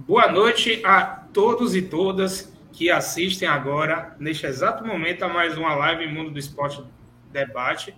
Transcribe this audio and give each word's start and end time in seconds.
Boa 0.00 0.30
noite 0.30 0.82
a 0.84 1.04
todos 1.32 1.74
e 1.74 1.80
todas 1.80 2.52
que 2.72 2.90
assistem 2.90 3.48
agora, 3.48 4.14
neste 4.18 4.44
exato 4.44 4.84
momento, 4.84 5.22
a 5.22 5.28
mais 5.28 5.56
uma 5.56 5.74
live 5.74 6.06
Mundo 6.08 6.30
do 6.30 6.38
Esporte 6.38 6.84
Debate. 7.32 7.96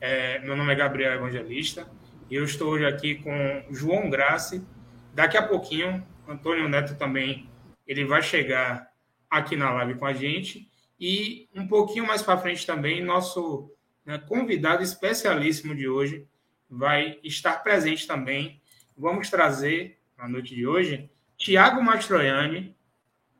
É, 0.00 0.38
meu 0.38 0.56
nome 0.56 0.72
é 0.72 0.76
Gabriel 0.76 1.12
Evangelista 1.12 1.86
e 2.30 2.34
eu 2.36 2.44
estou 2.44 2.72
hoje 2.72 2.86
aqui 2.86 3.16
com 3.16 3.64
João 3.70 4.08
Grassi. 4.08 4.66
Daqui 5.12 5.36
a 5.36 5.46
pouquinho, 5.46 6.06
Antônio 6.26 6.66
Neto 6.66 6.94
também 6.96 7.50
ele 7.86 8.06
vai 8.06 8.22
chegar 8.22 8.90
aqui 9.28 9.54
na 9.54 9.70
live 9.70 9.98
com 9.98 10.06
a 10.06 10.14
gente. 10.14 10.70
E 10.98 11.48
um 11.54 11.66
pouquinho 11.66 12.06
mais 12.06 12.22
para 12.22 12.38
frente 12.38 12.64
também, 12.64 13.04
nosso 13.04 13.70
né, 14.06 14.16
convidado 14.16 14.82
especialíssimo 14.82 15.74
de 15.74 15.88
hoje 15.88 16.26
vai 16.70 17.18
estar 17.22 17.62
presente 17.62 18.06
também. 18.06 18.62
Vamos 18.96 19.28
trazer, 19.28 19.98
na 20.16 20.26
noite 20.26 20.54
de 20.54 20.66
hoje, 20.66 21.10
Tiago 21.44 21.82
Mastroianni, 21.82 22.74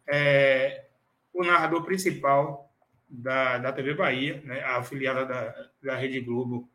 é, 0.06 0.84
o 1.32 1.42
narrador 1.42 1.84
principal 1.84 2.70
da, 3.08 3.56
da 3.56 3.72
TV 3.72 3.94
Bahia, 3.94 4.42
né, 4.44 4.60
a 4.60 4.76
afiliada 4.76 5.24
da, 5.24 5.70
da 5.82 5.96
Rede 5.96 6.20
Globo 6.20 6.68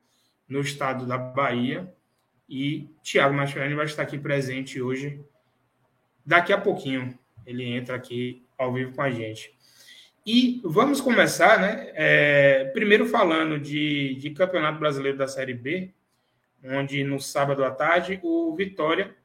no 0.47 0.59
estado 0.59 1.05
da 1.05 1.19
Bahia. 1.19 1.93
E 2.49 2.89
Tiago 3.03 3.35
Mastroianni 3.35 3.75
vai 3.75 3.85
estar 3.85 4.01
aqui 4.01 4.17
presente 4.17 4.81
hoje. 4.81 5.23
Daqui 6.25 6.51
a 6.51 6.59
pouquinho 6.59 7.15
ele 7.45 7.63
entra 7.63 7.95
aqui 7.95 8.43
ao 8.57 8.73
vivo 8.73 8.95
com 8.95 9.03
a 9.03 9.11
gente. 9.11 9.55
E 10.25 10.59
vamos 10.63 10.99
começar, 10.99 11.59
né? 11.59 11.91
É, 11.93 12.63
primeiro 12.73 13.05
falando 13.05 13.59
de, 13.59 14.15
de 14.15 14.31
Campeonato 14.31 14.79
Brasileiro 14.79 15.19
da 15.19 15.27
Série 15.27 15.53
B, 15.53 15.93
onde 16.63 17.03
no 17.03 17.19
sábado 17.19 17.63
à 17.63 17.69
tarde 17.69 18.19
o 18.23 18.55
Vitória 18.55 19.15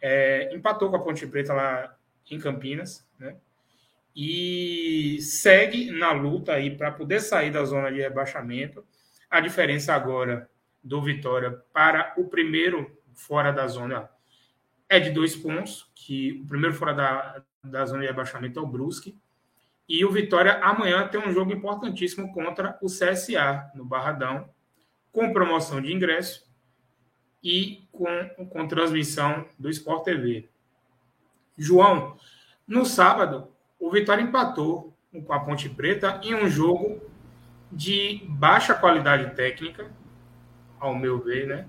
é, 0.00 0.54
empatou 0.54 0.90
com 0.90 0.96
a 0.96 1.02
Ponte 1.02 1.26
Preta 1.26 1.52
lá 1.52 1.96
em 2.30 2.38
Campinas, 2.38 3.06
né? 3.18 3.36
E 4.14 5.18
segue 5.20 5.90
na 5.90 6.12
luta 6.12 6.52
aí 6.52 6.76
para 6.76 6.90
poder 6.90 7.20
sair 7.20 7.50
da 7.50 7.64
zona 7.64 7.92
de 7.92 8.00
rebaixamento. 8.00 8.84
A 9.30 9.40
diferença 9.40 9.94
agora 9.94 10.50
do 10.82 11.00
Vitória 11.00 11.62
para 11.72 12.12
o 12.16 12.24
primeiro 12.24 12.98
fora 13.14 13.52
da 13.52 13.66
zona 13.68 14.10
é 14.88 14.98
de 14.98 15.10
dois 15.10 15.36
pontos, 15.36 15.90
que 15.94 16.40
o 16.42 16.48
primeiro 16.48 16.74
fora 16.74 16.92
da, 16.92 17.42
da 17.62 17.86
zona 17.86 18.00
de 18.00 18.08
rebaixamento 18.08 18.58
é 18.58 18.62
o 18.62 18.66
Brusque. 18.66 19.16
E 19.88 20.04
o 20.04 20.10
Vitória 20.10 20.54
amanhã 20.54 21.06
tem 21.06 21.20
um 21.20 21.32
jogo 21.32 21.52
importantíssimo 21.52 22.32
contra 22.32 22.76
o 22.82 22.86
CSA, 22.86 23.70
no 23.74 23.84
Barradão, 23.84 24.50
com 25.12 25.32
promoção 25.32 25.80
de 25.80 25.92
ingresso 25.92 26.49
e 27.42 27.84
com, 27.92 28.46
com 28.46 28.68
transmissão 28.68 29.46
do 29.58 29.70
Sport 29.70 30.04
TV. 30.04 30.48
João, 31.56 32.16
no 32.66 32.84
sábado, 32.84 33.48
o 33.78 33.90
Vitória 33.90 34.22
empatou 34.22 34.94
com 35.12 35.32
a 35.32 35.40
Ponte 35.40 35.68
Preta 35.68 36.20
em 36.22 36.34
um 36.34 36.48
jogo 36.48 37.00
de 37.72 38.22
baixa 38.28 38.74
qualidade 38.74 39.34
técnica, 39.34 39.90
ao 40.78 40.94
meu 40.94 41.18
ver, 41.18 41.46
né? 41.46 41.66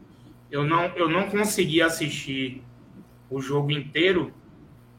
Eu 0.50 0.64
não, 0.64 0.86
eu 0.96 1.10
não 1.10 1.30
consegui 1.30 1.82
assistir 1.82 2.64
o 3.30 3.42
jogo 3.42 3.72
inteiro, 3.72 4.34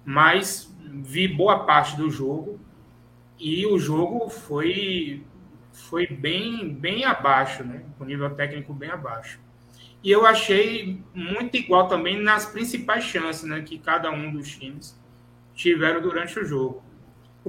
mas 0.05 0.75
vi 0.81 1.28
boa 1.28 1.65
parte 1.65 1.97
do 1.97 2.11
jogo 2.11 2.59
e 3.39 3.67
o 3.67 3.78
jogo 3.78 4.28
foi 4.28 5.25
foi 5.73 6.06
bem 6.06 6.75
bem 6.75 7.05
abaixo, 7.05 7.65
né? 7.65 7.83
O 7.98 8.05
nível 8.05 8.31
técnico 8.34 8.73
bem 8.73 8.91
abaixo. 8.91 9.41
E 10.03 10.11
eu 10.11 10.27
achei 10.27 11.00
muito 11.14 11.56
igual 11.56 11.86
também 11.86 12.20
nas 12.20 12.47
principais 12.47 13.05
chances 13.05 13.45
né, 13.45 13.62
que 13.62 13.78
cada 13.78 14.11
um 14.11 14.33
dos 14.33 14.50
times 14.50 15.00
tiveram 15.55 16.00
durante 16.00 16.39
o 16.41 16.44
jogo. 16.44 16.83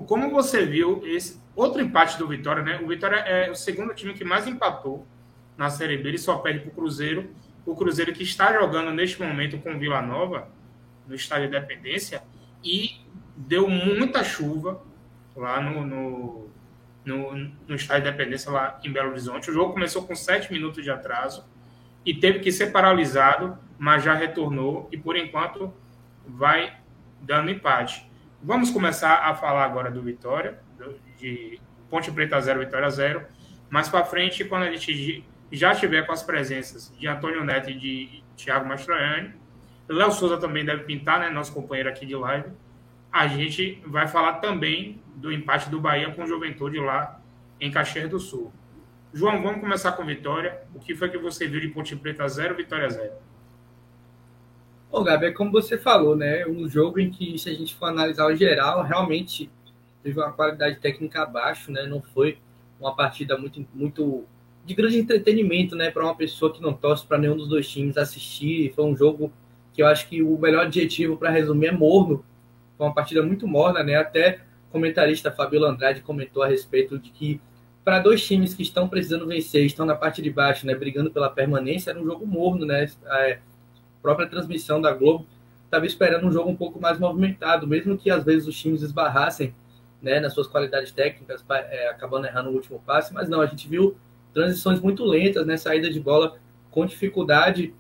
Como 0.06 0.30
você 0.30 0.66
viu 0.66 1.02
esse 1.06 1.42
outro 1.56 1.82
empate 1.82 2.18
do 2.18 2.28
Vitória, 2.28 2.64
né? 2.64 2.80
O 2.84 2.88
Vitória 2.88 3.18
é 3.18 3.50
o 3.50 3.56
segundo 3.56 3.94
time 3.94 4.14
que 4.14 4.24
mais 4.24 4.48
empatou 4.48 5.08
na 5.58 5.70
Série 5.70 5.98
B, 5.98 6.10
ele 6.10 6.18
só 6.18 6.38
perde 6.38 6.60
para 6.62 6.70
o 6.70 6.74
Cruzeiro. 6.74 7.30
O 7.66 7.76
Cruzeiro 7.76 8.14
que 8.14 8.24
está 8.24 8.54
jogando 8.54 8.92
neste 8.92 9.22
momento 9.22 9.58
com 9.60 9.78
Vila 9.80 10.02
Nova, 10.02 10.50
no 11.08 11.16
estádio 11.16 11.50
de 11.50 11.58
Independência, 11.58 12.24
e 12.64 13.02
deu 13.36 13.68
muita 13.68 14.24
chuva 14.24 14.82
lá 15.36 15.62
no, 15.62 15.86
no, 15.86 16.50
no, 17.06 17.34
no 17.68 17.76
estádio 17.76 18.04
de 18.04 18.10
Independência, 18.10 18.52
lá 18.52 18.80
em 18.84 18.92
Belo 18.92 19.12
Horizonte. 19.12 19.50
O 19.50 19.54
jogo 19.54 19.74
começou 19.74 20.06
com 20.06 20.16
sete 20.16 20.52
minutos 20.52 20.84
de 20.84 20.90
atraso 20.90 21.46
e 22.06 22.14
teve 22.14 22.40
que 22.40 22.52
ser 22.52 22.72
paralisado, 22.72 23.58
mas 23.78 24.04
já 24.04 24.14
retornou 24.14 24.88
e 24.92 24.98
por 24.98 25.16
enquanto 25.16 25.74
vai 26.26 26.78
dando 27.22 27.50
empate. 27.50 28.10
Vamos 28.42 28.70
começar 28.70 29.26
a 29.26 29.34
falar 29.34 29.64
agora 29.64 29.90
do 29.90 30.02
Vitória, 30.02 30.60
de 31.18 31.60
Ponte 31.90 32.12
Preta 32.12 32.40
0, 32.40 32.60
Vitória 32.60 32.90
0. 32.90 33.26
Mais 33.70 33.88
para 33.88 34.04
frente, 34.04 34.44
quando 34.44 34.64
a 34.64 34.72
gente 34.72 35.24
já 35.52 35.74
tiver 35.74 36.06
com 36.06 36.12
as 36.12 36.24
presenças 36.24 36.94
de 36.98 37.08
Antônio 37.08 37.44
Neto 37.44 37.70
e 37.70 37.76
de 37.76 38.24
Thiago 38.36 38.68
Mastroianni, 38.68 39.34
Léo 39.88 40.12
Souza 40.12 40.38
também 40.38 40.66
deve 40.66 40.84
pintar, 40.84 41.20
né, 41.20 41.30
nosso 41.30 41.54
companheiro 41.54 41.90
aqui 41.90 42.06
de 42.06 42.16
live. 42.16 42.50
A 43.12 43.28
gente 43.28 43.82
vai 43.86 44.08
falar 44.08 44.34
também 44.34 45.02
do 45.16 45.32
empate 45.32 45.70
do 45.70 45.80
Bahia 45.80 46.12
com 46.12 46.24
o 46.24 46.28
Juventude 46.28 46.80
lá 46.80 47.22
em 47.60 47.70
Caxias 47.70 48.10
do 48.10 48.20
Sul. 48.20 48.52
João, 49.16 49.44
vamos 49.44 49.62
começar 49.62 49.92
com 49.92 50.04
Vitória. 50.04 50.64
O 50.74 50.80
que 50.80 50.96
foi 50.96 51.08
que 51.08 51.20
você 51.20 51.48
viu 51.48 51.62
de 51.62 51.68
Ponte 51.68 51.96
Preta 51.96 52.28
0, 52.28 52.56
Vitória 52.56 52.90
0? 52.90 53.12
Bom, 54.92 55.04
Gabi, 55.04 55.28
é 55.28 55.32
como 55.32 55.52
você 55.52 55.78
falou, 55.78 56.16
né? 56.16 56.48
Um 56.48 56.68
jogo 56.68 57.00
em 57.00 57.12
que, 57.12 57.38
se 57.38 57.48
a 57.48 57.54
gente 57.54 57.76
for 57.76 57.86
analisar 57.86 58.26
o 58.26 58.36
geral, 58.36 58.82
realmente 58.82 59.52
teve 60.02 60.20
uma 60.20 60.32
qualidade 60.32 60.80
técnica 60.80 61.22
abaixo, 61.22 61.72
né? 61.72 61.86
Não 61.86 62.02
foi 62.02 62.40
uma 62.80 62.96
partida 62.96 63.38
muito, 63.38 63.64
muito 63.72 64.26
de 64.66 64.74
grande 64.74 64.98
entretenimento, 64.98 65.76
né? 65.76 65.92
Para 65.92 66.06
uma 66.06 66.16
pessoa 66.16 66.52
que 66.52 66.60
não 66.60 66.74
torce 66.74 67.06
para 67.06 67.20
nenhum 67.20 67.38
dos 67.38 67.48
dois 67.48 67.70
times 67.70 67.98
assistir. 67.98 68.74
Foi 68.74 68.84
um 68.84 68.96
jogo 68.98 69.32
que 69.74 69.84
eu 69.84 69.86
acho 69.86 70.10
que 70.10 70.24
o 70.24 70.40
melhor 70.40 70.66
adjetivo 70.66 71.18
para 71.18 71.30
resumir 71.30 71.68
é 71.68 71.72
morno. 71.72 72.26
Foi 72.80 72.88
uma 72.88 72.96
partida 72.96 73.22
muito 73.22 73.48
morna, 73.48 73.84
né? 73.84 73.96
Até 73.96 74.42
o 74.70 74.72
comentarista 74.72 75.32
Fabio 75.32 75.64
Andrade 75.64 76.02
comentou 76.02 76.42
a 76.42 76.48
respeito 76.48 76.98
de 76.98 77.12
que 77.12 77.40
para 77.84 78.00
dois 78.00 78.26
times 78.26 78.54
que 78.54 78.64
estão 78.64 78.88
precisando 78.88 79.28
vencer, 79.28 79.66
estão 79.66 79.86
na 79.86 79.96
parte 79.96 80.22
de 80.22 80.30
baixo, 80.30 80.66
né, 80.66 80.74
brigando 80.74 81.12
pela 81.12 81.30
permanência, 81.30 81.92
era 81.92 82.00
um 82.00 82.06
jogo 82.06 82.26
morno, 82.26 82.66
né? 82.66 82.90
A 83.06 83.38
própria 84.02 84.28
transmissão 84.28 84.82
da 84.82 84.94
Globo 84.94 85.26
estava 85.66 85.86
esperando 85.86 86.26
um 86.26 86.32
jogo 86.32 86.50
um 86.50 86.56
pouco 86.56 86.80
mais 86.80 86.98
movimentado, 87.00 87.68
mesmo 87.68 87.98
que 87.98 88.10
às 88.10 88.24
vezes 88.24 88.48
os 88.48 88.58
times 88.58 88.82
esbarrassem, 88.82 89.54
né, 90.02 90.20
nas 90.20 90.34
suas 90.34 90.48
qualidades 90.48 90.92
técnicas, 90.92 91.44
é, 91.50 91.90
acabando 91.90 92.28
errando 92.28 92.50
o 92.50 92.54
último 92.54 92.82
passe, 92.86 93.14
mas 93.14 93.30
não, 93.30 93.42
a 93.42 93.46
gente 93.46 93.68
viu 93.68 93.96
transições 94.34 94.80
muito 94.80 95.04
lentas, 95.06 95.46
né, 95.46 95.58
saída 95.58 95.90
de 95.90 96.00
bola 96.00 96.38
com 96.70 96.86
dificuldade. 96.86 97.74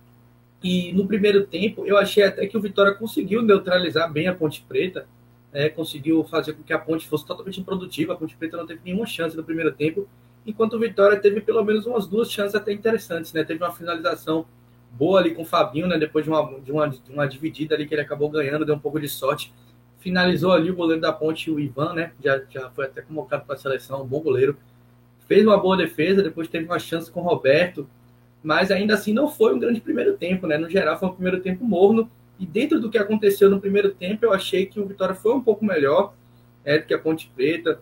E 0.63 0.93
no 0.93 1.05
primeiro 1.05 1.45
tempo, 1.45 1.85
eu 1.85 1.97
achei 1.97 2.23
até 2.23 2.47
que 2.47 2.57
o 2.57 2.61
Vitória 2.61 2.93
conseguiu 2.93 3.41
neutralizar 3.41 4.11
bem 4.11 4.27
a 4.27 4.33
Ponte 4.33 4.63
Preta, 4.67 5.05
é, 5.53 5.69
conseguiu 5.69 6.23
fazer 6.23 6.53
com 6.53 6.63
que 6.63 6.73
a 6.73 6.79
Ponte 6.79 7.07
fosse 7.07 7.25
totalmente 7.25 7.59
improdutiva. 7.59 8.13
A 8.13 8.15
Ponte 8.15 8.35
Preta 8.35 8.57
não 8.57 8.65
teve 8.65 8.81
nenhuma 8.83 9.05
chance 9.05 9.37
no 9.37 9.43
primeiro 9.43 9.71
tempo, 9.71 10.07
enquanto 10.45 10.73
o 10.73 10.79
Vitória 10.79 11.17
teve 11.19 11.39
pelo 11.41 11.63
menos 11.63 11.85
umas 11.85 12.07
duas 12.07 12.31
chances 12.31 12.55
até 12.55 12.73
interessantes. 12.73 13.31
Né? 13.31 13.43
Teve 13.43 13.63
uma 13.63 13.71
finalização 13.71 14.45
boa 14.91 15.19
ali 15.19 15.33
com 15.35 15.43
o 15.43 15.45
Fabinho, 15.45 15.87
né? 15.87 15.97
depois 15.97 16.25
de 16.25 16.31
uma, 16.31 16.59
de, 16.59 16.71
uma, 16.71 16.89
de 16.89 17.11
uma 17.11 17.27
dividida 17.27 17.75
ali 17.75 17.85
que 17.85 17.93
ele 17.93 18.01
acabou 18.01 18.29
ganhando, 18.29 18.65
deu 18.65 18.75
um 18.75 18.79
pouco 18.79 18.99
de 18.99 19.07
sorte. 19.07 19.53
Finalizou 19.99 20.51
ali 20.51 20.71
o 20.71 20.75
goleiro 20.75 21.01
da 21.01 21.13
Ponte, 21.13 21.51
o 21.51 21.59
Ivan, 21.59 21.93
né? 21.93 22.11
já, 22.21 22.41
já 22.49 22.69
foi 22.71 22.85
até 22.85 23.01
convocado 23.01 23.45
para 23.45 23.55
a 23.55 23.57
seleção, 23.57 24.01
um 24.01 24.07
bom 24.07 24.19
goleiro. 24.19 24.57
Fez 25.27 25.45
uma 25.45 25.57
boa 25.57 25.77
defesa, 25.77 26.21
depois 26.21 26.47
teve 26.47 26.65
uma 26.65 26.79
chance 26.79 27.09
com 27.09 27.21
o 27.21 27.23
Roberto, 27.23 27.87
mas 28.43 28.71
ainda 28.71 28.95
assim 28.95 29.13
não 29.13 29.29
foi 29.29 29.53
um 29.53 29.59
grande 29.59 29.79
primeiro 29.79 30.17
tempo, 30.17 30.45
né? 30.45 30.57
No 30.57 30.69
geral, 30.69 30.99
foi 30.99 31.07
um 31.07 31.13
primeiro 31.13 31.39
tempo 31.39 31.63
morno 31.63 32.09
e 32.39 32.45
dentro 32.45 32.79
do 32.79 32.89
que 32.89 32.97
aconteceu 32.97 33.49
no 33.49 33.59
primeiro 33.59 33.91
tempo, 33.91 34.25
eu 34.25 34.33
achei 34.33 34.65
que 34.65 34.79
o 34.79 34.85
Vitória 34.85 35.15
foi 35.15 35.33
um 35.33 35.41
pouco 35.41 35.63
melhor 35.63 36.13
é, 36.65 36.77
do 36.77 36.85
que 36.85 36.93
a 36.93 36.99
Ponte 36.99 37.31
Preta. 37.35 37.79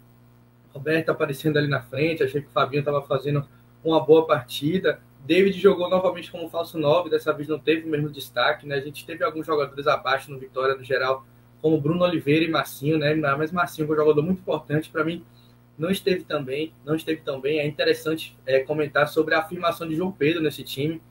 Roberto 0.74 1.10
aparecendo 1.10 1.58
ali 1.58 1.68
na 1.68 1.82
frente, 1.82 2.24
achei 2.24 2.42
que 2.42 2.48
o 2.48 2.52
Fabinho 2.52 2.80
estava 2.80 3.02
fazendo 3.02 3.46
uma 3.84 4.00
boa 4.00 4.26
partida. 4.26 5.02
David 5.26 5.60
jogou 5.60 5.90
novamente 5.90 6.32
como 6.32 6.50
falso 6.50 6.80
9, 6.80 7.10
dessa 7.10 7.34
vez 7.34 7.48
não 7.48 7.60
teve 7.60 7.86
o 7.86 7.90
mesmo 7.90 8.10
destaque, 8.10 8.66
né? 8.66 8.76
A 8.76 8.80
gente 8.80 9.06
teve 9.06 9.24
alguns 9.24 9.46
jogadores 9.46 9.86
abaixo 9.88 10.32
no 10.32 10.40
Vitória, 10.40 10.76
no 10.76 10.84
geral, 10.84 11.26
como 11.62 11.80
Bruno 11.80 12.04
Oliveira 12.04 12.46
e 12.46 12.50
Marcinho, 12.50 12.98
né? 12.98 13.14
Mas 13.14 13.52
Marcinho 13.52 13.86
foi 13.86 13.96
um 13.96 14.00
jogador 14.00 14.22
muito 14.24 14.40
importante 14.40 14.90
para 14.90 15.04
mim. 15.04 15.24
Não 15.78 15.90
esteve 15.90 16.24
também, 16.24 16.74
não 16.86 16.96
esteve 16.96 17.22
tão 17.22 17.40
bem. 17.40 17.60
É 17.60 17.68
interessante 17.68 18.38
é, 18.46 18.60
comentar 18.60 19.08
sobre 19.08 19.36
a 19.36 19.40
afirmação 19.40 19.88
de 19.88 19.96
João 19.96 20.12
Pedro 20.12 20.42
nesse 20.42 20.64
time. 20.64 21.02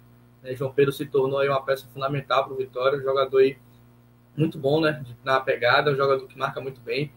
Né? 0.42 0.54
João 0.54 0.72
Pedro 0.72 0.92
se 0.92 1.06
tornou 1.06 1.42
uma 1.42 1.62
peça 1.62 1.86
fundamental 1.92 2.44
para 2.44 2.52
o 2.52 2.56
Vitória, 2.56 2.98
um 2.98 3.02
jogador 3.02 3.56
muito 4.36 4.58
bom 4.58 4.80
né? 4.80 5.04
na 5.24 5.40
pegada, 5.40 5.90
um 5.90 5.96
jogador 5.96 6.26
que 6.26 6.38
marca 6.38 6.60
muito 6.60 6.80
bem. 6.80 7.12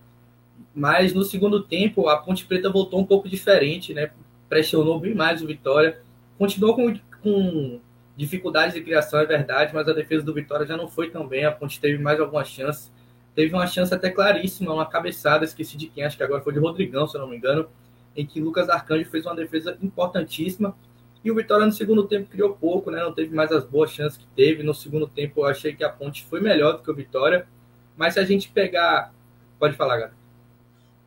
Mas 0.73 1.13
no 1.13 1.23
segundo 1.23 1.63
tempo, 1.63 2.09
a 2.09 2.17
Ponte 2.17 2.45
Preta 2.45 2.69
voltou 2.69 2.99
um 2.99 3.05
pouco 3.05 3.27
diferente, 3.27 3.93
né? 3.93 4.11
pressionou 4.49 4.99
bem 4.99 5.15
mais 5.15 5.41
o 5.41 5.47
Vitória. 5.47 5.99
Continuou 6.37 6.75
com, 6.75 6.93
com 7.21 7.79
dificuldades 8.15 8.75
de 8.75 8.81
criação, 8.81 9.19
é 9.19 9.25
verdade, 9.25 9.73
mas 9.73 9.87
a 9.87 9.93
defesa 9.93 10.23
do 10.23 10.33
Vitória 10.33 10.65
já 10.65 10.77
não 10.77 10.87
foi 10.87 11.09
tão 11.09 11.27
bem. 11.27 11.45
A 11.45 11.51
Ponte 11.51 11.79
teve 11.79 11.97
mais 12.01 12.19
algumas 12.19 12.47
chances. 12.47 12.91
teve 13.33 13.53
uma 13.53 13.65
chance 13.65 13.93
até 13.93 14.09
claríssima, 14.09 14.73
uma 14.73 14.85
cabeçada, 14.85 15.43
esqueci 15.45 15.77
de 15.77 15.87
quem, 15.87 16.03
acho 16.03 16.17
que 16.17 16.23
agora 16.23 16.43
foi 16.43 16.53
de 16.53 16.59
Rodrigão, 16.59 17.07
se 17.07 17.17
eu 17.17 17.21
não 17.21 17.27
me 17.27 17.37
engano, 17.37 17.67
em 18.15 18.25
que 18.25 18.39
Lucas 18.39 18.69
Arcanjo 18.69 19.09
fez 19.09 19.25
uma 19.25 19.35
defesa 19.35 19.77
importantíssima. 19.81 20.75
E 21.23 21.31
o 21.31 21.35
Vitória 21.35 21.65
no 21.65 21.71
segundo 21.71 22.05
tempo 22.05 22.29
criou 22.29 22.55
pouco, 22.55 22.91
né? 22.91 23.01
Não 23.01 23.13
teve 23.13 23.33
mais 23.33 23.51
as 23.51 23.63
boas 23.63 23.91
chances 23.91 24.17
que 24.17 24.27
teve. 24.35 24.61
No 24.61 24.73
segundo 24.73 25.07
tempo 25.07 25.41
eu 25.41 25.45
achei 25.45 25.73
que 25.73 25.83
a 25.83 25.89
Ponte 25.89 26.25
foi 26.25 26.41
melhor 26.41 26.73
do 26.73 26.83
que 26.83 26.91
o 26.91 26.95
Vitória. 26.95 27.47
Mas 27.95 28.15
se 28.15 28.19
a 28.19 28.25
gente 28.25 28.49
pegar. 28.49 29.13
Pode 29.57 29.75
falar, 29.75 29.95
galera. 29.95 30.13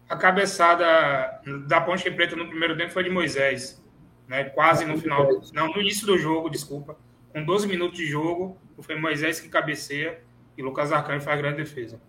A 0.08 0.16
cabeçada 0.16 0.84
da 1.66 1.80
Ponte 1.80 2.10
Preta 2.10 2.34
no 2.34 2.48
primeiro 2.48 2.76
tempo 2.76 2.92
foi 2.92 3.04
de 3.04 3.10
Moisés. 3.10 3.84
Né? 4.26 4.44
Quase 4.44 4.86
no 4.86 4.96
final. 4.98 5.28
Não, 5.52 5.68
no 5.68 5.80
início 5.80 6.06
do 6.06 6.16
jogo, 6.16 6.48
desculpa. 6.48 6.96
Com 7.32 7.44
12 7.44 7.68
minutos 7.68 7.98
de 7.98 8.06
jogo, 8.06 8.56
foi 8.80 8.96
Moisés 8.96 9.40
que 9.40 9.48
cabeceia 9.48 10.20
e 10.56 10.62
Lucas 10.62 10.92
Arcanjo 10.92 11.24
faz 11.24 11.38
a 11.38 11.42
grande 11.42 11.58
defesa. 11.58 12.00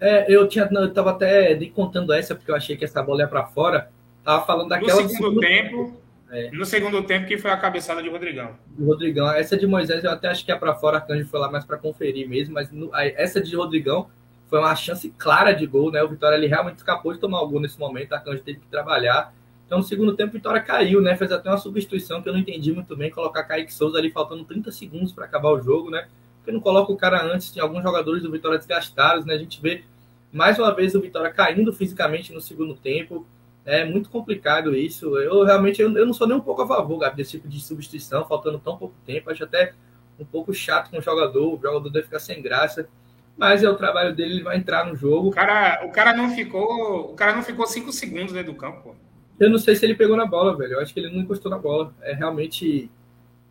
É, 0.00 0.30
eu 0.32 0.46
tinha, 0.46 0.68
eu 0.70 0.92
tava 0.92 1.10
até 1.10 1.58
contando 1.74 2.12
essa 2.12 2.34
porque 2.34 2.50
eu 2.50 2.54
achei 2.54 2.76
que 2.76 2.84
essa 2.84 3.02
bola 3.02 3.22
ia 3.22 3.28
para 3.28 3.46
fora. 3.46 3.90
Tava 4.22 4.44
falando 4.44 4.68
daquela. 4.68 5.02
No 5.02 5.08
segundo 5.08 5.40
tempo, 5.40 5.96
é. 6.30 6.50
no 6.50 6.64
segundo 6.64 7.02
tempo 7.02 7.26
que 7.26 7.38
foi 7.38 7.50
a 7.50 7.56
cabeçada 7.56 8.02
de 8.02 8.08
Rodrigão. 8.08 8.56
Rodrigão, 8.78 9.30
essa 9.30 9.56
de 9.56 9.66
Moisés 9.66 10.04
eu 10.04 10.10
até 10.10 10.28
acho 10.28 10.44
que 10.44 10.50
ia 10.50 10.58
para 10.58 10.74
fora, 10.74 10.98
Arcanjo 10.98 11.26
foi 11.26 11.40
lá 11.40 11.50
mais 11.50 11.64
para 11.64 11.78
conferir 11.78 12.28
mesmo, 12.28 12.54
mas 12.54 12.70
no, 12.70 12.90
essa 12.94 13.40
de 13.40 13.54
Rodrigão 13.56 14.08
foi 14.48 14.58
uma 14.58 14.74
chance 14.74 15.10
clara 15.18 15.52
de 15.52 15.66
gol, 15.66 15.90
né? 15.90 16.02
O 16.02 16.08
Vitória 16.08 16.36
ele 16.36 16.46
realmente 16.46 16.78
escapou 16.78 17.12
de 17.12 17.18
tomar 17.18 17.42
o 17.42 17.48
gol 17.48 17.60
nesse 17.60 17.78
momento, 17.78 18.12
Arcanjo 18.12 18.42
teve 18.42 18.60
que 18.60 18.66
trabalhar. 18.66 19.32
Então, 19.66 19.78
no 19.78 19.84
segundo 19.84 20.16
tempo, 20.16 20.30
o 20.30 20.32
Vitória 20.32 20.62
caiu, 20.62 21.00
né? 21.02 21.14
Fez 21.14 21.30
até 21.30 21.50
uma 21.50 21.58
substituição 21.58 22.22
que 22.22 22.28
eu 22.28 22.32
não 22.32 22.40
entendi 22.40 22.72
muito 22.72 22.96
bem, 22.96 23.10
colocar 23.10 23.44
Kaique 23.44 23.72
Souza 23.72 23.98
ali 23.98 24.10
faltando 24.10 24.42
30 24.44 24.72
segundos 24.72 25.12
para 25.12 25.26
acabar 25.26 25.50
o 25.50 25.60
jogo, 25.60 25.90
né? 25.90 26.08
Porque 26.38 26.50
não 26.50 26.60
coloca 26.60 26.90
o 26.90 26.96
cara 26.96 27.22
antes, 27.22 27.50
tem 27.50 27.62
alguns 27.62 27.82
jogadores 27.82 28.22
do 28.22 28.32
Vitória 28.32 28.56
desgastados, 28.56 29.26
né? 29.26 29.34
A 29.34 29.38
gente 29.38 29.60
vê 29.60 29.84
mais 30.32 30.58
uma 30.58 30.74
vez 30.74 30.94
o 30.94 31.00
Vitória 31.02 31.30
caindo 31.30 31.70
fisicamente 31.70 32.32
no 32.32 32.40
segundo 32.40 32.74
tempo. 32.74 33.26
É 33.68 33.84
muito 33.84 34.08
complicado 34.08 34.74
isso. 34.74 35.18
Eu 35.18 35.44
realmente 35.44 35.82
eu, 35.82 35.94
eu 35.94 36.06
não 36.06 36.14
sou 36.14 36.26
nem 36.26 36.34
um 36.34 36.40
pouco 36.40 36.62
a 36.62 36.66
favor, 36.66 36.98
Gabi, 36.98 37.18
desse 37.18 37.32
tipo 37.32 37.46
de 37.46 37.60
substituição, 37.60 38.26
faltando 38.26 38.58
tão 38.58 38.78
pouco 38.78 38.94
tempo. 39.04 39.30
Acho 39.30 39.44
até 39.44 39.74
um 40.18 40.24
pouco 40.24 40.54
chato 40.54 40.90
com 40.90 40.96
o 40.96 41.02
jogador, 41.02 41.52
o 41.52 41.60
jogador 41.60 41.90
deve 41.90 42.06
ficar 42.06 42.18
sem 42.18 42.40
graça. 42.40 42.88
Mas 43.36 43.62
é 43.62 43.68
o 43.68 43.76
trabalho 43.76 44.16
dele, 44.16 44.36
ele 44.36 44.42
vai 44.42 44.56
entrar 44.56 44.86
no 44.86 44.96
jogo. 44.96 45.28
O 45.28 45.32
cara, 45.32 45.84
o 45.84 45.92
cara 45.92 46.16
não 46.16 46.30
ficou. 46.30 47.12
O 47.12 47.14
cara 47.14 47.36
não 47.36 47.42
ficou 47.42 47.66
cinco 47.66 47.92
segundos 47.92 48.32
dentro 48.32 48.54
do 48.54 48.58
campo. 48.58 48.96
Eu 49.38 49.50
não 49.50 49.58
sei 49.58 49.76
se 49.76 49.84
ele 49.84 49.94
pegou 49.94 50.16
na 50.16 50.24
bola, 50.24 50.56
velho. 50.56 50.72
Eu 50.72 50.80
acho 50.80 50.94
que 50.94 51.00
ele 51.00 51.10
não 51.10 51.20
encostou 51.20 51.50
na 51.50 51.58
bola. 51.58 51.92
É 52.00 52.14
realmente 52.14 52.90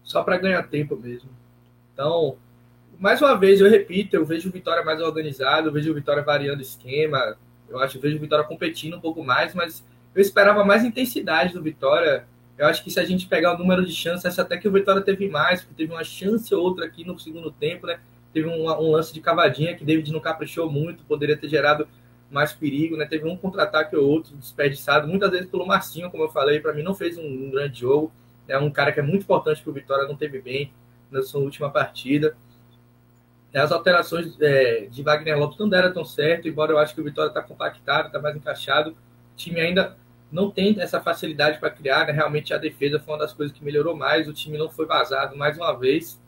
só 0.03 0.23
para 0.23 0.39
ganhar 0.39 0.63
tempo 0.63 0.95
mesmo. 0.97 1.29
Então, 1.93 2.37
mais 2.97 3.21
uma 3.21 3.37
vez, 3.37 3.61
eu 3.61 3.69
repito, 3.69 4.15
eu 4.15 4.25
vejo 4.25 4.49
o 4.49 4.51
Vitória 4.51 4.83
mais 4.83 4.99
organizado, 4.99 5.67
eu 5.67 5.71
vejo 5.71 5.91
o 5.91 5.93
Vitória 5.95 6.23
variando 6.23 6.61
esquema, 6.61 7.37
eu 7.69 7.79
acho 7.79 7.97
que 7.97 8.01
vejo 8.01 8.17
o 8.17 8.19
Vitória 8.19 8.43
competindo 8.43 8.97
um 8.97 8.99
pouco 8.99 9.23
mais, 9.23 9.53
mas 9.53 9.85
eu 10.17 10.21
esperava 10.21 10.65
mais 10.65 10.83
intensidade 10.83 11.53
do 11.53 11.61
Vitória. 11.61 12.25
Eu 12.57 12.65
acho 12.65 12.83
que 12.83 12.89
se 12.89 12.99
a 12.99 13.05
gente 13.05 13.27
pegar 13.27 13.53
o 13.53 13.57
número 13.59 13.85
de 13.85 13.93
chances, 13.93 14.39
até 14.39 14.57
que 14.57 14.67
o 14.67 14.71
Vitória 14.71 14.99
teve 14.99 15.29
mais, 15.29 15.61
porque 15.61 15.75
teve 15.75 15.93
uma 15.93 16.03
chance 16.03 16.53
ou 16.55 16.63
outra 16.63 16.87
aqui 16.87 17.05
no 17.05 17.19
segundo 17.19 17.51
tempo, 17.51 17.85
né? 17.85 17.99
Teve 18.33 18.47
um, 18.47 18.65
um 18.65 18.91
lance 18.91 19.13
de 19.13 19.21
cavadinha 19.21 19.75
que 19.75 19.85
David 19.85 20.11
não 20.11 20.19
caprichou 20.19 20.71
muito, 20.71 21.03
poderia 21.03 21.37
ter 21.37 21.47
gerado 21.47 21.87
mais 22.31 22.51
perigo, 22.51 22.97
né? 22.97 23.05
Teve 23.05 23.27
um 23.27 23.37
contra-ataque 23.37 23.95
ou 23.95 24.09
outro 24.09 24.35
desperdiçado, 24.35 25.07
muitas 25.07 25.29
vezes 25.29 25.47
pelo 25.51 25.67
Marcinho, 25.67 26.09
como 26.09 26.23
eu 26.23 26.29
falei, 26.29 26.59
para 26.59 26.73
mim 26.73 26.81
não 26.81 26.95
fez 26.95 27.15
um, 27.15 27.23
um, 27.23 27.51
grande 27.51 27.81
jogo. 27.81 28.11
É 28.47 28.57
um 28.57 28.71
cara 28.71 28.91
que 28.91 28.99
é 28.99 29.03
muito 29.03 29.21
importante 29.21 29.61
para 29.61 29.69
o 29.69 29.73
Vitória, 29.73 30.07
não 30.07 30.15
teve 30.15 30.41
bem 30.41 30.73
na 31.11 31.21
sua 31.21 31.41
última 31.41 31.69
partida. 31.69 32.35
As 33.53 33.71
alterações 33.71 34.35
é, 34.41 34.87
de 34.89 35.03
Wagner 35.03 35.37
Lopes 35.37 35.59
não 35.59 35.69
deram 35.69 35.93
tão 35.93 36.03
certo, 36.03 36.47
embora 36.47 36.71
eu 36.71 36.79
acho 36.79 36.95
que 36.95 37.01
o 37.01 37.03
Vitória 37.03 37.29
está 37.29 37.43
compactado, 37.43 38.07
está 38.07 38.19
mais 38.19 38.35
encaixado. 38.35 38.91
O 38.91 38.95
time 39.35 39.59
ainda 39.59 39.95
não 40.31 40.51
tem 40.51 40.79
essa 40.79 40.99
facilidade 40.99 41.59
para 41.59 41.69
criar, 41.69 42.05
né? 42.05 42.11
realmente 42.11 42.53
a 42.53 42.57
defesa 42.57 42.99
foi 42.99 43.13
uma 43.13 43.19
das 43.19 43.33
coisas 43.33 43.55
que 43.55 43.63
melhorou 43.63 43.95
mais, 43.95 44.27
o 44.27 44.33
time 44.33 44.57
não 44.57 44.69
foi 44.69 44.85
vazado 44.85 45.37
mais 45.37 45.57
uma 45.57 45.73
vez. 45.73 46.19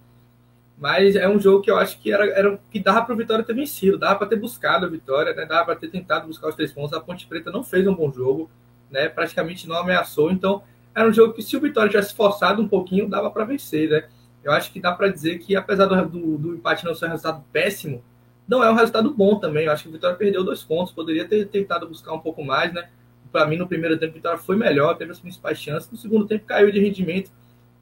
Mas 0.77 1.17
é 1.17 1.27
um 1.27 1.37
jogo 1.37 1.61
que 1.61 1.69
eu 1.69 1.77
acho 1.77 1.99
que 1.99 2.11
era, 2.11 2.25
era 2.27 2.57
que 2.71 2.79
dava 2.79 3.01
para 3.01 3.13
o 3.13 3.17
Vitória 3.17 3.43
ter 3.43 3.53
vencido, 3.53 3.97
dava 3.97 4.19
para 4.19 4.27
ter 4.27 4.37
buscado 4.37 4.85
a 4.85 4.89
vitória, 4.89 5.33
né? 5.33 5.45
dava 5.45 5.65
para 5.65 5.75
ter 5.75 5.89
tentado 5.89 6.27
buscar 6.27 6.47
os 6.47 6.55
três 6.55 6.71
pontos. 6.71 6.93
A 6.93 7.01
Ponte 7.01 7.27
Preta 7.27 7.51
não 7.51 7.65
fez 7.65 7.85
um 7.85 7.93
bom 7.93 8.09
jogo, 8.13 8.49
né? 8.89 9.09
praticamente 9.09 9.67
não 9.67 9.75
ameaçou. 9.75 10.31
Então, 10.31 10.63
era 10.95 11.07
um 11.07 11.11
jogo 11.11 11.33
que, 11.33 11.41
se 11.41 11.57
o 11.57 11.59
Vitória 11.59 11.89
tivesse 11.89 12.15
forçado 12.15 12.61
um 12.61 12.67
pouquinho, 12.67 13.09
dava 13.09 13.29
para 13.29 13.43
vencer. 13.43 13.89
Né? 13.89 14.07
Eu 14.41 14.53
acho 14.53 14.71
que 14.71 14.79
dá 14.79 14.93
para 14.93 15.09
dizer 15.09 15.39
que, 15.39 15.53
apesar 15.53 15.85
do, 15.85 16.05
do, 16.07 16.37
do, 16.37 16.55
empate 16.55 16.85
não 16.85 16.95
ser 16.95 17.07
um 17.07 17.09
resultado 17.09 17.43
péssimo, 17.51 18.01
não 18.47 18.63
é 18.63 18.71
um 18.71 18.75
resultado 18.75 19.13
bom 19.13 19.37
também. 19.37 19.65
Eu 19.65 19.73
acho 19.73 19.83
que 19.83 19.89
o 19.89 19.91
Vitória 19.91 20.15
perdeu 20.15 20.45
dois 20.45 20.63
pontos, 20.63 20.93
poderia 20.93 21.27
ter 21.27 21.45
tentado 21.47 21.89
buscar 21.89 22.13
um 22.13 22.19
pouco 22.19 22.41
mais. 22.41 22.73
né? 22.73 22.89
Para 23.31 23.45
mim, 23.45 23.57
no 23.57 23.67
primeiro 23.67 23.97
tempo, 23.97 24.13
o 24.13 24.15
Vitória 24.15 24.37
foi 24.37 24.55
melhor, 24.55 24.97
teve 24.97 25.11
as 25.11 25.19
principais 25.19 25.57
chances. 25.59 25.89
No 25.91 25.97
segundo 25.97 26.25
tempo, 26.25 26.45
caiu 26.45 26.71
de 26.71 26.79
rendimento 26.79 27.31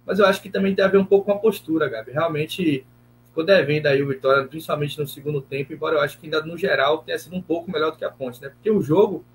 mas 0.08 0.20
eu 0.20 0.26
acho 0.26 0.42
que 0.42 0.50
também 0.50 0.74
tem 0.74 0.86
a 0.86 0.88
ver 0.88 0.98
um 0.98 1.06
pouco 1.06 1.26
com 1.26 1.34
a 1.34 1.38
postura, 1.38 1.90
Gabi. 1.90 2.12
Realmente 2.12 2.86
ficou 3.28 3.44
devendo 3.44 3.88
aí 3.88 4.02
o 4.02 4.08
Vitória, 4.08 4.48
principalmente 4.48 4.98
no 4.98 5.06
segundo 5.06 5.42
tempo, 5.42 5.74
embora 5.74 5.98
eu 5.98 6.00
acho 6.00 6.18
que 6.18 6.28
ainda 6.28 6.42
no 6.42 6.58
geral 6.58 7.00
tenha 7.00 7.20
sido 7.20 7.36
um 7.36 7.42
pouco 7.42 7.70
melhor 7.70 7.92
do 7.92 7.98
que 7.98 8.06
a 8.06 8.10
Ponte, 8.10 8.42
né? 8.42 8.48
Porque 8.48 8.72
o 8.72 8.82
jogo 8.82 9.26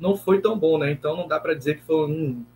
não 0.00 0.16
foi 0.16 0.40
tão 0.40 0.58
bom, 0.58 0.78
né? 0.78 0.90
Então 0.90 1.14
não 1.14 1.28
dá 1.28 1.38
para 1.38 1.52
dizer 1.52 1.76
que 1.76 1.82
foi 1.82 2.10
um, 2.10 2.46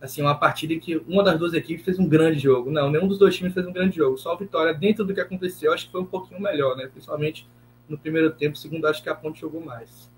assim, 0.00 0.22
uma 0.22 0.34
partida 0.34 0.72
em 0.72 0.80
que 0.80 0.96
uma 1.06 1.22
das 1.22 1.38
duas 1.38 1.52
equipes 1.52 1.84
fez 1.84 1.98
um 1.98 2.08
grande 2.08 2.38
jogo. 2.38 2.70
Não, 2.70 2.90
nenhum 2.90 3.06
dos 3.06 3.18
dois 3.18 3.36
times 3.36 3.52
fez 3.52 3.66
um 3.66 3.72
grande 3.74 3.96
jogo. 3.96 4.16
Só 4.16 4.34
o 4.34 4.38
Vitória, 4.38 4.72
dentro 4.72 5.04
do 5.04 5.12
que 5.12 5.20
aconteceu, 5.20 5.70
acho 5.74 5.84
que 5.84 5.92
foi 5.92 6.00
um 6.00 6.06
pouquinho 6.06 6.40
melhor, 6.40 6.78
né? 6.78 6.86
Principalmente 6.86 7.46
no 7.86 7.98
primeiro 7.98 8.30
tempo, 8.30 8.56
segundo 8.56 8.86
acho 8.86 9.02
que 9.02 9.10
a 9.10 9.14
Ponte 9.14 9.42
jogou 9.42 9.60
mais. 9.60 10.10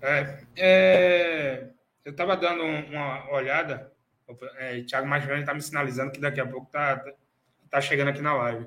É, 0.00 0.38
é, 0.56 1.70
eu 2.04 2.12
estava 2.12 2.36
dando 2.36 2.62
uma 2.62 3.30
olhada 3.32 3.92
é, 4.58 4.82
Thiago 4.82 5.06
Mascherano 5.06 5.40
está 5.40 5.54
me 5.54 5.62
sinalizando 5.62 6.12
que 6.12 6.20
daqui 6.20 6.40
a 6.40 6.46
pouco 6.46 6.66
está 6.66 7.04
tá 7.70 7.80
chegando 7.80 8.08
aqui 8.08 8.20
na 8.20 8.34
live. 8.34 8.66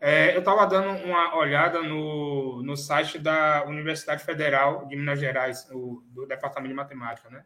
É, 0.00 0.34
eu 0.34 0.40
estava 0.40 0.66
dando 0.66 1.02
uma 1.04 1.36
olhada 1.36 1.82
no, 1.82 2.62
no 2.62 2.76
site 2.76 3.18
da 3.18 3.64
Universidade 3.64 4.22
Federal 4.22 4.86
de 4.86 4.96
Minas 4.96 5.18
Gerais, 5.18 5.68
o, 5.70 6.04
do 6.08 6.26
Departamento 6.26 6.68
de 6.68 6.74
Matemática, 6.74 7.30
né? 7.30 7.44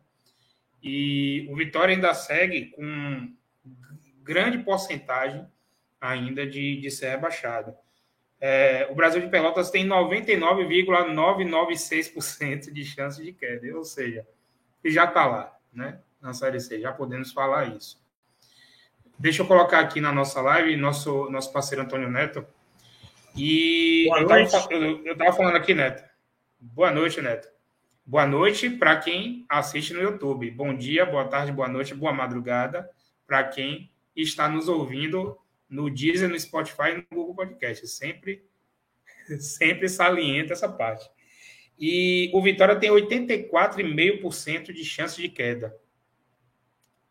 E 0.82 1.46
o 1.50 1.56
Vitória 1.56 1.94
ainda 1.94 2.12
segue 2.14 2.66
com 2.70 3.32
grande 4.22 4.58
porcentagem 4.58 5.46
ainda 6.00 6.46
de, 6.46 6.80
de 6.80 6.90
ser 6.90 7.10
rebaixado. 7.10 7.74
É, 8.40 8.86
o 8.90 8.94
Brasil 8.94 9.20
de 9.20 9.28
Pelotas 9.28 9.70
tem 9.70 9.86
99,996% 9.86 12.72
de 12.72 12.84
chance 12.84 13.22
de 13.22 13.32
queda, 13.32 13.76
ou 13.76 13.84
seja, 13.84 14.26
já 14.84 15.04
está 15.04 15.26
lá, 15.26 15.56
né? 15.72 16.00
na 16.20 16.32
Série 16.32 16.60
C, 16.60 16.80
já 16.80 16.92
podemos 16.92 17.32
falar 17.32 17.76
isso. 17.76 18.00
Deixa 19.18 19.42
eu 19.42 19.46
colocar 19.46 19.80
aqui 19.80 20.00
na 20.00 20.12
nossa 20.12 20.40
live 20.40 20.76
nosso, 20.76 21.28
nosso 21.30 21.52
parceiro 21.52 21.82
Antônio 21.82 22.10
Neto. 22.10 22.46
E 23.36 24.06
Boa 24.08 24.40
eu 24.40 24.42
estava 24.42 25.32
falando 25.32 25.56
aqui, 25.56 25.74
Neto. 25.74 26.04
Boa 26.60 26.90
noite, 26.90 27.20
Neto. 27.20 27.48
Boa 28.04 28.26
noite 28.26 28.70
para 28.70 28.96
quem 28.96 29.44
assiste 29.48 29.92
no 29.92 30.00
YouTube. 30.00 30.50
Bom 30.50 30.74
dia, 30.74 31.04
boa 31.04 31.26
tarde, 31.26 31.52
boa 31.52 31.68
noite, 31.68 31.94
boa 31.94 32.12
madrugada 32.12 32.88
para 33.26 33.44
quem 33.44 33.90
está 34.16 34.48
nos 34.48 34.68
ouvindo 34.68 35.36
no 35.68 35.90
Deezer, 35.90 36.28
no 36.28 36.38
Spotify 36.38 36.90
e 36.90 36.96
no 36.96 37.04
Google 37.10 37.34
Podcast. 37.34 37.86
Sempre, 37.88 38.44
sempre 39.40 39.88
salienta 39.88 40.52
essa 40.52 40.68
parte. 40.68 41.08
E 41.78 42.30
o 42.34 42.42
Vitória 42.42 42.76
tem 42.76 42.90
84,5% 42.90 44.72
de 44.72 44.84
chance 44.84 45.20
de 45.20 45.28
queda 45.28 45.74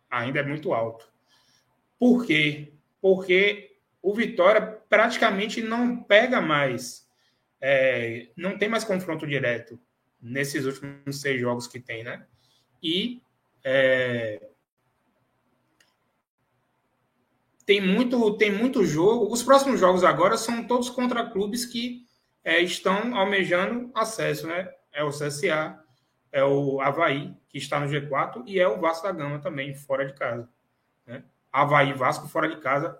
ainda 0.09 0.39
é 0.39 0.43
muito 0.43 0.73
alto. 0.73 1.11
Por 1.99 2.25
quê? 2.25 2.73
Porque 3.01 3.77
o 4.01 4.13
Vitória 4.13 4.61
praticamente 4.61 5.61
não 5.61 6.01
pega 6.03 6.41
mais, 6.41 7.07
é, 7.59 8.29
não 8.35 8.57
tem 8.57 8.69
mais 8.69 8.83
confronto 8.83 9.27
direto 9.27 9.79
nesses 10.21 10.65
últimos 10.65 11.21
seis 11.21 11.39
jogos 11.39 11.67
que 11.67 11.79
tem, 11.79 12.03
né? 12.03 12.25
E 12.81 13.21
é, 13.63 14.41
tem 17.67 17.81
muito 17.81 18.37
tem 18.37 18.49
muito 18.49 18.85
jogo. 18.85 19.31
Os 19.31 19.43
próximos 19.43 19.77
jogos 19.77 20.01
agora 20.05 20.37
são 20.37 20.65
todos 20.65 20.89
contra 20.89 21.29
clubes 21.29 21.65
que 21.65 22.07
é, 22.41 22.61
estão 22.61 23.13
almejando 23.13 23.91
acesso, 23.93 24.47
né? 24.47 24.69
É 24.93 25.03
o 25.03 25.09
CSA, 25.09 25.77
é 26.31 26.41
o 26.45 26.79
Havaí, 26.79 27.35
que 27.49 27.57
está 27.57 27.77
no 27.77 27.87
G4, 27.87 28.43
e 28.47 28.57
é 28.57 28.65
o 28.67 28.79
Vasco 28.79 29.05
da 29.05 29.11
Gama 29.11 29.39
também, 29.39 29.75
fora 29.75 30.05
de 30.05 30.13
casa. 30.13 30.49
Né? 31.05 31.23
Havaí 31.51 31.91
Vasco 31.91 32.29
fora 32.29 32.47
de 32.47 32.55
casa 32.61 32.97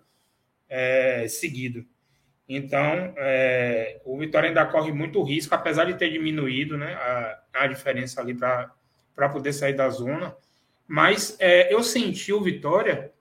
é, 0.68 1.26
seguido. 1.30 1.86
Então, 2.48 3.14
é, 3.16 4.02
o 4.04 4.18
Vitória 4.18 4.50
ainda 4.50 4.66
corre 4.66 4.92
muito 4.92 5.24
risco, 5.24 5.56
apesar 5.56 5.86
de 5.86 5.94
ter 5.94 6.12
diminuído 6.12 6.78
né, 6.78 6.94
a, 6.94 7.44
a 7.54 7.68
diferença 7.68 8.20
ali 8.20 8.34
para 8.34 9.30
poder 9.32 9.54
sair 9.54 9.74
da 9.74 9.90
zona. 9.90 10.36
Mas 10.86 11.38
é, 11.40 11.74
eu 11.74 11.82
senti 11.82 12.34
o 12.34 12.42
Vitória 12.42 13.14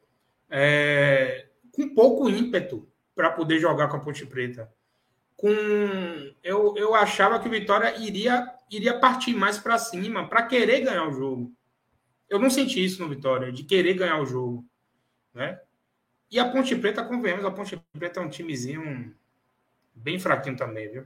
é, 0.50 1.48
com 1.72 1.94
pouco 1.94 2.28
ímpeto 2.28 2.88
para 3.14 3.30
poder 3.30 3.58
jogar 3.58 3.88
com 3.88 3.96
a 3.96 4.00
Ponte 4.00 4.26
Preta. 4.26 4.70
com. 5.36 5.50
Eu, 6.42 6.74
eu 6.76 6.94
achava 6.94 7.38
que 7.38 7.48
o 7.48 7.50
Vitória 7.50 7.96
iria, 7.98 8.46
iria 8.70 8.98
partir 8.98 9.34
mais 9.34 9.58
para 9.58 9.78
cima, 9.78 10.28
para 10.28 10.42
querer 10.42 10.80
ganhar 10.80 11.08
o 11.08 11.12
jogo. 11.12 11.52
Eu 12.28 12.38
não 12.38 12.50
senti 12.50 12.84
isso 12.84 13.02
no 13.02 13.08
Vitória, 13.08 13.52
de 13.52 13.62
querer 13.64 13.94
ganhar 13.94 14.20
o 14.20 14.26
jogo. 14.26 14.66
Né? 15.34 15.60
E 16.30 16.38
a 16.38 16.50
Ponte 16.50 16.74
Preta, 16.74 17.04
convenhamos, 17.04 17.44
a 17.44 17.50
Ponte 17.50 17.80
Preta 17.92 18.20
é 18.20 18.22
um 18.22 18.28
timezinho 18.28 19.14
bem 19.94 20.18
fraquinho 20.18 20.56
também, 20.56 20.90
viu? 20.90 21.04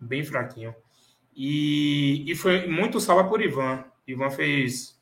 Bem 0.00 0.24
fraquinho. 0.24 0.74
E, 1.34 2.30
e 2.30 2.34
foi 2.34 2.66
muito 2.66 3.00
salva 3.00 3.28
por 3.28 3.40
Ivan. 3.40 3.84
Ivan 4.06 4.30
fez. 4.30 5.00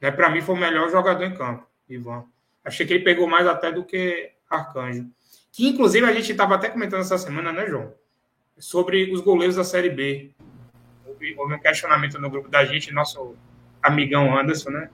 Né, 0.00 0.10
para 0.10 0.30
mim, 0.30 0.40
foi 0.40 0.54
o 0.54 0.58
melhor 0.58 0.88
jogador 0.90 1.24
em 1.24 1.34
campo, 1.34 1.66
Ivan. 1.88 2.24
Achei 2.66 2.84
que 2.84 2.92
ele 2.92 3.04
pegou 3.04 3.28
mais 3.28 3.46
até 3.46 3.70
do 3.70 3.84
que 3.84 4.32
Arcanjo. 4.50 5.08
Que 5.52 5.68
inclusive 5.68 6.04
a 6.04 6.12
gente 6.12 6.32
estava 6.32 6.56
até 6.56 6.68
comentando 6.68 7.00
essa 7.00 7.16
semana, 7.16 7.52
né, 7.52 7.64
João? 7.66 7.94
Sobre 8.58 9.12
os 9.12 9.20
goleiros 9.20 9.54
da 9.54 9.62
Série 9.62 9.88
B. 9.88 10.32
Houve, 11.06 11.34
houve 11.38 11.54
um 11.54 11.60
questionamento 11.60 12.18
no 12.18 12.28
grupo 12.28 12.48
da 12.48 12.64
gente, 12.64 12.92
nosso 12.92 13.36
amigão 13.80 14.36
Anderson, 14.36 14.70
né? 14.70 14.90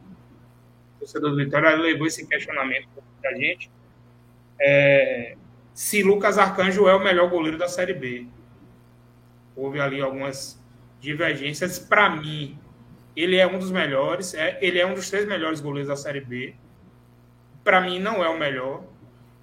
O 0.97 0.99
torcedor 1.01 1.31
do 1.31 1.37
Vitória 1.37 1.75
levou 1.75 2.07
esse 2.07 2.27
questionamento 2.27 2.89
da 3.23 3.33
gente. 3.33 3.71
É, 4.61 5.35
se 5.73 6.03
Lucas 6.03 6.37
Arcanjo 6.37 6.87
é 6.87 6.95
o 6.95 7.03
melhor 7.03 7.31
goleiro 7.31 7.57
da 7.57 7.69
Série 7.69 7.95
B. 7.95 8.27
Houve 9.57 9.81
ali 9.81 10.03
algumas 10.03 10.63
divergências. 11.01 11.79
Para 11.79 12.11
mim, 12.11 12.59
ele 13.17 13.37
é 13.37 13.47
um 13.47 13.59
dos 13.59 13.71
melhores. 13.71 14.35
É, 14.35 14.59
ele 14.61 14.79
é 14.79 14.87
um 14.87 14.93
dos 14.93 15.09
três 15.09 15.27
melhores 15.27 15.59
goleiros 15.59 15.89
da 15.89 15.97
Série 15.97 16.21
B. 16.21 16.55
Para 17.63 17.81
mim, 17.81 17.99
não 17.99 18.23
é 18.23 18.29
o 18.29 18.39
melhor. 18.39 18.85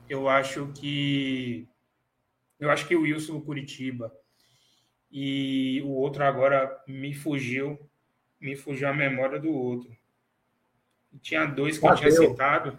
Eu 0.07 0.27
acho 0.27 0.67
que. 0.73 1.67
Eu 2.59 2.69
acho 2.69 2.88
que 2.88 2.95
o 2.95 3.01
Wilson 3.01 3.39
do 3.39 3.41
Curitiba 3.41 4.11
e 5.11 5.81
o 5.85 5.89
outro 5.89 6.23
agora 6.23 6.81
me 6.88 7.13
fugiu. 7.13 7.79
Me 8.39 8.55
fugiu 8.55 8.88
a 8.88 8.93
memória 8.93 9.39
do 9.39 9.51
outro. 9.51 9.89
Tinha 11.21 11.45
dois 11.45 11.77
que 11.77 11.88
Tadeu. 11.88 12.09
eu 12.09 12.15
tinha 12.15 12.29
citado. 12.29 12.77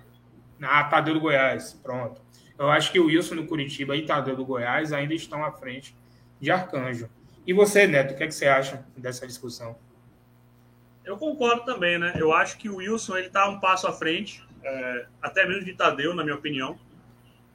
Ah, 0.63 0.85
Tadeu 0.85 1.15
do 1.15 1.21
Goiás. 1.21 1.73
Pronto. 1.73 2.21
Eu 2.59 2.71
acho 2.71 2.93
que 2.93 3.01
o 3.01 3.07
Wilson 3.07 3.37
do 3.37 3.47
Curitiba 3.47 3.97
e 3.97 4.05
Tadeu 4.05 4.37
do 4.37 4.45
Goiás 4.45 4.93
ainda 4.93 5.15
estão 5.15 5.45
à 5.45 5.51
frente 5.51 5.97
de 6.39 6.51
Arcanjo. 6.51 7.09
E 7.47 7.53
você, 7.53 7.87
Neto, 7.87 8.13
o 8.13 8.17
que, 8.17 8.23
é 8.23 8.27
que 8.27 8.35
você 8.35 8.47
acha 8.47 8.87
dessa 8.97 9.27
discussão? 9.27 9.77
Eu 11.05 11.17
concordo 11.17 11.65
também, 11.65 11.99
né? 11.99 12.13
Eu 12.17 12.33
acho 12.33 12.59
que 12.59 12.69
o 12.69 12.77
Wilson 12.77 13.17
ele 13.17 13.27
está 13.29 13.49
um 13.49 13.59
passo 13.59 13.87
à 13.87 13.93
frente, 13.93 14.47
é, 14.63 15.07
até 15.23 15.47
mesmo 15.47 15.65
de 15.65 15.75
Tadeu, 15.75 16.15
na 16.15 16.23
minha 16.23 16.37
opinião. 16.37 16.79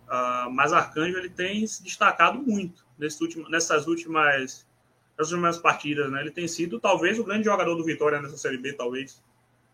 Uh, 0.07 0.51
mas 0.51 0.71
Arcanjo 0.71 1.17
ele 1.17 1.29
tem 1.29 1.65
se 1.65 1.83
destacado 1.83 2.37
muito 2.39 2.85
último, 3.21 3.49
nessas 3.49 3.87
últimas, 3.87 4.65
nessas 5.17 5.31
últimas 5.31 5.57
partidas, 5.57 6.11
né? 6.11 6.21
Ele 6.21 6.31
tem 6.31 6.47
sido 6.47 6.79
talvez 6.79 7.17
o 7.17 7.23
grande 7.23 7.45
jogador 7.45 7.75
do 7.75 7.83
Vitória 7.83 8.21
nessa 8.21 8.37
Série 8.37 8.57
B, 8.57 8.73
talvez. 8.73 9.21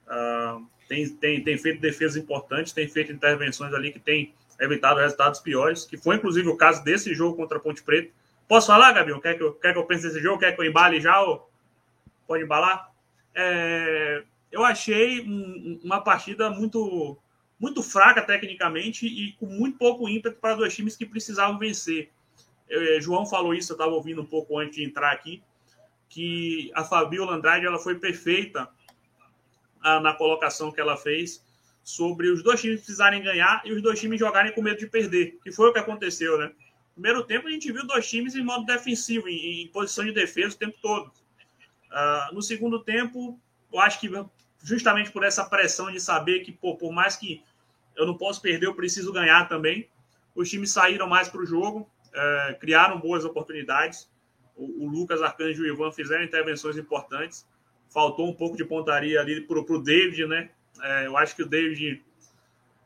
Uh, 0.07 0.65
tem, 0.87 1.07
tem, 1.09 1.43
tem 1.43 1.57
feito 1.57 1.81
defesas 1.81 2.17
importantes, 2.17 2.73
tem 2.73 2.87
feito 2.87 3.11
intervenções 3.11 3.73
ali 3.73 3.91
que 3.91 3.99
tem 3.99 4.33
evitado 4.59 4.99
resultados 4.99 5.39
piores, 5.39 5.85
que 5.85 5.97
foi 5.97 6.17
inclusive 6.17 6.47
o 6.47 6.57
caso 6.57 6.83
desse 6.83 7.13
jogo 7.13 7.35
contra 7.35 7.57
a 7.57 7.61
Ponte 7.61 7.81
Preta. 7.83 8.11
Posso 8.47 8.67
falar, 8.67 8.91
Gabriel? 8.91 9.21
Quer 9.21 9.35
que 9.35 9.43
eu, 9.43 9.53
quer 9.53 9.73
que 9.73 9.79
eu 9.79 9.85
pense 9.85 10.05
nesse 10.05 10.21
jogo? 10.21 10.39
Quer 10.39 10.53
que 10.53 10.61
eu 10.61 10.65
embale 10.65 10.99
já? 10.99 11.21
Ou... 11.21 11.49
Pode 12.27 12.43
embalar? 12.43 12.91
É, 13.33 14.23
eu 14.51 14.63
achei 14.65 15.21
um, 15.21 15.79
uma 15.83 16.01
partida 16.01 16.49
muito, 16.49 17.17
muito 17.61 17.83
fraca 17.83 18.21
tecnicamente 18.23 19.05
e 19.05 19.33
com 19.33 19.45
muito 19.45 19.77
pouco 19.77 20.09
ímpeto 20.09 20.37
para 20.41 20.55
dois 20.55 20.75
times 20.75 20.95
que 20.95 21.05
precisavam 21.05 21.59
vencer. 21.59 22.09
É, 22.67 22.99
João 22.99 23.25
falou 23.25 23.53
isso, 23.53 23.71
eu 23.71 23.75
estava 23.75 23.91
ouvindo 23.91 24.21
um 24.21 24.25
pouco 24.25 24.57
antes 24.57 24.75
de 24.75 24.83
entrar 24.83 25.11
aqui, 25.11 25.43
que 26.09 26.71
a 26.73 26.83
Fabiola 26.83 27.35
Andrade 27.35 27.65
ela 27.65 27.77
foi 27.77 27.99
perfeita 27.99 28.67
ah, 29.81 29.99
na 29.99 30.13
colocação 30.13 30.71
que 30.71 30.81
ela 30.81 30.97
fez 30.97 31.45
sobre 31.83 32.29
os 32.29 32.41
dois 32.41 32.59
times 32.59 32.79
precisarem 32.79 33.21
ganhar 33.21 33.61
e 33.63 33.71
os 33.71 33.81
dois 33.81 33.99
times 33.99 34.19
jogarem 34.19 34.51
com 34.53 34.61
medo 34.61 34.79
de 34.79 34.87
perder, 34.87 35.37
que 35.43 35.51
foi 35.51 35.69
o 35.69 35.73
que 35.73 35.79
aconteceu, 35.79 36.37
né? 36.37 36.51
primeiro 36.93 37.23
tempo, 37.23 37.47
a 37.47 37.51
gente 37.51 37.71
viu 37.71 37.85
dois 37.85 38.09
times 38.09 38.35
em 38.35 38.43
modo 38.43 38.65
defensivo, 38.65 39.27
em, 39.27 39.63
em 39.63 39.67
posição 39.67 40.03
de 40.03 40.11
defesa 40.11 40.55
o 40.55 40.59
tempo 40.59 40.77
todo. 40.81 41.07
Uh, 41.91 42.33
no 42.33 42.41
segundo 42.41 42.83
tempo, 42.83 43.39
eu 43.71 43.79
acho 43.79 43.99
que 43.99 44.09
justamente 44.63 45.11
por 45.11 45.23
essa 45.23 45.43
pressão 45.45 45.91
de 45.91 45.99
saber 45.99 46.41
que, 46.41 46.51
pô, 46.51 46.75
por 46.75 46.91
mais 46.91 47.15
que 47.15 47.43
eu 47.95 48.05
não 48.05 48.17
posso 48.17 48.41
perder, 48.41 48.67
eu 48.67 48.75
preciso 48.75 49.11
ganhar 49.11 49.47
também, 49.47 49.87
os 50.35 50.49
times 50.49 50.71
saíram 50.71 51.07
mais 51.07 51.29
para 51.29 51.41
o 51.41 51.45
jogo, 51.45 51.89
uh, 52.09 52.59
criaram 52.59 52.99
boas 52.99 53.25
oportunidades. 53.25 54.09
O, 54.55 54.85
o, 54.85 54.89
Lucas 54.89 55.21
Arcanjo 55.21 55.65
e 55.65 55.71
o 55.71 55.73
Ivan 55.73 55.91
fizeram 55.91 56.23
intervenções 56.23 56.77
importantes. 56.77 57.45
Faltou 57.89 58.29
um 58.29 58.33
pouco 58.33 58.55
de 58.55 58.63
pontaria 58.63 59.19
ali 59.19 59.41
para 59.41 59.59
o 59.59 59.81
David, 59.81 60.25
né? 60.27 60.49
Uh, 60.77 61.05
eu 61.05 61.17
acho 61.17 61.35
que 61.35 61.43
o 61.43 61.47
David 61.47 62.03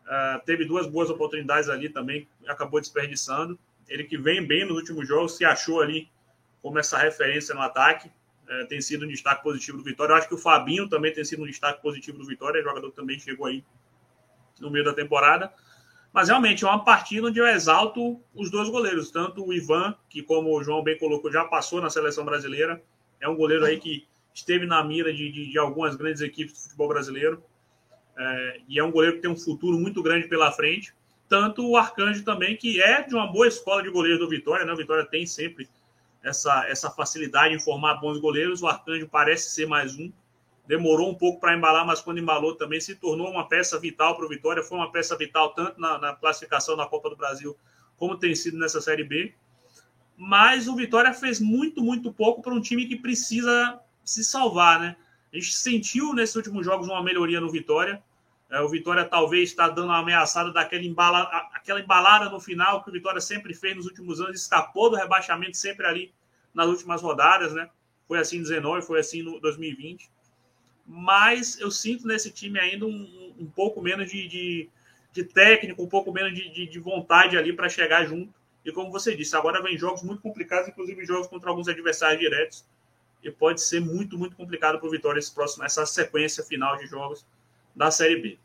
Uh, 0.05 0.39
teve 0.45 0.65
duas 0.65 0.85
boas 0.85 1.09
oportunidades 1.09 1.67
ali 1.67 1.89
também, 1.89 2.27
acabou 2.47 2.79
desperdiçando. 2.79 3.57
Ele 3.87 4.03
que 4.03 4.17
vem 4.17 4.45
bem 4.45 4.63
nos 4.63 4.77
últimos 4.77 5.07
jogos, 5.07 5.35
se 5.35 5.43
achou 5.43 5.81
ali 5.81 6.07
como 6.61 6.77
essa 6.77 6.97
referência 6.97 7.55
no 7.55 7.61
ataque. 7.61 8.11
É, 8.47 8.65
tem 8.65 8.79
sido 8.79 9.05
um 9.05 9.07
destaque 9.07 9.41
positivo 9.41 9.79
do 9.79 9.83
Vitória. 9.83 10.13
Eu 10.13 10.17
acho 10.17 10.27
que 10.27 10.35
o 10.35 10.37
Fabinho 10.37 10.87
também 10.87 11.11
tem 11.11 11.23
sido 11.25 11.41
um 11.41 11.47
destaque 11.47 11.81
positivo 11.81 12.19
do 12.19 12.25
Vitória, 12.25 12.61
jogador 12.61 12.91
que 12.91 12.95
também 12.95 13.19
chegou 13.19 13.47
aí 13.47 13.63
no 14.59 14.69
meio 14.69 14.85
da 14.85 14.93
temporada. 14.93 15.51
Mas 16.13 16.29
realmente 16.29 16.63
é 16.63 16.67
uma 16.67 16.83
partida 16.83 17.27
onde 17.27 17.39
eu 17.39 17.47
exalto 17.47 18.21
os 18.33 18.49
dois 18.49 18.69
goleiros, 18.69 19.11
tanto 19.11 19.45
o 19.45 19.53
Ivan, 19.53 19.95
que 20.09 20.21
como 20.21 20.57
o 20.57 20.63
João 20.63 20.83
bem 20.83 20.97
colocou, 20.97 21.31
já 21.31 21.43
passou 21.43 21.81
na 21.81 21.89
seleção 21.89 22.23
brasileira, 22.23 22.81
é 23.19 23.27
um 23.27 23.35
goleiro 23.35 23.65
aí 23.65 23.77
que 23.79 24.07
esteve 24.33 24.65
na 24.65 24.83
mira 24.83 25.13
de, 25.13 25.31
de, 25.31 25.51
de 25.51 25.59
algumas 25.59 25.95
grandes 25.95 26.21
equipes 26.21 26.53
do 26.53 26.59
futebol 26.59 26.87
brasileiro, 26.87 27.43
é, 28.17 28.61
e 28.69 28.79
é 28.79 28.83
um 28.83 28.91
goleiro 28.91 29.17
que 29.17 29.21
tem 29.21 29.31
um 29.31 29.35
futuro 29.35 29.77
muito 29.77 30.01
grande 30.01 30.27
pela 30.27 30.51
frente 30.51 30.93
tanto 31.27 31.67
o 31.67 31.75
Arcanjo 31.75 32.23
também, 32.23 32.55
que 32.55 32.81
é 32.81 33.01
de 33.01 33.15
uma 33.15 33.31
boa 33.31 33.47
escola 33.47 33.81
de 33.81 33.89
goleiros 33.89 34.19
do 34.19 34.29
Vitória, 34.29 34.65
né? 34.65 34.73
O 34.73 34.77
Vitória 34.77 35.05
tem 35.05 35.25
sempre 35.25 35.67
essa, 36.23 36.67
essa 36.67 36.89
facilidade 36.89 37.53
em 37.53 37.59
formar 37.59 37.95
bons 37.95 38.19
goleiros. 38.19 38.61
O 38.61 38.67
Arcanjo 38.67 39.07
parece 39.07 39.49
ser 39.49 39.67
mais 39.67 39.95
um. 39.97 40.11
Demorou 40.67 41.09
um 41.09 41.15
pouco 41.15 41.39
para 41.39 41.55
embalar, 41.55 41.85
mas 41.85 42.01
quando 42.01 42.19
embalou 42.19 42.55
também 42.55 42.79
se 42.79 42.95
tornou 42.95 43.29
uma 43.29 43.47
peça 43.47 43.79
vital 43.79 44.15
para 44.15 44.25
o 44.25 44.29
Vitória. 44.29 44.63
Foi 44.63 44.77
uma 44.77 44.91
peça 44.91 45.15
vital 45.15 45.53
tanto 45.53 45.79
na, 45.79 45.97
na 45.99 46.15
classificação 46.15 46.75
da 46.75 46.87
Copa 46.87 47.09
do 47.09 47.15
Brasil, 47.15 47.55
como 47.97 48.17
tem 48.17 48.33
sido 48.33 48.57
nessa 48.57 48.81
Série 48.81 49.03
B. 49.03 49.33
Mas 50.17 50.67
o 50.67 50.75
Vitória 50.75 51.13
fez 51.13 51.39
muito, 51.39 51.83
muito 51.83 52.11
pouco 52.11 52.41
para 52.41 52.53
um 52.53 52.61
time 52.61 52.87
que 52.87 52.95
precisa 52.95 53.79
se 54.03 54.23
salvar, 54.23 54.79
né? 54.79 54.95
A 55.31 55.35
gente 55.35 55.53
sentiu 55.53 56.13
nesses 56.13 56.35
últimos 56.35 56.65
jogos 56.65 56.87
uma 56.87 57.03
melhoria 57.03 57.41
no 57.41 57.51
Vitória. 57.51 58.01
É, 58.49 58.61
o 58.61 58.69
Vitória 58.69 59.03
talvez 59.03 59.49
está 59.49 59.67
dando 59.67 59.87
uma 59.87 59.99
ameaçada 59.99 60.51
daquela 60.51 60.83
embala, 60.83 61.23
aquela 61.53 61.81
embalada 61.81 62.29
no 62.29 62.39
final 62.39 62.83
que 62.83 62.89
o 62.89 62.93
Vitória 62.93 63.19
sempre 63.19 63.53
fez 63.53 63.75
nos 63.75 63.85
últimos 63.85 64.21
anos, 64.21 64.39
escapou 64.39 64.89
do 64.89 64.95
rebaixamento 64.95 65.57
sempre 65.57 65.85
ali 65.85 66.13
nas 66.53 66.67
últimas 66.67 67.01
rodadas, 67.01 67.53
né? 67.53 67.69
Foi 68.07 68.19
assim 68.19 68.37
em 68.37 68.43
19, 68.43 68.85
foi 68.85 68.99
assim 68.99 69.21
no 69.21 69.39
2020. 69.41 70.09
Mas 70.85 71.59
eu 71.59 71.71
sinto 71.71 72.07
nesse 72.07 72.31
time 72.31 72.59
ainda 72.59 72.85
um, 72.85 73.33
um 73.39 73.45
pouco 73.47 73.81
menos 73.81 74.09
de, 74.09 74.27
de, 74.27 74.69
de, 75.11 75.23
técnico, 75.23 75.83
um 75.83 75.89
pouco 75.89 76.11
menos 76.11 76.33
de, 76.33 76.49
de, 76.49 76.67
de 76.67 76.79
vontade 76.79 77.37
ali 77.37 77.53
para 77.53 77.67
chegar 77.67 78.05
junto. 78.05 78.33
E 78.63 78.71
como 78.71 78.91
você 78.91 79.15
disse, 79.15 79.35
agora 79.35 79.61
vem 79.61 79.77
jogos 79.77 80.03
muito 80.03 80.21
complicados, 80.21 80.67
inclusive 80.67 81.05
jogos 81.05 81.27
contra 81.27 81.49
alguns 81.49 81.67
adversários 81.67 82.19
diretos. 82.19 82.65
E 83.23 83.31
pode 83.31 83.61
ser 83.61 83.79
muito, 83.79 84.17
muito 84.17 84.35
complicado 84.35 84.77
para 84.79 84.87
o 84.87 84.91
Vitória 84.91 85.19
esse 85.19 85.33
próximo, 85.33 85.63
essa 85.63 85.85
sequência 85.85 86.43
final 86.43 86.77
de 86.77 86.85
jogos 86.85 87.25
da 87.75 87.89
Série 87.89 88.21
B. 88.21 88.39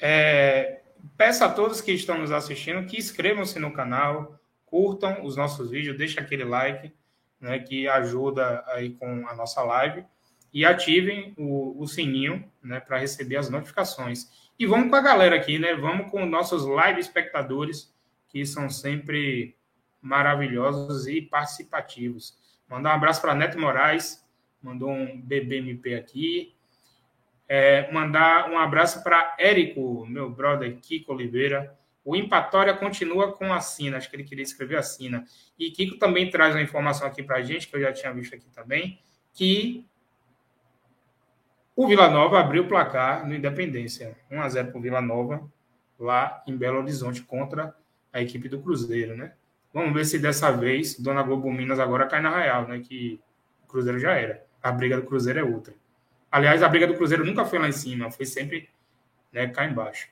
É, 0.00 0.80
peço 1.16 1.44
a 1.44 1.48
todos 1.48 1.80
que 1.80 1.92
estão 1.92 2.18
nos 2.18 2.30
assistindo 2.30 2.86
que 2.86 2.96
inscrevam-se 2.96 3.58
no 3.58 3.72
canal, 3.72 4.40
curtam 4.64 5.24
os 5.24 5.36
nossos 5.36 5.70
vídeos, 5.70 5.98
deixem 5.98 6.22
aquele 6.22 6.44
like, 6.44 6.92
né, 7.40 7.58
que 7.58 7.88
ajuda 7.88 8.64
aí 8.68 8.90
com 8.90 9.26
a 9.28 9.34
nossa 9.34 9.62
live, 9.62 10.04
e 10.52 10.64
ativem 10.64 11.32
o, 11.36 11.80
o 11.80 11.86
sininho 11.86 12.44
né, 12.62 12.80
para 12.80 12.98
receber 12.98 13.36
as 13.36 13.48
notificações. 13.48 14.28
E 14.58 14.66
vamos 14.66 14.90
com 14.90 14.96
a 14.96 15.00
galera 15.00 15.36
aqui, 15.36 15.58
né? 15.58 15.74
Vamos 15.74 16.10
com 16.10 16.26
nossos 16.26 16.66
live 16.66 17.00
espectadores, 17.00 17.94
que 18.28 18.44
são 18.44 18.68
sempre 18.68 19.56
maravilhosos 20.02 21.06
e 21.06 21.22
participativos. 21.22 22.36
Mandar 22.68 22.90
um 22.90 22.96
abraço 22.96 23.20
para 23.20 23.34
Neto 23.34 23.58
Moraes, 23.58 24.24
mandou 24.62 24.90
um 24.90 25.20
BBMP 25.20 25.94
aqui. 25.94 26.54
É, 27.48 27.90
mandar 27.90 28.50
um 28.50 28.58
abraço 28.58 29.02
para 29.02 29.34
Érico, 29.38 30.06
meu 30.06 30.30
brother 30.30 30.78
Kiko 30.80 31.12
Oliveira. 31.12 31.76
O 32.04 32.14
Empatória 32.14 32.74
continua 32.74 33.32
com 33.32 33.52
a 33.52 33.60
Sina, 33.60 33.96
acho 33.96 34.08
que 34.08 34.16
ele 34.16 34.24
queria 34.24 34.44
escrever 34.44 34.76
a 34.76 34.82
Sina. 34.82 35.24
E 35.58 35.70
Kiko 35.70 35.96
também 35.98 36.30
traz 36.30 36.54
uma 36.54 36.62
informação 36.62 37.06
aqui 37.06 37.22
para 37.22 37.38
a 37.38 37.42
gente, 37.42 37.66
que 37.66 37.74
eu 37.76 37.80
já 37.80 37.92
tinha 37.92 38.12
visto 38.12 38.34
aqui 38.34 38.48
também, 38.50 39.00
que 39.34 39.84
o 41.82 41.86
Vila 41.86 42.10
Nova 42.10 42.38
abriu 42.38 42.64
o 42.64 42.68
placar 42.68 43.26
no 43.26 43.34
Independência. 43.34 44.14
1 44.30 44.42
a 44.42 44.48
0 44.50 44.68
para 44.68 44.78
o 44.78 44.82
Vila 44.82 45.00
Nova, 45.00 45.50
lá 45.98 46.42
em 46.46 46.54
Belo 46.54 46.80
Horizonte, 46.80 47.22
contra 47.22 47.74
a 48.12 48.20
equipe 48.20 48.50
do 48.50 48.60
Cruzeiro, 48.60 49.16
né? 49.16 49.32
Vamos 49.72 49.94
ver 49.94 50.04
se 50.04 50.18
dessa 50.18 50.50
vez 50.50 51.00
Dona 51.00 51.22
Globo 51.22 51.50
Minas 51.50 51.80
agora 51.80 52.06
cai 52.06 52.20
na 52.20 52.36
real, 52.36 52.68
né? 52.68 52.80
Que 52.80 53.18
o 53.64 53.66
Cruzeiro 53.66 53.98
já 53.98 54.12
era. 54.12 54.44
A 54.62 54.70
briga 54.70 55.00
do 55.00 55.06
Cruzeiro 55.06 55.38
é 55.38 55.42
outra. 55.42 55.72
Aliás, 56.30 56.62
a 56.62 56.68
briga 56.68 56.86
do 56.86 56.96
Cruzeiro 56.96 57.24
nunca 57.24 57.46
foi 57.46 57.58
lá 57.58 57.66
em 57.66 57.72
cima, 57.72 58.10
foi 58.10 58.26
sempre 58.26 58.68
né, 59.32 59.46
cá 59.46 59.64
embaixo. 59.64 60.10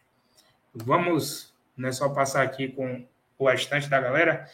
Vamos 0.75 1.55
né, 1.77 1.93
só 1.93 2.09
passar 2.09 2.45
aqui 2.45 2.69
com 2.69 3.05
o 3.37 3.47
restante 3.47 3.91
da 3.91 4.01
galera. 4.01 4.47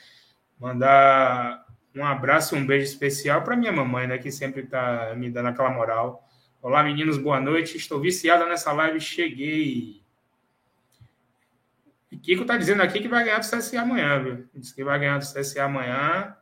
Mandar 0.58 1.64
um 1.94 2.04
abraço, 2.04 2.56
um 2.56 2.66
beijo 2.66 2.86
especial 2.86 3.42
para 3.42 3.54
minha 3.54 3.70
mamãe, 3.70 4.08
né? 4.08 4.18
Que 4.18 4.32
sempre 4.32 4.62
está 4.62 5.14
me 5.16 5.30
dando 5.30 5.50
aquela 5.50 5.70
moral. 5.70 6.24
Olá, 6.64 6.82
meninos, 6.82 7.18
boa 7.18 7.38
noite. 7.38 7.76
Estou 7.76 8.00
viciada 8.00 8.46
nessa 8.46 8.72
live, 8.72 8.98
cheguei. 8.98 10.00
E 12.10 12.16
Kiko 12.16 12.46
tá 12.46 12.56
dizendo 12.56 12.82
aqui 12.82 13.02
que 13.02 13.06
vai 13.06 13.22
ganhar 13.22 13.38
do 13.38 13.46
CSA 13.46 13.82
amanhã, 13.82 14.22
viu? 14.22 14.48
Diz 14.54 14.72
que 14.72 14.82
vai 14.82 14.98
ganhar 14.98 15.18
do 15.18 15.26
CSA 15.30 15.62
amanhã 15.62 16.34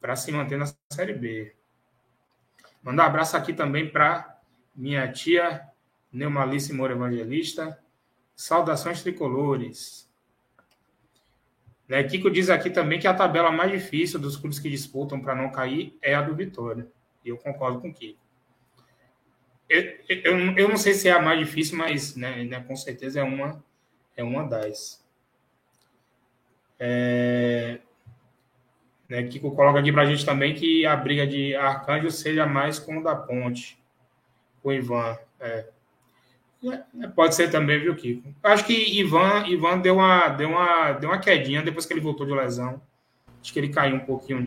para 0.00 0.16
se 0.16 0.32
manter 0.32 0.58
na 0.58 0.66
Série 0.92 1.12
B. 1.12 1.54
Mandar 2.82 3.04
um 3.04 3.06
abraço 3.06 3.36
aqui 3.36 3.52
também 3.52 3.88
para 3.88 4.40
minha 4.74 5.06
tia 5.12 5.64
Neumalice 6.12 6.72
Moura 6.72 6.94
Evangelista. 6.94 7.80
Saudações 8.34 9.04
tricolores. 9.04 10.10
Né, 11.86 12.02
Kiko 12.02 12.28
diz 12.28 12.50
aqui 12.50 12.70
também 12.70 12.98
que 12.98 13.06
a 13.06 13.14
tabela 13.14 13.52
mais 13.52 13.70
difícil 13.70 14.18
dos 14.18 14.36
clubes 14.36 14.58
que 14.58 14.68
disputam 14.68 15.20
para 15.20 15.36
não 15.36 15.52
cair 15.52 15.96
é 16.02 16.12
a 16.12 16.22
do 16.22 16.34
Vitória. 16.34 16.88
E 17.24 17.28
eu 17.28 17.36
concordo 17.36 17.80
com 17.80 17.90
o 17.90 17.94
Kiko. 17.94 18.25
Eu, 19.68 20.54
eu, 20.56 20.68
não 20.68 20.76
sei 20.76 20.94
se 20.94 21.08
é 21.08 21.12
a 21.12 21.20
mais 21.20 21.38
difícil, 21.40 21.76
mas 21.76 22.14
né, 22.14 22.44
né, 22.44 22.60
com 22.60 22.76
certeza 22.76 23.20
é 23.20 23.22
uma 23.22 23.62
é 24.16 24.22
uma 24.22 24.44
das. 24.44 25.04
É, 26.78 27.78
né, 29.08 29.22
Kiko 29.24 29.50
coloca 29.52 29.78
aqui 29.78 29.92
para 29.92 30.02
a 30.02 30.06
gente 30.06 30.24
também 30.24 30.54
que 30.54 30.84
a 30.86 30.96
briga 30.96 31.26
de 31.26 31.54
Arcanjo 31.54 32.10
seja 32.10 32.46
mais 32.46 32.78
como 32.78 33.02
da 33.02 33.14
Ponte, 33.14 33.78
o 34.62 34.72
Ivan. 34.72 35.18
É. 35.40 35.68
É, 37.00 37.06
pode 37.08 37.34
ser 37.34 37.50
também, 37.50 37.78
viu, 37.78 37.94
Kiko? 37.94 38.34
Acho 38.42 38.64
que 38.64 38.98
Ivan, 38.98 39.46
Ivan 39.46 39.78
deu, 39.78 39.96
uma, 39.96 40.28
deu, 40.28 40.48
uma, 40.48 40.92
deu 40.92 41.10
uma 41.10 41.18
quedinha 41.18 41.62
depois 41.62 41.86
que 41.86 41.92
ele 41.92 42.00
voltou 42.00 42.26
de 42.26 42.32
lesão. 42.32 42.80
Acho 43.40 43.52
que 43.52 43.58
ele 43.58 43.68
caiu 43.68 43.96
um 43.96 44.00
pouquinho. 44.00 44.44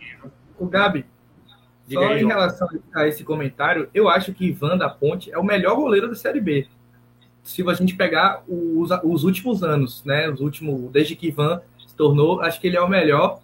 O 0.58 0.66
Gabi, 0.66 1.06
Diga 1.90 2.00
só 2.00 2.08
aí, 2.08 2.22
em 2.22 2.26
relação 2.26 2.68
a 2.94 3.06
esse 3.06 3.22
comentário, 3.22 3.88
eu 3.92 4.08
acho 4.08 4.32
que 4.32 4.46
Ivan 4.46 4.78
da 4.78 4.88
Ponte 4.88 5.30
é 5.30 5.38
o 5.38 5.44
melhor 5.44 5.76
goleiro 5.76 6.08
da 6.08 6.14
Série 6.14 6.40
B 6.40 6.66
se 7.42 7.68
a 7.68 7.74
gente 7.74 7.94
pegar 7.96 8.42
os, 8.46 8.90
os 9.02 9.24
últimos 9.24 9.62
anos, 9.62 10.04
né? 10.04 10.28
Os 10.28 10.40
últimos, 10.40 10.90
desde 10.90 11.16
que 11.16 11.28
Ivan 11.28 11.60
se 11.86 11.94
tornou, 11.94 12.40
acho 12.40 12.60
que 12.60 12.66
ele 12.66 12.76
é 12.76 12.80
o 12.80 12.88
melhor. 12.88 13.40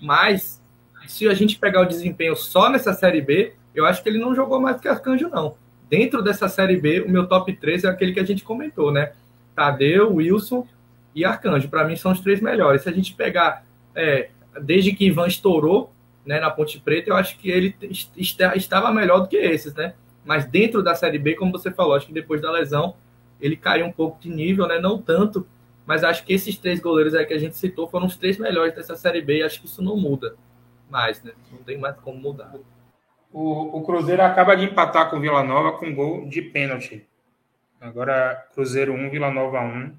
Mas 0.00 0.62
se 1.06 1.28
a 1.28 1.34
gente 1.34 1.58
pegar 1.58 1.82
o 1.82 1.86
desempenho 1.86 2.36
só 2.36 2.68
nessa 2.68 2.92
série 2.92 3.20
B, 3.20 3.54
eu 3.74 3.86
acho 3.86 4.02
que 4.02 4.08
ele 4.08 4.18
não 4.18 4.34
jogou 4.34 4.60
mais 4.60 4.80
que 4.80 4.88
Arcanjo, 4.88 5.28
não. 5.28 5.54
Dentro 5.88 6.22
dessa 6.22 6.48
série 6.48 6.76
B, 6.76 7.00
o 7.00 7.10
meu 7.10 7.26
top 7.26 7.52
3 7.52 7.84
é 7.84 7.88
aquele 7.88 8.12
que 8.12 8.20
a 8.20 8.24
gente 8.24 8.44
comentou, 8.44 8.90
né? 8.90 9.12
Tadeu, 9.54 10.14
Wilson 10.14 10.66
e 11.14 11.24
Arcanjo. 11.24 11.68
Para 11.68 11.84
mim, 11.84 11.96
são 11.96 12.12
os 12.12 12.20
três 12.20 12.40
melhores. 12.40 12.82
Se 12.82 12.88
a 12.88 12.92
gente 12.92 13.14
pegar, 13.14 13.64
é, 13.94 14.30
desde 14.60 14.92
que 14.92 15.06
Ivan 15.06 15.28
estourou 15.28 15.92
né, 16.26 16.40
na 16.40 16.50
Ponte 16.50 16.80
Preta, 16.80 17.08
eu 17.08 17.16
acho 17.16 17.38
que 17.38 17.48
ele 17.50 17.74
estava 18.16 18.92
melhor 18.92 19.20
do 19.20 19.28
que 19.28 19.36
esses, 19.36 19.72
né? 19.74 19.94
Mas 20.24 20.44
dentro 20.44 20.82
da 20.82 20.94
série 20.94 21.18
B, 21.18 21.36
como 21.36 21.52
você 21.52 21.70
falou, 21.70 21.94
acho 21.94 22.08
que 22.08 22.12
depois 22.12 22.42
da 22.42 22.50
lesão, 22.50 22.96
ele 23.40 23.56
caiu 23.56 23.86
um 23.86 23.92
pouco 23.92 24.20
de 24.20 24.28
nível, 24.28 24.66
né? 24.66 24.80
Não 24.80 25.00
tanto, 25.00 25.46
mas 25.86 26.02
acho 26.02 26.24
que 26.24 26.32
esses 26.32 26.58
três 26.58 26.80
goleiros 26.80 27.14
aí 27.14 27.24
que 27.24 27.32
a 27.32 27.38
gente 27.38 27.56
citou 27.56 27.88
foram 27.88 28.06
os 28.06 28.16
três 28.16 28.36
melhores 28.38 28.74
dessa 28.74 28.96
Série 28.96 29.22
B 29.22 29.38
e 29.38 29.42
acho 29.44 29.60
que 29.60 29.66
isso 29.66 29.80
não 29.80 29.96
muda 29.96 30.34
mais, 30.90 31.22
né? 31.22 31.32
Não 31.52 31.58
tem 31.58 31.78
mais 31.78 31.96
como 32.00 32.18
mudar. 32.18 32.52
O, 33.32 33.78
o 33.78 33.82
Cruzeiro 33.84 34.22
acaba 34.22 34.56
de 34.56 34.64
empatar 34.64 35.08
com 35.08 35.16
o 35.16 35.20
Vila 35.20 35.44
Nova 35.44 35.78
com 35.78 35.94
gol 35.94 36.28
de 36.28 36.42
pênalti. 36.42 37.06
Agora, 37.80 38.46
Cruzeiro 38.52 38.92
1, 38.94 39.10
Vila 39.10 39.30
Nova 39.30 39.60
1. 39.60 39.94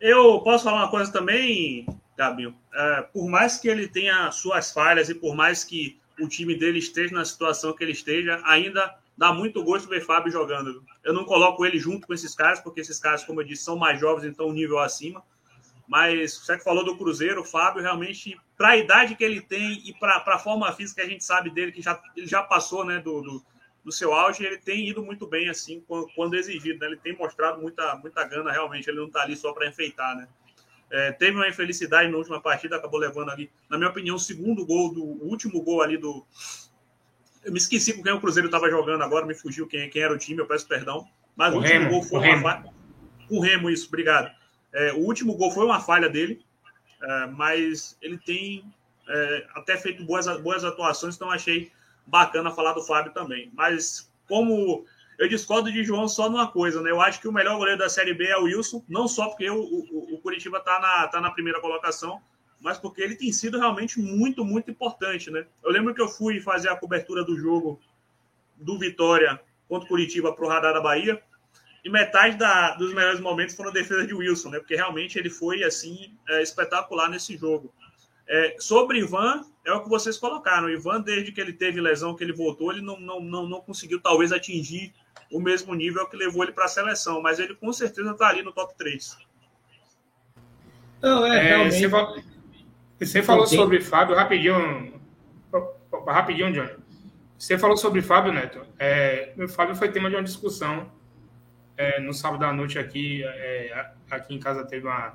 Eu 0.00 0.40
posso 0.40 0.64
falar 0.64 0.82
uma 0.84 0.90
coisa 0.90 1.10
também, 1.10 1.86
Gabriel? 2.16 2.52
É, 2.74 3.02
por 3.02 3.28
mais 3.28 3.58
que 3.58 3.68
ele 3.68 3.88
tenha 3.88 4.30
suas 4.30 4.70
falhas 4.70 5.08
e 5.08 5.14
por 5.14 5.34
mais 5.34 5.64
que 5.64 5.98
o 6.20 6.28
time 6.28 6.54
dele 6.54 6.78
esteja 6.78 7.14
na 7.14 7.24
situação 7.24 7.72
que 7.72 7.82
ele 7.82 7.92
esteja, 7.92 8.40
ainda 8.44 8.94
dá 9.16 9.32
muito 9.32 9.62
gosto 9.64 9.88
ver 9.88 10.04
Fábio 10.04 10.30
jogando. 10.30 10.84
Eu 11.02 11.14
não 11.14 11.24
coloco 11.24 11.64
ele 11.64 11.78
junto 11.78 12.06
com 12.06 12.12
esses 12.12 12.34
caras, 12.34 12.60
porque 12.60 12.80
esses 12.80 12.98
caras, 12.98 13.24
como 13.24 13.40
eu 13.40 13.44
disse, 13.46 13.64
são 13.64 13.76
mais 13.76 13.98
jovens, 13.98 14.26
então 14.26 14.48
um 14.48 14.52
nível 14.52 14.78
acima. 14.78 15.22
Mas 15.88 16.36
você 16.38 16.58
que 16.58 16.64
falou 16.64 16.84
do 16.84 16.96
Cruzeiro, 16.96 17.40
o 17.40 17.44
Fábio 17.44 17.82
realmente, 17.82 18.38
para 18.56 18.70
a 18.70 18.76
idade 18.76 19.14
que 19.14 19.24
ele 19.24 19.40
tem 19.40 19.80
e 19.86 19.94
para 19.94 20.22
a 20.26 20.38
forma 20.38 20.70
física 20.72 21.00
que 21.00 21.06
a 21.06 21.10
gente 21.10 21.24
sabe 21.24 21.48
dele, 21.48 21.72
que 21.72 21.80
já, 21.80 22.00
ele 22.16 22.26
já 22.26 22.42
passou 22.42 22.84
né, 22.84 22.98
do, 22.98 23.22
do, 23.22 23.44
do, 23.86 23.92
seu 23.92 24.12
auge, 24.12 24.44
ele 24.44 24.58
tem 24.58 24.88
ido 24.88 25.02
muito 25.02 25.26
bem 25.26 25.48
assim 25.48 25.82
quando, 26.14 26.34
exigido. 26.34 26.80
Né? 26.80 26.88
Ele 26.88 26.96
tem 26.96 27.16
mostrado 27.16 27.60
muita, 27.60 27.94
muita 27.96 28.24
gana 28.24 28.50
realmente, 28.50 28.90
ele 28.90 28.98
não 28.98 29.06
está 29.06 29.22
ali 29.22 29.36
só 29.36 29.52
para 29.52 29.68
enfeitar. 29.68 30.16
Né? 30.16 30.28
É, 30.90 31.12
teve 31.12 31.36
uma 31.36 31.48
infelicidade 31.48 32.10
na 32.10 32.16
última 32.16 32.40
partida, 32.40 32.76
acabou 32.76 33.00
levando 33.00 33.30
ali, 33.30 33.50
na 33.70 33.78
minha 33.78 33.90
opinião, 33.90 34.16
o 34.16 34.20
segundo 34.20 34.66
gol, 34.66 34.92
do 34.92 35.02
o 35.02 35.28
último 35.28 35.62
gol 35.62 35.82
ali 35.82 35.96
do, 35.96 36.26
eu 37.46 37.52
me 37.52 37.58
esqueci 37.58 37.92
com 37.92 38.02
quem 38.02 38.12
o 38.12 38.20
Cruzeiro 38.20 38.48
estava 38.48 38.68
jogando 38.68 39.02
agora, 39.02 39.24
me 39.24 39.34
fugiu 39.34 39.68
quem, 39.68 39.88
quem 39.88 40.02
era 40.02 40.12
o 40.12 40.18
time, 40.18 40.40
eu 40.40 40.46
peço 40.46 40.66
perdão. 40.66 41.08
Mas 41.36 41.54
o, 41.54 41.58
o 41.58 41.60
último 41.60 41.78
Remo, 41.78 41.90
gol 41.90 42.02
foi 42.02 42.18
uma 42.18 42.42
falha. 42.42 42.74
O 43.30 43.40
Remo, 43.40 43.70
isso, 43.70 43.86
obrigado. 43.86 44.34
É, 44.72 44.92
o 44.92 44.98
último 44.98 45.36
gol 45.36 45.52
foi 45.52 45.64
uma 45.64 45.80
falha 45.80 46.08
dele, 46.08 46.44
é, 47.00 47.26
mas 47.26 47.96
ele 48.02 48.18
tem 48.18 48.64
é, 49.08 49.46
até 49.54 49.76
feito 49.76 50.04
boas, 50.04 50.26
boas 50.40 50.64
atuações, 50.64 51.14
então 51.14 51.30
achei 51.30 51.70
bacana 52.06 52.50
falar 52.50 52.72
do 52.72 52.82
Fábio 52.82 53.12
também. 53.12 53.50
Mas 53.54 54.12
como 54.28 54.84
eu 55.18 55.28
discordo 55.28 55.72
de 55.72 55.82
João 55.82 56.08
só 56.08 56.28
numa 56.28 56.50
coisa, 56.50 56.80
né? 56.82 56.90
Eu 56.90 57.00
acho 57.00 57.20
que 57.20 57.28
o 57.28 57.32
melhor 57.32 57.56
goleiro 57.56 57.78
da 57.78 57.88
Série 57.88 58.14
B 58.14 58.26
é 58.26 58.36
o 58.36 58.44
Wilson, 58.44 58.84
não 58.88 59.08
só 59.08 59.28
porque 59.28 59.48
o, 59.48 59.60
o, 59.60 60.14
o 60.14 60.18
Curitiba 60.18 60.58
está 60.58 60.78
na, 60.78 61.08
tá 61.08 61.20
na 61.20 61.30
primeira 61.30 61.60
colocação, 61.60 62.20
mas 62.60 62.78
porque 62.78 63.02
ele 63.02 63.16
tem 63.16 63.32
sido 63.32 63.58
realmente 63.58 63.98
muito, 63.98 64.44
muito 64.44 64.70
importante, 64.70 65.30
né? 65.30 65.46
Eu 65.64 65.70
lembro 65.70 65.94
que 65.94 66.00
eu 66.00 66.08
fui 66.08 66.40
fazer 66.40 66.68
a 66.68 66.76
cobertura 66.76 67.24
do 67.24 67.36
jogo 67.36 67.80
do 68.56 68.78
Vitória 68.78 69.40
contra 69.68 69.86
o 69.86 69.88
Curitiba 69.88 70.32
para 70.32 70.44
o 70.44 70.48
Radar 70.48 70.72
da 70.72 70.80
Bahia, 70.80 71.20
e 71.86 71.88
metade 71.88 72.36
da, 72.36 72.74
dos 72.74 72.92
melhores 72.92 73.20
momentos 73.20 73.54
foram 73.54 73.70
a 73.70 73.72
defesa 73.72 74.04
de 74.04 74.12
Wilson, 74.12 74.50
né? 74.50 74.58
Porque 74.58 74.74
realmente 74.74 75.16
ele 75.18 75.30
foi, 75.30 75.62
assim, 75.62 76.18
é, 76.28 76.42
espetacular 76.42 77.08
nesse 77.08 77.36
jogo. 77.36 77.72
É, 78.26 78.56
sobre 78.58 78.98
Ivan, 78.98 79.44
é 79.66 79.72
o 79.72 79.82
que 79.82 79.88
vocês 79.88 80.16
colocaram. 80.16 80.66
O 80.66 80.70
Ivan, 80.70 81.00
desde 81.00 81.32
que 81.32 81.40
ele 81.40 81.52
teve 81.52 81.80
lesão, 81.80 82.14
que 82.14 82.24
ele 82.24 82.32
voltou, 82.32 82.72
ele 82.72 82.80
não, 82.80 82.98
não, 82.98 83.20
não, 83.20 83.48
não 83.48 83.60
conseguiu, 83.60 84.00
talvez, 84.00 84.32
atingir 84.32 84.94
o 85.30 85.40
mesmo 85.40 85.74
nível 85.74 86.08
que 86.08 86.16
levou 86.16 86.42
ele 86.42 86.52
para 86.52 86.66
a 86.66 86.68
seleção, 86.68 87.20
mas 87.20 87.38
ele 87.38 87.54
com 87.54 87.72
certeza 87.72 88.12
está 88.12 88.28
ali 88.28 88.42
no 88.42 88.52
top 88.52 88.74
3. 88.78 89.18
Não, 91.02 91.26
é, 91.26 91.36
é 91.36 91.42
realmente. 91.42 92.24
Você 92.98 93.22
falou 93.22 93.46
sobre 93.46 93.80
Fábio, 93.80 94.16
rapidinho, 94.16 95.00
rapidinho, 96.06 96.52
Johnny. 96.52 96.86
Você 97.38 97.58
falou 97.58 97.76
sobre 97.76 98.00
Fábio, 98.00 98.32
Neto. 98.32 98.64
É, 98.78 99.34
o 99.36 99.46
Fábio 99.48 99.74
foi 99.74 99.90
tema 99.90 100.08
de 100.08 100.16
uma 100.16 100.22
discussão 100.22 100.90
é, 101.76 102.00
no 102.00 102.14
sábado 102.14 102.44
à 102.44 102.52
noite 102.52 102.78
aqui. 102.78 103.22
É, 103.24 103.90
aqui 104.10 104.34
em 104.34 104.38
casa 104.38 104.64
teve 104.64 104.86
uma, 104.86 105.14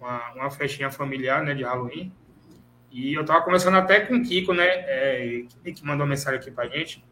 uma, 0.00 0.32
uma, 0.32 0.50
festinha 0.50 0.90
familiar 0.90 1.44
né, 1.44 1.54
de 1.54 1.62
Halloween. 1.62 2.12
E 2.94 3.12
eu 3.12 3.22
estava 3.22 3.42
conversando 3.42 3.76
até 3.76 3.98
com 3.98 4.14
o 4.14 4.22
Kiko, 4.22 4.54
né? 4.54 4.66
É, 4.66 5.44
que 5.64 5.84
mandou 5.84 6.06
mensagem 6.06 6.38
aqui 6.38 6.48
para 6.48 6.62
a 6.62 6.68
gente. 6.68 7.04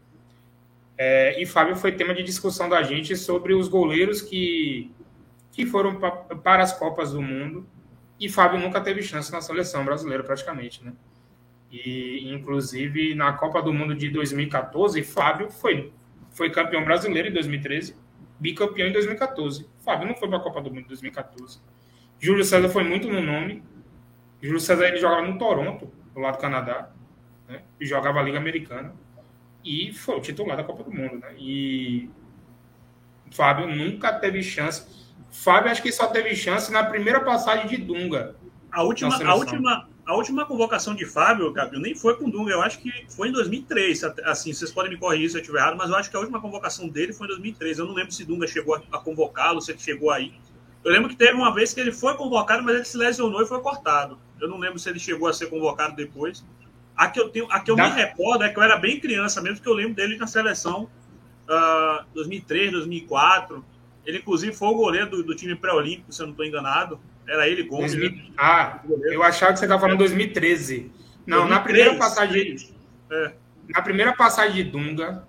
É, 0.97 1.41
e 1.41 1.45
Fábio 1.45 1.75
foi 1.75 1.91
tema 1.91 2.13
de 2.13 2.23
discussão 2.23 2.69
da 2.69 2.81
gente 2.83 3.17
sobre 3.17 3.53
os 3.53 3.67
goleiros 3.67 4.21
que, 4.21 4.89
que 5.51 5.65
foram 5.65 5.95
pra, 5.95 6.11
para 6.11 6.63
as 6.63 6.71
Copas 6.71 7.11
do 7.11 7.21
Mundo 7.21 7.67
e 8.17 8.29
Fábio 8.29 8.61
nunca 8.61 8.79
teve 8.79 9.03
chance 9.03 9.29
na 9.29 9.41
seleção 9.41 9.83
brasileira, 9.83 10.23
praticamente, 10.23 10.81
né? 10.85 10.93
E, 11.69 12.31
inclusive, 12.33 13.13
na 13.13 13.33
Copa 13.33 13.61
do 13.61 13.73
Mundo 13.73 13.93
de 13.93 14.07
2014, 14.07 15.03
Fábio 15.03 15.51
foi, 15.51 15.91
foi 16.31 16.49
campeão 16.49 16.85
brasileiro 16.85 17.27
em 17.27 17.33
2013, 17.33 17.93
bicampeão 18.39 18.87
em 18.87 18.93
2014. 18.93 19.67
Fábio 19.83 20.07
não 20.07 20.15
foi 20.15 20.29
para 20.29 20.37
a 20.37 20.41
Copa 20.41 20.61
do 20.61 20.69
Mundo 20.69 20.85
em 20.85 20.87
2014. 20.87 21.59
Júlio 22.21 22.45
César 22.45 22.69
foi 22.69 22.85
muito 22.85 23.09
no 23.09 23.21
nome. 23.21 23.61
Júlio 24.45 24.59
César 24.59 24.87
ele 24.87 24.97
jogava 24.97 25.21
no 25.21 25.37
Toronto, 25.37 25.91
do 26.13 26.19
lado 26.19 26.35
do 26.35 26.41
Canadá, 26.41 26.89
né? 27.47 27.61
e 27.79 27.85
jogava 27.85 28.19
a 28.19 28.23
Liga 28.23 28.37
Americana. 28.37 28.93
E 29.63 29.93
foi 29.93 30.17
o 30.17 30.21
titular 30.21 30.57
da 30.57 30.63
Copa 30.63 30.83
do 30.83 30.91
Mundo. 30.91 31.17
Né? 31.19 31.33
E 31.37 32.09
Fábio 33.31 33.67
nunca 33.67 34.13
teve 34.13 34.43
chance 34.43 35.03
Fábio 35.33 35.71
acho 35.71 35.81
que 35.81 35.91
só 35.91 36.05
teve 36.07 36.35
chance 36.35 36.71
na 36.71 36.83
primeira 36.83 37.19
passagem 37.19 37.65
de 37.67 37.77
Dunga. 37.77 38.35
A 38.71 38.83
última, 38.83 39.15
a 39.15 39.35
última, 39.35 39.89
a 40.05 40.15
última 40.15 40.45
convocação 40.45 40.93
de 40.93 41.07
Fábio, 41.07 41.51
Gabriel, 41.51 41.81
nem 41.81 41.95
foi 41.95 42.15
com 42.15 42.29
Dunga, 42.29 42.51
eu 42.51 42.61
acho 42.61 42.77
que 42.77 42.91
foi 43.09 43.29
em 43.29 43.31
2003. 43.31 44.03
Assim, 44.25 44.53
vocês 44.53 44.71
podem 44.71 44.91
me 44.91 44.97
corrigir 44.97 45.31
se 45.31 45.37
eu 45.37 45.41
estiver 45.41 45.57
errado, 45.57 45.75
mas 45.75 45.89
eu 45.89 45.95
acho 45.95 46.09
que 46.11 46.15
a 46.15 46.19
última 46.19 46.39
convocação 46.39 46.87
dele 46.87 47.13
foi 47.13 47.25
em 47.25 47.29
2003. 47.29 47.79
Eu 47.79 47.87
não 47.87 47.95
lembro 47.95 48.11
se 48.11 48.23
Dunga 48.23 48.45
chegou 48.45 48.75
a, 48.75 48.99
convocá-lo, 48.99 49.59
se 49.59 49.71
ele 49.71 49.79
chegou 49.79 50.11
aí. 50.11 50.33
Eu 50.83 50.91
lembro 50.91 51.09
que 51.09 51.15
teve 51.15 51.33
uma 51.33 51.51
vez 51.51 51.73
que 51.73 51.79
ele 51.79 51.91
foi 51.91 52.15
convocado, 52.15 52.61
mas 52.61 52.75
ele 52.75 52.85
se 52.85 52.97
lesionou 52.97 53.41
e 53.41 53.47
foi 53.47 53.59
cortado. 53.59 54.19
Eu 54.43 54.49
não 54.49 54.57
lembro 54.57 54.77
se 54.77 54.89
ele 54.89 54.99
chegou 54.99 55.29
a 55.29 55.33
ser 55.33 55.47
convocado 55.47 55.95
depois. 55.95 56.45
A 56.95 57.07
que 57.07 57.19
eu, 57.19 57.29
tenho, 57.29 57.49
a 57.49 57.61
que 57.61 57.71
eu 57.71 57.75
me 57.77 57.89
recordo 57.89 58.43
é 58.43 58.49
que 58.49 58.59
eu 58.59 58.63
era 58.63 58.77
bem 58.77 58.99
criança 58.99 59.41
mesmo, 59.41 59.61
que 59.61 59.67
eu 59.67 59.73
lembro 59.73 59.95
dele 59.95 60.17
na 60.17 60.27
seleção 60.27 60.89
uh, 61.47 62.03
2003, 62.13 62.71
2004. 62.73 63.65
Ele, 64.05 64.17
inclusive, 64.17 64.53
foi 64.53 64.67
o 64.67 64.75
goleiro 64.75 65.09
do, 65.09 65.23
do 65.23 65.33
time 65.33 65.55
pré-olímpico, 65.55 66.11
se 66.11 66.21
eu 66.21 66.25
não 66.25 66.33
estou 66.33 66.45
enganado. 66.45 66.99
Era 67.25 67.47
ele, 67.47 67.63
Gomes. 67.63 67.95
2000... 67.95 68.11
Né? 68.11 68.33
Ah, 68.37 68.81
eu 69.05 69.23
achava 69.23 69.53
que 69.53 69.59
você 69.59 69.65
estava 69.65 69.79
falando 69.79 69.99
2013. 69.99 70.91
Não, 71.25 71.47
2003, 71.47 71.49
na 71.49 71.59
primeira 71.61 71.95
passagem. 71.95 72.55
É. 73.09 73.33
Na 73.69 73.81
primeira 73.81 74.13
passagem 74.13 74.55
de 74.55 74.69
Dunga, 74.69 75.25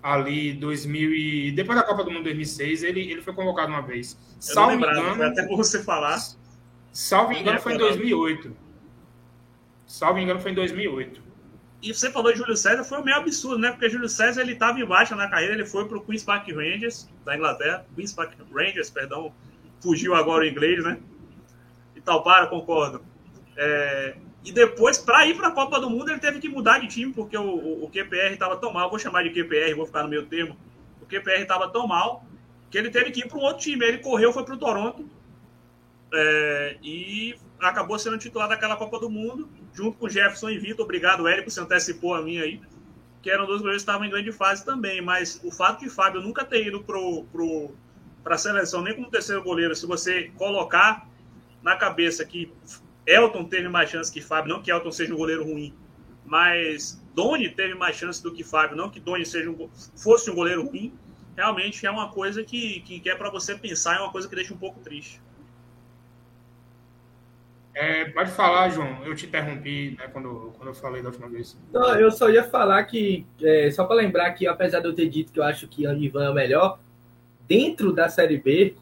ali 0.00 0.52
2000 0.52 1.14
e 1.14 1.50
depois 1.50 1.76
da 1.76 1.84
Copa 1.84 2.04
do 2.04 2.12
Mundo 2.12 2.24
2006, 2.24 2.84
ele, 2.84 3.00
ele 3.10 3.22
foi 3.22 3.34
convocado 3.34 3.72
uma 3.72 3.82
vez. 3.82 4.16
Salvo 4.38 4.76
engano, 4.76 5.24
até 5.24 5.42
por 5.42 5.56
você 5.56 5.82
falar. 5.82 6.16
Salvo 6.92 7.32
engano 7.32 7.58
foi 7.58 7.74
em 7.74 7.78
2008. 7.78 8.54
Salvo 9.86 10.18
engano 10.18 10.38
foi 10.40 10.50
em 10.50 10.54
2008. 10.54 11.22
E 11.82 11.92
você 11.92 12.12
falou 12.12 12.30
de 12.30 12.38
Júlio 12.38 12.56
César, 12.56 12.84
foi 12.84 13.02
meio 13.02 13.16
absurdo, 13.16 13.58
né? 13.58 13.70
Porque 13.70 13.88
Júlio 13.88 14.08
César 14.08 14.42
ele 14.42 14.52
estava 14.52 14.78
em 14.78 14.84
baixa 14.84 15.16
na 15.16 15.28
carreira, 15.28 15.54
ele 15.54 15.64
foi 15.64 15.88
para 15.88 15.96
o 15.96 16.00
Queens 16.02 16.22
Park 16.22 16.48
Rangers 16.48 17.08
da 17.24 17.34
Inglaterra, 17.34 17.84
Queens 17.96 18.12
Park 18.12 18.34
Rangers, 18.54 18.90
perdão, 18.90 19.32
fugiu 19.80 20.14
agora 20.14 20.44
o 20.44 20.46
inglês, 20.46 20.84
né? 20.84 21.00
E 21.96 22.00
tal, 22.00 22.22
para, 22.22 22.46
concordo. 22.46 23.02
É, 23.56 24.16
e 24.44 24.52
depois, 24.52 24.98
para 24.98 25.26
ir 25.26 25.34
para 25.34 25.48
a 25.48 25.50
Copa 25.50 25.80
do 25.80 25.88
Mundo, 25.88 26.10
ele 26.10 26.20
teve 26.20 26.40
que 26.40 26.48
mudar 26.48 26.78
de 26.78 26.88
time, 26.88 27.12
porque 27.12 27.36
o, 27.36 27.42
o, 27.42 27.84
o 27.84 27.90
QPR 27.90 28.34
estava 28.34 28.56
tão 28.56 28.72
mal. 28.72 28.90
Vou 28.90 28.98
chamar 28.98 29.24
de 29.24 29.30
QPR, 29.30 29.74
vou 29.74 29.86
ficar 29.86 30.02
no 30.02 30.08
meio 30.08 30.26
termo. 30.26 30.56
O 31.00 31.06
QPR 31.06 31.40
estava 31.40 31.68
tão 31.68 31.86
mal 31.86 32.24
que 32.70 32.78
ele 32.78 32.90
teve 32.90 33.10
que 33.10 33.20
ir 33.20 33.28
para 33.28 33.38
um 33.38 33.42
outro 33.42 33.62
time. 33.62 33.84
Ele 33.84 33.98
correu, 33.98 34.32
foi 34.32 34.44
para 34.44 34.54
o 34.54 34.58
Toronto 34.58 35.08
é, 36.12 36.76
e 36.82 37.34
acabou 37.60 37.98
sendo 37.98 38.18
titular 38.18 38.48
daquela 38.48 38.76
Copa 38.76 38.98
do 38.98 39.08
Mundo, 39.08 39.48
junto 39.72 39.98
com 39.98 40.08
Jefferson 40.08 40.50
e 40.50 40.58
Vitor. 40.58 40.84
Obrigado, 40.84 41.26
Érico, 41.26 41.50
você 41.50 41.60
antecipou 41.60 42.14
a 42.14 42.22
minha 42.22 42.42
aí. 42.42 42.60
Que 43.22 43.30
eram 43.30 43.46
dois 43.46 43.60
goleiros 43.60 43.82
que 43.82 43.88
estavam 43.88 44.06
em 44.06 44.10
grande 44.10 44.32
fase 44.32 44.64
também. 44.64 45.00
Mas 45.00 45.40
o 45.44 45.50
fato 45.50 45.80
de 45.80 45.88
Fábio 45.88 46.20
nunca 46.20 46.44
ter 46.44 46.66
ido 46.66 46.82
para 46.82 46.98
pro, 47.32 47.74
a 48.24 48.38
seleção, 48.38 48.82
nem 48.82 48.94
como 48.94 49.10
terceiro 49.10 49.42
goleiro, 49.42 49.74
se 49.74 49.86
você 49.86 50.30
colocar 50.36 51.08
na 51.62 51.76
cabeça 51.76 52.24
que 52.24 52.52
Elton 53.06 53.44
teve 53.44 53.68
mais 53.68 53.90
chance 53.90 54.12
que 54.12 54.20
Fábio, 54.20 54.52
não 54.52 54.62
que 54.62 54.70
Elton 54.70 54.90
seja 54.90 55.14
um 55.14 55.16
goleiro 55.16 55.44
ruim, 55.44 55.74
mas 56.24 57.00
Doni 57.14 57.48
teve 57.48 57.74
mais 57.74 57.96
chance 57.96 58.22
do 58.22 58.32
que 58.32 58.42
Fábio, 58.42 58.76
não 58.76 58.90
que 58.90 59.00
Doni 59.00 59.24
seja 59.24 59.50
um, 59.50 59.68
fosse 59.96 60.30
um 60.30 60.34
goleiro 60.34 60.66
ruim, 60.66 60.92
realmente 61.36 61.86
é 61.86 61.90
uma 61.90 62.10
coisa 62.10 62.42
que, 62.44 62.80
que 62.80 63.08
é 63.08 63.14
para 63.14 63.30
você 63.30 63.54
pensar, 63.54 63.96
é 63.96 64.00
uma 64.00 64.10
coisa 64.10 64.28
que 64.28 64.34
deixa 64.34 64.52
um 64.52 64.58
pouco 64.58 64.80
triste. 64.80 65.20
É, 67.74 68.04
pode 68.06 68.30
falar, 68.30 68.68
João. 68.70 69.02
Eu 69.04 69.14
te 69.14 69.26
interrompi 69.26 69.96
né, 69.98 70.06
quando, 70.12 70.52
quando 70.56 70.68
eu 70.68 70.74
falei 70.74 71.02
da 71.02 71.08
última 71.08 71.28
vez. 71.28 71.56
Não, 71.72 71.94
eu 71.98 72.10
só 72.10 72.28
ia 72.28 72.44
falar 72.44 72.82
que, 72.84 73.26
é, 73.42 73.70
só 73.70 73.84
para 73.84 73.96
lembrar 73.96 74.30
que, 74.32 74.46
apesar 74.46 74.80
de 74.80 74.88
eu 74.88 74.94
ter 74.94 75.08
dito 75.08 75.32
que 75.32 75.40
eu 75.40 75.44
acho 75.44 75.66
que 75.66 75.86
o 75.86 75.92
Ivan 75.92 76.24
é 76.24 76.30
o 76.30 76.34
melhor, 76.34 76.78
dentro 77.48 77.92
da 77.92 78.08
Série 78.08 78.38
B, 78.38 78.74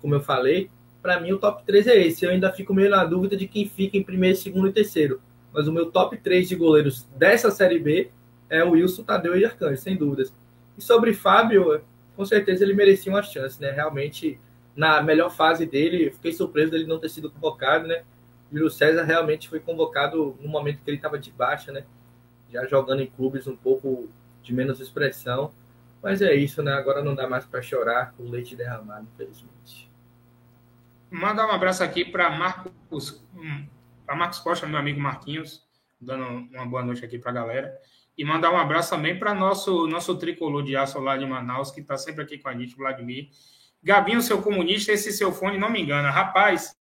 como 0.00 0.14
eu 0.14 0.20
falei, 0.20 0.70
para 1.02 1.20
mim 1.20 1.32
o 1.32 1.38
top 1.38 1.62
3 1.64 1.86
é 1.86 2.06
esse. 2.06 2.24
Eu 2.24 2.30
ainda 2.30 2.52
fico 2.52 2.74
meio 2.74 2.90
na 2.90 3.04
dúvida 3.04 3.36
de 3.36 3.46
quem 3.46 3.68
fica 3.68 3.96
em 3.96 4.02
primeiro, 4.02 4.36
segundo 4.36 4.68
e 4.68 4.72
terceiro. 4.72 5.20
Mas 5.52 5.68
o 5.68 5.72
meu 5.72 5.90
top 5.90 6.16
3 6.16 6.48
de 6.48 6.56
goleiros 6.56 7.06
dessa 7.16 7.50
Série 7.50 7.78
B 7.78 8.10
é 8.50 8.62
o 8.64 8.70
Wilson, 8.70 9.04
Tadeu 9.04 9.36
e 9.36 9.44
Arcanjo, 9.44 9.80
sem 9.80 9.96
dúvidas. 9.96 10.32
E 10.76 10.82
sobre 10.82 11.12
Fábio, 11.12 11.80
com 12.16 12.24
certeza 12.24 12.64
ele 12.64 12.74
merecia 12.74 13.12
uma 13.12 13.22
chance, 13.22 13.60
né? 13.60 13.70
Realmente, 13.70 14.38
na 14.74 15.02
melhor 15.02 15.30
fase 15.30 15.66
dele, 15.66 16.10
fiquei 16.10 16.32
surpreso 16.32 16.72
dele 16.72 16.86
não 16.86 16.98
ter 16.98 17.08
sido 17.08 17.30
convocado, 17.30 17.86
né? 17.86 18.02
Júlio 18.54 18.70
César 18.70 19.02
realmente 19.02 19.48
foi 19.48 19.58
convocado 19.58 20.38
no 20.40 20.48
momento 20.48 20.80
que 20.80 20.88
ele 20.88 20.96
estava 20.96 21.18
de 21.18 21.32
baixa, 21.32 21.72
né? 21.72 21.84
Já 22.48 22.64
jogando 22.66 23.02
em 23.02 23.06
clubes 23.06 23.48
um 23.48 23.56
pouco 23.56 24.08
de 24.42 24.54
menos 24.54 24.78
expressão. 24.78 25.52
Mas 26.00 26.22
é 26.22 26.32
isso, 26.34 26.62
né? 26.62 26.72
Agora 26.72 27.02
não 27.02 27.16
dá 27.16 27.28
mais 27.28 27.44
para 27.44 27.60
chorar 27.60 28.14
com 28.16 28.30
leite 28.30 28.54
derramado, 28.54 29.08
infelizmente. 29.12 29.90
Mandar 31.10 31.48
um 31.48 31.50
abraço 31.50 31.82
aqui 31.82 32.04
para 32.04 32.30
Marcos, 32.30 33.24
para 34.06 34.14
Marcos 34.14 34.38
Costa, 34.38 34.66
meu 34.68 34.78
amigo 34.78 35.00
Marquinhos, 35.00 35.66
dando 36.00 36.24
uma 36.54 36.66
boa 36.66 36.84
noite 36.84 37.04
aqui 37.04 37.18
para 37.18 37.32
a 37.32 37.34
galera. 37.34 37.76
E 38.16 38.24
mandar 38.24 38.52
um 38.52 38.56
abraço 38.56 38.90
também 38.90 39.18
para 39.18 39.34
nosso 39.34 39.88
nosso 39.88 40.16
tricolor 40.16 40.62
de 40.62 40.76
aço 40.76 41.00
lá 41.00 41.16
de 41.16 41.26
Manaus, 41.26 41.72
que 41.72 41.80
está 41.80 41.98
sempre 41.98 42.22
aqui 42.22 42.38
com 42.38 42.48
a 42.48 42.54
gente, 42.54 42.76
Vladimir. 42.76 43.30
Gabinho, 43.82 44.22
seu 44.22 44.40
comunista, 44.40 44.92
esse 44.92 45.12
seu 45.12 45.32
fone 45.32 45.58
não 45.58 45.70
me 45.70 45.82
engana. 45.82 46.10
Rapaz, 46.10 46.76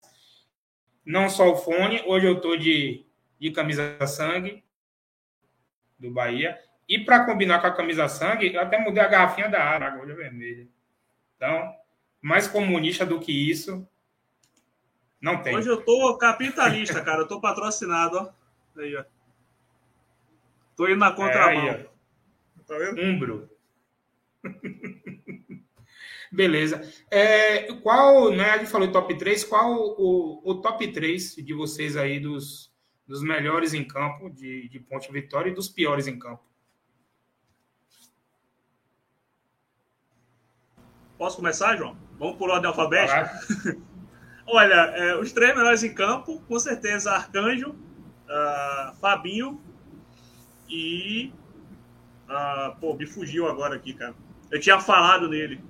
não 1.06 1.30
só 1.30 1.52
o 1.52 1.56
fone, 1.56 2.02
hoje 2.06 2.28
eu 2.28 2.38
estou 2.38 2.58
de, 2.58 3.06
de 3.40 3.52
camisa 3.52 3.98
sangue 4.06 4.64
do 5.98 6.12
Bahia. 6.12 6.60
E 6.88 7.00
para 7.00 7.26
combinar 7.26 7.60
com 7.60 7.68
a 7.68 7.76
camisa 7.76 8.08
sangue, 8.08 8.54
eu 8.54 8.62
até 8.62 8.78
mudei 8.80 9.02
a 9.02 9.08
garrafinha 9.08 9.50
da 9.50 9.64
água, 9.64 9.88
agora 9.88 10.16
vermelha. 10.16 10.68
Então, 11.36 11.74
mais 12.22 12.48
comunista 12.48 13.06
do 13.06 13.20
que 13.20 13.32
isso, 13.32 13.88
não 15.22 15.42
tem. 15.42 15.56
Hoje 15.56 15.70
eu 15.70 15.82
tô 15.82 16.18
capitalista, 16.18 17.02
cara. 17.06 17.22
Eu 17.22 17.28
tô 17.28 17.40
patrocinado, 17.40 18.18
ó. 18.18 18.82
Aí, 18.82 18.96
ó. 18.96 19.04
Tô 20.76 20.88
indo 20.88 20.98
na 20.98 21.12
contramão. 21.12 21.68
É 21.68 21.70
aí, 21.70 21.90
tá 22.68 22.78
vendo? 22.78 23.02
Umbro. 23.02 23.50
Beleza. 26.32 26.82
É, 27.10 27.74
qual, 27.82 28.32
né? 28.32 28.52
A 28.52 28.58
gente 28.60 28.72
falou 28.72 28.91
top 28.91 29.17
3, 29.17 29.44
qual 29.44 29.74
o, 29.74 30.41
o 30.46 30.56
top 30.62 30.88
3 30.88 31.36
de 31.36 31.54
vocês 31.54 31.98
aí 31.98 32.22
dos, 32.22 32.72
dos 33.06 33.22
melhores 33.22 33.74
em 33.74 33.84
campo 33.84 34.30
de, 34.30 34.70
de 34.70 34.80
Ponte 34.80 35.12
Vitória 35.12 35.50
e 35.50 35.54
dos 35.54 35.67
piores 35.67 36.08
em 36.08 36.17
campo? 36.17 36.44
Posso 41.17 41.36
começar, 41.36 41.76
João? 41.76 41.98
Vamos 42.17 42.38
por 42.38 42.50
ordem 42.50 42.67
alfabética? 42.67 43.30
Olha, 44.48 44.74
é, 44.74 45.15
os 45.17 45.32
três 45.32 45.54
melhores 45.56 45.84
em 45.84 45.94
campo, 45.94 46.41
com 46.48 46.58
certeza, 46.58 47.12
Arcanjo, 47.12 47.72
uh, 47.72 48.96
Fabinho 49.00 49.62
e. 50.70 51.34
Uh, 52.28 52.80
pô, 52.80 52.96
me 52.96 53.06
fugiu 53.06 53.48
agora 53.48 53.76
aqui, 53.76 53.94
cara. 53.94 54.15
Eu 54.50 54.60
tinha 54.60 54.80
falado 54.80 55.28
nele. 55.28 55.62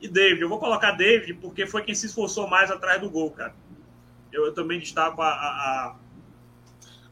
E 0.00 0.08
David, 0.08 0.42
eu 0.42 0.48
vou 0.48 0.58
colocar 0.58 0.92
David 0.92 1.34
porque 1.34 1.66
foi 1.66 1.82
quem 1.82 1.94
se 1.94 2.06
esforçou 2.06 2.46
mais 2.46 2.70
atrás 2.70 3.00
do 3.00 3.10
gol, 3.10 3.30
cara. 3.30 3.54
Eu, 4.32 4.46
eu 4.46 4.52
também 4.52 4.78
destaco 4.78 5.22
a, 5.22 5.28
a, 5.28 5.96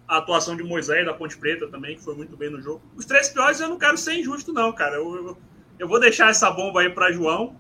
a, 0.07 0.19
atuação 0.19 0.57
de 0.57 0.63
Moisés 0.63 1.07
da 1.07 1.15
Ponte 1.15 1.37
Preta 1.39 1.67
também, 1.69 1.97
que 1.97 2.03
foi 2.03 2.15
muito 2.15 2.37
bem 2.37 2.51
no 2.51 2.61
jogo. 2.61 2.83
Os 2.95 3.07
três 3.07 3.29
piores 3.29 3.61
eu 3.61 3.69
não 3.69 3.79
quero 3.79 3.97
ser 3.97 4.15
injusto, 4.15 4.53
não, 4.53 4.73
cara. 4.73 4.97
Eu, 4.97 5.15
eu, 5.15 5.39
eu 5.79 5.89
vou 5.89 5.99
deixar 5.99 6.31
essa 6.31 6.51
bomba 6.51 6.83
aí 6.83 6.91
para 6.91 7.13
João 7.13 7.57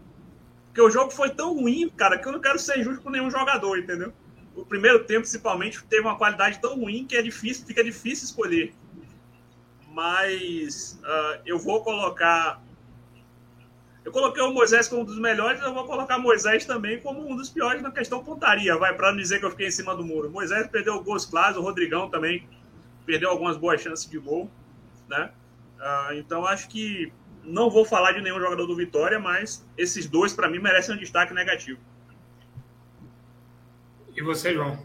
porque 0.74 0.82
o 0.82 0.90
jogo 0.90 1.12
foi 1.12 1.30
tão 1.30 1.54
ruim, 1.54 1.88
cara, 1.88 2.18
que 2.18 2.26
eu 2.26 2.32
não 2.32 2.40
quero 2.40 2.58
ser 2.58 2.80
injusto 2.80 3.00
com 3.00 3.08
nenhum 3.08 3.30
jogador, 3.30 3.78
entendeu? 3.78 4.12
O 4.56 4.66
primeiro 4.66 5.04
tempo, 5.04 5.20
principalmente, 5.20 5.80
teve 5.84 6.02
uma 6.02 6.18
qualidade 6.18 6.58
tão 6.58 6.74
ruim 6.74 7.06
que 7.06 7.16
é 7.16 7.22
difícil, 7.22 7.64
fica 7.64 7.84
difícil 7.84 8.24
escolher. 8.24 8.74
Mas 9.92 10.98
uh, 11.04 11.40
eu 11.46 11.60
vou 11.60 11.84
colocar. 11.84 12.60
Eu 14.04 14.12
coloquei 14.12 14.42
o 14.42 14.52
Moisés 14.52 14.86
como 14.86 15.02
um 15.02 15.04
dos 15.04 15.18
melhores, 15.18 15.62
eu 15.62 15.72
vou 15.72 15.84
colocar 15.84 16.18
Moisés 16.18 16.66
também 16.66 17.00
como 17.00 17.26
um 17.26 17.34
dos 17.34 17.48
piores 17.48 17.80
na 17.80 17.90
questão 17.90 18.22
pontaria, 18.22 18.76
vai, 18.76 18.94
para 18.94 19.10
não 19.10 19.18
dizer 19.18 19.38
que 19.38 19.46
eu 19.46 19.50
fiquei 19.50 19.68
em 19.68 19.70
cima 19.70 19.96
do 19.96 20.04
muro. 20.04 20.30
Moisés 20.30 20.66
perdeu 20.68 21.02
gols 21.02 21.24
claros, 21.24 21.56
o 21.56 21.62
Rodrigão 21.62 22.10
também 22.10 22.46
perdeu 23.06 23.30
algumas 23.30 23.56
boas 23.56 23.80
chances 23.80 24.08
de 24.08 24.18
gol, 24.18 24.50
né? 25.08 25.30
Uh, 25.78 26.14
então 26.14 26.44
acho 26.44 26.68
que 26.68 27.12
não 27.42 27.70
vou 27.70 27.84
falar 27.84 28.12
de 28.12 28.20
nenhum 28.20 28.38
jogador 28.38 28.66
do 28.66 28.76
Vitória, 28.76 29.18
mas 29.18 29.66
esses 29.76 30.06
dois, 30.06 30.32
para 30.32 30.48
mim, 30.48 30.58
merecem 30.58 30.94
um 30.94 30.98
destaque 30.98 31.32
negativo. 31.32 31.80
E 34.14 34.22
você, 34.22 34.54
João? 34.54 34.78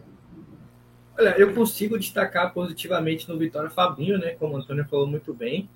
Olha, 1.17 1.37
eu 1.37 1.53
consigo 1.53 1.99
destacar 1.99 2.53
positivamente 2.53 3.27
no 3.29 3.37
Vitória 3.37 3.69
Fabinho, 3.69 4.17
né? 4.17 4.31
Como 4.31 4.55
o 4.55 4.57
Antônio 4.57 4.85
falou 4.85 5.05
muito 5.05 5.33
bem. 5.33 5.69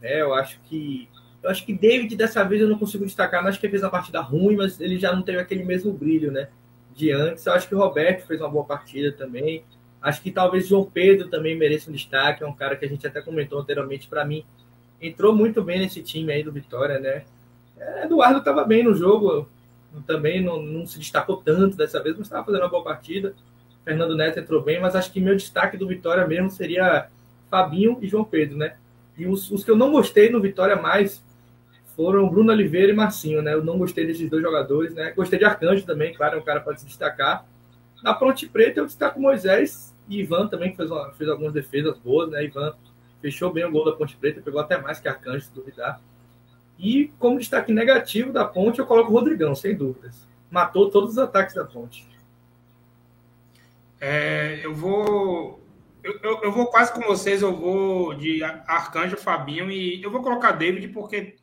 É, 0.00 0.20
eu 0.20 0.34
acho 0.34 0.60
que. 0.60 1.08
Eu 1.46 1.50
acho 1.52 1.64
que 1.64 1.72
David, 1.72 2.16
dessa 2.16 2.42
vez, 2.42 2.60
eu 2.60 2.68
não 2.68 2.76
consigo 2.76 3.06
destacar. 3.06 3.40
Não 3.40 3.48
acho 3.48 3.60
que 3.60 3.66
ele 3.66 3.70
fez 3.70 3.82
uma 3.84 3.90
partida 3.90 4.20
ruim, 4.20 4.56
mas 4.56 4.80
ele 4.80 4.98
já 4.98 5.14
não 5.14 5.22
teve 5.22 5.38
aquele 5.38 5.64
mesmo 5.64 5.92
brilho, 5.92 6.32
né? 6.32 6.48
De 6.92 7.12
antes. 7.12 7.46
Eu 7.46 7.52
acho 7.52 7.68
que 7.68 7.74
o 7.74 7.78
Roberto 7.78 8.26
fez 8.26 8.40
uma 8.40 8.48
boa 8.48 8.64
partida 8.64 9.12
também. 9.12 9.62
Acho 10.02 10.20
que 10.20 10.32
talvez 10.32 10.66
João 10.66 10.84
Pedro 10.84 11.28
também 11.28 11.56
mereça 11.56 11.88
um 11.88 11.92
destaque. 11.92 12.42
É 12.42 12.46
um 12.46 12.52
cara 12.52 12.74
que 12.74 12.84
a 12.84 12.88
gente 12.88 13.06
até 13.06 13.22
comentou 13.22 13.60
anteriormente. 13.60 14.08
Para 14.08 14.24
mim, 14.24 14.44
entrou 15.00 15.32
muito 15.32 15.62
bem 15.62 15.78
nesse 15.78 16.02
time 16.02 16.32
aí 16.32 16.42
do 16.42 16.50
Vitória, 16.50 16.98
né? 16.98 17.22
É, 17.78 18.04
Eduardo 18.06 18.40
estava 18.40 18.64
bem 18.64 18.82
no 18.82 18.94
jogo, 18.94 19.48
também 20.04 20.42
não, 20.42 20.60
não 20.60 20.84
se 20.84 20.98
destacou 20.98 21.36
tanto 21.36 21.76
dessa 21.76 22.02
vez, 22.02 22.16
mas 22.16 22.26
estava 22.26 22.44
fazendo 22.44 22.62
uma 22.62 22.68
boa 22.68 22.82
partida. 22.82 23.34
Fernando 23.84 24.16
Neto 24.16 24.40
entrou 24.40 24.62
bem, 24.62 24.80
mas 24.80 24.96
acho 24.96 25.12
que 25.12 25.20
meu 25.20 25.36
destaque 25.36 25.76
do 25.76 25.86
Vitória 25.86 26.26
mesmo 26.26 26.50
seria 26.50 27.08
Fabinho 27.48 27.98
e 28.02 28.08
João 28.08 28.24
Pedro, 28.24 28.56
né? 28.56 28.74
E 29.16 29.26
os, 29.26 29.48
os 29.50 29.64
que 29.64 29.70
eu 29.70 29.76
não 29.76 29.92
gostei 29.92 30.28
no 30.28 30.40
Vitória 30.40 30.74
mais 30.74 31.22
foram 31.96 32.28
Bruno 32.28 32.52
Oliveira 32.52 32.92
e 32.92 32.94
Marcinho, 32.94 33.40
né? 33.40 33.54
Eu 33.54 33.64
não 33.64 33.78
gostei 33.78 34.06
desses 34.06 34.28
dois 34.28 34.42
jogadores, 34.42 34.94
né? 34.94 35.12
Gostei 35.12 35.38
de 35.38 35.46
Arcanjo 35.46 35.86
também, 35.86 36.12
claro, 36.12 36.36
é 36.36 36.38
um 36.38 36.44
cara 36.44 36.60
pode 36.60 36.80
se 36.80 36.86
destacar. 36.86 37.46
Na 38.02 38.12
Ponte 38.12 38.46
Preta, 38.46 38.80
eu 38.80 38.86
destaco 38.86 39.18
Moisés 39.18 39.94
e 40.06 40.20
Ivan 40.20 40.46
também, 40.46 40.70
que 40.70 40.76
fez, 40.76 40.90
uma, 40.90 41.10
fez 41.12 41.30
algumas 41.30 41.54
defesas 41.54 41.98
boas, 41.98 42.30
né? 42.30 42.44
Ivan 42.44 42.74
fechou 43.22 43.50
bem 43.50 43.64
o 43.64 43.72
gol 43.72 43.86
da 43.86 43.92
Ponte 43.92 44.14
Preta, 44.16 44.42
pegou 44.42 44.60
até 44.60 44.78
mais 44.78 45.00
que 45.00 45.08
Arcanjo, 45.08 45.46
se 45.46 45.54
duvidar. 45.54 46.00
E 46.78 47.10
como 47.18 47.38
destaque 47.38 47.72
negativo 47.72 48.30
da 48.30 48.44
Ponte, 48.44 48.78
eu 48.78 48.86
coloco 48.86 49.10
o 49.10 49.14
Rodrigão, 49.14 49.54
sem 49.54 49.74
dúvidas. 49.74 50.28
Matou 50.50 50.90
todos 50.90 51.12
os 51.12 51.18
ataques 51.18 51.54
da 51.54 51.64
Ponte. 51.64 52.06
É, 53.98 54.60
eu 54.62 54.74
vou. 54.74 55.64
Eu, 56.04 56.20
eu, 56.22 56.42
eu, 56.42 56.52
vou 56.52 56.66
quase 56.66 56.92
com 56.92 57.00
vocês, 57.00 57.40
eu 57.40 57.56
vou 57.56 58.14
de 58.14 58.44
Arcanjo, 58.44 59.16
Fabinho 59.16 59.70
e 59.70 60.00
eu 60.00 60.10
vou 60.10 60.22
colocar 60.22 60.52
David 60.52 60.88
porque 60.88 61.36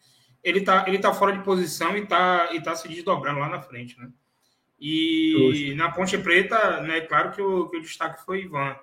ele 0.43 0.61
tá, 0.61 0.83
ele 0.87 0.99
tá 0.99 1.13
fora 1.13 1.31
de 1.31 1.43
posição 1.43 1.95
e 1.95 2.05
tá, 2.05 2.49
e 2.51 2.61
tá 2.61 2.75
se 2.75 2.87
desdobrando 2.87 3.39
lá 3.39 3.49
na 3.49 3.61
frente, 3.61 3.97
né? 3.97 4.09
E 4.79 5.33
Justo. 5.37 5.75
na 5.77 5.91
Ponte 5.91 6.17
Preta, 6.17 6.81
né, 6.81 7.01
claro 7.01 7.31
que 7.31 7.41
o, 7.41 7.69
que 7.69 7.77
o 7.77 7.81
destaque 7.81 8.23
foi 8.25 8.41
Ivan. 8.41 8.75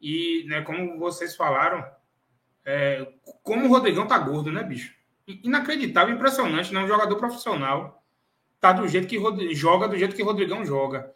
E, 0.00 0.44
né, 0.48 0.62
como 0.62 0.98
vocês 0.98 1.36
falaram, 1.36 1.84
é, 2.64 3.06
como 3.42 3.66
o 3.66 3.68
Rodrigão 3.68 4.06
tá 4.06 4.18
gordo, 4.18 4.50
né, 4.50 4.62
bicho? 4.62 4.94
Inacreditável, 5.26 6.14
impressionante, 6.14 6.72
né? 6.72 6.80
Um 6.80 6.88
jogador 6.88 7.16
profissional 7.16 8.02
tá 8.60 8.72
do 8.72 8.88
jeito 8.88 9.06
que 9.06 9.54
joga, 9.54 9.86
do 9.86 9.98
jeito 9.98 10.16
que 10.16 10.22
o 10.22 10.26
Rodrigão 10.26 10.64
joga. 10.64 11.12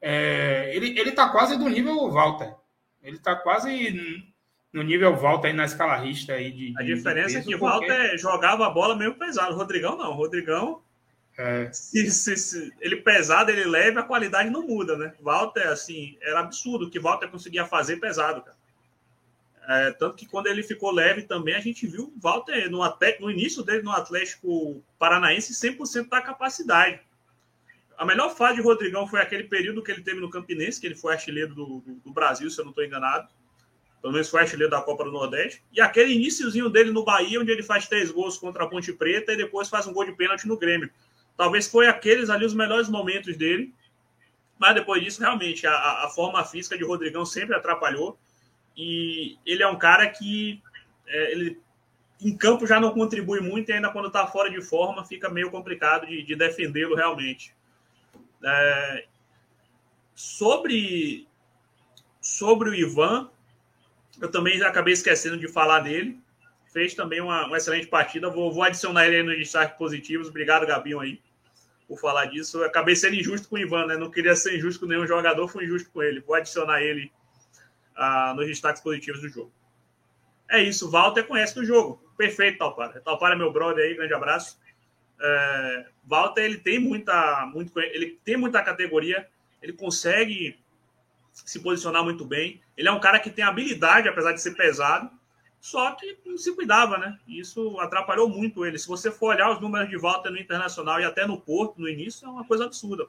É, 0.00 0.70
ele, 0.74 0.98
ele 0.98 1.12
tá 1.12 1.28
quase 1.30 1.58
do 1.58 1.68
nível 1.68 2.10
Walter. 2.10 2.54
Ele 3.02 3.18
tá 3.18 3.34
quase 3.34 4.29
no 4.72 4.82
nível 4.82 5.16
Walter 5.16 5.48
aí 5.48 5.52
na 5.52 5.64
escala 5.64 5.96
rista 5.96 6.34
aí 6.34 6.50
de. 6.50 6.74
A 6.76 6.82
diferença 6.82 7.38
é 7.38 7.42
que 7.42 7.56
porque... 7.56 7.64
Walter 7.64 8.18
jogava 8.18 8.66
a 8.66 8.70
bola 8.70 8.96
meio 8.96 9.14
pesado. 9.14 9.54
O 9.54 9.56
Rodrigão 9.56 9.96
não. 9.96 10.10
O 10.10 10.14
Rodrigão. 10.14 10.82
É. 11.38 11.72
Se, 11.72 12.10
se, 12.10 12.36
se, 12.36 12.72
ele 12.80 12.96
pesado, 12.96 13.50
ele 13.50 13.64
leve, 13.64 13.98
a 13.98 14.02
qualidade 14.02 14.50
não 14.50 14.66
muda, 14.66 14.96
né? 14.96 15.14
Walter, 15.20 15.68
assim, 15.68 16.18
era 16.20 16.40
absurdo 16.40 16.86
o 16.86 16.90
que 16.90 17.00
Walter 17.00 17.28
conseguia 17.28 17.64
fazer 17.64 17.96
pesado, 17.96 18.42
cara. 18.42 18.60
É, 19.68 19.92
tanto 19.92 20.16
que 20.16 20.26
quando 20.26 20.48
ele 20.48 20.62
ficou 20.62 20.90
leve 20.90 21.22
também, 21.22 21.54
a 21.54 21.60
gente 21.60 21.86
viu 21.86 22.04
o 22.04 22.20
Walter 22.20 22.68
no, 22.68 22.80
no 23.20 23.30
início 23.30 23.62
dele 23.62 23.82
no 23.82 23.92
Atlético 23.92 24.82
Paranaense 24.98 25.54
100% 25.54 26.08
da 26.08 26.20
capacidade. 26.20 27.00
A 27.96 28.04
melhor 28.04 28.34
fase 28.34 28.56
de 28.56 28.62
Rodrigão 28.62 29.06
foi 29.06 29.20
aquele 29.20 29.44
período 29.44 29.82
que 29.82 29.90
ele 29.90 30.02
teve 30.02 30.20
no 30.20 30.30
Campinense, 30.30 30.80
que 30.80 30.86
ele 30.86 30.96
foi 30.96 31.12
artilheiro 31.12 31.54
do, 31.54 31.80
do, 31.80 31.94
do 32.04 32.12
Brasil, 32.12 32.50
se 32.50 32.58
eu 32.58 32.64
não 32.64 32.70
estou 32.70 32.84
enganado. 32.84 33.28
Pelo 34.00 34.12
menos 34.12 34.28
foi 34.28 34.40
artilheiro 34.40 34.70
da 34.70 34.80
Copa 34.80 35.04
do 35.04 35.12
Nordeste. 35.12 35.62
E 35.72 35.80
aquele 35.80 36.14
iníciozinho 36.14 36.70
dele 36.70 36.90
no 36.90 37.04
Bahia, 37.04 37.40
onde 37.40 37.50
ele 37.50 37.62
faz 37.62 37.86
três 37.86 38.10
gols 38.10 38.38
contra 38.38 38.64
a 38.64 38.66
Ponte 38.66 38.92
Preta 38.92 39.32
e 39.32 39.36
depois 39.36 39.68
faz 39.68 39.86
um 39.86 39.92
gol 39.92 40.04
de 40.04 40.12
pênalti 40.12 40.48
no 40.48 40.56
Grêmio. 40.56 40.90
Talvez 41.36 41.68
foi 41.68 41.86
aqueles 41.86 42.30
ali 42.30 42.44
os 42.44 42.54
melhores 42.54 42.88
momentos 42.88 43.36
dele. 43.36 43.74
Mas 44.58 44.74
depois 44.74 45.02
disso, 45.02 45.20
realmente, 45.20 45.66
a, 45.66 46.04
a 46.04 46.08
forma 46.14 46.44
física 46.44 46.76
de 46.76 46.84
Rodrigão 46.84 47.24
sempre 47.24 47.54
atrapalhou. 47.54 48.18
E 48.76 49.38
ele 49.44 49.62
é 49.62 49.68
um 49.68 49.78
cara 49.78 50.08
que 50.08 50.62
é, 51.06 51.32
ele 51.32 51.60
em 52.20 52.36
campo 52.36 52.66
já 52.66 52.78
não 52.78 52.92
contribui 52.92 53.40
muito 53.40 53.70
e 53.70 53.72
ainda 53.72 53.90
quando 53.90 54.08
está 54.08 54.26
fora 54.26 54.50
de 54.50 54.60
forma 54.60 55.04
fica 55.04 55.30
meio 55.30 55.50
complicado 55.50 56.06
de, 56.06 56.22
de 56.22 56.36
defendê-lo 56.36 56.94
realmente. 56.94 57.54
É, 58.44 59.06
sobre, 60.14 61.26
sobre 62.20 62.68
o 62.68 62.74
Ivan, 62.74 63.30
eu 64.20 64.30
também 64.30 64.60
acabei 64.62 64.92
esquecendo 64.92 65.38
de 65.38 65.48
falar 65.48 65.80
dele. 65.80 66.20
Fez 66.72 66.94
também 66.94 67.20
uma, 67.20 67.46
uma 67.46 67.56
excelente 67.56 67.86
partida. 67.86 68.28
Vou, 68.30 68.52
vou 68.52 68.62
adicionar 68.62 69.06
ele 69.06 69.22
nos 69.22 69.38
destaques 69.38 69.76
positivos. 69.76 70.28
Obrigado, 70.28 70.66
Gabinho, 70.66 71.00
aí, 71.00 71.20
por 71.88 71.98
falar 71.98 72.26
disso. 72.26 72.58
Eu 72.58 72.66
acabei 72.66 72.94
sendo 72.94 73.16
injusto 73.16 73.48
com 73.48 73.56
o 73.56 73.58
Ivan, 73.58 73.86
né? 73.86 73.96
Não 73.96 74.10
queria 74.10 74.36
ser 74.36 74.56
injusto 74.56 74.80
com 74.80 74.86
nenhum 74.86 75.06
jogador, 75.06 75.48
fui 75.48 75.64
injusto 75.64 75.90
com 75.90 76.02
ele. 76.02 76.20
Vou 76.20 76.36
adicionar 76.36 76.82
ele 76.82 77.10
ah, 77.96 78.34
nos 78.36 78.46
destaques 78.46 78.82
positivos 78.82 79.20
do 79.20 79.28
jogo. 79.28 79.52
É 80.48 80.60
isso, 80.60 80.90
Walter 80.90 81.22
conhece 81.24 81.54
do 81.54 81.64
jogo. 81.64 82.02
Perfeito, 82.16 82.58
Talpara. 82.58 83.00
Talpara 83.00 83.34
é 83.34 83.38
meu 83.38 83.52
brother 83.52 83.84
aí, 83.84 83.94
grande 83.94 84.12
abraço. 84.12 84.60
É, 85.20 85.86
Walter, 86.04 86.42
ele 86.42 86.58
tem 86.58 86.78
muita, 86.78 87.46
muito, 87.46 87.78
ele 87.78 88.18
tem 88.24 88.36
muita 88.36 88.62
categoria, 88.62 89.28
ele 89.62 89.72
consegue 89.72 90.58
se 91.32 91.60
posicionar 91.60 92.04
muito 92.04 92.24
bem. 92.24 92.60
Ele 92.76 92.88
é 92.88 92.92
um 92.92 93.00
cara 93.00 93.18
que 93.18 93.30
tem 93.30 93.44
habilidade, 93.44 94.08
apesar 94.08 94.32
de 94.32 94.40
ser 94.40 94.54
pesado, 94.54 95.10
só 95.60 95.92
que 95.92 96.18
não 96.24 96.38
se 96.38 96.54
cuidava, 96.54 96.96
né? 96.96 97.18
Isso 97.28 97.78
atrapalhou 97.80 98.28
muito 98.28 98.64
ele. 98.64 98.78
Se 98.78 98.88
você 98.88 99.10
for 99.10 99.34
olhar 99.34 99.50
os 99.50 99.60
números 99.60 99.88
de 99.88 99.98
Walter 99.98 100.30
no 100.30 100.38
Internacional 100.38 101.00
e 101.00 101.04
até 101.04 101.26
no 101.26 101.40
Porto, 101.40 101.80
no 101.80 101.88
início, 101.88 102.26
é 102.26 102.30
uma 102.30 102.44
coisa 102.44 102.64
absurda. 102.64 103.06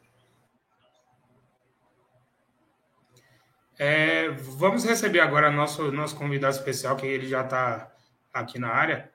É, 3.79 4.29
vamos 4.29 4.84
receber 4.84 5.21
agora 5.21 5.49
nosso, 5.49 5.91
nosso 5.91 6.15
convidado 6.15 6.55
especial, 6.55 6.95
que 6.97 7.05
ele 7.07 7.27
já 7.27 7.41
está 7.41 7.91
aqui 8.34 8.60
na 8.60 8.69
área. 8.69 9.12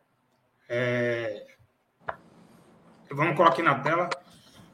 É, 0.69 1.47
vamos 3.11 3.37
colocar 3.37 3.53
aqui 3.53 3.63
na 3.63 3.79
tela. 3.81 4.09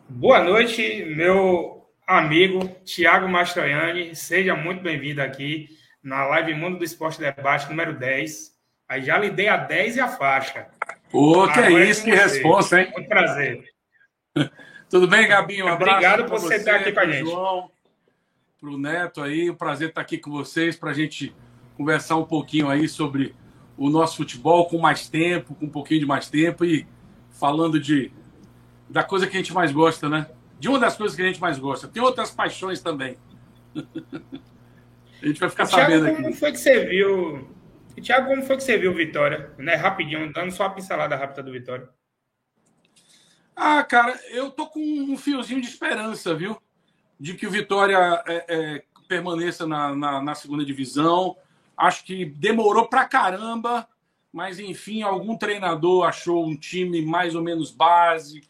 Boa 0.08 0.42
noite, 0.42 1.04
meu 1.04 1.81
amigo 2.12 2.68
Tiago 2.85 3.29
Mastroianni. 3.29 4.14
Seja 4.14 4.55
muito 4.55 4.83
bem-vindo 4.83 5.22
aqui 5.22 5.68
na 6.03 6.25
live 6.27 6.55
Mundo 6.55 6.79
do 6.79 6.85
Esporte 6.85 7.18
Debate 7.18 7.68
número 7.68 7.98
10. 7.98 8.53
Aí 8.88 9.03
já 9.03 9.18
lhe 9.18 9.31
dei 9.31 9.48
a 9.48 9.57
10 9.57 9.96
e 9.96 10.01
a 10.01 10.09
faixa. 10.09 10.68
Ô, 11.12 11.48
que 11.48 11.59
é 11.59 11.70
isso, 11.85 12.05
que 12.05 12.11
resposta, 12.11 12.81
hein? 12.81 12.90
Muito 12.92 13.09
prazer. 13.09 13.64
Tudo 14.90 15.09
bem, 15.09 15.27
Gabinho? 15.27 15.66
Um 15.66 15.68
abraço. 15.68 15.96
Obrigado 15.96 16.25
por 16.29 16.40
você 16.40 16.57
estar 16.57 16.77
aqui 16.77 16.92
com 16.92 17.01
a 17.01 17.07
gente. 17.07 17.31
João 17.31 17.70
para 18.62 18.70
o 18.70 18.79
Neto 18.79 19.20
aí. 19.20 19.51
Um 19.51 19.55
prazer 19.55 19.88
estar 19.88 20.01
aqui 20.01 20.18
com 20.18 20.31
vocês 20.31 20.77
para 20.77 20.90
a 20.90 20.94
gente 20.94 21.35
conversar 21.77 22.16
um 22.16 22.25
pouquinho 22.25 22.70
aí 22.70 22.88
sobre 22.88 23.35
o 23.77 23.90
nosso 23.90 24.18
futebol 24.18 24.66
com 24.66 24.79
mais 24.79 25.09
tempo, 25.09 25.55
com 25.57 25.66
um 25.66 25.70
pouquinho 25.70 26.01
de 26.01 26.07
mais 26.07 26.29
tempo 26.29 26.64
e 26.64 26.87
falando 27.31 27.81
de 27.81 28.12
da 28.88 29.03
coisa 29.03 29.27
que 29.27 29.37
a 29.37 29.40
gente 29.40 29.53
mais 29.53 29.72
gosta, 29.72 30.09
né? 30.09 30.29
De 30.62 30.68
uma 30.68 30.79
das 30.79 30.96
coisas 30.96 31.16
que 31.16 31.22
a 31.22 31.27
gente 31.27 31.40
mais 31.40 31.59
gosta. 31.59 31.88
Tem 31.88 32.01
outras 32.03 32.31
paixões 32.31 32.81
também. 32.81 33.16
a 33.75 35.27
gente 35.27 35.40
vai 35.40 35.51
ficar 35.51 35.66
Thiago, 35.66 35.83
sabendo 35.83 36.07
aqui. 36.07 36.22
Como 36.22 36.35
foi 36.35 36.53
que 36.53 36.59
você 36.59 36.85
viu? 36.85 37.48
Tiago, 38.01 38.29
como 38.29 38.42
foi 38.42 38.57
que 38.57 38.62
você 38.62 38.79
viu 38.79 38.94
Vitória? 38.94 39.53
Né? 39.59 39.75
Rapidinho, 39.75 40.33
dando 40.33 40.53
só 40.53 40.64
uma 40.64 40.75
pincelada 40.75 41.16
rápida 41.16 41.42
do 41.42 41.51
Vitória. 41.51 41.88
Ah, 43.57 43.83
cara, 43.83 44.18
eu 44.31 44.51
tô 44.51 44.66
com 44.66 44.81
um 44.81 45.16
fiozinho 45.16 45.61
de 45.61 45.66
esperança, 45.66 46.35
viu? 46.35 46.57
de 47.22 47.35
que 47.35 47.46
o 47.46 47.51
Vitória 47.53 48.20
é, 48.27 48.44
é, 48.48 48.85
permaneça 49.07 49.64
na, 49.64 49.94
na, 49.94 50.20
na, 50.20 50.35
segunda 50.35 50.64
divisão. 50.64 51.37
Acho 51.77 52.05
que 52.05 52.25
demorou 52.25 52.88
pra 52.88 53.05
caramba, 53.05 53.88
mas 54.33 54.59
enfim, 54.59 55.03
algum 55.03 55.38
treinador 55.38 56.05
achou 56.05 56.44
um 56.44 56.57
time 56.57 57.01
mais 57.01 57.37
ou 57.37 57.40
menos 57.40 57.70
base, 57.70 58.42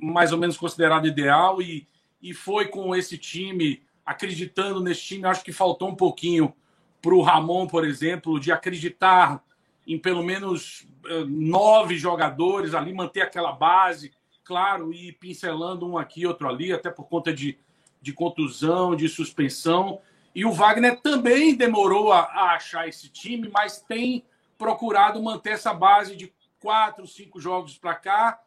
mais 0.00 0.32
ou 0.32 0.38
menos 0.38 0.56
considerado 0.56 1.06
ideal 1.06 1.62
e, 1.62 1.86
e 2.20 2.34
foi 2.34 2.66
com 2.66 2.94
esse 2.94 3.16
time, 3.16 3.82
acreditando 4.04 4.80
nesse 4.80 5.02
time. 5.02 5.24
Acho 5.26 5.42
que 5.44 5.52
faltou 5.52 5.88
um 5.88 5.96
pouquinho 5.96 6.52
para 7.00 7.14
o 7.14 7.22
Ramon, 7.22 7.66
por 7.66 7.86
exemplo, 7.86 8.38
de 8.38 8.52
acreditar 8.52 9.42
em 9.86 9.98
pelo 9.98 10.22
menos 10.22 10.86
eh, 11.06 11.24
nove 11.26 11.96
jogadores 11.96 12.74
ali, 12.74 12.92
manter 12.92 13.22
aquela 13.22 13.52
base, 13.52 14.12
claro, 14.44 14.92
e 14.92 15.12
pincelando 15.12 15.88
um 15.88 15.96
aqui, 15.96 16.26
outro 16.26 16.48
ali, 16.48 16.72
até 16.72 16.90
por 16.90 17.08
conta 17.08 17.32
de 17.32 17.58
de 18.00 18.12
contusão, 18.12 18.96
de 18.96 19.08
suspensão. 19.08 20.00
E 20.34 20.44
o 20.44 20.52
Wagner 20.52 21.00
também 21.00 21.54
demorou 21.54 22.12
a, 22.12 22.20
a 22.20 22.54
achar 22.54 22.88
esse 22.88 23.08
time, 23.08 23.50
mas 23.52 23.80
tem 23.80 24.24
procurado 24.56 25.22
manter 25.22 25.50
essa 25.50 25.74
base 25.74 26.16
de 26.16 26.32
quatro, 26.60 27.06
cinco 27.06 27.40
jogos 27.40 27.76
para 27.76 27.94
cá. 27.94 28.40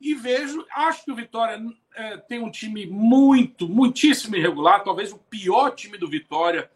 E 0.00 0.14
vejo, 0.14 0.64
acho 0.70 1.04
que 1.04 1.10
o 1.10 1.16
Vitória 1.16 1.62
é, 1.94 2.16
tem 2.18 2.40
um 2.40 2.50
time 2.50 2.86
muito, 2.86 3.68
muitíssimo 3.68 4.36
irregular, 4.36 4.84
talvez 4.84 5.12
o 5.12 5.18
pior 5.18 5.70
time 5.70 5.96
do 5.96 6.08
Vitória 6.08 6.70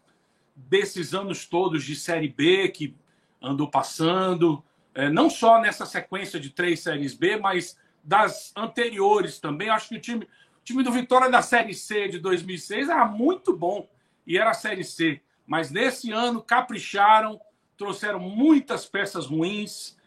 desses 0.55 1.13
anos 1.13 1.45
todos 1.45 1.83
de 1.83 1.95
Série 1.95 2.27
B 2.27 2.69
que 2.69 2.95
andou 3.41 3.69
passando, 3.69 4.63
é, 4.93 5.09
não 5.09 5.29
só 5.29 5.59
nessa 5.59 5.85
sequência 5.85 6.39
de 6.39 6.49
três 6.49 6.81
Séries 6.81 7.13
B, 7.13 7.37
mas 7.37 7.77
das 8.03 8.51
anteriores 8.55 9.39
também. 9.39 9.69
Acho 9.69 9.89
que 9.89 9.95
o 9.95 10.01
time, 10.01 10.25
o 10.25 10.63
time 10.63 10.83
do 10.83 10.91
Vitória 10.91 11.29
da 11.29 11.41
Série 11.41 11.73
C 11.73 12.07
de 12.07 12.19
2006 12.19 12.89
era 12.89 13.05
muito 13.05 13.55
bom 13.55 13.87
e 14.25 14.37
era 14.37 14.51
a 14.51 14.55
Série 14.55 14.83
C. 14.83 15.21
Mas 15.45 15.71
nesse 15.71 16.11
ano 16.11 16.41
capricharam, 16.41 17.39
trouxeram 17.77 18.19
muitas 18.19 18.85
peças 18.85 19.25
ruins 19.25 19.97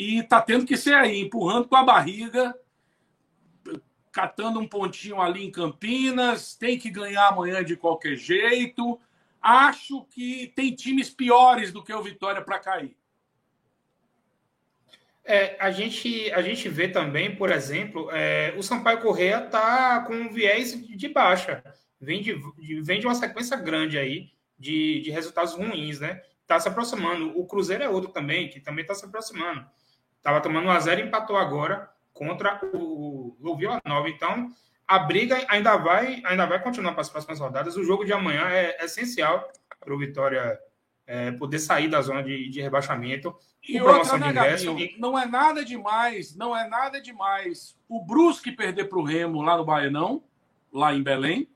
e 0.00 0.20
está 0.20 0.40
tendo 0.40 0.64
que 0.64 0.78
ser 0.78 0.94
aí, 0.94 1.20
empurrando 1.20 1.68
com 1.68 1.76
a 1.76 1.84
barriga, 1.84 2.58
catando 4.10 4.58
um 4.58 4.66
pontinho 4.66 5.20
ali 5.20 5.44
em 5.44 5.50
Campinas, 5.50 6.54
tem 6.56 6.78
que 6.78 6.88
ganhar 6.88 7.28
amanhã 7.28 7.62
de 7.62 7.76
qualquer 7.76 8.16
jeito. 8.16 8.98
Acho 9.42 10.06
que 10.06 10.54
tem 10.56 10.74
times 10.74 11.10
piores 11.10 11.70
do 11.70 11.84
que 11.84 11.92
o 11.92 12.02
Vitória 12.02 12.40
para 12.40 12.58
cair. 12.58 12.96
É, 15.22 15.58
a, 15.60 15.70
gente, 15.70 16.32
a 16.32 16.40
gente 16.40 16.66
vê 16.66 16.88
também, 16.88 17.36
por 17.36 17.52
exemplo, 17.52 18.10
é, 18.10 18.54
o 18.56 18.62
Sampaio 18.62 19.02
Correia 19.02 19.44
está 19.44 20.00
com 20.00 20.14
um 20.14 20.32
viés 20.32 20.72
de 20.96 21.08
baixa. 21.08 21.62
vem 22.00 22.22
de, 22.22 22.40
vem 22.80 23.00
de 23.00 23.06
uma 23.06 23.14
sequência 23.14 23.54
grande 23.58 23.98
aí 23.98 24.32
de, 24.58 25.02
de 25.02 25.10
resultados 25.10 25.52
ruins, 25.52 26.00
né? 26.00 26.22
Está 26.40 26.58
se 26.58 26.68
aproximando. 26.68 27.38
O 27.38 27.46
Cruzeiro 27.46 27.84
é 27.84 27.88
outro 27.88 28.10
também, 28.10 28.48
que 28.48 28.60
também 28.60 28.80
está 28.80 28.94
se 28.94 29.04
aproximando. 29.04 29.68
Estava 30.20 30.40
tomando 30.40 30.66
1 30.66 30.70
a 30.70 30.78
0 30.78 31.00
e 31.00 31.04
empatou 31.04 31.36
agora 31.36 31.90
contra 32.12 32.60
o, 32.74 33.34
o 33.40 33.56
Vila 33.56 33.80
Nova. 33.86 34.08
Então, 34.08 34.52
a 34.86 34.98
briga 34.98 35.42
ainda 35.48 35.76
vai, 35.76 36.20
ainda 36.24 36.44
vai 36.44 36.62
continuar 36.62 36.92
para 36.92 37.00
as 37.00 37.08
próximas 37.08 37.40
rodadas. 37.40 37.76
O 37.76 37.82
jogo 37.82 38.04
de 38.04 38.12
amanhã 38.12 38.48
é, 38.48 38.76
é 38.78 38.84
essencial 38.84 39.50
para 39.80 39.94
o 39.94 39.98
Vitória 39.98 40.60
é, 41.06 41.32
poder 41.32 41.58
sair 41.58 41.88
da 41.88 42.02
zona 42.02 42.22
de, 42.22 42.50
de 42.50 42.60
rebaixamento. 42.60 43.34
E 43.66 43.80
outra, 43.80 44.18
né, 44.18 44.28
ingresso, 44.28 44.78
e... 44.78 44.96
não 44.98 45.18
é 45.18 45.24
nada 45.26 45.64
demais, 45.64 46.36
não 46.36 46.56
é 46.56 46.68
nada 46.68 47.00
demais 47.00 47.76
o 47.90 48.00
Brusque 48.00 48.52
perder 48.52 48.84
para 48.84 49.00
o 49.00 49.02
Remo 49.02 49.42
lá 49.42 49.56
no 49.56 49.64
Baianão, 49.64 50.22
lá 50.72 50.94
em 50.94 51.02
Belém, 51.02 51.48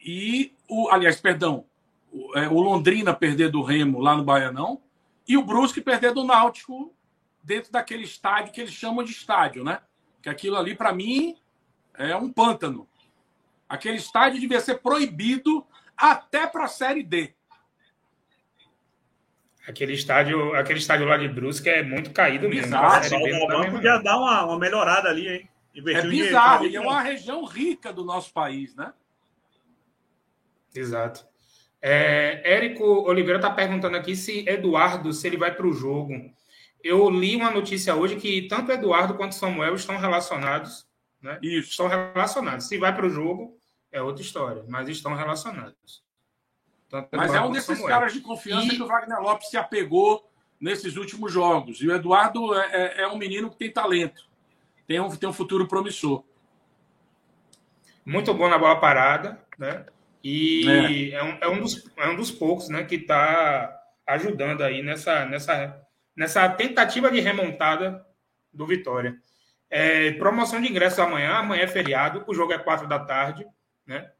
e 0.00 0.54
o, 0.66 0.88
aliás, 0.88 1.20
perdão, 1.20 1.66
o, 2.10 2.36
é, 2.38 2.48
o 2.48 2.58
Londrina 2.60 3.12
perder 3.12 3.50
do 3.50 3.62
Remo 3.62 4.00
lá 4.00 4.16
no 4.16 4.24
Baianão, 4.24 4.80
e 5.28 5.36
o 5.36 5.44
Brusque 5.44 5.82
perder 5.82 6.14
do 6.14 6.24
Náutico 6.24 6.94
dentro 7.44 7.70
daquele 7.70 8.02
estádio 8.02 8.52
que 8.52 8.60
eles 8.60 8.72
chamam 8.72 9.04
de 9.04 9.12
estádio, 9.12 9.62
né? 9.62 9.80
Que 10.22 10.28
aquilo 10.28 10.56
ali, 10.56 10.74
para 10.74 10.92
mim, 10.92 11.36
é 11.96 12.16
um 12.16 12.32
pântano. 12.32 12.88
Aquele 13.68 13.98
estádio 13.98 14.40
devia 14.40 14.60
ser 14.60 14.80
proibido 14.80 15.64
até 15.96 16.46
para 16.46 16.64
a 16.64 16.68
Série 16.68 17.02
D. 17.02 17.34
Aquele 19.66 19.92
estádio, 19.92 20.54
aquele 20.54 20.78
estádio 20.78 21.06
lá 21.06 21.16
de 21.16 21.28
Brusque 21.28 21.68
é 21.68 21.82
muito 21.82 22.10
caído 22.12 22.48
mesmo. 22.48 22.64
Bizarro. 22.64 23.06
O 23.06 23.46
Galvão 23.48 23.70
podia 23.72 23.98
dar 23.98 24.18
uma, 24.18 24.44
uma 24.44 24.58
melhorada 24.58 25.08
ali, 25.08 25.28
hein? 25.28 25.48
É 25.76 26.02
bizarro, 26.02 26.66
e 26.66 26.76
é 26.76 26.80
uma 26.80 27.00
região 27.00 27.44
rica 27.44 27.92
do 27.92 28.04
nosso 28.04 28.32
país, 28.32 28.76
né? 28.76 28.92
Exato. 30.74 31.26
É, 31.82 32.40
Érico 32.44 32.84
Oliveira 32.84 33.38
está 33.38 33.50
perguntando 33.50 33.96
aqui 33.96 34.14
se 34.14 34.48
Eduardo, 34.48 35.12
se 35.12 35.26
ele 35.26 35.36
vai 35.36 35.54
para 35.54 35.66
o 35.66 35.72
jogo. 35.72 36.32
Eu 36.84 37.08
li 37.08 37.34
uma 37.34 37.50
notícia 37.50 37.96
hoje 37.96 38.16
que 38.16 38.42
tanto 38.42 38.70
Eduardo 38.70 39.14
quanto 39.14 39.34
Samuel 39.34 39.74
estão 39.74 39.96
relacionados. 39.96 40.86
Né? 41.20 41.38
Isso. 41.42 41.70
Estão 41.70 41.88
relacionados. 41.88 42.68
Se 42.68 42.76
vai 42.76 42.94
para 42.94 43.06
o 43.06 43.10
jogo, 43.10 43.56
é 43.90 44.02
outra 44.02 44.22
história, 44.22 44.62
mas 44.68 44.88
estão 44.88 45.14
relacionados. 45.14 46.04
Tanto 46.90 47.08
Mas 47.12 47.34
é 47.34 47.40
um 47.40 47.50
desses 47.50 47.80
caras 47.84 48.12
de 48.12 48.20
confiança 48.20 48.72
e... 48.72 48.76
que 48.76 48.82
o 48.82 48.86
Wagner 48.86 49.20
Lopes 49.20 49.48
se 49.48 49.56
apegou 49.56 50.30
nesses 50.60 50.96
últimos 50.96 51.32
jogos. 51.32 51.80
E 51.80 51.88
o 51.88 51.94
Eduardo 51.94 52.54
é, 52.54 52.70
é, 52.72 53.02
é 53.02 53.08
um 53.08 53.16
menino 53.16 53.50
que 53.50 53.56
tem 53.56 53.70
talento, 53.70 54.28
tem 54.86 55.00
um, 55.00 55.08
tem 55.08 55.28
um 55.28 55.32
futuro 55.32 55.66
promissor. 55.66 56.22
Muito 58.04 58.32
bom 58.34 58.48
na 58.48 58.58
bola 58.58 58.78
parada, 58.78 59.42
né? 59.58 59.86
E 60.22 60.68
é, 60.68 61.10
é 61.14 61.22
um, 61.24 61.38
é 61.40 61.48
um, 61.48 61.60
dos, 61.60 61.90
é 61.96 62.08
um 62.08 62.16
dos 62.16 62.30
poucos 62.30 62.68
né, 62.68 62.84
que 62.84 62.94
está 62.94 63.76
ajudando 64.06 64.62
aí 64.62 64.82
nessa, 64.82 65.24
nessa, 65.26 65.83
nessa 66.16 66.48
tentativa 66.48 67.10
de 67.10 67.20
remontada 67.20 68.04
do 68.52 68.66
Vitória. 68.66 69.16
É, 69.68 70.12
promoção 70.12 70.60
de 70.60 70.68
ingressos 70.68 70.98
amanhã, 70.98 71.34
amanhã 71.34 71.62
é 71.62 71.68
feriado, 71.68 72.24
o 72.26 72.34
jogo 72.34 72.52
é 72.52 72.58
quatro 72.58 72.86
da 72.86 72.98
tarde, 72.98 73.46
né? 73.86 74.10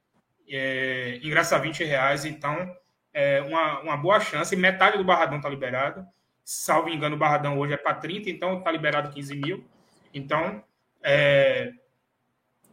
é, 0.48 1.20
ingresso 1.22 1.54
a 1.54 1.58
20 1.58 1.84
reais, 1.84 2.24
então 2.24 2.74
é 3.12 3.40
uma, 3.42 3.80
uma 3.80 3.96
boa 3.96 4.20
chance. 4.20 4.54
Metade 4.56 4.98
do 4.98 5.04
Barradão 5.04 5.38
está 5.38 5.48
liberado. 5.48 6.04
Salvo 6.44 6.88
engano, 6.88 7.16
o 7.16 7.18
Barradão 7.18 7.58
hoje 7.58 7.72
é 7.72 7.76
para 7.76 7.94
30, 7.94 8.28
então 8.28 8.58
está 8.58 8.70
liberado 8.70 9.10
15 9.10 9.36
mil. 9.36 9.64
Então, 10.12 10.62
é, 11.02 11.72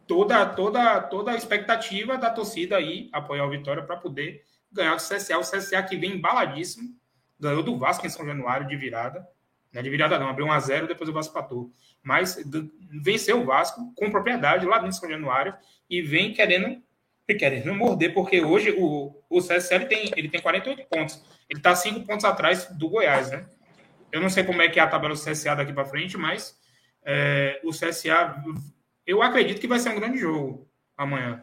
toda, 0.06 0.44
toda, 0.46 1.00
toda 1.02 1.32
a 1.32 1.36
expectativa 1.36 2.18
da 2.18 2.30
torcida 2.30 2.76
aí 2.76 3.08
apoiar 3.12 3.46
o 3.46 3.50
Vitória 3.50 3.82
para 3.82 3.96
poder 3.96 4.44
ganhar 4.70 4.94
do 4.94 5.02
CSA. 5.02 5.38
O 5.38 5.40
CSA 5.40 5.82
que 5.82 5.96
vem 5.96 6.16
embaladíssimo, 6.16 6.94
ganhou 7.42 7.62
do 7.62 7.76
Vasco 7.76 8.06
em 8.06 8.10
São 8.10 8.24
Januário 8.24 8.66
de 8.66 8.76
virada. 8.76 9.26
Não 9.72 9.80
é 9.80 9.82
de 9.82 9.90
virada 9.90 10.18
não, 10.18 10.28
abriu 10.28 10.46
1x0, 10.46 10.86
depois 10.86 11.08
o 11.08 11.12
Vasco 11.12 11.34
patou. 11.34 11.70
Mas 12.02 12.38
venceu 13.02 13.40
o 13.40 13.44
Vasco 13.44 13.92
com 13.94 14.10
propriedade 14.10 14.66
lá 14.66 14.76
dentro 14.76 14.90
de 14.90 14.98
São 14.98 15.10
Januário 15.10 15.54
e 15.88 16.00
vem 16.00 16.32
querendo 16.32 16.82
querendo 17.38 17.72
morder, 17.72 18.12
porque 18.12 18.42
hoje 18.42 18.74
o, 18.76 19.10
o 19.30 19.40
CSL 19.40 19.86
tem, 19.86 20.10
ele 20.14 20.28
tem 20.28 20.38
48 20.38 20.86
pontos. 20.86 21.24
Ele 21.48 21.58
está 21.60 21.74
5 21.74 22.06
pontos 22.06 22.26
atrás 22.26 22.66
do 22.76 22.90
Goiás, 22.90 23.30
né? 23.30 23.46
Eu 24.10 24.20
não 24.20 24.28
sei 24.28 24.44
como 24.44 24.60
é 24.60 24.68
que 24.68 24.78
é 24.78 24.82
a 24.82 24.86
tabela 24.86 25.14
do 25.14 25.20
CSA 25.20 25.54
daqui 25.54 25.72
para 25.72 25.86
frente, 25.86 26.18
mas 26.18 26.58
é, 27.02 27.58
o 27.64 27.70
CSA, 27.70 28.36
eu 29.06 29.22
acredito 29.22 29.60
que 29.60 29.66
vai 29.66 29.78
ser 29.78 29.88
um 29.88 29.98
grande 29.98 30.18
jogo 30.18 30.68
amanhã. 30.94 31.42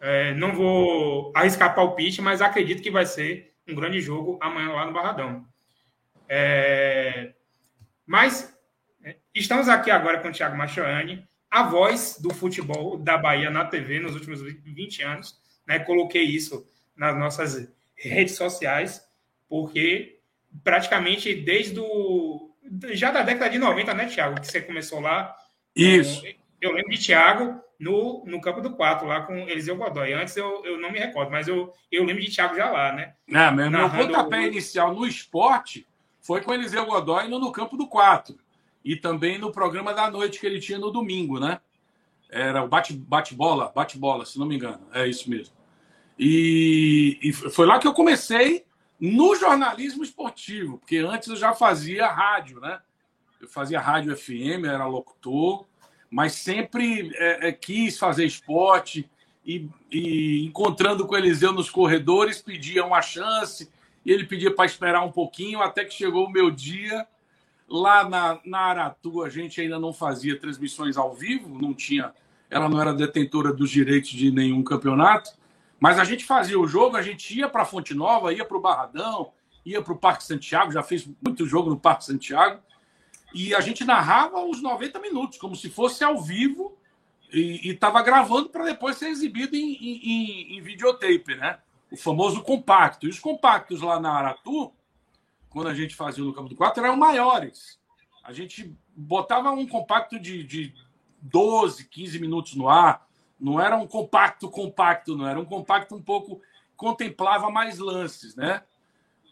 É, 0.00 0.34
não 0.34 0.52
vou 0.52 1.32
arriscar 1.34 1.74
palpite, 1.74 2.20
mas 2.20 2.42
acredito 2.42 2.82
que 2.82 2.90
vai 2.90 3.06
ser 3.06 3.55
um 3.68 3.74
grande 3.74 4.00
jogo 4.00 4.38
amanhã 4.40 4.72
lá 4.72 4.86
no 4.86 4.92
Barradão. 4.92 5.46
É, 6.28 7.32
mas 8.04 8.56
é, 9.04 9.16
estamos 9.34 9.68
aqui 9.68 9.90
agora 9.90 10.20
com 10.20 10.28
o 10.28 10.32
Thiago 10.32 10.56
Machoani 10.56 11.26
a 11.50 11.62
voz 11.62 12.18
do 12.20 12.34
futebol 12.34 12.98
da 12.98 13.16
Bahia 13.16 13.50
na 13.50 13.64
TV 13.64 14.00
nos 14.00 14.14
últimos 14.14 14.42
20 14.42 15.02
anos. 15.02 15.40
Né? 15.66 15.78
Coloquei 15.78 16.22
isso 16.22 16.66
nas 16.94 17.16
nossas 17.16 17.72
redes 17.94 18.34
sociais, 18.34 19.06
porque 19.48 20.20
praticamente 20.62 21.34
desde 21.34 21.80
o. 21.80 22.54
Já 22.92 23.10
da 23.10 23.22
década 23.22 23.48
de 23.48 23.58
90, 23.58 23.94
né, 23.94 24.06
Thiago? 24.06 24.40
Que 24.40 24.46
você 24.46 24.60
começou 24.60 25.00
lá. 25.00 25.34
Isso. 25.74 26.22
Eu 26.60 26.72
lembro 26.72 26.90
de 26.90 26.98
Thiago 26.98 27.60
no, 27.78 28.24
no 28.26 28.40
campo 28.40 28.60
do 28.60 28.74
4, 28.74 29.06
lá 29.06 29.22
com 29.22 29.36
Eliseu 29.36 29.76
Godoy. 29.76 30.12
Antes 30.12 30.36
eu, 30.36 30.64
eu 30.64 30.80
não 30.80 30.90
me 30.90 30.98
recordo, 30.98 31.30
mas 31.30 31.46
eu, 31.46 31.72
eu 31.90 32.04
lembro 32.04 32.22
de 32.22 32.30
Thiago 32.30 32.54
já 32.56 32.70
lá, 32.70 32.92
né? 32.92 33.14
É, 33.28 33.50
meu, 33.50 33.70
meu 33.70 33.90
pontapé 33.90 34.38
o... 34.38 34.46
inicial 34.46 34.94
no 34.94 35.06
esporte 35.06 35.86
foi 36.20 36.40
com 36.40 36.52
Eliseu 36.52 36.86
Godoy 36.86 37.28
no, 37.28 37.38
no 37.38 37.52
campo 37.52 37.76
do 37.76 37.86
4 37.86 38.36
e 38.84 38.96
também 38.96 39.38
no 39.38 39.52
programa 39.52 39.92
da 39.92 40.10
noite 40.10 40.38
que 40.38 40.46
ele 40.46 40.60
tinha 40.60 40.78
no 40.78 40.90
domingo, 40.90 41.38
né? 41.38 41.60
Era 42.30 42.64
o 42.64 42.68
bate-bola, 42.68 43.72
bate-bola, 43.74 44.24
se 44.24 44.38
não 44.38 44.46
me 44.46 44.56
engano. 44.56 44.86
É 44.92 45.06
isso 45.06 45.28
mesmo. 45.30 45.54
E, 46.18 47.18
e, 47.22 47.32
foi 47.32 47.66
lá 47.66 47.78
que 47.78 47.86
eu 47.86 47.92
comecei 47.92 48.64
no 48.98 49.36
jornalismo 49.36 50.02
esportivo, 50.02 50.78
porque 50.78 50.98
antes 50.98 51.28
eu 51.28 51.36
já 51.36 51.52
fazia 51.52 52.06
rádio, 52.06 52.60
né? 52.60 52.80
Eu 53.40 53.48
fazia 53.48 53.80
rádio 53.80 54.16
FM, 54.16 54.64
era 54.64 54.86
locutor, 54.86 55.66
mas 56.16 56.32
sempre 56.32 57.14
é, 57.16 57.48
é, 57.48 57.52
quis 57.52 57.98
fazer 57.98 58.24
esporte 58.24 59.06
e, 59.44 59.68
e, 59.92 60.46
encontrando 60.46 61.06
com 61.06 61.14
o 61.14 61.18
Eliseu 61.18 61.52
nos 61.52 61.68
corredores, 61.68 62.40
pedia 62.40 62.86
uma 62.86 63.02
chance 63.02 63.70
e 64.02 64.10
ele 64.10 64.24
pedia 64.24 64.50
para 64.50 64.64
esperar 64.64 65.04
um 65.04 65.12
pouquinho 65.12 65.60
até 65.60 65.84
que 65.84 65.92
chegou 65.92 66.24
o 66.24 66.32
meu 66.32 66.50
dia. 66.50 67.06
Lá 67.68 68.08
na, 68.08 68.40
na 68.46 68.60
Aratu, 68.60 69.22
a 69.22 69.28
gente 69.28 69.60
ainda 69.60 69.78
não 69.78 69.92
fazia 69.92 70.40
transmissões 70.40 70.96
ao 70.96 71.12
vivo, 71.12 71.50
não 71.60 71.74
tinha, 71.74 72.14
ela 72.48 72.66
não 72.66 72.80
era 72.80 72.94
detentora 72.94 73.52
dos 73.52 73.68
direitos 73.68 74.08
de 74.08 74.30
nenhum 74.30 74.64
campeonato, 74.64 75.32
mas 75.78 75.98
a 75.98 76.04
gente 76.04 76.24
fazia 76.24 76.58
o 76.58 76.66
jogo, 76.66 76.96
a 76.96 77.02
gente 77.02 77.38
ia 77.38 77.46
para 77.46 77.66
Fonte 77.66 77.92
Nova, 77.92 78.32
ia 78.32 78.46
para 78.46 78.56
o 78.56 78.60
Barradão, 78.62 79.32
ia 79.66 79.82
para 79.82 79.92
o 79.92 79.98
Parque 79.98 80.24
Santiago, 80.24 80.72
já 80.72 80.82
fez 80.82 81.06
muito 81.22 81.44
jogo 81.44 81.68
no 81.68 81.78
Parque 81.78 82.06
Santiago, 82.06 82.62
e 83.36 83.54
a 83.54 83.60
gente 83.60 83.84
narrava 83.84 84.42
os 84.42 84.62
90 84.62 84.98
minutos, 84.98 85.36
como 85.36 85.54
se 85.54 85.68
fosse 85.68 86.02
ao 86.02 86.22
vivo, 86.22 86.74
e 87.30 87.68
estava 87.68 88.02
gravando 88.02 88.48
para 88.48 88.64
depois 88.64 88.96
ser 88.96 89.08
exibido 89.08 89.54
em, 89.54 89.74
em, 89.74 90.56
em 90.56 90.60
videotape, 90.62 91.34
né? 91.34 91.58
O 91.92 91.98
famoso 91.98 92.42
compacto. 92.42 93.04
E 93.04 93.10
os 93.10 93.18
compactos 93.18 93.82
lá 93.82 94.00
na 94.00 94.10
Aratu, 94.10 94.72
quando 95.50 95.68
a 95.68 95.74
gente 95.74 95.94
fazia 95.94 96.24
no 96.24 96.32
campo 96.32 96.48
do 96.48 96.56
4, 96.56 96.82
eram 96.82 96.96
maiores. 96.96 97.78
A 98.24 98.32
gente 98.32 98.74
botava 98.96 99.50
um 99.50 99.66
compacto 99.66 100.18
de, 100.18 100.42
de 100.42 100.72
12, 101.20 101.88
15 101.90 102.18
minutos 102.18 102.54
no 102.54 102.70
ar. 102.70 103.06
Não 103.38 103.60
era 103.60 103.76
um 103.76 103.86
compacto 103.86 104.48
compacto, 104.48 105.14
não. 105.14 105.28
Era 105.28 105.38
um 105.38 105.44
compacto 105.44 105.94
um 105.94 106.02
pouco. 106.02 106.40
contemplava 106.74 107.50
mais 107.50 107.78
lances, 107.78 108.34
né? 108.34 108.62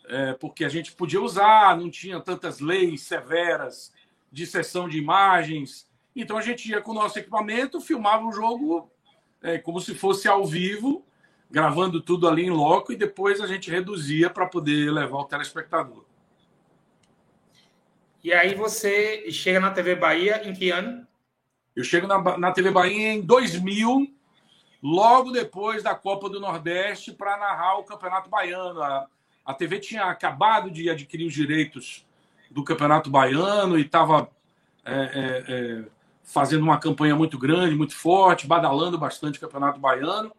É, 0.09 0.35
porque 0.35 0.63
a 0.63 0.69
gente 0.69 0.93
podia 0.93 1.23
usar, 1.23 1.75
não 1.75 1.91
tinha 1.91 2.21
tantas 2.21 2.61
leis 2.61 3.01
severas 3.01 3.94
de 4.35 4.47
sessão 4.49 4.89
de 4.89 4.99
imagens. 4.99 5.89
Então 6.15 6.37
a 6.37 6.43
gente 6.43 6.69
ia 6.69 6.81
com 6.81 6.91
o 6.91 6.95
nosso 6.95 7.17
equipamento, 7.19 7.81
filmava 7.81 8.27
o 8.27 8.33
jogo 8.33 8.91
é, 9.41 9.59
como 9.59 9.81
se 9.81 9.95
fosse 9.95 10.27
ao 10.27 10.45
vivo, 10.45 11.07
gravando 11.49 12.01
tudo 12.01 12.29
ali 12.29 12.45
em 12.45 12.51
loco 12.51 12.93
e 12.93 12.97
depois 12.97 13.41
a 13.41 13.47
gente 13.47 13.71
reduzia 13.71 14.29
para 14.29 14.47
poder 14.47 14.91
levar 14.91 15.19
o 15.19 15.25
telespectador. 15.25 16.05
E 18.25 18.33
aí 18.33 18.55
você 18.55 19.31
chega 19.31 19.61
na 19.61 19.71
TV 19.71 19.95
Bahia 19.95 20.43
em 20.49 20.53
que 20.53 20.71
ano? 20.71 21.07
Eu 21.77 21.85
chego 21.85 22.09
na, 22.09 22.37
na 22.37 22.51
TV 22.51 22.73
Bahia 22.73 23.13
em 23.13 23.21
2000, 23.21 24.13
logo 24.83 25.31
depois 25.31 25.81
da 25.83 25.95
Copa 25.95 26.29
do 26.29 26.41
Nordeste, 26.41 27.13
para 27.13 27.37
narrar 27.37 27.79
o 27.79 27.85
Campeonato 27.85 28.29
Baiano. 28.29 28.83
A, 28.83 29.07
a 29.45 29.55
TV 29.55 29.79
tinha 29.79 30.07
acabado 30.07 30.73
de 30.73 30.91
adquirir 30.91 31.27
os 31.27 31.35
direitos 31.35 32.05
do 32.51 32.65
Campeonato 32.65 33.11
Baiano 33.11 33.79
e 33.79 33.83
estava 33.83 34.31
é, 34.85 34.95
é, 34.95 35.45
é, 35.49 35.85
fazendo 36.23 36.63
uma 36.63 36.79
campanha 36.79 37.17
muito 37.17 37.39
grande, 37.39 37.75
muito 37.75 37.97
forte, 37.97 38.47
badalando 38.47 38.99
bastante 38.99 39.39
o 39.39 39.41
Campeonato 39.41 39.81
Baiano. 39.81 40.33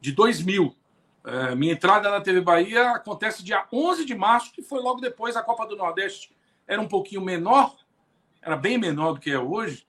de 0.00 0.12
2000. 0.12 0.74
É, 1.22 1.54
minha 1.54 1.74
entrada 1.74 2.10
na 2.10 2.20
TV 2.20 2.40
Bahia 2.40 2.92
acontece 2.92 3.44
dia 3.44 3.66
11 3.72 4.04
de 4.04 4.14
março, 4.14 4.52
que 4.52 4.62
foi 4.62 4.80
logo 4.80 5.00
depois 5.00 5.36
a 5.36 5.42
Copa 5.42 5.66
do 5.66 5.76
Nordeste. 5.76 6.32
Era 6.66 6.80
um 6.80 6.88
pouquinho 6.88 7.20
menor, 7.20 7.76
era 8.40 8.56
bem 8.56 8.78
menor 8.78 9.14
do 9.14 9.20
que 9.20 9.30
é 9.30 9.38
hoje, 9.38 9.86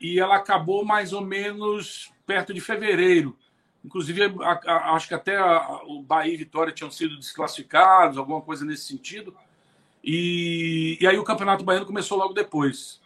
e 0.00 0.18
ela 0.18 0.36
acabou 0.36 0.84
mais 0.84 1.12
ou 1.12 1.20
menos 1.20 2.12
perto 2.26 2.52
de 2.52 2.60
fevereiro. 2.60 3.36
Inclusive, 3.84 4.34
acho 4.66 5.06
que 5.06 5.14
até 5.14 5.40
o 5.84 6.02
Bahia 6.02 6.34
e 6.34 6.36
Vitória 6.36 6.72
tinham 6.72 6.90
sido 6.90 7.16
desclassificados, 7.16 8.18
alguma 8.18 8.40
coisa 8.40 8.64
nesse 8.64 8.84
sentido. 8.84 9.36
E, 10.06 10.96
e 11.00 11.06
aí 11.06 11.18
o 11.18 11.24
Campeonato 11.24 11.64
Baiano 11.64 11.84
começou 11.84 12.16
logo 12.16 12.32
depois. 12.32 13.00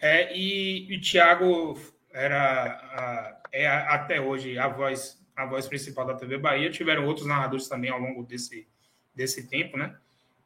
É, 0.00 0.36
e 0.36 0.96
o 0.96 1.00
Thiago 1.00 1.80
era 2.12 3.40
é 3.52 3.66
até 3.66 4.20
hoje 4.20 4.58
a 4.58 4.68
voz 4.68 5.16
a 5.36 5.46
voz 5.46 5.68
principal 5.68 6.04
da 6.04 6.14
TV 6.14 6.36
Bahia. 6.36 6.70
Tiveram 6.70 7.06
outros 7.06 7.26
narradores 7.26 7.68
também 7.68 7.90
ao 7.90 8.00
longo 8.00 8.24
desse, 8.24 8.66
desse 9.14 9.48
tempo, 9.48 9.76
né? 9.76 9.96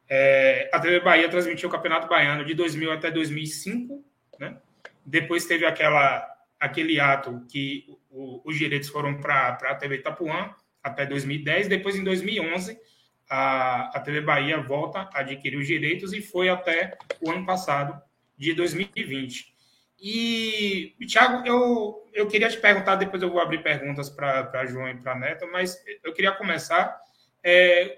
É, 0.07 0.69
a 0.71 0.79
TV 0.79 1.01
Bahia 1.01 1.31
transmitiu 1.31 1.71
o 1.71 1.73
Campeonato 1.73 2.07
Baiano 2.07 2.45
de 2.45 2.53
2000 2.53 2.93
até 2.93 3.11
2005, 3.11 4.05
né? 4.39 4.59
Depois 5.07 5.47
teve 5.47 5.65
aquela 5.65 6.29
aquele 6.61 7.01
ato 7.01 7.45
que 7.51 7.87
o, 8.11 8.43
os 8.45 8.59
direitos 8.59 8.91
foram 8.91 9.19
para 9.19 9.49
a 9.49 9.75
TV 9.75 9.97
Itapuã 9.97 10.55
até 10.83 11.07
2010. 11.07 11.69
Depois, 11.69 11.97
em 11.97 12.05
2011, 12.05 12.79
a, 13.35 13.89
a 13.95 14.01
TV 14.01 14.21
Bahia 14.21 14.61
volta 14.61 15.09
a 15.11 15.21
adquirir 15.21 15.57
os 15.57 15.67
direitos 15.67 16.13
e 16.13 16.21
foi 16.21 16.51
até 16.51 16.99
o 17.19 17.31
ano 17.31 17.47
passado, 17.47 17.99
de 18.37 18.53
2020. 18.53 19.55
E, 19.99 20.95
Thiago, 21.09 21.47
eu, 21.47 22.07
eu 22.13 22.27
queria 22.27 22.51
te 22.51 22.59
perguntar, 22.59 22.97
depois 22.97 23.23
eu 23.23 23.31
vou 23.31 23.41
abrir 23.41 23.63
perguntas 23.63 24.11
para 24.11 24.67
João 24.67 24.87
e 24.91 24.97
para 24.97 25.19
Neto, 25.19 25.49
mas 25.51 25.83
eu 26.05 26.13
queria 26.13 26.33
começar. 26.33 26.95
É, 27.43 27.97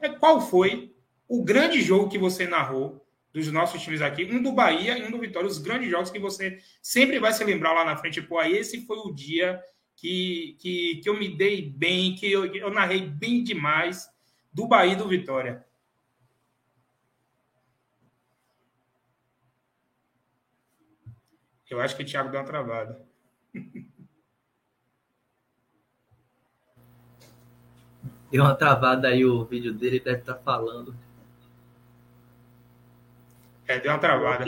é, 0.00 0.08
qual 0.08 0.40
foi 0.40 0.94
o 1.28 1.44
grande 1.44 1.82
jogo 1.82 2.08
que 2.08 2.16
você 2.16 2.46
narrou 2.46 3.06
dos 3.34 3.52
nossos 3.52 3.82
times 3.82 4.00
aqui, 4.00 4.24
um 4.24 4.42
do 4.42 4.52
Bahia 4.52 4.96
e 4.96 5.04
um 5.04 5.10
do 5.10 5.18
Vitória, 5.18 5.46
os 5.46 5.58
grandes 5.58 5.90
jogos 5.90 6.10
que 6.10 6.18
você 6.18 6.58
sempre 6.80 7.18
vai 7.18 7.34
se 7.34 7.44
lembrar 7.44 7.74
lá 7.74 7.84
na 7.84 7.98
frente. 7.98 8.22
Pô, 8.22 8.40
esse 8.42 8.86
foi 8.86 8.96
o 8.96 9.12
dia 9.12 9.60
que, 9.94 10.56
que, 10.58 11.00
que 11.02 11.08
eu 11.08 11.18
me 11.18 11.28
dei 11.36 11.70
bem, 11.70 12.14
que 12.14 12.32
eu, 12.32 12.46
eu 12.46 12.70
narrei 12.70 13.02
bem 13.02 13.44
demais 13.44 14.13
do 14.54 14.68
Bahia 14.68 14.92
e 14.92 14.96
do 14.96 15.08
Vitória. 15.08 15.66
Eu 21.68 21.80
acho 21.80 21.96
que 21.96 22.04
o 22.04 22.06
Thiago 22.06 22.30
deu 22.30 22.38
uma 22.40 22.46
travada. 22.46 23.04
Deu 28.30 28.42
uma 28.42 28.56
travada 28.56 29.06
aí 29.06 29.24
o 29.24 29.44
vídeo 29.44 29.72
dele, 29.72 30.00
deve 30.00 30.18
estar 30.18 30.34
falando. 30.34 30.92
É, 33.64 33.78
deu 33.78 33.92
uma 33.92 33.98
travada. 34.00 34.44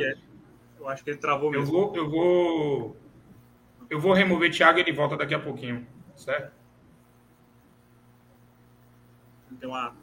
Eu 0.77 0.89
acho 0.89 1.05
que 1.05 1.11
ele 1.11 1.21
travou 1.21 1.53
mesmo. 1.53 1.67
Eu 1.67 1.71
vou, 1.71 1.97
eu 1.97 2.11
vou, 2.11 2.97
eu 3.89 4.01
vou 4.01 4.13
remover 4.13 4.51
Thiago 4.51 4.81
e 4.81 4.83
ele 4.83 4.93
volta 4.93 5.17
daqui 5.17 5.37
a 5.37 5.39
pouquinho, 5.39 5.87
certo? 6.17 6.56
Tem 9.57 9.69
uma 9.69 9.95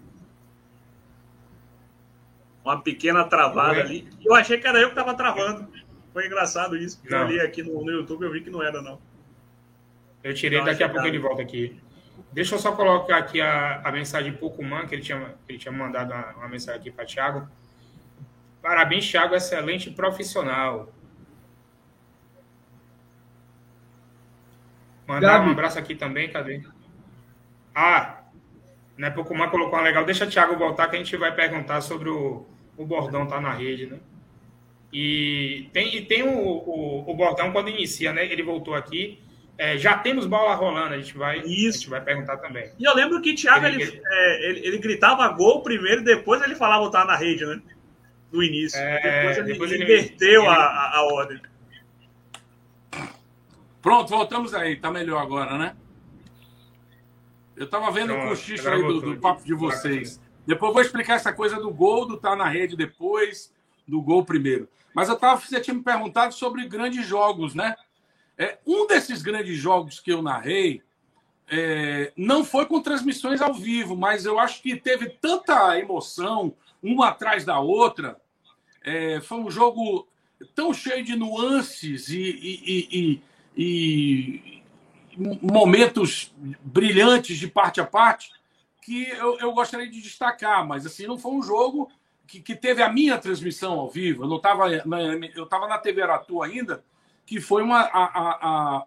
uma 2.64 2.82
pequena 2.82 3.26
travada 3.26 3.82
ali. 3.82 4.08
Eu 4.24 4.34
achei 4.34 4.58
que 4.58 4.66
era 4.66 4.80
eu 4.80 4.88
que 4.88 5.00
estava 5.00 5.14
travando. 5.16 5.68
Foi 6.14 6.26
engraçado 6.26 6.78
isso. 6.78 7.02
Não. 7.10 7.20
Eu 7.20 7.28
li 7.28 7.40
aqui 7.42 7.62
no, 7.62 7.84
no 7.84 7.92
YouTube, 7.92 8.24
eu 8.24 8.32
vi 8.32 8.42
que 8.42 8.50
não 8.50 8.64
era, 8.64 8.82
não. 8.82 9.00
Eu 10.24 10.34
tirei, 10.34 10.60
então, 10.60 10.72
daqui 10.72 10.84
a 10.84 10.90
pouco 10.90 11.06
ele 11.06 11.20
volta 11.20 11.42
aqui. 11.42 11.78
Deixa 12.32 12.56
eu 12.56 12.60
só 12.60 12.72
colocar 12.72 13.18
aqui 13.18 13.42
a, 13.42 13.82
a 13.84 13.92
mensagem 13.92 14.32
Pokémon, 14.32 14.88
que 14.88 14.96
ele 14.96 15.02
tinha, 15.02 15.20
que 15.46 15.52
ele 15.52 15.60
tinha 15.60 15.72
mandado 15.72 16.14
uma, 16.14 16.32
uma 16.34 16.48
mensagem 16.48 16.80
aqui 16.80 16.92
para 16.92 17.06
Thiago. 17.06 17.48
Parabéns, 18.62 19.10
Thiago, 19.10 19.36
excelente 19.36 19.92
profissional. 19.92 20.94
Mandar 25.06 25.40
Gabi. 25.40 25.50
um 25.50 25.52
abraço 25.52 25.78
aqui 25.78 25.96
também, 25.96 26.32
cadê? 26.32 26.64
Ah, 27.76 28.23
né, 28.98 29.10
Pocumã 29.10 29.50
colocou 29.50 29.78
uma 29.78 29.84
legal. 29.84 30.06
Deixa 30.06 30.26
o 30.26 30.30
Thiago 30.30 30.58
voltar 30.58 30.88
que 30.88 30.96
a 30.96 31.00
gente 31.00 31.16
vai 31.18 31.34
perguntar 31.34 31.82
sobre 31.82 32.10
o, 32.10 32.46
o 32.78 32.86
bordão 32.86 33.26
tá 33.26 33.40
na 33.40 33.54
rede, 33.54 33.88
né? 33.88 34.00
E 34.92 35.70
tem, 35.74 35.96
e 35.96 36.02
tem 36.06 36.24
o, 36.24 36.30
o, 36.30 37.12
o 37.12 37.16
bordão 37.16 37.52
quando 37.52 37.70
inicia, 37.70 38.14
né? 38.14 38.26
Ele 38.26 38.44
voltou 38.44 38.76
aqui. 38.76 39.20
É, 39.58 39.78
já 39.78 39.98
temos 39.98 40.26
bola 40.26 40.56
rolando, 40.56 40.94
a 40.94 40.98
gente 40.98 41.18
vai, 41.18 41.40
Isso. 41.40 41.46
A 41.46 41.72
gente 41.72 41.90
vai 41.90 42.02
perguntar 42.02 42.38
também. 42.38 42.72
E 42.80 42.84
eu 42.84 42.96
lembro 42.96 43.22
que 43.22 43.32
o 43.32 43.36
Thiago 43.36 43.66
ele, 43.66 43.82
ele, 43.82 44.02
é, 44.06 44.50
ele, 44.50 44.68
ele 44.68 44.78
gritava 44.78 45.28
gol 45.30 45.62
primeiro, 45.62 46.04
depois 46.04 46.42
ele 46.42 46.56
falava 46.56 46.90
tá 46.92 47.06
na 47.06 47.16
rede, 47.16 47.46
né? 47.46 47.62
no 48.34 48.44
início. 48.44 48.80
É, 48.80 49.22
depois 49.22 49.38
ele, 49.38 49.54
depois 49.54 49.72
ele 49.72 49.84
inverteu 49.84 50.42
ele... 50.42 50.50
a, 50.50 50.98
a 50.98 51.04
ordem. 51.14 51.40
Pronto, 53.82 54.10
voltamos 54.10 54.54
aí. 54.56 54.76
Tá 54.76 54.90
melhor 54.90 55.22
agora, 55.22 55.58
né? 55.58 55.76
Eu 57.56 57.70
tava 57.70 57.92
vendo 57.92 58.14
o 58.14 58.28
cochicho 58.28 58.68
aí 58.70 58.82
do, 58.82 59.02
do, 59.02 59.18
papo 59.20 59.44
de 59.44 59.54
vocês. 59.54 60.20
Depois 60.46 60.74
vou 60.74 60.82
explicar 60.82 61.16
essa 61.16 61.32
coisa 61.32 61.58
do 61.58 61.72
gol, 61.72 62.06
do 62.06 62.18
tá 62.18 62.36
na 62.36 62.48
rede 62.48 62.76
depois, 62.76 63.54
do 63.88 64.02
gol 64.02 64.26
primeiro. 64.26 64.68
Mas 64.94 65.10
eu 65.10 65.16
tava, 65.16 65.40
você 65.40 65.60
tinha 65.60 65.74
me 65.74 65.84
perguntado 65.84 66.34
sobre 66.34 66.68
grandes 66.68 67.06
jogos, 67.06 67.56
né? 67.56 67.76
É, 68.38 68.58
um 68.66 68.88
desses 68.88 69.22
grandes 69.22 69.58
jogos 69.58 70.00
que 70.00 70.12
eu 70.12 70.22
narrei 70.22 70.82
é, 71.48 72.12
não 72.18 72.44
foi 72.44 72.66
com 72.66 72.82
transmissões 72.82 73.42
ao 73.42 73.54
vivo, 73.54 73.96
mas 73.96 74.26
eu 74.26 74.40
acho 74.40 74.62
que 74.62 74.76
teve 74.76 75.10
tanta 75.10 75.78
emoção, 75.78 76.54
uma 76.82 77.10
atrás 77.10 77.46
da 77.46 77.60
outra, 77.60 78.20
é, 78.84 79.22
foi 79.22 79.38
um 79.38 79.52
jogo 79.52 80.08
tão 80.56 80.74
cheio 80.74 81.04
de 81.04 81.16
nuances 81.16 82.10
e, 82.10 82.20
e, 82.20 82.90
e, 82.92 83.22
e, 83.56 84.53
momentos 85.18 86.34
brilhantes 86.64 87.38
de 87.38 87.48
parte 87.48 87.80
a 87.80 87.86
parte 87.86 88.32
que 88.82 89.10
eu, 89.10 89.40
eu, 89.40 89.54
gostaria 89.54 89.90
de 89.90 90.02
destacar, 90.02 90.68
mas 90.68 90.86
assim 90.86 91.08
não 91.08 91.18
foi 91.18 91.32
um 91.32 91.42
jogo 91.42 91.90
que, 92.28 92.42
que 92.42 92.56
teve 92.56 92.82
a 92.82 92.92
minha 92.92 93.18
transmissão 93.18 93.80
ao 93.80 93.90
vivo. 93.90 94.24
Eu 94.24 94.28
não 94.28 94.38
estava 94.38 94.70
eu 94.72 95.44
estava 95.44 95.68
na 95.68 95.78
TV 95.78 96.02
Aratu 96.02 96.44
ainda, 96.44 96.84
que 97.26 97.40
foi 97.40 97.64
uma 97.64 97.80
a, 97.80 98.04
a, 98.04 98.30
a, 98.42 98.86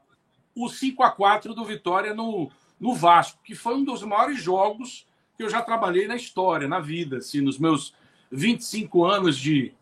o 0.54 0.68
5 0.68 1.02
a 1.02 1.10
4 1.10 1.54
do 1.54 1.64
Vitória 1.64 2.12
no, 2.12 2.50
no 2.78 2.94
Vasco, 2.94 3.40
que 3.42 3.54
foi 3.54 3.74
um 3.74 3.84
dos 3.84 4.02
maiores 4.02 4.42
jogos 4.42 5.06
que 5.36 5.42
eu 5.42 5.50
já 5.50 5.62
trabalhei 5.62 6.06
na 6.06 6.16
história, 6.16 6.68
na 6.68 6.80
vida, 6.80 7.18
assim, 7.18 7.40
nos 7.40 7.58
meus 7.58 7.94
25 8.30 9.04
anos 9.04 9.38
de, 9.38 9.72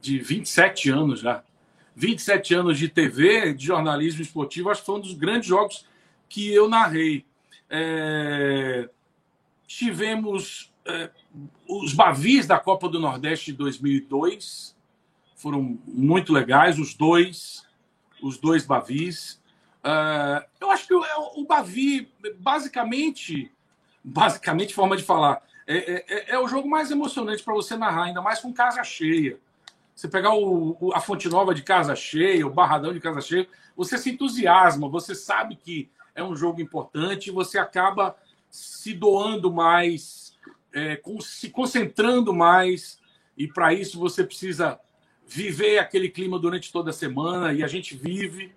de 0.00 0.18
27 0.18 0.90
anos 0.90 1.20
já. 1.20 1.42
27 1.96 2.54
anos 2.54 2.78
de 2.78 2.88
TV, 2.88 3.54
de 3.54 3.64
jornalismo 3.64 4.20
esportivo, 4.20 4.68
acho 4.68 4.80
que 4.82 4.86
foi 4.86 4.96
um 4.96 5.00
dos 5.00 5.14
grandes 5.14 5.48
jogos 5.48 5.86
que 6.28 6.52
eu 6.52 6.68
narrei. 6.68 7.24
É... 7.70 8.88
Tivemos 9.66 10.70
é... 10.84 11.10
os 11.66 11.94
Bavis 11.94 12.46
da 12.46 12.58
Copa 12.58 12.86
do 12.86 13.00
Nordeste 13.00 13.50
de 13.50 13.58
2002, 13.58 14.76
foram 15.34 15.78
muito 15.86 16.34
legais, 16.34 16.78
os 16.78 16.92
dois, 16.92 17.66
os 18.22 18.36
dois 18.36 18.66
Bavis. 18.66 19.40
É... 19.82 20.46
Eu 20.60 20.70
acho 20.70 20.86
que 20.86 20.94
o, 20.94 21.02
o 21.36 21.46
Bavi, 21.46 22.12
basicamente, 22.38 23.50
basicamente, 24.04 24.74
forma 24.74 24.98
de 24.98 25.02
falar, 25.02 25.42
é, 25.66 26.04
é, 26.08 26.34
é 26.34 26.38
o 26.38 26.46
jogo 26.46 26.68
mais 26.68 26.90
emocionante 26.90 27.42
para 27.42 27.54
você 27.54 27.74
narrar, 27.74 28.04
ainda 28.04 28.20
mais 28.20 28.38
com 28.40 28.52
casa 28.52 28.84
cheia. 28.84 29.40
Você 29.96 30.06
pegar 30.06 30.34
o, 30.34 30.76
o, 30.78 30.92
a 30.94 31.00
Fonte 31.00 31.28
Nova 31.28 31.54
de 31.54 31.62
casa 31.62 31.96
cheia, 31.96 32.46
o 32.46 32.52
Barradão 32.52 32.92
de 32.92 33.00
casa 33.00 33.20
cheia, 33.20 33.48
você 33.74 33.98
se 33.98 34.10
entusiasma, 34.10 34.88
você 34.88 35.14
sabe 35.14 35.56
que 35.56 35.90
é 36.14 36.22
um 36.22 36.36
jogo 36.36 36.60
importante, 36.60 37.30
você 37.30 37.58
acaba 37.58 38.14
se 38.50 38.92
doando 38.92 39.52
mais, 39.52 40.36
é, 40.72 40.96
com, 40.96 41.20
se 41.20 41.50
concentrando 41.50 42.32
mais, 42.32 43.00
e 43.36 43.48
para 43.48 43.72
isso 43.72 43.98
você 43.98 44.22
precisa 44.22 44.78
viver 45.26 45.78
aquele 45.78 46.10
clima 46.10 46.38
durante 46.38 46.70
toda 46.70 46.90
a 46.90 46.92
semana, 46.92 47.52
e 47.52 47.64
a 47.64 47.66
gente 47.66 47.96
vive. 47.96 48.54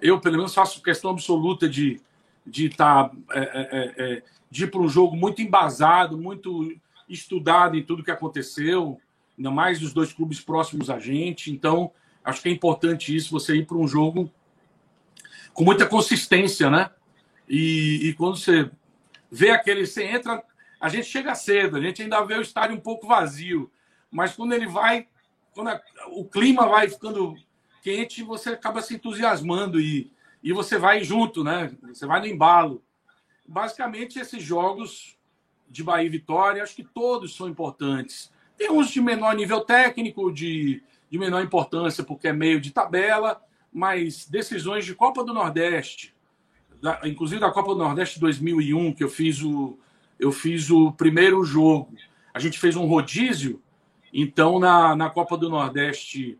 Eu, 0.00 0.20
pelo 0.20 0.36
menos, 0.36 0.54
faço 0.54 0.82
questão 0.82 1.10
absoluta 1.10 1.68
de 1.68 2.00
de 2.46 2.66
estar 2.66 3.08
tá, 3.08 3.16
é, 3.32 3.40
é, 3.40 3.94
é, 3.96 4.22
de 4.50 4.64
ir 4.64 4.70
para 4.70 4.80
um 4.80 4.88
jogo 4.88 5.16
muito 5.16 5.40
embasado, 5.40 6.18
muito 6.18 6.76
estudado 7.08 7.76
em 7.76 7.82
tudo 7.82 8.02
que 8.02 8.10
aconteceu 8.10 9.00
ainda 9.36 9.50
mais 9.50 9.80
dos 9.80 9.92
dois 9.92 10.12
clubes 10.12 10.40
próximos 10.40 10.90
a 10.90 10.98
gente. 10.98 11.50
Então, 11.50 11.92
acho 12.24 12.42
que 12.42 12.48
é 12.48 12.52
importante 12.52 13.14
isso, 13.14 13.30
você 13.30 13.56
ir 13.56 13.66
para 13.66 13.76
um 13.76 13.88
jogo 13.88 14.30
com 15.52 15.64
muita 15.64 15.86
consistência, 15.86 16.70
né? 16.70 16.90
E, 17.48 18.08
e, 18.08 18.14
quando 18.14 18.36
você 18.36 18.70
vê 19.30 19.50
aquele, 19.50 19.86
você 19.86 20.04
entra, 20.04 20.42
a 20.80 20.88
gente 20.88 21.06
chega 21.06 21.34
cedo, 21.34 21.76
a 21.76 21.80
gente 21.80 22.02
ainda 22.02 22.24
vê 22.24 22.34
o 22.34 22.42
estádio 22.42 22.76
um 22.76 22.80
pouco 22.80 23.06
vazio, 23.06 23.70
mas 24.10 24.34
quando 24.34 24.52
ele 24.52 24.66
vai, 24.66 25.08
quando 25.52 25.68
a, 25.68 25.80
o 26.08 26.24
clima 26.24 26.66
vai 26.66 26.88
ficando 26.88 27.36
quente, 27.82 28.22
você 28.22 28.50
acaba 28.50 28.80
se 28.80 28.94
entusiasmando 28.94 29.80
e, 29.80 30.10
e 30.42 30.52
você 30.52 30.78
vai 30.78 31.02
junto, 31.04 31.44
né? 31.44 31.74
Você 31.88 32.06
vai 32.06 32.20
no 32.20 32.26
embalo. 32.26 32.82
Basicamente, 33.46 34.18
esses 34.18 34.42
jogos 34.42 35.18
de 35.68 35.82
Bahia 35.82 36.06
e 36.06 36.10
Vitória, 36.10 36.62
acho 36.62 36.76
que 36.76 36.84
todos 36.84 37.34
são 37.34 37.48
importantes. 37.48 38.32
Tem 38.62 38.70
uns 38.70 38.92
de 38.92 39.00
menor 39.00 39.34
nível 39.34 39.62
técnico, 39.62 40.30
de, 40.30 40.80
de 41.10 41.18
menor 41.18 41.42
importância, 41.42 42.04
porque 42.04 42.28
é 42.28 42.32
meio 42.32 42.60
de 42.60 42.70
tabela, 42.70 43.42
mas 43.72 44.24
decisões 44.24 44.84
de 44.84 44.94
Copa 44.94 45.24
do 45.24 45.34
Nordeste, 45.34 46.14
da, 46.80 47.00
inclusive 47.02 47.40
da 47.40 47.50
Copa 47.50 47.74
do 47.74 47.80
Nordeste 47.80 48.20
2001, 48.20 48.92
que 48.92 49.02
eu 49.02 49.08
fiz 49.08 49.42
o, 49.42 49.76
eu 50.16 50.30
fiz 50.30 50.70
o 50.70 50.92
primeiro 50.92 51.42
jogo. 51.42 51.92
A 52.32 52.38
gente 52.38 52.56
fez 52.56 52.76
um 52.76 52.86
rodízio, 52.86 53.60
então 54.14 54.60
na, 54.60 54.94
na 54.94 55.10
Copa 55.10 55.36
do 55.36 55.50
Nordeste 55.50 56.38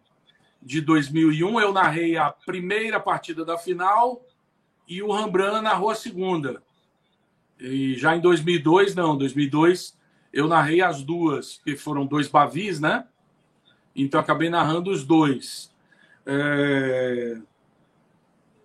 de 0.63 0.81
2001, 0.81 1.61
eu 1.61 1.73
narrei 1.73 2.17
a 2.17 2.31
primeira 2.31 3.01
partida 3.01 3.45
da 3.45 3.59
final 3.59 4.25
e 4.87 5.03
o 5.03 5.11
Rembrandt 5.11 5.61
narrou 5.61 5.91
a 5.91 5.97
segunda. 5.97 6.63
E 7.59 7.97
já 7.97 8.15
em 8.15 8.21
2002, 8.21 8.95
não, 8.95 9.19
2002 9.19 10.01
eu 10.33 10.49
narrei 10.49 10.81
as 10.81 11.03
duas, 11.03 11.61
que 11.65 11.77
foram 11.77 12.07
dois 12.07 12.29
Bavis, 12.29 12.81
né? 12.81 13.07
Então 13.95 14.19
acabei 14.21 14.49
narrando 14.49 14.91
os 14.91 15.05
dois. 15.05 15.73
É... 16.25 17.39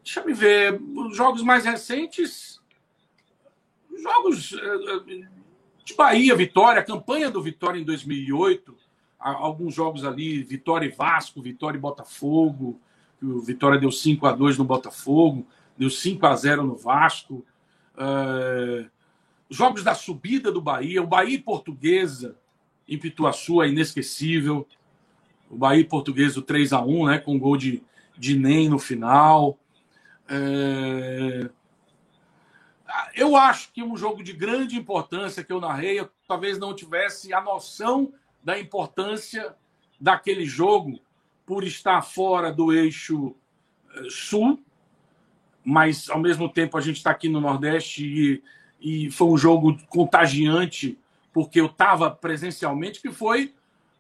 Deixa 0.04 0.22
eu 0.22 0.36
ver, 0.36 0.82
os 0.82 1.18
jogos 1.18 1.44
mais 1.44 1.66
recentes, 1.66 2.62
jogos 4.02 4.54
é, 4.54 4.58
é, 4.58 5.28
de 5.84 5.94
Bahia, 5.96 6.34
Vitória, 6.34 6.82
campanha 6.82 7.30
do 7.30 7.42
Vitória 7.42 7.78
em 7.78 7.84
2008, 7.84 8.74
alguns 9.20 9.74
jogos 9.74 10.06
ali, 10.06 10.44
Vitória 10.44 10.86
e 10.86 10.92
Vasco, 10.92 11.42
Vitória 11.42 11.78
e 11.78 11.82
Botafogo, 11.82 12.80
o 13.22 13.40
Vitória 13.42 13.80
deu 13.80 13.92
5 13.92 14.26
a 14.26 14.32
2 14.32 14.58
no 14.58 14.64
Botafogo, 14.64 15.46
deu 15.78 15.90
5 15.90 16.26
a 16.26 16.36
0 16.36 16.64
no 16.64 16.76
Vasco. 16.76 17.46
É, 17.98 18.86
jogos 19.50 19.84
da 19.84 19.96
subida 19.96 20.52
do 20.52 20.62
Bahia, 20.62 21.02
o 21.02 21.08
Bahia 21.08 21.42
Portuguesa 21.42 22.38
em 22.88 22.98
Pituaçu 22.98 23.62
é 23.62 23.70
inesquecível. 23.70 24.68
O 25.50 25.58
Bahia 25.58 25.86
Portuguesa, 25.86 26.40
o 26.40 26.44
3 26.44 26.74
a 26.74 26.82
1 26.82 27.06
né, 27.06 27.20
com 27.20 27.40
gol 27.40 27.58
de, 27.58 27.84
de 28.18 28.38
Nem 28.38 28.70
no 28.70 28.80
final. 28.80 29.58
É... 30.28 31.50
Eu 33.16 33.36
acho 33.36 33.72
que 33.74 33.84
um 33.84 33.98
jogo 33.98 34.24
de 34.24 34.32
grande 34.32 34.78
importância 34.78 35.44
que 35.44 35.52
eu 35.52 35.60
narrei, 35.60 36.00
eu 36.00 36.10
talvez 36.28 36.58
não 36.58 36.74
tivesse 36.74 37.34
a 37.34 37.42
noção 37.42 38.14
da 38.44 38.58
importância 38.58 39.56
daquele 40.00 40.46
jogo 40.46 41.00
por 41.46 41.64
estar 41.64 42.02
fora 42.02 42.52
do 42.52 42.72
eixo 42.72 43.36
eh, 43.94 44.08
sul, 44.10 44.62
mas 45.64 46.10
ao 46.10 46.20
mesmo 46.20 46.48
tempo 46.48 46.78
a 46.78 46.82
gente 46.82 46.98
está 46.98 47.12
aqui 47.12 47.28
no 47.28 47.42
Nordeste 47.42 48.06
e, 48.06 48.44
e 48.80 49.10
foi 49.12 49.28
um 49.28 49.38
jogo 49.38 49.78
contagiante 49.88 50.98
porque 51.34 51.62
eu 51.62 51.68
estava 51.68 52.10
presencialmente, 52.10 53.02
que 53.02 53.12
foi 53.12 53.54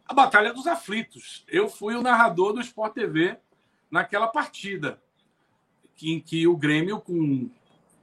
a 0.07 0.13
Batalha 0.13 0.53
dos 0.53 0.65
Aflitos. 0.65 1.43
Eu 1.47 1.69
fui 1.69 1.95
o 1.95 2.01
narrador 2.01 2.53
do 2.53 2.61
Sport 2.61 2.93
TV 2.93 3.37
naquela 3.91 4.27
partida, 4.27 4.99
em 6.01 6.19
que 6.19 6.47
o 6.47 6.57
Grêmio, 6.57 6.99
com 6.99 7.49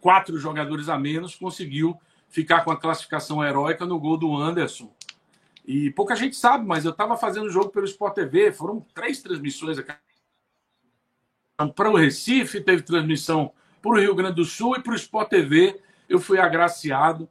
quatro 0.00 0.38
jogadores 0.38 0.88
a 0.88 0.98
menos, 0.98 1.34
conseguiu 1.34 1.98
ficar 2.28 2.62
com 2.62 2.70
a 2.70 2.76
classificação 2.76 3.44
heróica 3.44 3.86
no 3.86 3.98
gol 3.98 4.16
do 4.16 4.36
Anderson. 4.36 4.92
E 5.64 5.90
pouca 5.90 6.14
gente 6.14 6.36
sabe, 6.36 6.66
mas 6.66 6.84
eu 6.84 6.90
estava 6.90 7.16
fazendo 7.16 7.46
o 7.46 7.50
jogo 7.50 7.70
pelo 7.70 7.86
Sport 7.86 8.14
TV, 8.14 8.52
foram 8.52 8.84
três 8.94 9.22
transmissões. 9.22 9.78
Para 11.74 11.90
o 11.90 11.96
Recife, 11.96 12.60
teve 12.60 12.82
transmissão 12.82 13.52
para 13.80 13.92
o 13.92 13.98
Rio 13.98 14.14
Grande 14.14 14.36
do 14.36 14.44
Sul 14.44 14.76
e 14.76 14.82
para 14.82 14.92
o 14.92 14.96
Sport 14.96 15.28
TV. 15.28 15.80
Eu 16.14 16.20
fui 16.20 16.38
agraciado 16.38 17.28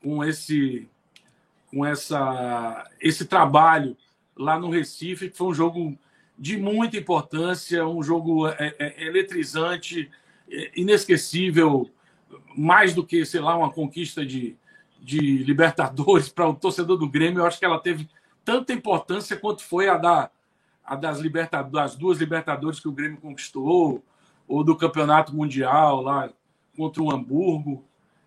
com 0.00 0.24
esse 0.24 0.88
com 1.66 1.84
essa 1.84 2.88
esse 3.00 3.24
trabalho 3.24 3.96
lá 4.36 4.56
no 4.56 4.70
Recife, 4.70 5.28
que 5.28 5.36
foi 5.36 5.48
um 5.48 5.54
jogo 5.54 5.98
de 6.38 6.56
muita 6.56 6.96
importância, 6.96 7.84
um 7.84 8.04
jogo 8.04 8.46
é, 8.46 8.72
é, 8.78 9.04
eletrizante, 9.04 10.08
é, 10.48 10.70
inesquecível, 10.76 11.90
mais 12.56 12.94
do 12.94 13.04
que, 13.04 13.26
sei 13.26 13.40
lá, 13.40 13.56
uma 13.56 13.72
conquista 13.72 14.24
de, 14.24 14.56
de 15.00 15.38
Libertadores 15.38 16.28
para 16.30 16.48
o 16.48 16.54
torcedor 16.54 16.96
do 16.96 17.08
Grêmio, 17.08 17.40
eu 17.40 17.46
acho 17.46 17.58
que 17.58 17.64
ela 17.64 17.80
teve 17.80 18.08
tanta 18.44 18.72
importância 18.72 19.36
quanto 19.36 19.64
foi 19.64 19.88
a, 19.88 19.96
da, 19.96 20.30
a 20.84 20.94
das, 20.94 21.18
das 21.68 21.96
duas 21.96 22.18
Libertadores 22.18 22.78
que 22.78 22.86
o 22.86 22.92
Grêmio 22.92 23.18
conquistou, 23.18 24.04
ou 24.46 24.62
do 24.62 24.76
Campeonato 24.76 25.34
Mundial 25.34 26.00
lá 26.00 26.30
contra 26.76 27.02
o 27.02 27.10
Hamburgo. 27.10 27.84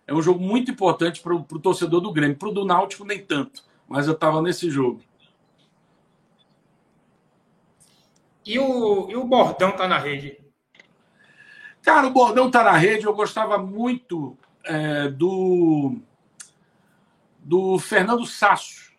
É 0.08 0.14
um 0.14 0.22
jogo 0.22 0.40
muito 0.40 0.70
importante 0.70 1.20
para 1.20 1.34
o 1.34 1.44
torcedor 1.44 2.00
do 2.00 2.10
Grêmio. 2.10 2.34
Para 2.34 2.48
o 2.48 2.52
do 2.52 2.64
Náutico, 2.64 3.04
nem 3.04 3.22
tanto, 3.22 3.62
mas 3.86 4.06
eu 4.06 4.14
estava 4.14 4.40
nesse 4.40 4.70
jogo. 4.70 5.02
E 8.46 8.58
o, 8.58 9.10
e 9.10 9.16
o 9.16 9.24
Bordão 9.24 9.70
tá 9.72 9.86
na 9.86 9.98
rede? 9.98 10.40
Cara, 11.82 12.06
o 12.06 12.10
Bordão 12.10 12.50
tá 12.50 12.64
na 12.64 12.72
rede. 12.72 13.04
Eu 13.04 13.14
gostava 13.14 13.58
muito 13.58 14.34
é, 14.64 15.08
do 15.08 16.00
do 17.38 17.78
Fernando 17.78 18.24
Sasso, 18.24 18.90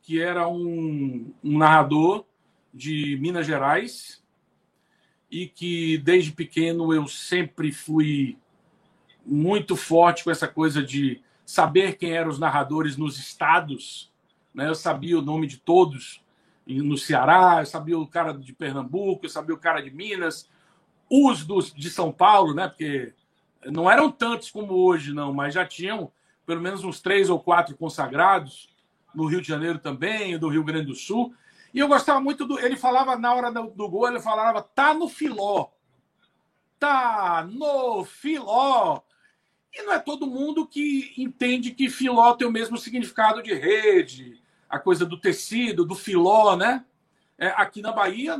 que 0.00 0.20
era 0.20 0.48
um, 0.48 1.32
um 1.44 1.58
narrador 1.58 2.24
de 2.72 3.18
Minas 3.20 3.46
Gerais 3.46 4.22
e 5.30 5.46
que 5.46 5.98
desde 5.98 6.32
pequeno 6.32 6.92
eu 6.94 7.06
sempre 7.06 7.70
fui 7.70 8.38
muito 9.24 9.76
forte 9.76 10.24
com 10.24 10.30
essa 10.30 10.48
coisa 10.48 10.82
de 10.82 11.20
saber 11.44 11.96
quem 11.96 12.12
eram 12.12 12.30
os 12.30 12.38
narradores 12.38 12.96
nos 12.96 13.18
estados. 13.18 14.12
Né? 14.54 14.68
Eu 14.68 14.74
sabia 14.74 15.18
o 15.18 15.22
nome 15.22 15.46
de 15.46 15.58
todos 15.58 16.22
no 16.66 16.96
Ceará, 16.96 17.60
eu 17.60 17.66
sabia 17.66 17.98
o 17.98 18.06
cara 18.06 18.32
de 18.32 18.52
Pernambuco, 18.52 19.26
eu 19.26 19.30
sabia 19.30 19.54
o 19.54 19.58
cara 19.58 19.80
de 19.80 19.90
Minas, 19.90 20.48
os 21.10 21.44
dos, 21.44 21.74
de 21.74 21.90
São 21.90 22.12
Paulo, 22.12 22.54
né? 22.54 22.68
porque 22.68 23.12
não 23.66 23.90
eram 23.90 24.10
tantos 24.10 24.50
como 24.50 24.74
hoje, 24.74 25.12
não, 25.12 25.32
mas 25.32 25.54
já 25.54 25.66
tinham 25.66 26.10
pelo 26.46 26.60
menos 26.60 26.84
uns 26.84 27.00
três 27.00 27.30
ou 27.30 27.40
quatro 27.40 27.76
consagrados, 27.76 28.72
no 29.14 29.26
Rio 29.26 29.40
de 29.40 29.48
Janeiro 29.48 29.78
também, 29.78 30.38
do 30.38 30.48
Rio 30.48 30.64
Grande 30.64 30.86
do 30.86 30.94
Sul. 30.94 31.34
E 31.72 31.78
eu 31.78 31.88
gostava 31.88 32.20
muito 32.20 32.46
do. 32.46 32.58
Ele 32.58 32.76
falava 32.76 33.16
na 33.16 33.32
hora 33.32 33.50
do, 33.50 33.70
do 33.70 33.88
gol, 33.88 34.08
ele 34.08 34.20
falava, 34.20 34.62
tá 34.62 34.92
no 34.94 35.08
filó. 35.08 35.68
Tá 36.78 37.46
no 37.50 38.04
filó. 38.04 39.00
E 39.72 39.82
não 39.82 39.92
é 39.92 39.98
todo 39.98 40.26
mundo 40.26 40.66
que 40.66 41.12
entende 41.16 41.70
que 41.70 41.88
filó 41.88 42.34
tem 42.34 42.46
o 42.46 42.52
mesmo 42.52 42.76
significado 42.76 43.42
de 43.42 43.54
rede, 43.54 44.40
a 44.68 44.78
coisa 44.78 45.06
do 45.06 45.18
tecido, 45.18 45.84
do 45.84 45.94
filó, 45.94 46.56
né? 46.56 46.84
É, 47.38 47.48
aqui 47.48 47.80
na 47.80 47.92
Bahia, 47.92 48.36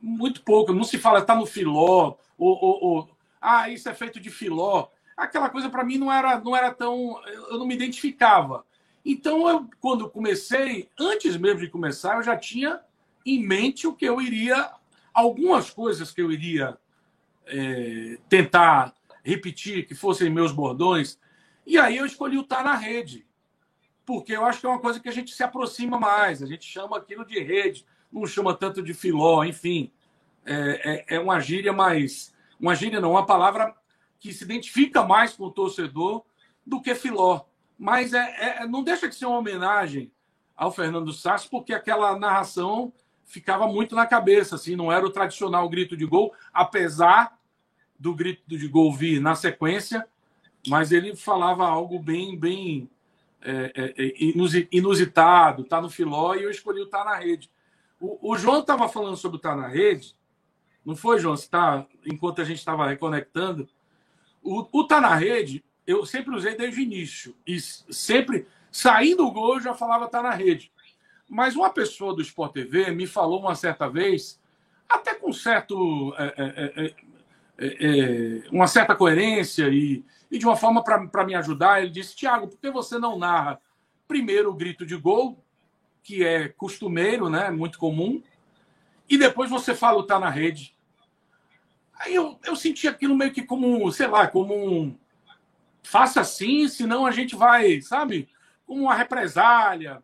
muito 0.00 0.42
pouco. 0.42 0.72
Não 0.72 0.84
se 0.84 0.98
fala 0.98 1.22
tá 1.22 1.34
no 1.34 1.46
filó, 1.46 2.16
ou, 2.38 2.64
ou, 2.64 2.84
ou 2.84 3.16
ah, 3.40 3.68
isso 3.68 3.88
é 3.88 3.94
feito 3.94 4.20
de 4.20 4.30
filó 4.30 4.88
aquela 5.16 5.48
coisa 5.48 5.68
para 5.68 5.84
mim 5.84 5.98
não 5.98 6.12
era, 6.12 6.38
não 6.40 6.56
era 6.56 6.72
tão. 6.72 7.20
Eu 7.50 7.58
não 7.58 7.66
me 7.66 7.74
identificava. 7.74 8.64
Então, 9.04 9.48
eu, 9.48 9.68
quando 9.80 10.04
eu 10.04 10.10
comecei, 10.10 10.88
antes 10.98 11.36
mesmo 11.36 11.60
de 11.60 11.68
começar, 11.68 12.16
eu 12.16 12.22
já 12.22 12.36
tinha 12.36 12.80
em 13.24 13.44
mente 13.44 13.86
o 13.86 13.94
que 13.94 14.04
eu 14.04 14.20
iria, 14.20 14.70
algumas 15.12 15.70
coisas 15.70 16.12
que 16.12 16.22
eu 16.22 16.30
iria 16.30 16.76
é, 17.46 18.18
tentar 18.28 18.94
repetir, 19.22 19.86
que 19.86 19.94
fossem 19.94 20.30
meus 20.30 20.52
bordões. 20.52 21.18
E 21.66 21.78
aí 21.78 21.96
eu 21.96 22.06
escolhi 22.06 22.38
o 22.38 22.44
Tá 22.44 22.62
na 22.62 22.74
Rede, 22.74 23.26
porque 24.04 24.34
eu 24.34 24.44
acho 24.44 24.60
que 24.60 24.66
é 24.66 24.68
uma 24.68 24.80
coisa 24.80 25.00
que 25.00 25.08
a 25.08 25.12
gente 25.12 25.34
se 25.34 25.42
aproxima 25.42 25.98
mais, 25.98 26.42
a 26.42 26.46
gente 26.46 26.64
chama 26.64 26.96
aquilo 26.96 27.24
de 27.24 27.38
rede, 27.40 27.86
não 28.12 28.26
chama 28.26 28.54
tanto 28.54 28.82
de 28.82 28.92
filó, 28.92 29.44
enfim. 29.44 29.90
É, 30.44 31.06
é, 31.08 31.16
é 31.16 31.20
uma 31.20 31.40
gíria 31.40 31.72
mais. 31.72 32.34
Uma 32.58 32.74
gíria 32.74 33.00
não, 33.00 33.12
uma 33.12 33.24
palavra 33.24 33.74
que 34.18 34.32
se 34.32 34.44
identifica 34.44 35.02
mais 35.02 35.32
com 35.32 35.44
o 35.44 35.50
torcedor 35.50 36.24
do 36.64 36.80
que 36.80 36.94
Filó. 36.94 37.42
Mas 37.78 38.12
é, 38.12 38.60
é, 38.60 38.66
não 38.66 38.84
deixa 38.84 39.08
de 39.08 39.16
ser 39.16 39.26
uma 39.26 39.38
homenagem 39.38 40.12
ao 40.56 40.70
Fernando 40.70 41.12
Sassi, 41.12 41.48
porque 41.48 41.74
aquela 41.74 42.16
narração 42.16 42.92
ficava 43.24 43.66
muito 43.66 43.96
na 43.96 44.06
cabeça, 44.06 44.54
assim, 44.54 44.76
não 44.76 44.92
era 44.92 45.04
o 45.04 45.10
tradicional 45.10 45.68
grito 45.68 45.96
de 45.96 46.04
gol, 46.04 46.32
apesar 46.52 47.36
do 48.02 48.12
grito 48.12 48.58
de 48.58 48.66
gol 48.66 48.92
vir 48.92 49.20
na 49.20 49.36
sequência, 49.36 50.04
mas 50.66 50.90
ele 50.90 51.14
falava 51.14 51.64
algo 51.64 52.00
bem, 52.00 52.36
bem 52.36 52.90
é, 53.40 53.72
é, 53.76 54.06
é 54.06 54.12
inusitado, 54.72 55.62
tá 55.62 55.80
no 55.80 55.88
filó, 55.88 56.34
e 56.34 56.42
eu 56.42 56.50
escolhi 56.50 56.80
o 56.80 56.86
tá 56.86 57.04
na 57.04 57.14
rede. 57.14 57.48
O, 58.00 58.32
o 58.32 58.36
João 58.36 58.60
estava 58.60 58.88
falando 58.88 59.16
sobre 59.16 59.36
o 59.36 59.40
tá 59.40 59.54
na 59.54 59.68
rede, 59.68 60.16
não 60.84 60.96
foi, 60.96 61.20
João? 61.20 61.36
Você 61.36 61.48
tá, 61.48 61.86
enquanto 62.04 62.42
a 62.42 62.44
gente 62.44 62.58
estava 62.58 62.88
reconectando, 62.88 63.68
o, 64.42 64.66
o 64.72 64.84
tá 64.84 65.00
na 65.00 65.14
rede, 65.14 65.64
eu 65.86 66.04
sempre 66.04 66.34
usei 66.34 66.56
desde 66.56 66.80
o 66.80 66.82
início. 66.82 67.36
E 67.46 67.60
sempre, 67.60 68.48
saindo 68.72 69.24
o 69.24 69.30
gol, 69.30 69.54
eu 69.54 69.60
já 69.60 69.74
falava 69.74 70.08
tá 70.08 70.20
na 70.20 70.32
rede. 70.32 70.72
Mas 71.28 71.54
uma 71.54 71.70
pessoa 71.70 72.16
do 72.16 72.20
Sport 72.20 72.52
TV 72.52 72.90
me 72.90 73.06
falou 73.06 73.38
uma 73.38 73.54
certa 73.54 73.88
vez, 73.88 74.40
até 74.88 75.14
com 75.14 75.32
certo 75.32 76.12
é, 76.18 76.94
é, 77.62 77.76
é, 77.80 78.42
uma 78.50 78.66
certa 78.66 78.94
coerência 78.96 79.68
e, 79.68 80.04
e 80.30 80.38
de 80.38 80.44
uma 80.44 80.56
forma 80.56 80.82
para 80.82 81.24
me 81.24 81.34
ajudar, 81.34 81.80
ele 81.80 81.90
disse: 81.90 82.16
Tiago, 82.16 82.48
por 82.48 82.58
que 82.58 82.70
você 82.70 82.98
não 82.98 83.18
narra 83.18 83.60
primeiro 84.08 84.50
o 84.50 84.54
grito 84.54 84.84
de 84.84 84.96
gol, 84.96 85.42
que 86.02 86.24
é 86.24 86.48
costumeiro, 86.48 87.30
né, 87.30 87.50
muito 87.50 87.78
comum, 87.78 88.22
e 89.08 89.16
depois 89.16 89.48
você 89.48 89.74
fala 89.74 89.98
o 89.98 90.02
tá 90.02 90.18
na 90.18 90.28
rede? 90.28 90.76
Aí 91.94 92.14
eu, 92.14 92.38
eu 92.44 92.56
senti 92.56 92.88
aquilo 92.88 93.16
meio 93.16 93.32
que 93.32 93.42
como, 93.42 93.90
sei 93.92 94.08
lá, 94.08 94.26
como 94.26 94.54
um. 94.54 94.98
Faça 95.84 96.20
assim, 96.20 96.66
senão 96.66 97.06
a 97.06 97.12
gente 97.12 97.36
vai, 97.36 97.80
sabe? 97.80 98.28
Como 98.66 98.82
uma 98.82 98.94
represália. 98.94 100.02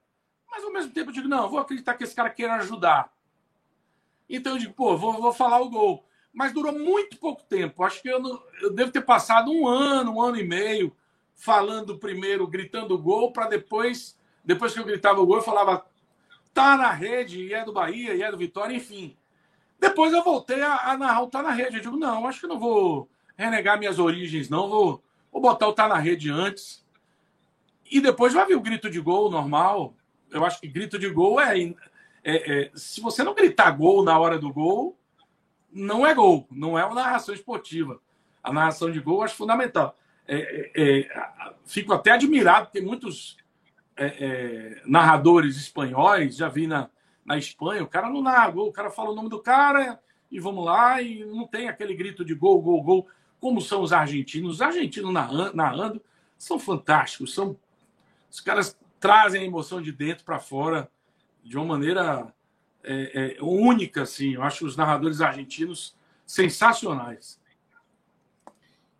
Mas 0.48 0.62
ao 0.62 0.72
mesmo 0.72 0.92
tempo 0.92 1.10
eu 1.10 1.14
digo, 1.14 1.28
não, 1.28 1.48
vou 1.48 1.58
acreditar 1.58 1.94
que 1.94 2.04
esse 2.04 2.14
cara 2.14 2.30
queira 2.30 2.54
ajudar. 2.54 3.12
Então 4.28 4.52
eu 4.52 4.58
digo, 4.58 4.74
pô, 4.74 4.96
vou, 4.96 5.14
vou 5.14 5.32
falar 5.32 5.60
o 5.60 5.70
gol. 5.70 6.07
Mas 6.38 6.52
durou 6.52 6.72
muito 6.72 7.16
pouco 7.16 7.42
tempo. 7.42 7.82
Acho 7.82 8.00
que 8.00 8.06
eu, 8.06 8.20
não, 8.20 8.40
eu 8.62 8.72
devo 8.72 8.92
ter 8.92 9.00
passado 9.00 9.50
um 9.50 9.66
ano, 9.66 10.12
um 10.12 10.22
ano 10.22 10.36
e 10.36 10.44
meio, 10.44 10.96
falando 11.34 11.98
primeiro, 11.98 12.46
gritando 12.46 12.96
gol, 12.96 13.32
para 13.32 13.48
depois, 13.48 14.16
depois 14.44 14.72
que 14.72 14.78
eu 14.78 14.84
gritava 14.84 15.20
o 15.20 15.26
gol, 15.26 15.38
eu 15.38 15.42
falava, 15.42 15.84
tá 16.54 16.76
na 16.76 16.92
rede, 16.92 17.42
e 17.42 17.52
é 17.52 17.64
do 17.64 17.72
Bahia, 17.72 18.14
e 18.14 18.22
é 18.22 18.30
do 18.30 18.36
Vitória, 18.36 18.72
enfim. 18.72 19.16
Depois 19.80 20.12
eu 20.12 20.22
voltei 20.22 20.62
a, 20.62 20.92
a 20.92 20.96
narrar 20.96 21.22
o 21.22 21.26
tá 21.26 21.42
na 21.42 21.50
rede. 21.50 21.78
Eu 21.78 21.82
digo, 21.82 21.96
não, 21.96 22.24
acho 22.24 22.42
que 22.42 22.46
não 22.46 22.60
vou 22.60 23.08
renegar 23.36 23.76
minhas 23.76 23.98
origens, 23.98 24.48
não. 24.48 24.68
Vou, 24.68 25.02
vou 25.32 25.42
botar 25.42 25.66
o 25.66 25.72
tá 25.72 25.88
na 25.88 25.98
rede 25.98 26.30
antes. 26.30 26.86
E 27.90 28.00
depois 28.00 28.32
vai 28.32 28.46
vir 28.46 28.54
o 28.54 28.60
grito 28.60 28.88
de 28.88 29.00
gol 29.00 29.28
normal. 29.28 29.92
Eu 30.30 30.44
acho 30.44 30.60
que 30.60 30.68
grito 30.68 31.00
de 31.00 31.10
gol 31.10 31.40
é, 31.40 31.58
é, 31.58 31.74
é, 32.22 32.70
Se 32.76 33.00
você 33.00 33.24
não 33.24 33.34
gritar 33.34 33.72
gol 33.72 34.04
na 34.04 34.16
hora 34.16 34.38
do 34.38 34.52
gol, 34.52 34.96
não 35.72 36.06
é 36.06 36.14
gol, 36.14 36.46
não 36.50 36.78
é 36.78 36.84
uma 36.84 36.94
narração 36.94 37.34
esportiva. 37.34 38.00
A 38.42 38.52
narração 38.52 38.90
de 38.90 39.00
gol 39.00 39.18
eu 39.18 39.22
acho 39.22 39.36
fundamental. 39.36 39.96
É, 40.26 40.72
é, 40.74 41.00
é 41.00 41.54
fico 41.64 41.92
até 41.92 42.12
admirado, 42.12 42.66
porque 42.66 42.80
muitos 42.80 43.36
é, 43.96 44.80
narradores 44.86 45.56
espanhóis, 45.56 46.36
já 46.36 46.48
vi 46.48 46.66
na, 46.66 46.88
na 47.24 47.36
Espanha, 47.36 47.82
o 47.82 47.88
cara 47.88 48.08
não 48.08 48.22
narra 48.22 48.50
gol, 48.50 48.68
o 48.68 48.72
cara 48.72 48.90
fala 48.90 49.10
o 49.10 49.14
nome 49.14 49.28
do 49.28 49.40
cara 49.40 50.00
e 50.30 50.38
vamos 50.38 50.64
lá, 50.64 51.00
e 51.02 51.24
não 51.24 51.46
tem 51.46 51.68
aquele 51.68 51.94
grito 51.94 52.24
de 52.24 52.34
gol, 52.34 52.60
gol, 52.60 52.82
gol, 52.82 53.08
como 53.40 53.60
são 53.60 53.82
os 53.82 53.92
argentinos. 53.92 54.56
Os 54.56 54.62
argentinos 54.62 55.12
narrando, 55.12 55.56
narrando 55.56 56.02
são 56.36 56.58
fantásticos, 56.58 57.34
são 57.34 57.56
os 58.30 58.40
caras 58.40 58.78
trazem 59.00 59.42
a 59.42 59.44
emoção 59.44 59.80
de 59.80 59.90
dentro 59.90 60.24
para 60.24 60.38
fora 60.38 60.90
de 61.42 61.56
uma 61.56 61.64
maneira 61.64 62.32
é, 62.82 63.36
é, 63.38 63.42
única, 63.42 64.02
assim. 64.02 64.34
Eu 64.34 64.42
acho 64.42 64.66
os 64.66 64.76
narradores 64.76 65.20
argentinos 65.20 65.96
sensacionais. 66.26 67.40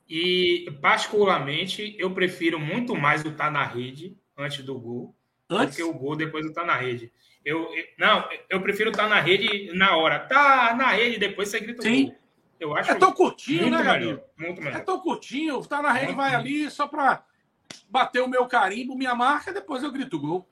E, 0.09 0.71
particularmente, 0.81 1.95
eu 1.99 2.11
prefiro 2.13 2.59
muito 2.59 2.97
mais 2.97 3.25
o 3.25 3.33
tá 3.33 3.51
na 3.51 3.65
rede 3.65 4.17
antes 4.37 4.65
do 4.65 4.79
gol 4.79 5.15
antes? 5.51 5.77
do 5.77 5.77
que 5.77 5.83
o 5.83 5.93
gol 5.93 6.17
depois 6.17 6.47
do 6.47 6.53
tá 6.53 6.65
na 6.65 6.77
rede. 6.77 7.13
Eu, 7.45 7.69
não, 7.99 8.29
eu 8.49 8.61
prefiro 8.61 8.91
estar 8.91 9.05
tá 9.05 9.09
na 9.09 9.21
rede 9.21 9.73
na 9.75 9.97
hora. 9.97 10.19
Tá 10.19 10.75
na 10.75 10.89
rede, 10.89 11.19
depois 11.19 11.49
você 11.49 11.61
grita 11.61 11.83
Sim. 11.83 12.05
o 12.05 12.07
gol. 12.07 12.19
Eu 12.61 12.77
acho 12.77 12.91
é 12.91 12.95
tão 12.97 13.13
curtinho, 13.13 13.71
né, 13.71 13.83
Gabriel? 13.83 14.25
Muito 14.37 14.61
melhor. 14.61 14.81
É 14.81 14.83
tão 14.83 14.99
curtinho. 15.01 15.65
Tá 15.65 15.81
na 15.81 15.93
rede, 15.93 16.07
muito 16.07 16.17
vai 16.17 16.35
ali 16.35 16.69
só 16.71 16.89
para 16.89 17.23
bater 17.89 18.21
o 18.21 18.29
meu 18.29 18.47
carimbo, 18.47 18.97
minha 18.97 19.15
marca, 19.15 19.53
depois 19.53 19.83
eu 19.83 19.93
grito 19.93 20.19
gol. 20.19 20.49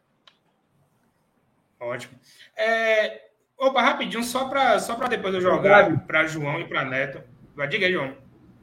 Ótimo. 1.80 2.18
É, 2.56 3.22
opa, 3.58 3.82
rapidinho, 3.82 4.22
só 4.22 4.48
para 4.48 4.78
só 4.78 4.94
depois 5.06 5.34
eu 5.34 5.40
jogar 5.40 6.06
para 6.06 6.26
João 6.26 6.60
e 6.60 6.64
para 6.66 6.84
Neto. 6.84 7.20
Vai, 7.54 7.68
diga 7.68 7.86
aí, 7.86 7.92
João. 7.92 8.14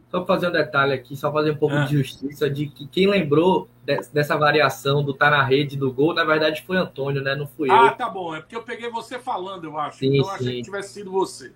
Só 0.09 0.24
fazer 0.26 0.47
um 0.47 0.51
detalhe 0.51 0.93
aqui, 0.93 1.16
só 1.16 1.32
fazer 1.32 1.51
um 1.51 1.55
pouco 1.57 1.76
ah. 1.76 1.86
de 1.86 1.97
justiça 1.97 2.47
de 2.47 2.68
que 2.68 2.88
quem 2.88 3.07
lembrou 3.07 3.68
dessa 4.14 4.38
variação 4.38 5.03
do 5.03 5.14
tá 5.14 5.30
na 5.30 5.43
rede 5.43 5.76
do 5.76 5.91
gol, 5.91 6.14
na 6.14 6.24
verdade 6.24 6.64
foi 6.66 6.78
Antônio, 6.78 7.22
né? 7.22 7.36
Não 7.36 7.47
fui 7.47 7.70
ah, 7.72 7.74
eu. 7.74 7.80
Ah, 7.86 7.91
tá 7.91 8.09
bom. 8.09 8.36
É 8.36 8.39
porque 8.39 8.55
eu 8.55 8.61
peguei 8.61 8.89
você 8.89 9.18
falando, 9.18 9.64
eu 9.64 9.78
acho. 9.78 9.97
Sim, 9.97 10.18
então 10.18 10.30
eu 10.30 10.36
achei 10.36 10.55
que 10.57 10.61
tivesse 10.61 10.93
sido 10.93 11.11
você. 11.11 11.51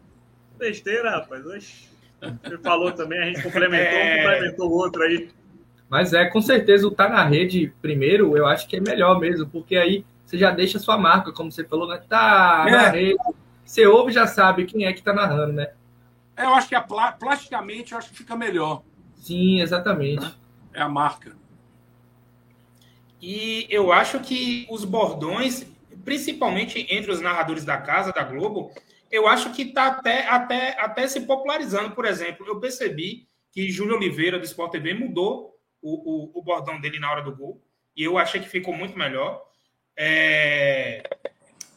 Besteira, 0.58 1.12
rapaz. 1.12 1.46
Oxi. 1.46 1.88
Você 2.44 2.58
falou 2.58 2.92
também, 2.92 3.20
a 3.20 3.26
gente 3.26 3.44
complementou, 3.44 3.94
é... 3.94 4.18
complementou 4.18 4.70
o 4.70 4.74
outro 4.74 5.04
aí. 5.04 5.30
Mas 5.88 6.14
é, 6.14 6.26
com 6.26 6.42
certeza, 6.42 6.88
o 6.88 6.92
tá 6.92 7.08
na 7.08 7.24
rede 7.24 7.72
primeiro, 7.82 8.36
eu 8.36 8.46
acho 8.46 8.68
que 8.68 8.76
é 8.76 8.80
melhor 8.80 9.20
mesmo, 9.20 9.48
porque 9.48 9.78
aí 9.78 10.04
você 10.28 10.38
já 10.38 10.52
deixa 10.52 10.78
a 10.78 10.82
sua 10.82 10.98
marca, 10.98 11.32
como 11.32 11.50
você 11.50 11.64
falou, 11.64 11.88
né? 11.88 12.04
Tá 12.10 12.66
é. 12.68 12.72
na 12.72 12.90
rede. 12.90 13.18
Você 13.64 13.88
ouve 13.88 14.12
já 14.12 14.28
sabe 14.28 14.66
quem 14.66 14.86
é 14.86 14.92
que 14.92 15.02
tá 15.02 15.14
narrando, 15.14 15.54
né? 15.54 15.72
É, 16.36 16.44
eu 16.44 16.54
acho 16.54 16.68
que 16.68 16.76
a, 16.76 16.82
plasticamente 16.82 17.94
eu 17.94 17.98
acho 17.98 18.10
que 18.10 18.18
fica 18.18 18.36
melhor. 18.36 18.84
Sim, 19.16 19.62
exatamente. 19.62 20.38
É 20.74 20.82
a 20.82 20.90
marca. 20.90 21.34
E 23.22 23.66
eu 23.70 23.94
acho 23.94 24.20
que 24.20 24.68
os 24.70 24.84
bordões, 24.84 25.66
principalmente 26.04 26.86
entre 26.94 27.10
os 27.10 27.22
narradores 27.22 27.64
da 27.64 27.78
casa, 27.78 28.12
da 28.12 28.24
Globo, 28.24 28.72
eu 29.10 29.30
acho 29.30 29.54
que 29.54 29.62
está 29.62 29.88
até, 29.88 30.28
até, 30.28 30.78
até 30.78 31.08
se 31.08 31.22
popularizando. 31.22 31.92
Por 31.92 32.04
exemplo, 32.04 32.46
eu 32.46 32.60
percebi 32.60 33.30
que 33.54 33.72
Júlio 33.72 33.96
Oliveira, 33.96 34.38
do 34.38 34.44
Sport 34.44 34.74
TV, 34.74 34.94
mudou 34.94 35.58
o, 35.82 36.32
o, 36.36 36.40
o 36.40 36.44
bordão 36.44 36.82
dele 36.82 37.00
na 37.00 37.10
hora 37.10 37.22
do 37.22 37.34
gol. 37.34 37.64
E 37.96 38.04
eu 38.04 38.18
achei 38.18 38.42
que 38.42 38.50
ficou 38.50 38.76
muito 38.76 38.98
melhor. 39.00 39.47
É... 39.98 41.04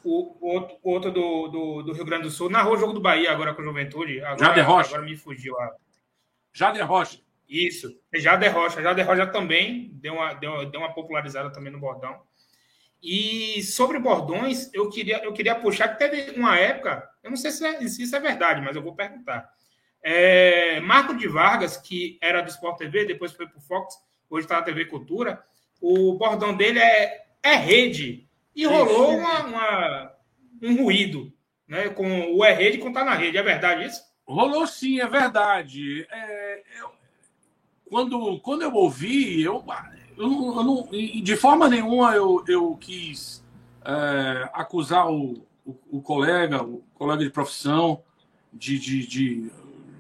O, 0.05 0.37
outro, 0.41 0.77
outro 0.83 1.11
do, 1.11 1.49
do, 1.49 1.83
do, 1.83 1.93
Rio 1.93 2.05
Grande 2.05 2.25
do 2.25 2.31
Sul 2.31 2.49
narrou 2.49 2.75
o 2.75 2.79
jogo 2.79 2.93
do 2.93 3.01
Bahia 3.01 3.33
agora 3.33 3.55
com 3.55 3.62
a 3.62 3.64
Juventude. 3.64 4.21
Agora, 4.21 4.39
Jader 4.39 4.66
Rocha. 4.66 4.89
Agora 4.91 5.03
me 5.03 5.16
fugiu 5.16 5.59
a. 5.59 5.75
Jader 6.53 6.87
Rocha. 6.87 7.21
Isso. 7.49 7.99
Jader 8.14 8.55
Rocha. 8.55 8.83
Jader 8.83 9.07
Rocha 9.07 9.27
também 9.27 9.91
deu 9.95 10.14
uma, 10.14 10.35
deu, 10.35 10.71
deu 10.71 10.81
uma 10.81 10.93
popularizada 10.95 11.51
também 11.51 11.73
no 11.73 11.81
bordão. 11.81 12.23
E 13.03 13.62
sobre 13.62 13.99
bordões, 13.99 14.73
eu 14.75 14.91
queria, 14.91 15.25
eu 15.25 15.33
queria 15.33 15.55
puxar 15.55 15.89
que 15.89 15.99
teve 15.99 16.39
uma 16.39 16.59
época, 16.59 17.09
eu 17.23 17.31
não 17.31 17.37
sei 17.37 17.51
se, 17.51 17.64
é, 17.64 17.89
se 17.89 18.03
isso 18.03 18.14
é 18.14 18.21
verdade, 18.21 18.61
mas 18.61 18.77
eu 18.77 18.83
vou 18.83 18.95
perguntar. 18.95 19.51
É, 20.03 20.81
Marco 20.81 21.16
de 21.16 21.27
Vargas, 21.27 21.79
que 21.79 22.18
era 22.21 22.43
do 22.43 22.51
Sport 22.51 22.77
TV, 22.77 23.07
depois 23.07 23.33
foi 23.33 23.49
para 23.49 23.59
o 23.59 23.62
Fox, 23.62 23.95
hoje 24.29 24.45
está 24.45 24.57
na 24.57 24.62
TV 24.62 24.85
Cultura, 24.85 25.43
o 25.81 26.14
bordão 26.14 26.55
dele 26.55 26.79
é, 26.79 27.25
é 27.43 27.57
rede. 27.57 28.28
E 28.55 28.66
rolou 28.66 29.16
uma, 29.16 29.45
uma, 29.45 30.12
um 30.62 30.82
ruído, 30.82 31.32
né? 31.66 31.88
Com 31.88 32.34
o 32.34 32.45
é 32.45 32.53
rede 32.53 32.78
com 32.78 32.93
tá 32.93 33.05
na 33.05 33.14
rede. 33.14 33.38
É 33.38 33.43
verdade 33.43 33.86
isso? 33.86 34.03
Rolou 34.26 34.66
sim, 34.66 35.01
é 35.01 35.07
verdade. 35.07 36.07
É, 36.11 36.62
eu, 36.78 36.91
quando, 37.88 38.41
quando 38.41 38.62
eu 38.62 38.72
ouvi, 38.72 39.43
eu, 39.43 39.64
eu, 40.16 40.28
não, 40.28 40.57
eu 40.57 40.64
não, 40.64 40.88
de 41.22 41.36
forma 41.36 41.68
nenhuma 41.68 42.14
eu, 42.14 42.45
eu 42.47 42.76
quis 42.76 43.45
é, 43.84 44.49
acusar 44.53 45.11
o, 45.11 45.45
o, 45.64 45.76
o, 45.91 46.03
colega, 46.03 46.62
o 46.62 46.82
colega 46.95 47.24
de 47.24 47.30
profissão, 47.30 48.03
de, 48.53 48.78
de, 48.78 49.07
de, 49.07 49.51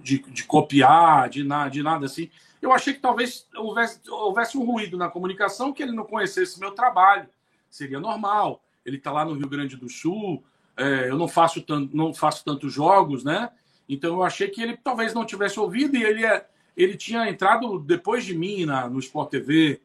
de, 0.02 0.18
de 0.18 0.44
copiar, 0.44 1.28
de, 1.28 1.42
na, 1.42 1.68
de 1.68 1.82
nada 1.82 2.06
assim. 2.06 2.30
Eu 2.60 2.72
achei 2.72 2.92
que 2.92 3.00
talvez 3.00 3.46
houvesse, 3.56 4.00
houvesse 4.08 4.58
um 4.58 4.64
ruído 4.64 4.96
na 4.96 5.08
comunicação 5.08 5.72
que 5.72 5.82
ele 5.82 5.92
não 5.92 6.04
conhecesse 6.04 6.60
meu 6.60 6.72
trabalho. 6.72 7.28
Seria 7.70 8.00
normal. 8.00 8.62
Ele 8.84 8.96
está 8.96 9.10
lá 9.10 9.24
no 9.24 9.34
Rio 9.34 9.48
Grande 9.48 9.76
do 9.76 9.88
Sul. 9.88 10.42
É, 10.76 11.08
eu 11.08 11.16
não 11.16 11.28
faço, 11.28 11.62
tanto, 11.62 11.96
não 11.96 12.12
faço 12.12 12.44
tantos 12.44 12.72
jogos, 12.72 13.24
né? 13.24 13.50
Então 13.88 14.14
eu 14.14 14.22
achei 14.22 14.48
que 14.48 14.62
ele 14.62 14.76
talvez 14.76 15.14
não 15.14 15.24
tivesse 15.24 15.58
ouvido 15.58 15.96
e 15.96 16.02
ele 16.02 16.24
é 16.24 16.46
ele 16.76 16.96
tinha 16.96 17.28
entrado 17.28 17.78
depois 17.80 18.24
de 18.24 18.34
mim 18.34 18.64
na, 18.64 18.88
no 18.88 19.00
Sport 19.00 19.30
TV. 19.30 19.82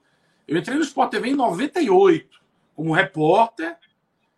Eu 0.47 0.57
entrei 0.57 0.77
no 0.77 0.83
Sport 0.83 1.11
TV 1.11 1.29
em 1.29 1.35
98 1.35 2.39
como 2.75 2.93
repórter, 2.93 3.77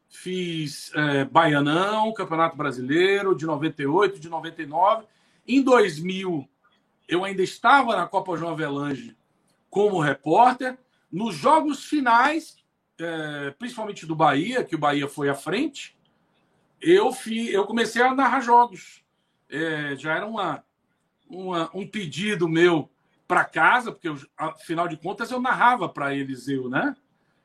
fiz 0.07 0.91
é, 0.95 1.25
Baianão, 1.25 2.13
Campeonato 2.13 2.55
Brasileiro 2.55 3.35
de 3.35 3.45
98, 3.45 4.19
de 4.19 4.29
99. 4.29 5.05
Em 5.47 5.61
2000, 5.61 6.47
eu 7.07 7.23
ainda 7.23 7.41
estava 7.41 7.95
na 7.95 8.07
Copa 8.07 8.37
João 8.37 8.51
Avelange 8.51 9.15
como 9.69 9.99
repórter. 9.99 10.77
Nos 11.11 11.35
jogos 11.35 11.85
finais, 11.85 12.57
é, 12.99 13.51
principalmente 13.51 14.05
do 14.05 14.15
Bahia, 14.15 14.63
que 14.63 14.75
o 14.75 14.79
Bahia 14.79 15.07
foi 15.07 15.29
à 15.29 15.35
frente, 15.35 15.97
eu, 16.81 17.11
fi, 17.11 17.51
eu 17.51 17.65
comecei 17.65 18.01
a 18.01 18.13
narrar 18.13 18.41
jogos. 18.41 19.03
É, 19.49 19.95
já 19.95 20.15
era 20.15 20.27
uma, 20.27 20.63
uma, 21.29 21.69
um 21.73 21.87
pedido 21.87 22.49
meu 22.49 22.89
para 23.27 23.45
casa, 23.45 23.91
porque 23.91 24.09
eu, 24.09 24.17
afinal 24.37 24.87
de 24.87 24.97
contas 24.97 25.31
eu 25.31 25.39
narrava 25.39 25.87
para 25.87 26.15
Eliseu, 26.15 26.69
né? 26.69 26.95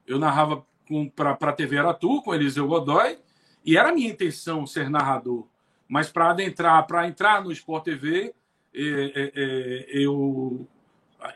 Eu 0.06 0.18
narrava 0.18 0.66
para 1.14 1.32
a 1.32 1.52
TV 1.52 1.78
Aratu 1.78 2.22
com 2.22 2.34
Eliseu 2.34 2.66
Godoy 2.66 3.18
e 3.64 3.76
era 3.76 3.92
minha 3.92 4.10
intenção 4.10 4.66
ser 4.66 4.90
narrador. 4.90 5.46
Mas 5.88 6.10
para 6.10 6.30
adentrar, 6.30 6.86
para 6.86 7.06
entrar 7.06 7.42
no 7.42 7.52
Sport 7.52 7.84
TV, 7.84 8.34
eu 8.74 10.66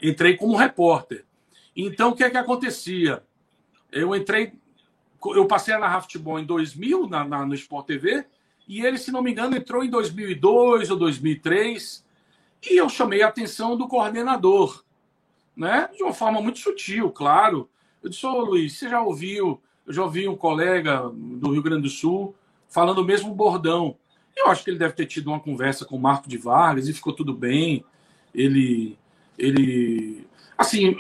entrei 0.03 0.37
como 0.37 0.57
repórter. 0.57 1.25
Então 1.77 2.11
o 2.11 2.17
que 2.17 2.25
é 2.25 2.31
que 2.31 2.37
acontecia? 2.37 3.23
Eu 3.93 4.15
entrei, 4.15 4.53
eu 5.25 5.47
passei 5.47 5.75
a 5.75 5.79
narrar 5.79 6.03
futebol 6.03 6.39
em 6.39 6.45
2000 6.45 7.09
na, 7.09 7.25
na, 7.25 7.47
no 7.47 7.55
Sport 7.55 7.87
TV 7.87 8.25
e 8.67 8.85
ele, 8.85 8.99
se 8.99 9.13
não 9.13 9.23
me 9.23 9.31
engano, 9.31 9.57
entrou 9.57 9.85
em 9.85 9.91
2002 9.91 10.91
ou 10.91 10.97
2003 10.97 12.05
E 12.69 12.77
eu 12.77 12.89
chamei 12.89 13.23
a 13.23 13.29
atenção 13.29 13.77
do 13.77 13.87
coordenador, 13.87 14.83
né? 15.57 15.89
De 15.95 16.03
uma 16.03 16.13
forma 16.13 16.41
muito 16.41 16.59
sutil, 16.59 17.11
claro. 17.11 17.69
Eu 18.03 18.11
disse, 18.11 18.27
ô 18.27 18.41
Luiz, 18.41 18.77
você 18.77 18.89
já 18.89 19.01
ouviu? 19.01 19.61
Eu 19.87 19.93
já 19.93 20.03
ouvi 20.03 20.27
um 20.29 20.37
colega 20.37 21.09
do 21.13 21.53
Rio 21.53 21.63
Grande 21.63 21.83
do 21.83 21.89
Sul 21.89 22.35
falando 22.69 22.99
o 22.99 23.05
mesmo 23.05 23.35
bordão. 23.35 23.97
Eu 24.37 24.49
acho 24.49 24.63
que 24.63 24.71
ele 24.71 24.79
deve 24.79 24.95
ter 24.95 25.07
tido 25.07 25.29
uma 25.29 25.41
conversa 25.41 25.85
com 25.85 25.97
o 25.97 26.01
Marco 26.01 26.29
de 26.29 26.37
Vargas 26.37 26.89
e 26.89 26.93
ficou 26.93 27.13
tudo 27.13 27.33
bem. 27.33 27.85
Ele, 28.35 28.99
ele, 29.39 30.27
assim, 30.59 30.95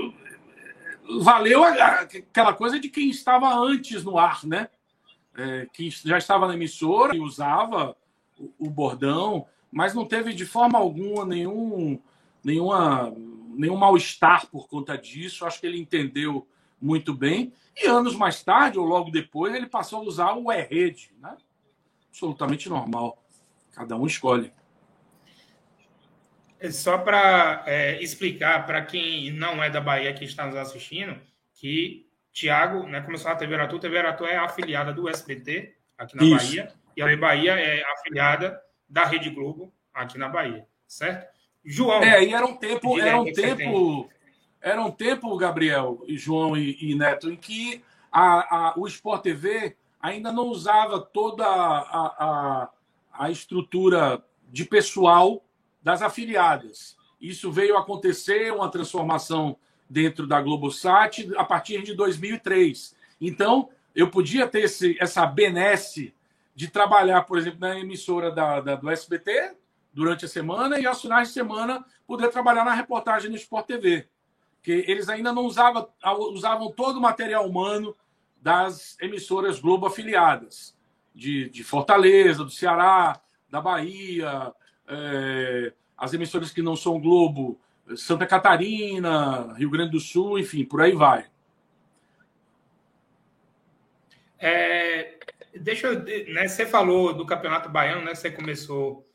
valeu 1.21 1.63
aquela 1.63 2.55
coisa 2.55 2.81
de 2.81 2.89
quem 2.89 3.11
estava 3.11 3.55
antes 3.55 4.03
no 4.03 4.19
ar, 4.19 4.45
né? 4.45 4.69
É, 5.37 5.67
que 5.71 5.91
já 5.91 6.17
estava 6.17 6.49
na 6.49 6.55
emissora 6.55 7.15
e 7.15 7.21
usava 7.21 7.95
o, 8.39 8.51
o 8.59 8.71
bordão, 8.71 9.47
mas 9.71 9.93
não 9.93 10.07
teve 10.07 10.33
de 10.33 10.47
forma 10.47 10.79
alguma 10.79 11.27
nenhum, 11.27 12.01
nenhuma, 12.43 13.13
nenhum 13.55 13.77
mal-estar 13.77 14.47
por 14.47 14.67
conta 14.67 14.97
disso. 14.97 15.45
Acho 15.45 15.61
que 15.61 15.67
ele 15.67 15.79
entendeu 15.79 16.49
muito 16.81 17.13
bem. 17.13 17.53
E 17.77 17.87
anos 17.87 18.17
mais 18.17 18.43
tarde, 18.43 18.79
ou 18.79 18.87
logo 18.87 19.11
depois, 19.11 19.55
ele 19.55 19.67
passou 19.67 20.01
a 20.01 20.05
usar 20.05 20.33
o 20.33 20.51
E-Rede, 20.51 21.13
né? 21.21 21.37
Absolutamente 22.09 22.71
normal. 22.71 23.23
Cada 23.77 23.95
um 23.95 24.07
escolhe. 24.07 24.51
É 26.59 26.71
só 26.71 26.97
para 26.97 27.63
é, 27.67 28.03
explicar 28.03 28.65
para 28.65 28.83
quem 28.83 29.31
não 29.31 29.63
é 29.63 29.69
da 29.69 29.83
Bahia 29.83 30.15
que 30.15 30.25
está 30.25 30.47
nos 30.47 30.57
assistindo, 30.57 31.21
que 31.53 32.09
Tiago, 32.33 32.85
né, 32.87 33.03
começou 33.03 33.31
a 33.31 33.37
TV 33.37 33.55
Aratu, 33.55 33.79
TV 33.79 33.99
Aratu 33.99 34.25
é 34.25 34.39
afiliada 34.39 34.95
do 34.95 35.07
SBT 35.11 35.75
aqui 35.99 36.17
na 36.17 36.25
Isso. 36.25 36.37
Bahia, 36.37 36.73
e 36.97 37.03
a 37.03 37.17
Bahia 37.19 37.53
é 37.53 37.85
afiliada 37.93 38.59
da 38.89 39.05
Rede 39.05 39.29
Globo 39.29 39.71
aqui 39.93 40.17
na 40.17 40.31
Bahia, 40.31 40.67
certo? 40.87 41.29
João. 41.63 42.03
É, 42.03 42.25
e 42.25 42.33
era 42.33 42.47
um 42.47 42.57
tempo, 42.57 42.99
era 42.99 43.21
um 43.21 43.31
tempo, 43.31 44.09
era 44.59 44.81
um 44.81 44.91
tempo, 44.91 45.37
Gabriel, 45.37 46.03
e 46.07 46.17
João 46.17 46.57
e, 46.57 46.79
e 46.81 46.95
Neto, 46.95 47.31
em 47.31 47.37
que 47.37 47.85
a, 48.11 48.71
a, 48.71 48.75
o 48.79 48.87
Sport 48.87 49.23
TV 49.23 49.77
ainda 50.01 50.33
não 50.33 50.45
usava 50.45 51.01
toda 51.01 51.45
a, 51.45 52.07
a, 52.19 52.69
a 53.19 53.31
estrutura 53.31 54.23
de 54.51 54.65
pessoal 54.65 55.45
das 55.83 56.03
afiliadas. 56.03 56.97
Isso 57.21 57.51
veio 57.51 57.77
acontecer, 57.77 58.53
uma 58.53 58.71
transformação 58.71 59.57
dentro 59.89 60.27
da 60.27 60.41
Globosat 60.41 61.29
a 61.37 61.45
partir 61.45 61.83
de 61.83 61.95
2003. 61.95 62.95
Então, 63.21 63.71
eu 63.95 64.11
podia 64.11 64.47
ter 64.47 64.65
esse, 64.65 64.97
essa 65.01 65.25
benesse 65.25 66.15
de 66.55 66.69
trabalhar, 66.69 67.23
por 67.23 67.39
exemplo, 67.39 67.61
na 67.61 67.79
emissora 67.79 68.31
da, 68.31 68.61
da, 68.61 68.75
do 68.77 68.91
SBT 68.91 69.55
durante 69.93 70.27
a 70.27 70.29
semana 70.29 70.79
e 70.79 70.87
aos 70.87 71.01
finais 71.01 71.29
de 71.29 71.35
semana 71.35 71.85
poder 72.07 72.29
trabalhar 72.29 72.65
na 72.65 72.75
reportagem 72.75 73.31
no 73.31 73.37
Sport 73.37 73.67
TV. 73.67 74.07
Que 74.63 74.85
eles 74.87 75.09
ainda 75.09 75.33
não 75.33 75.47
usavam, 75.47 75.89
usavam 76.33 76.71
todo 76.71 76.97
o 76.97 77.01
material 77.01 77.49
humano 77.49 77.97
das 78.41 78.97
emissoras 79.01 79.59
Globo 79.59 79.87
afiliadas, 79.87 80.76
de, 81.17 81.49
de 81.49 81.65
Fortaleza, 81.65 82.45
do 82.45 82.51
Ceará, 82.51 83.19
da 83.49 83.61
Bahia, 83.61 84.53
é, 84.87 85.73
as 85.97 86.13
emissoras 86.13 86.51
que 86.51 86.61
não 86.61 86.77
são 86.77 87.01
Globo, 87.01 87.59
Santa 87.97 88.27
Catarina, 88.27 89.55
Rio 89.55 89.71
Grande 89.71 89.93
do 89.93 90.01
Sul, 90.01 90.39
enfim, 90.39 90.65
por 90.65 90.83
aí 90.83 90.93
vai. 90.93 91.27
É, 94.39 95.19
deixa 95.59 95.87
eu. 95.87 96.35
Né, 96.35 96.47
você 96.47 96.67
falou 96.67 97.15
do 97.15 97.25
Campeonato 97.25 97.71
Baiano, 97.71 98.05
né? 98.05 98.15
Você 98.15 98.31
começou 98.31 99.09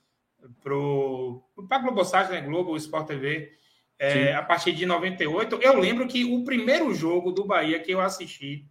para 0.64 1.78
a 1.78 1.80
Globosat, 1.80 2.32
né? 2.32 2.41
Globo, 2.41 2.76
Sport 2.78 3.08
TV, 3.08 3.54
é, 3.99 4.34
a 4.34 4.41
partir 4.41 4.72
de 4.72 4.88
98. 4.88 5.60
Eu 5.62 5.78
lembro 5.78 6.08
que 6.08 6.26
o 6.26 6.43
primeiro 6.43 6.91
jogo 6.95 7.32
do 7.32 7.45
Bahia 7.45 7.80
que 7.80 7.91
eu 7.91 8.02
assisti 8.02 8.66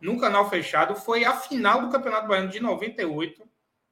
num 0.00 0.18
canal 0.18 0.48
fechado 0.48 0.94
foi 0.94 1.24
a 1.24 1.34
final 1.34 1.80
do 1.82 1.90
Campeonato 1.90 2.28
Baiano 2.28 2.50
de 2.50 2.60
98, 2.60 3.42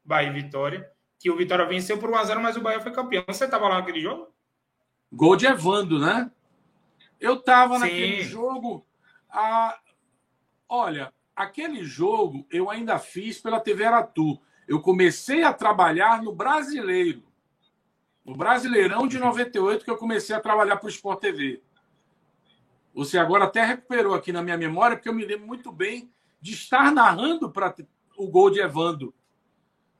Bahia 0.05 0.29
e 0.29 0.33
Vitória 0.33 0.97
que 1.19 1.31
o 1.31 1.37
Vitória 1.37 1.67
venceu 1.67 1.99
por 1.99 2.11
1x0, 2.11 2.39
mas 2.39 2.57
o 2.57 2.61
Bahia 2.61 2.81
foi 2.81 2.93
campeão. 2.93 3.25
Você 3.27 3.45
estava 3.45 3.69
lá 3.69 3.77
naquele 3.77 4.01
jogo? 4.01 4.29
Gol 5.13 5.37
de 5.37 5.47
Evando, 5.47 5.99
né? 5.99 6.31
Eu 7.19 7.35
estava 7.35 7.79
naquele 7.79 8.23
jogo. 8.23 8.87
A... 9.31 9.79
Olha, 10.69 11.13
aquele 11.35 11.85
jogo 11.85 12.47
eu 12.51 12.71
ainda 12.71 12.99
fiz 12.99 13.41
pela 13.41 13.61
TV 13.61 13.85
Aratu. 13.85 14.41
Eu 14.69 14.81
comecei 14.81 15.43
a 15.43 15.53
trabalhar 15.53 16.23
no 16.23 16.33
Brasileiro. 16.33 17.23
No 18.25 18.37
Brasileirão 18.37 19.07
de 19.07 19.19
98 19.19 19.85
que 19.85 19.91
eu 19.91 19.97
comecei 19.97 20.35
a 20.35 20.41
trabalhar 20.41 20.77
para 20.77 20.87
o 20.87 20.91
Sport 20.91 21.21
TV. 21.21 21.63
Você 22.97 23.17
agora 23.17 23.45
até 23.45 23.65
recuperou 23.65 24.15
aqui 24.15 24.33
na 24.33 24.43
minha 24.43 24.59
memória, 24.59 24.97
porque 24.97 25.09
eu 25.09 25.15
me 25.15 25.25
lembro 25.25 25.47
muito 25.47 25.71
bem 25.71 26.11
de 26.41 26.55
estar 26.55 26.91
narrando 26.91 27.49
para 27.49 27.73
o 28.17 28.27
gol 28.29 28.51
de 28.51 28.59
Evando 28.59 29.15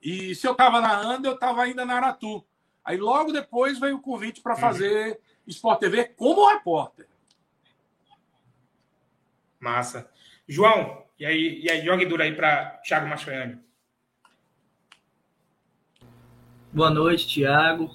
e 0.07 0.35
se 0.37 0.47
eu 0.47 0.53
estava 0.53 0.81
narrando, 0.81 1.27
eu 1.27 1.35
estava 1.35 1.63
ainda 1.63 1.85
na 1.85 1.95
Aratu. 1.95 2.45
Aí 2.85 2.97
logo 2.97 3.33
depois 3.33 3.81
veio 3.81 3.97
o 3.97 4.01
convite 4.01 4.41
para 4.41 4.55
fazer 4.55 5.09
uhum. 5.11 5.17
Sport 5.49 5.81
TV 5.81 6.05
como 6.05 6.49
repórter. 6.49 7.09
Massa. 9.59 10.09
João, 10.47 11.05
e 11.19 11.27
aí, 11.27 11.61
e 11.61 11.69
aí 11.69 11.85
jogue 11.85 12.07
duro 12.07 12.23
aí 12.23 12.35
para 12.35 12.81
Thiago 12.85 13.09
Mastroianni. 13.09 13.59
Boa 16.73 16.91
noite, 16.91 17.27
Thiago. 17.27 17.91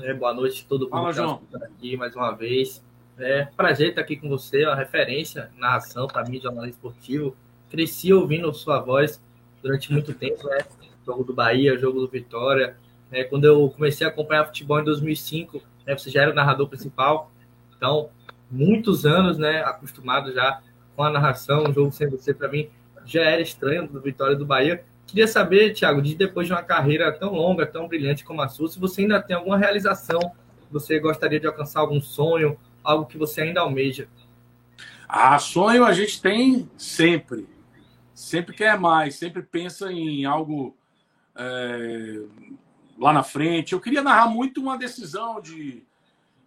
É, 0.00 0.12
boa 0.14 0.34
noite 0.34 0.64
a 0.64 0.68
todo 0.68 0.86
mundo 0.86 0.90
Fala, 0.90 1.12
João. 1.12 1.42
aqui 1.62 1.96
mais 1.96 2.16
uma 2.16 2.32
vez. 2.32 2.82
É 3.18 3.44
prazer 3.56 3.90
estar 3.90 4.00
aqui 4.00 4.16
com 4.16 4.28
você, 4.28 4.64
uma 4.64 4.74
referência, 4.74 5.50
narração 5.56 6.06
para 6.06 6.24
mim, 6.24 6.40
jornalista 6.40 6.76
esportivo. 6.76 7.36
Cresci 7.70 8.12
ouvindo 8.12 8.52
sua 8.52 8.80
voz 8.80 9.20
durante 9.62 9.92
muito 9.92 10.12
tempo, 10.14 10.46
né? 10.48 10.58
jogo 11.04 11.24
do 11.24 11.34
Bahia, 11.34 11.78
jogo 11.78 12.00
do 12.00 12.08
Vitória. 12.08 12.76
É, 13.10 13.24
quando 13.24 13.44
eu 13.44 13.68
comecei 13.70 14.06
a 14.06 14.10
acompanhar 14.10 14.46
futebol 14.46 14.80
em 14.80 14.84
2005, 14.84 15.62
né, 15.86 15.96
você 15.96 16.10
já 16.10 16.22
era 16.22 16.30
o 16.30 16.34
narrador 16.34 16.68
principal, 16.68 17.30
então 17.76 18.08
muitos 18.50 19.04
anos, 19.04 19.36
né, 19.38 19.62
acostumado 19.62 20.32
já 20.32 20.62
com 20.96 21.02
a 21.02 21.10
narração, 21.10 21.64
o 21.64 21.72
jogo 21.72 21.92
sem 21.92 22.08
você 22.08 22.32
para 22.32 22.48
mim 22.48 22.68
já 23.04 23.22
era 23.22 23.42
estranho 23.42 23.86
do 23.86 24.00
Vitória 24.00 24.36
do 24.36 24.46
Bahia. 24.46 24.84
Queria 25.06 25.26
saber, 25.26 25.74
Thiago, 25.74 26.00
de 26.00 26.14
depois 26.14 26.46
de 26.46 26.52
uma 26.52 26.62
carreira 26.62 27.10
tão 27.12 27.34
longa, 27.34 27.66
tão 27.66 27.88
brilhante 27.88 28.24
como 28.24 28.40
a 28.40 28.48
sua, 28.48 28.68
se 28.68 28.78
você 28.78 29.02
ainda 29.02 29.20
tem 29.20 29.36
alguma 29.36 29.58
realização, 29.58 30.20
você 30.70 30.98
gostaria 30.98 31.40
de 31.40 31.46
alcançar 31.46 31.80
algum 31.80 32.00
sonho, 32.00 32.56
algo 32.82 33.06
que 33.06 33.18
você 33.18 33.42
ainda 33.42 33.60
almeja? 33.60 34.08
Ah, 35.08 35.38
sonho 35.38 35.84
a 35.84 35.92
gente 35.92 36.20
tem 36.20 36.68
sempre. 36.76 37.46
Sempre 38.14 38.54
quer 38.54 38.78
mais, 38.78 39.16
sempre 39.16 39.42
pensa 39.42 39.92
em 39.92 40.24
algo 40.24 40.76
é, 41.36 42.22
lá 42.98 43.12
na 43.12 43.22
frente. 43.22 43.72
Eu 43.72 43.80
queria 43.80 44.02
narrar 44.02 44.28
muito 44.28 44.60
uma 44.60 44.78
decisão 44.78 45.40
de, 45.40 45.82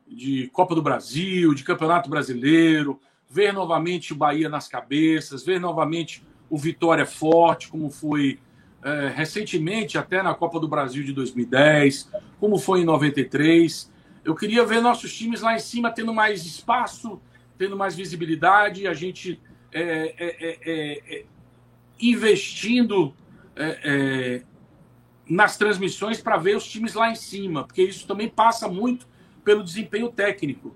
de 0.07 0.47
Copa 0.53 0.73
do 0.73 0.81
Brasil, 0.81 1.53
de 1.53 1.63
Campeonato 1.63 2.09
Brasileiro, 2.09 2.99
ver 3.29 3.53
novamente 3.53 4.13
o 4.13 4.15
Bahia 4.15 4.49
nas 4.49 4.67
cabeças, 4.67 5.43
ver 5.43 5.59
novamente 5.59 6.25
o 6.49 6.57
Vitória 6.57 7.05
forte, 7.05 7.67
como 7.67 7.89
foi 7.89 8.39
é, 8.83 9.07
recentemente, 9.07 9.97
até 9.97 10.21
na 10.21 10.33
Copa 10.33 10.59
do 10.59 10.67
Brasil 10.67 11.03
de 11.03 11.11
2010, 11.11 12.09
como 12.39 12.57
foi 12.57 12.81
em 12.81 12.85
93. 12.85 13.91
Eu 14.25 14.33
queria 14.33 14.65
ver 14.65 14.81
nossos 14.81 15.15
times 15.15 15.41
lá 15.41 15.55
em 15.55 15.59
cima 15.59 15.91
tendo 15.91 16.11
mais 16.11 16.43
espaço, 16.43 17.21
tendo 17.59 17.77
mais 17.77 17.95
visibilidade, 17.95 18.87
a 18.87 18.93
gente 18.93 19.39
é, 19.71 20.15
é, 20.17 20.59
é, 20.67 21.17
é 21.19 21.25
investindo 22.01 23.13
nas 25.29 25.57
transmissões 25.57 26.19
para 26.19 26.37
ver 26.37 26.57
os 26.57 26.67
times 26.67 26.93
lá 26.93 27.09
em 27.09 27.15
cima, 27.15 27.63
porque 27.63 27.83
isso 27.83 28.05
também 28.05 28.27
passa 28.27 28.67
muito 28.67 29.07
pelo 29.43 29.63
desempenho 29.63 30.09
técnico. 30.09 30.75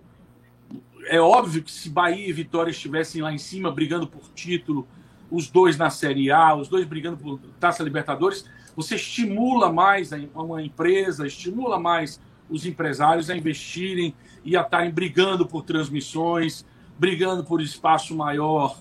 É 1.06 1.20
óbvio 1.20 1.64
que 1.64 1.72
se 1.72 1.90
Bahia 1.90 2.28
e 2.28 2.32
Vitória 2.32 2.72
estivessem 2.72 3.22
lá 3.22 3.34
em 3.34 3.38
cima 3.38 3.72
brigando 3.72 4.08
por 4.08 4.30
título, 4.34 4.88
os 5.30 5.50
dois 5.50 5.76
na 5.76 5.90
Série 5.90 6.32
A, 6.32 6.56
os 6.56 6.68
dois 6.68 6.86
brigando 6.86 7.18
por 7.18 7.40
Taça 7.60 7.84
Libertadores, 7.84 8.46
você 8.76 8.96
estimula 8.96 9.74
mais 9.74 10.12
uma 10.34 10.62
empresa, 10.62 11.28
estimula 11.28 11.80
mais 11.80 12.22
os 12.50 12.66
empresários 12.66 13.30
a 13.30 13.38
investirem 13.38 14.14
e 14.44 14.58
a 14.58 14.62
estarem 14.62 14.92
brigando 14.92 15.46
por 15.46 15.64
transmissões, 15.64 16.66
brigando 16.98 17.44
por 17.44 17.62
espaço 17.62 18.16
maior 18.16 18.78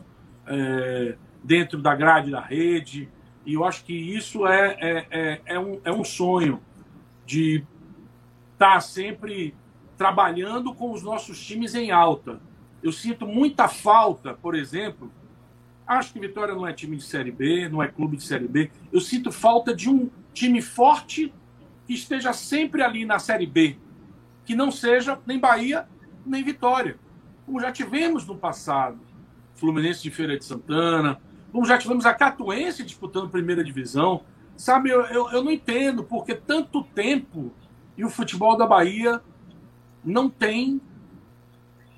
é, 0.46 1.16
dentro 1.42 1.80
da 1.80 1.94
grade 1.94 2.30
da 2.30 2.40
rede. 2.40 3.08
E 3.44 3.54
eu 3.54 3.64
acho 3.64 3.84
que 3.84 3.92
isso 3.92 4.46
é, 4.46 4.76
é, 4.80 5.06
é, 5.10 5.40
é, 5.46 5.58
um, 5.58 5.80
é 5.84 5.92
um 5.92 6.04
sonho 6.04 6.60
de 7.24 7.64
estar 8.54 8.74
tá 8.74 8.80
sempre 8.80 9.54
trabalhando 9.96 10.74
com 10.74 10.92
os 10.92 11.02
nossos 11.02 11.44
times 11.44 11.74
em 11.74 11.90
alta. 11.90 12.40
Eu 12.82 12.92
sinto 12.92 13.26
muita 13.26 13.68
falta, 13.68 14.34
por 14.34 14.54
exemplo, 14.54 15.10
acho 15.86 16.12
que 16.12 16.20
Vitória 16.20 16.54
não 16.54 16.66
é 16.66 16.72
time 16.72 16.96
de 16.96 17.02
Série 17.02 17.32
B, 17.32 17.68
não 17.68 17.82
é 17.82 17.88
clube 17.88 18.16
de 18.16 18.22
Série 18.22 18.46
B. 18.46 18.70
Eu 18.92 19.00
sinto 19.00 19.32
falta 19.32 19.74
de 19.74 19.88
um 19.88 20.08
time 20.32 20.62
forte 20.62 21.32
esteja 21.94 22.32
sempre 22.32 22.82
ali 22.82 23.04
na 23.04 23.18
Série 23.18 23.46
B. 23.46 23.76
que 24.44 24.54
não 24.54 24.70
seja 24.70 25.18
nem 25.26 25.38
Bahia, 25.38 25.86
nem 26.24 26.42
Vitória. 26.42 26.98
Como 27.44 27.60
já 27.60 27.70
tivemos 27.70 28.26
no 28.26 28.36
passado. 28.36 28.98
Fluminense 29.54 30.02
de 30.02 30.10
Feira 30.10 30.38
de 30.38 30.44
Santana, 30.44 31.20
como 31.52 31.66
já 31.66 31.76
tivemos 31.76 32.06
a 32.06 32.14
Catuense 32.14 32.84
disputando 32.84 33.28
primeira 33.28 33.64
divisão. 33.64 34.22
Sabe, 34.56 34.90
eu, 34.90 35.02
eu, 35.06 35.30
eu 35.30 35.44
não 35.44 35.50
entendo 35.50 36.02
porque 36.02 36.34
tanto 36.34 36.82
tempo 36.82 37.52
e 37.96 38.04
o 38.04 38.10
futebol 38.10 38.56
da 38.56 38.66
Bahia 38.66 39.20
não 40.04 40.30
tem 40.30 40.80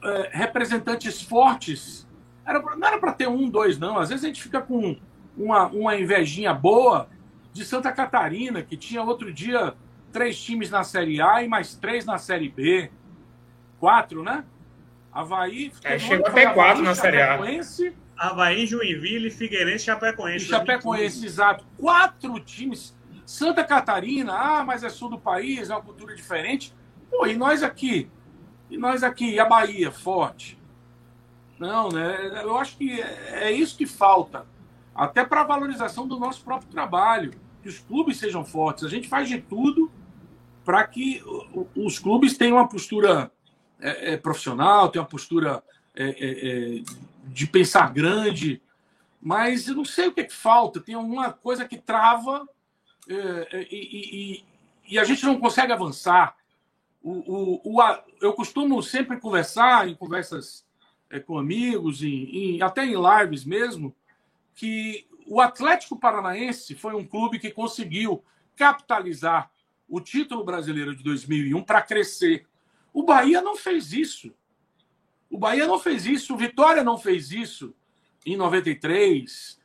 é, 0.03 0.31
representantes 0.33 1.23
fortes. 1.23 2.07
Era, 2.45 2.61
não 2.77 2.89
era 2.89 2.99
para 2.99 3.13
ter 3.13 3.29
um, 3.29 3.49
dois, 3.49 3.79
não. 3.79 3.99
Às 3.99 4.09
vezes 4.09 4.25
a 4.25 4.29
gente 4.29 4.43
fica 4.43 4.61
com 4.61 4.97
uma, 5.37 5.67
uma 5.67 5.97
invejinha 5.97 6.53
boa 6.53 7.09
de 7.53 7.65
Santa 7.65 7.93
Catarina, 7.93 8.63
que 8.63 8.77
tinha 8.77 9.03
outro 9.03 9.33
dia 9.33 9.75
três 10.13 10.41
times 10.41 10.71
na 10.71 10.85
Série 10.85 11.21
A 11.21 11.43
e 11.43 11.49
mais 11.49 11.75
três 11.75 12.05
na 12.05 12.19
Série 12.19 12.49
B. 12.49 12.91
Quatro, 13.79 14.23
né? 14.23 14.45
Havaí. 15.13 15.73
É, 15.83 15.99
chegou 15.99 16.27
até 16.27 16.47
quatro 16.53 16.83
na 16.83 16.95
Série 16.95 17.21
A. 17.21 17.39
Havaí, 18.17 18.67
Joinville, 18.67 19.31
Figueirense 19.31 19.85
Chapecoense. 19.85 20.45
E 20.45 20.49
Chapecoense, 20.49 21.25
exato. 21.25 21.65
Quatro 21.79 22.39
times. 22.41 22.95
Santa 23.25 23.65
Catarina, 23.65 24.35
ah, 24.35 24.65
mas 24.65 24.83
é 24.83 24.89
sul 24.89 25.09
do 25.09 25.19
país, 25.19 25.71
é 25.71 25.75
uma 25.75 25.83
cultura 25.83 26.15
diferente. 26.15 26.75
Pô, 27.09 27.27
e 27.27 27.37
nós 27.37 27.63
aqui? 27.63 28.11
E 28.69 28.77
nós 28.77 29.03
aqui? 29.03 29.31
E 29.31 29.41
a 29.41 29.45
Bahia, 29.45 29.91
forte? 29.91 30.59
Não, 31.59 31.89
né? 31.91 32.43
Eu 32.43 32.57
acho 32.57 32.77
que 32.77 33.01
é 33.01 33.51
isso 33.51 33.77
que 33.77 33.87
falta. 33.87 34.47
Até 34.95 35.25
para 35.25 35.43
a 35.43 35.45
valorização 35.45 36.07
do 36.07 36.19
nosso 36.19 36.43
próprio 36.43 36.71
trabalho. 36.71 37.33
Que 37.63 37.69
os 37.69 37.79
clubes 37.79 38.19
sejam 38.19 38.45
fortes. 38.45 38.85
A 38.85 38.89
gente 38.89 39.09
faz 39.09 39.29
de 39.29 39.41
tudo 39.41 39.91
para 40.65 40.87
que 40.87 41.23
os 41.75 41.99
clubes 41.99 42.37
tenham 42.37 42.57
uma 42.57 42.69
postura 42.69 43.31
é, 43.81 44.13
é, 44.13 44.17
profissional, 44.17 44.89
tenham 44.89 45.05
uma 45.05 45.11
postura 45.11 45.63
é, 45.95 46.05
é, 46.05 46.79
é, 46.79 46.83
de 47.25 47.47
pensar 47.47 47.93
grande. 47.93 48.63
Mas 49.21 49.69
eu 49.69 49.75
não 49.75 49.85
sei 49.85 50.09
o 50.09 50.13
que, 50.13 50.21
é 50.21 50.25
que 50.25 50.33
falta. 50.33 50.81
Tem 50.81 50.95
alguma 50.95 51.33
coisa 51.33 51.67
que 51.67 51.77
trava 51.77 52.49
e, 53.09 53.67
e, 53.71 54.45
e, 54.89 54.99
a 54.99 55.05
gente 55.05 55.25
não 55.25 55.39
consegue 55.39 55.73
avançar. 55.73 56.37
O, 57.03 57.61
o, 57.65 57.79
o, 57.79 57.83
eu 58.21 58.33
costumo 58.33 58.83
sempre 58.83 59.19
conversar 59.19 59.89
em 59.89 59.95
conversas 59.95 60.65
com 61.27 61.39
amigos, 61.39 62.03
em, 62.03 62.57
em, 62.57 62.63
até 62.63 62.85
em 62.85 62.95
lives 62.95 63.45
mesmo, 63.45 63.95
que 64.55 65.07
o 65.27 65.41
Atlético 65.41 65.99
Paranaense 65.99 66.75
foi 66.75 66.95
um 66.95 67.07
clube 67.07 67.39
que 67.39 67.51
conseguiu 67.51 68.25
capitalizar 68.57 69.51
o 69.89 70.01
título 70.01 70.45
brasileiro 70.45 70.95
de 70.95 71.03
2001 71.03 71.63
para 71.63 71.83
crescer. 71.83 72.47
O 72.93 73.03
Bahia 73.03 73.41
não 73.41 73.57
fez 73.57 73.93
isso. 73.93 74.33
O 75.31 75.39
Bahia 75.39 75.67
não 75.67 75.79
fez 75.79 76.07
isso, 76.07 76.35
o 76.35 76.37
Vitória 76.37 76.83
não 76.83 76.99
fez 76.99 77.31
isso 77.31 77.75
em 78.27 78.37
93. 78.37 79.61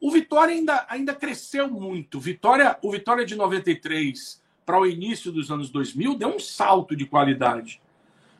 O 0.00 0.10
Vitória 0.10 0.54
ainda, 0.54 0.86
ainda 0.88 1.14
cresceu 1.14 1.68
muito. 1.68 2.20
Vitória, 2.20 2.78
o 2.82 2.90
Vitória 2.90 3.24
de 3.24 3.34
93 3.34 4.42
para 4.64 4.78
o 4.78 4.86
início 4.86 5.32
dos 5.32 5.50
anos 5.50 5.70
2000 5.70 6.14
deu 6.14 6.28
um 6.28 6.38
salto 6.38 6.94
de 6.94 7.06
qualidade. 7.06 7.80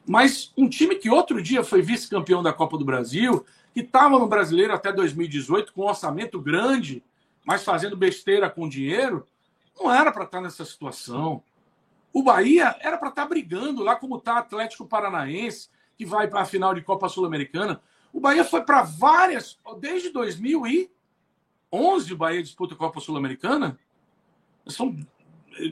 Mas 0.07 0.53
um 0.57 0.69
time 0.69 0.95
que 0.95 1.11
outro 1.11 1.43
dia 1.43 1.65
foi 1.65 1.83
vice-campeão 1.83 2.43
da 2.43 2.53
Copa 2.53 2.79
do 2.79 2.85
Brasil, 2.85 3.45
que 3.75 3.81
estava 3.81 4.19
no 4.19 4.27
brasileiro 4.27 4.73
até 4.75 4.93
2018 4.93 5.73
com 5.73 5.83
um 5.83 5.89
orçamento 5.89 6.41
grande, 6.41 7.03
mas 7.45 7.65
fazendo 7.65 7.97
besteira 7.97 8.51
com 8.51 8.69
dinheiro, 8.69 9.27
não 9.79 9.93
era 9.93 10.13
para 10.13 10.25
estar 10.25 10.39
tá 10.39 10.43
nessa 10.43 10.65
situação. 10.65 11.43
O 12.13 12.23
Bahia 12.23 12.77
era 12.81 12.99
para 12.99 13.09
estar 13.11 13.23
tá 13.23 13.29
brigando 13.29 13.83
lá 13.83 13.97
como 13.97 14.17
está 14.17 14.39
Atlético 14.39 14.87
Paranaense, 14.87 15.69
que 15.97 16.05
vai 16.05 16.29
para 16.29 16.43
a 16.43 16.47
final 16.47 16.75
de 16.75 16.83
Copa 16.83 17.09
Sul-Americana. 17.09 17.81
O 18.13 18.21
Bahia 18.21 18.45
foi 18.45 18.63
para 18.63 18.83
várias, 18.83 19.59
desde 19.81 20.11
2011 20.11 20.91
o 22.13 22.17
Bahia 22.17 22.43
disputa 22.43 22.75
a 22.75 22.79
Copa 22.79 23.01
Sul-Americana. 23.01 23.79
São 24.67 24.97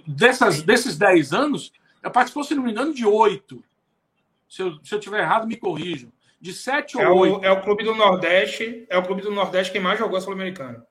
dessas, 0.06 0.62
desses 0.62 0.96
10 0.96 1.32
anos, 1.32 1.72
participou, 2.12 2.44
se 2.44 2.54
não 2.54 2.62
me 2.62 2.70
engano, 2.70 2.94
de 2.94 3.06
oito. 3.06 3.62
Se 4.48 4.62
eu, 4.62 4.78
se 4.84 4.94
eu 4.94 5.00
tiver 5.00 5.20
errado, 5.20 5.46
me 5.46 5.56
corrijam. 5.56 6.12
De 6.40 6.52
sete 6.52 7.00
é 7.00 7.08
ou 7.08 7.18
oito. 7.18 7.44
É 7.44 7.50
o 7.50 7.62
clube 7.62 7.84
do 7.84 7.94
Nordeste, 7.94 8.86
é 8.88 8.98
o 8.98 9.02
clube 9.02 9.22
do 9.22 9.30
Nordeste 9.30 9.72
que 9.72 9.80
mais 9.80 9.98
jogou 9.98 10.18
a 10.18 10.20
Sul-Americana. 10.20 10.86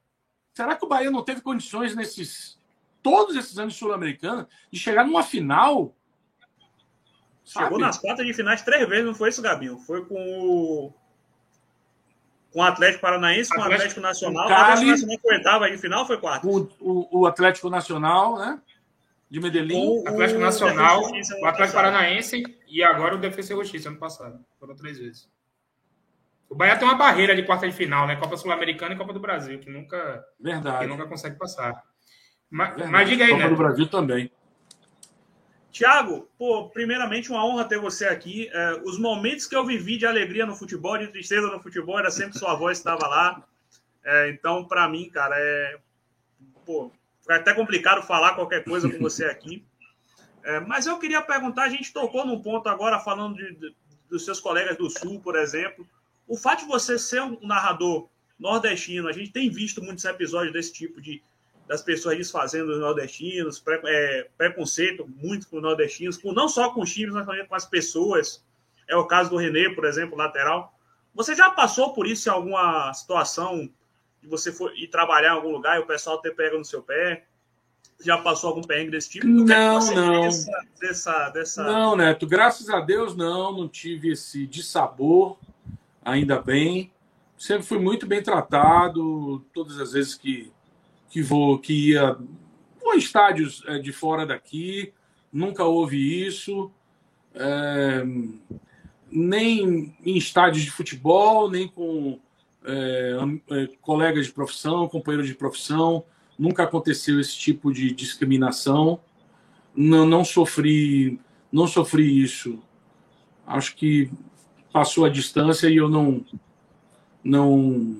Será 0.54 0.76
que 0.76 0.86
o 0.86 0.88
Bahia 0.88 1.12
não 1.12 1.24
teve 1.24 1.42
condições 1.42 1.96
nesses 1.96 2.58
todos 3.04 3.36
esses 3.36 3.60
anos 3.60 3.76
sul-americana 3.76 4.48
de 4.72 4.80
chegar 4.80 5.06
numa 5.06 5.22
final? 5.22 5.94
Sabe? 7.44 7.66
Chegou 7.66 7.80
nas 7.80 8.00
quartas 8.00 8.26
de 8.26 8.34
finais 8.34 8.64
três 8.64 8.88
vezes, 8.90 9.06
não 9.06 9.14
foi 9.14 9.30
isso, 9.30 9.42
Gabinho? 9.42 9.78
Foi 9.78 10.04
com 10.06 10.16
o 10.16 10.94
com 12.52 12.62
o 12.62 12.64
Atlético 12.64 13.02
Paranaense, 13.02 13.54
com 13.54 13.60
o 13.60 13.64
Atlético 13.66 14.00
Nacional. 14.00 14.48
O 14.48 14.54
Atlético 14.54 14.88
Nacional 14.88 15.20
foi 15.22 15.36
oitava 15.36 15.70
de 15.70 15.78
final 15.78 16.08
foi 16.08 16.18
quarto? 16.18 16.48
O, 16.50 16.70
o, 16.80 17.20
o 17.20 17.26
Atlético 17.28 17.70
Nacional, 17.70 18.38
né? 18.40 18.62
De 19.30 19.40
Medellín. 19.40 20.04
O 20.04 20.08
Atlético 20.08 20.40
Nacional, 20.40 21.02
o 21.02 21.46
Atlético 21.46 21.78
Paranaense 21.78 22.44
e 22.68 22.84
agora 22.84 23.16
o 23.16 23.20
Defesa 23.20 23.54
e 23.54 23.56
Justiça 23.56 23.90
ano 23.90 23.98
passado. 23.98 24.44
Foram 24.60 24.76
três 24.76 25.00
vezes. 25.00 25.30
O 26.50 26.56
Bahia 26.56 26.78
tem 26.78 26.88
uma 26.88 26.96
barreira 26.96 27.36
de 27.36 27.44
quarta 27.44 27.68
de 27.68 27.76
final, 27.76 28.06
né? 28.08 28.16
Copa 28.16 28.38
Sul-Americana 28.38 28.94
e 28.94 28.98
Copa 28.98 29.14
do 29.14 29.20
Brasil, 29.20 29.60
que 29.60 29.70
nunca, 29.70 30.24
Verdade. 30.40 30.80
Que 30.80 30.88
nunca 30.88 31.08
consegue 31.08 31.38
passar. 31.38 31.84
Mas, 32.50 32.90
mas 32.90 33.10
diga 33.10 33.26
aí, 33.26 33.32
Copa 33.32 33.50
do 33.50 33.56
Brasil 33.56 33.88
também. 33.88 34.32
Tiago, 35.72 36.30
pô, 36.38 36.70
primeiramente 36.70 37.30
uma 37.30 37.46
honra 37.46 37.66
ter 37.66 37.80
você 37.80 38.06
aqui. 38.06 38.48
É, 38.54 38.82
os 38.86 38.98
momentos 38.98 39.46
que 39.46 39.56
eu 39.56 39.66
vivi 39.66 39.98
de 39.98 40.06
alegria 40.06 40.46
no 40.46 40.56
futebol, 40.56 40.98
de 40.98 41.08
tristeza 41.08 41.48
no 41.48 41.62
futebol, 41.62 42.00
era 42.00 42.10
sempre 42.10 42.38
sua 42.38 42.56
voz 42.56 42.78
estava 42.78 43.06
lá. 43.08 43.44
É, 44.06 44.30
então, 44.30 44.64
para 44.64 44.88
mim, 44.88 45.10
cara, 45.10 45.36
é 45.38 45.78
pô, 46.66 46.92
foi 47.26 47.36
até 47.36 47.54
complicado 47.54 48.04
falar 48.04 48.36
qualquer 48.36 48.64
coisa 48.64 48.90
com 48.90 49.00
você 49.00 49.26
aqui. 49.26 49.66
É, 50.44 50.60
mas 50.60 50.86
eu 50.86 51.00
queria 51.00 51.24
perguntar, 51.24 51.64
a 51.64 51.70
gente 51.70 51.92
tocou 51.92 52.24
num 52.26 52.40
ponto 52.40 52.70
agora 52.70 53.00
falando 53.00 53.36
de, 53.36 53.56
de, 53.56 53.76
dos 54.08 54.24
seus 54.24 54.40
colegas 54.40 54.78
do 54.78 54.90
Sul, 54.90 55.20
por 55.20 55.36
exemplo. 55.36 55.88
O 56.28 56.38
fato 56.38 56.60
de 56.60 56.68
você 56.68 57.00
ser 57.00 57.22
um 57.24 57.40
narrador 57.42 58.08
nordestino, 58.40 59.08
a 59.08 59.12
gente 59.12 59.32
tem 59.32 59.50
visto 59.50 59.82
muitos 59.82 60.06
episódios 60.06 60.54
desse 60.54 60.72
tipo 60.72 61.02
de 61.02 61.22
das 61.68 61.82
pessoas 61.82 62.16
desfazendo 62.16 62.72
os 62.72 62.80
nordestinos, 62.80 63.64
é, 63.86 64.28
preconceito 64.38 65.08
muito 65.08 65.48
com 65.48 65.58
os 65.58 65.64
nordestinos, 65.64 66.16
com, 66.16 66.32
não 66.32 66.48
só 66.48 66.70
com 66.70 66.82
os 66.82 66.94
times, 66.94 67.16
mas 67.16 67.26
também 67.26 67.44
com 67.48 67.56
as 67.56 67.66
pessoas. 67.66 68.46
É 68.88 68.96
o 68.96 69.08
caso 69.08 69.32
do 69.32 69.38
René, 69.38 69.70
por 69.70 69.84
exemplo, 69.84 70.16
lateral. 70.16 70.78
Você 71.16 71.34
já 71.34 71.50
passou 71.50 71.92
por 71.92 72.06
isso 72.06 72.30
em 72.30 72.32
alguma 72.32 72.94
situação 72.94 73.68
de 74.26 74.32
você 74.32 74.52
for 74.52 74.76
ir 74.76 74.88
trabalhar 74.88 75.30
em 75.30 75.36
algum 75.36 75.52
lugar 75.52 75.78
e 75.78 75.80
o 75.80 75.86
pessoal 75.86 76.18
ter 76.20 76.36
pega 76.36 76.58
no 76.58 76.66
seu 76.66 76.82
pé? 76.82 77.26
Já 78.04 78.18
passou 78.18 78.50
algum 78.50 78.62
perrengue 78.62 78.92
desse 78.92 79.10
tipo? 79.10 79.26
Não, 79.26 79.80
não. 79.94 80.22
Dessa, 80.24 80.52
dessa, 80.82 81.30
dessa... 81.30 81.64
Não, 81.64 81.96
Neto, 81.96 82.28
graças 82.28 82.70
a 82.70 82.82
Deus 82.82 83.16
não, 83.16 83.56
não 83.56 83.70
tive 83.70 84.12
esse 84.12 84.46
dissabor, 84.46 85.38
ainda 86.04 86.42
bem. 86.42 86.92
Sempre 87.38 87.64
fui 87.64 87.80
muito 87.80 88.06
bem 88.06 88.22
tratado, 88.22 89.40
todas 89.54 89.80
as 89.80 89.94
vezes 89.94 90.16
que, 90.16 90.52
que 91.10 91.22
vou, 91.22 91.58
que 91.60 91.92
ia 91.92 92.18
vou 92.82 92.96
em 92.96 92.98
estádios 92.98 93.64
é, 93.68 93.80
de 93.80 93.94
fora 93.94 94.26
daqui, 94.26 94.94
nunca 95.32 95.64
houve 95.64 96.26
isso. 96.26 96.72
É, 97.34 98.04
nem 99.10 99.96
em 100.04 100.18
estádios 100.18 100.66
de 100.66 100.72
futebol, 100.72 101.50
nem 101.50 101.68
com 101.68 102.20
é, 102.66 103.18
é, 103.52 103.66
de 104.22 104.32
profissão, 104.32 104.88
companheiros 104.88 105.28
de 105.28 105.36
profissão, 105.36 106.04
nunca 106.38 106.64
aconteceu 106.64 107.20
esse 107.20 107.38
tipo 107.38 107.74
de 107.74 107.92
discriminação. 107.92 109.00
Não, 109.76 110.06
não 110.06 110.24
sofri, 110.24 111.20
não 111.52 111.68
sofri 111.68 112.22
isso. 112.22 112.60
Acho 113.46 113.76
que 113.76 114.10
passou 114.72 115.06
a 115.06 115.10
distância 115.10 115.70
e 115.70 115.78
eu 115.78 115.88
não, 115.88 116.26
não, 117.24 117.98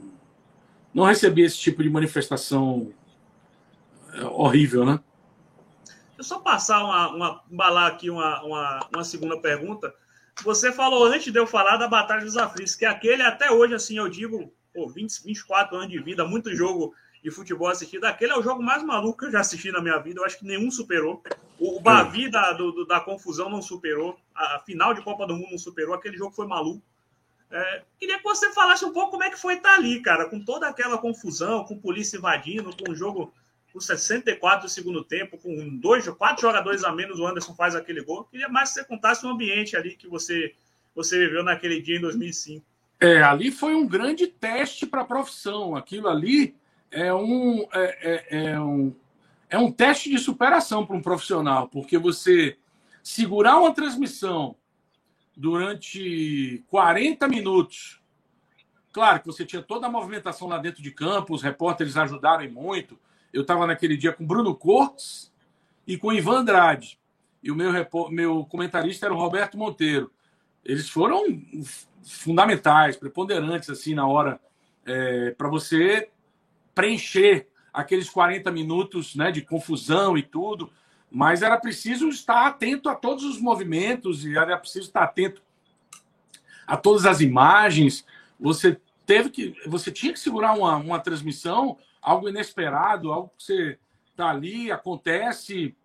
não 0.94 1.04
recebi 1.04 1.44
esse 1.44 1.58
tipo 1.58 1.84
de 1.84 1.90
manifestação 1.90 2.92
é, 4.14 4.24
horrível, 4.26 4.86
né? 4.86 5.00
Deixa 5.86 6.20
eu 6.20 6.24
só 6.24 6.40
passar 6.40 6.84
uma, 6.84 7.10
uma 7.10 7.44
embalar 7.52 7.92
aqui 7.92 8.10
uma, 8.10 8.42
uma, 8.44 8.88
uma 8.94 9.04
segunda 9.04 9.38
pergunta. 9.40 9.94
Você 10.44 10.72
falou 10.72 11.06
antes 11.06 11.32
de 11.32 11.40
eu 11.40 11.48
falar 11.48 11.78
da 11.78 11.88
Batalha 11.88 12.24
dos 12.24 12.38
Aflitos, 12.38 12.76
que 12.76 12.86
aquele 12.86 13.22
até 13.22 13.52
hoje, 13.52 13.74
assim, 13.74 13.98
eu 13.98 14.10
digo, 14.10 14.52
pô, 14.76 14.90
20, 14.90 15.24
24 15.24 15.78
anos 15.78 15.90
de 15.90 16.00
vida, 16.00 16.26
muito 16.26 16.54
jogo 16.54 16.94
de 17.24 17.32
futebol 17.32 17.70
assistido. 17.70 18.04
Aquele 18.04 18.34
é 18.34 18.38
o 18.38 18.44
jogo 18.44 18.62
mais 18.62 18.84
maluco 18.84 19.20
que 19.20 19.26
eu 19.26 19.32
já 19.32 19.40
assisti 19.40 19.72
na 19.72 19.82
minha 19.82 19.98
vida. 19.98 20.20
Eu 20.20 20.26
acho 20.26 20.38
que 20.38 20.46
nenhum 20.46 20.70
superou. 20.70 21.24
O, 21.58 21.78
o 21.78 21.80
Bavi 21.80 22.30
da, 22.30 22.52
do, 22.52 22.86
da 22.86 23.00
confusão 23.00 23.50
não 23.50 23.62
superou. 23.62 24.20
A, 24.36 24.58
a, 24.58 24.60
final 24.60 24.94
de 24.94 25.02
Copa 25.02 25.26
do 25.26 25.34
Mundo 25.34 25.52
não 25.52 25.58
superou. 25.58 25.96
Aquele 25.96 26.18
jogo 26.18 26.36
foi 26.36 26.46
maluco. 26.46 26.84
É, 27.50 27.84
queria 27.98 28.18
que 28.18 28.24
você 28.24 28.52
falasse 28.52 28.84
um 28.84 28.92
pouco 28.92 29.12
como 29.12 29.24
é 29.24 29.30
que 29.30 29.40
foi 29.40 29.56
estar 29.56 29.76
ali, 29.76 30.02
cara, 30.02 30.30
com 30.30 30.44
toda 30.44 30.68
aquela 30.68 30.98
confusão, 30.98 31.64
com 31.64 31.80
polícia 31.80 32.18
invadindo, 32.18 32.76
com 32.76 32.92
o 32.92 32.96
jogo 32.96 33.34
por 33.72 33.82
64 33.82 34.68
do 34.68 34.70
segundo 34.70 35.04
tempo, 35.04 35.38
com 35.38 35.78
dois, 35.78 36.08
quatro 36.10 36.42
jogadores 36.42 36.84
a 36.84 36.92
menos, 36.92 37.20
o 37.20 37.26
Anderson 37.26 37.54
faz 37.56 37.76
aquele 37.76 38.02
gol. 38.04 38.26
Queria 38.26 38.50
mais 38.50 38.70
que 38.70 38.76
você 38.76 38.84
contasse 38.86 39.26
o 39.26 39.30
ambiente 39.30 39.76
ali 39.76 39.96
que 39.96 40.08
você, 40.08 40.54
você 40.94 41.18
viveu 41.20 41.44
naquele 41.44 41.82
dia 41.82 41.98
em 41.98 42.02
2005. 42.02 42.66
É, 43.00 43.22
ali 43.22 43.52
foi 43.52 43.76
um 43.76 43.88
grande 43.88 44.28
teste 44.28 44.86
para 44.86 45.02
a 45.02 45.06
profissão. 45.06 45.76
Aquilo 45.76 46.08
ali 46.08 46.56
é 46.92 47.14
um, 47.14 47.66
é, 47.74 48.26
é, 48.32 48.46
é, 48.52 48.60
um, 48.60 48.96
é 49.50 49.58
um 49.58 49.72
teste 49.72 50.10
de 50.10 50.18
superação 50.18 50.86
para 50.86 50.96
um 50.96 51.02
profissional, 51.02 51.68
porque 51.68 51.98
você 51.98 52.58
segurar 53.04 53.60
uma 53.60 53.74
transmissão 53.74 54.56
durante 55.36 56.64
40 56.70 57.28
minutos. 57.28 58.02
Claro 58.94 59.20
que 59.20 59.28
você 59.28 59.46
tinha 59.46 59.62
toda 59.62 59.88
a 59.88 59.92
movimentação 59.92 60.48
lá 60.48 60.58
dentro 60.58 60.82
de 60.82 60.90
campo, 60.90 61.34
os 61.36 61.42
repórteres 61.42 61.98
ajudaram 61.98 62.50
muito. 62.50 62.98
Eu 63.34 63.42
estava 63.42 63.68
naquele 63.68 63.98
dia 63.98 64.14
com 64.14 64.26
Bruno 64.26 64.56
Cortes 64.56 65.34
e 65.86 65.98
com 65.98 66.14
Ivan 66.14 66.40
Andrade. 66.40 66.98
E 67.44 67.52
o 67.52 67.56
meu, 67.56 67.72
meu 68.10 68.46
comentarista 68.46 69.06
era 69.06 69.14
o 69.14 69.18
Roberto 69.18 69.58
Monteiro. 69.58 70.12
Eles 70.66 70.90
foram 70.90 71.24
fundamentais, 72.04 72.98
preponderantes 72.98 73.70
assim 73.70 73.94
na 73.94 74.08
hora 74.08 74.40
é, 74.86 75.32
para 75.32 75.48
você 75.48 76.10
preencher 76.74 77.48
aqueles 77.74 78.10
40 78.10 78.52
minutos 78.52 79.16
né, 79.16 79.32
de 79.32 79.42
confusão 79.42 80.18
e 80.18 80.24
tudo, 80.24 80.72
mas 81.12 81.42
era 81.42 81.58
preciso 81.58 82.08
estar 82.10 82.48
atento 82.48 82.90
a 82.90 82.96
todos 82.96 83.24
os 83.24 83.40
movimentos 83.40 84.26
e 84.26 84.38
era 84.38 84.58
preciso 84.58 84.88
estar 84.88 85.04
atento 85.04 85.42
a 86.66 86.76
todas 86.76 87.06
as 87.06 87.22
imagens. 87.22 88.06
Você 88.40 88.80
teve 89.06 89.30
que, 89.30 89.56
você 89.68 89.92
tinha 89.92 90.12
que 90.12 90.20
segurar 90.20 90.54
uma, 90.54 90.76
uma 90.78 91.00
transmissão, 91.00 91.78
algo 92.02 92.28
inesperado, 92.28 93.12
algo 93.12 93.32
que 93.38 93.44
você 93.44 93.80
está 94.12 94.30
ali, 94.30 94.72
acontece. 94.72 95.76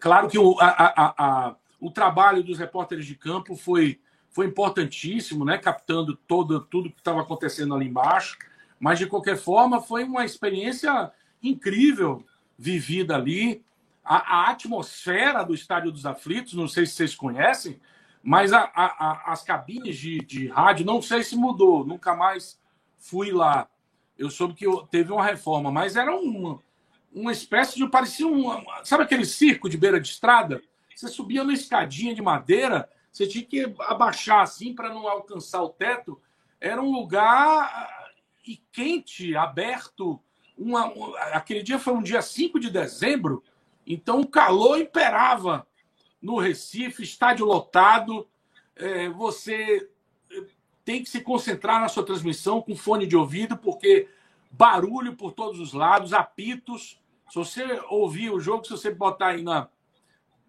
Claro 0.00 0.28
que 0.28 0.38
o, 0.38 0.58
a, 0.60 0.66
a, 0.66 1.14
a, 1.16 1.56
o 1.80 1.90
trabalho 1.90 2.42
dos 2.42 2.58
repórteres 2.58 3.06
de 3.06 3.14
campo 3.14 3.56
foi 3.56 4.00
foi 4.34 4.46
importantíssimo, 4.46 5.44
né? 5.44 5.58
Captando 5.58 6.16
todo, 6.16 6.60
tudo 6.60 6.90
que 6.90 6.98
estava 6.98 7.20
acontecendo 7.20 7.72
ali 7.72 7.86
embaixo. 7.86 8.36
Mas, 8.80 8.98
de 8.98 9.06
qualquer 9.06 9.36
forma, 9.36 9.80
foi 9.80 10.02
uma 10.02 10.24
experiência 10.24 11.12
incrível 11.40 12.26
vivida 12.58 13.14
ali. 13.14 13.62
A, 14.04 14.16
a 14.16 14.50
atmosfera 14.50 15.44
do 15.44 15.54
Estádio 15.54 15.92
dos 15.92 16.04
Aflitos, 16.04 16.54
não 16.54 16.66
sei 16.66 16.84
se 16.84 16.94
vocês 16.94 17.14
conhecem, 17.14 17.80
mas 18.20 18.52
a, 18.52 18.70
a, 18.74 19.32
as 19.32 19.44
cabines 19.44 19.96
de, 19.96 20.18
de 20.18 20.48
rádio, 20.48 20.84
não 20.84 21.00
sei 21.00 21.22
se 21.22 21.36
mudou, 21.36 21.86
nunca 21.86 22.16
mais 22.16 22.60
fui 22.98 23.30
lá. 23.30 23.68
Eu 24.18 24.30
soube 24.30 24.54
que 24.54 24.66
teve 24.90 25.12
uma 25.12 25.24
reforma, 25.24 25.70
mas 25.70 25.94
era 25.94 26.12
uma, 26.12 26.58
uma 27.12 27.30
espécie 27.30 27.76
de. 27.76 27.88
parecia 27.88 28.26
um. 28.26 28.64
Sabe 28.82 29.04
aquele 29.04 29.24
circo 29.24 29.68
de 29.68 29.76
beira 29.76 30.00
de 30.00 30.08
estrada? 30.08 30.60
Você 30.94 31.08
subia 31.08 31.42
numa 31.42 31.54
escadinha 31.54 32.14
de 32.14 32.22
madeira 32.22 32.88
você 33.14 33.28
tinha 33.28 33.44
que 33.44 33.72
abaixar 33.78 34.40
assim 34.40 34.74
para 34.74 34.92
não 34.92 35.06
alcançar 35.06 35.62
o 35.62 35.68
teto. 35.68 36.20
Era 36.60 36.82
um 36.82 36.90
lugar 36.90 37.62
ah, 37.62 38.10
e 38.44 38.56
quente, 38.72 39.36
aberto. 39.36 40.20
Uma, 40.58 40.92
aquele 41.32 41.62
dia 41.62 41.78
foi 41.78 41.94
um 41.94 42.02
dia 42.02 42.20
5 42.20 42.58
de 42.58 42.70
dezembro, 42.70 43.42
então 43.86 44.20
o 44.20 44.26
calor 44.26 44.80
imperava 44.80 45.64
no 46.20 46.38
Recife, 46.38 47.04
estádio 47.04 47.46
lotado. 47.46 48.26
É, 48.74 49.08
você 49.08 49.88
eh, 50.32 50.44
tem 50.84 51.00
que 51.00 51.08
se 51.08 51.20
concentrar 51.20 51.80
na 51.80 51.88
sua 51.88 52.04
transmissão 52.04 52.60
com 52.60 52.74
fone 52.74 53.06
de 53.06 53.16
ouvido, 53.16 53.56
porque 53.56 54.08
barulho 54.50 55.14
por 55.14 55.32
todos 55.32 55.60
os 55.60 55.72
lados, 55.72 56.12
apitos. 56.12 57.00
Se 57.30 57.36
você 57.36 57.80
ouvir 57.88 58.30
o 58.30 58.40
jogo, 58.40 58.64
se 58.64 58.70
você 58.70 58.90
botar 58.90 59.28
aí 59.28 59.42
na, 59.42 59.68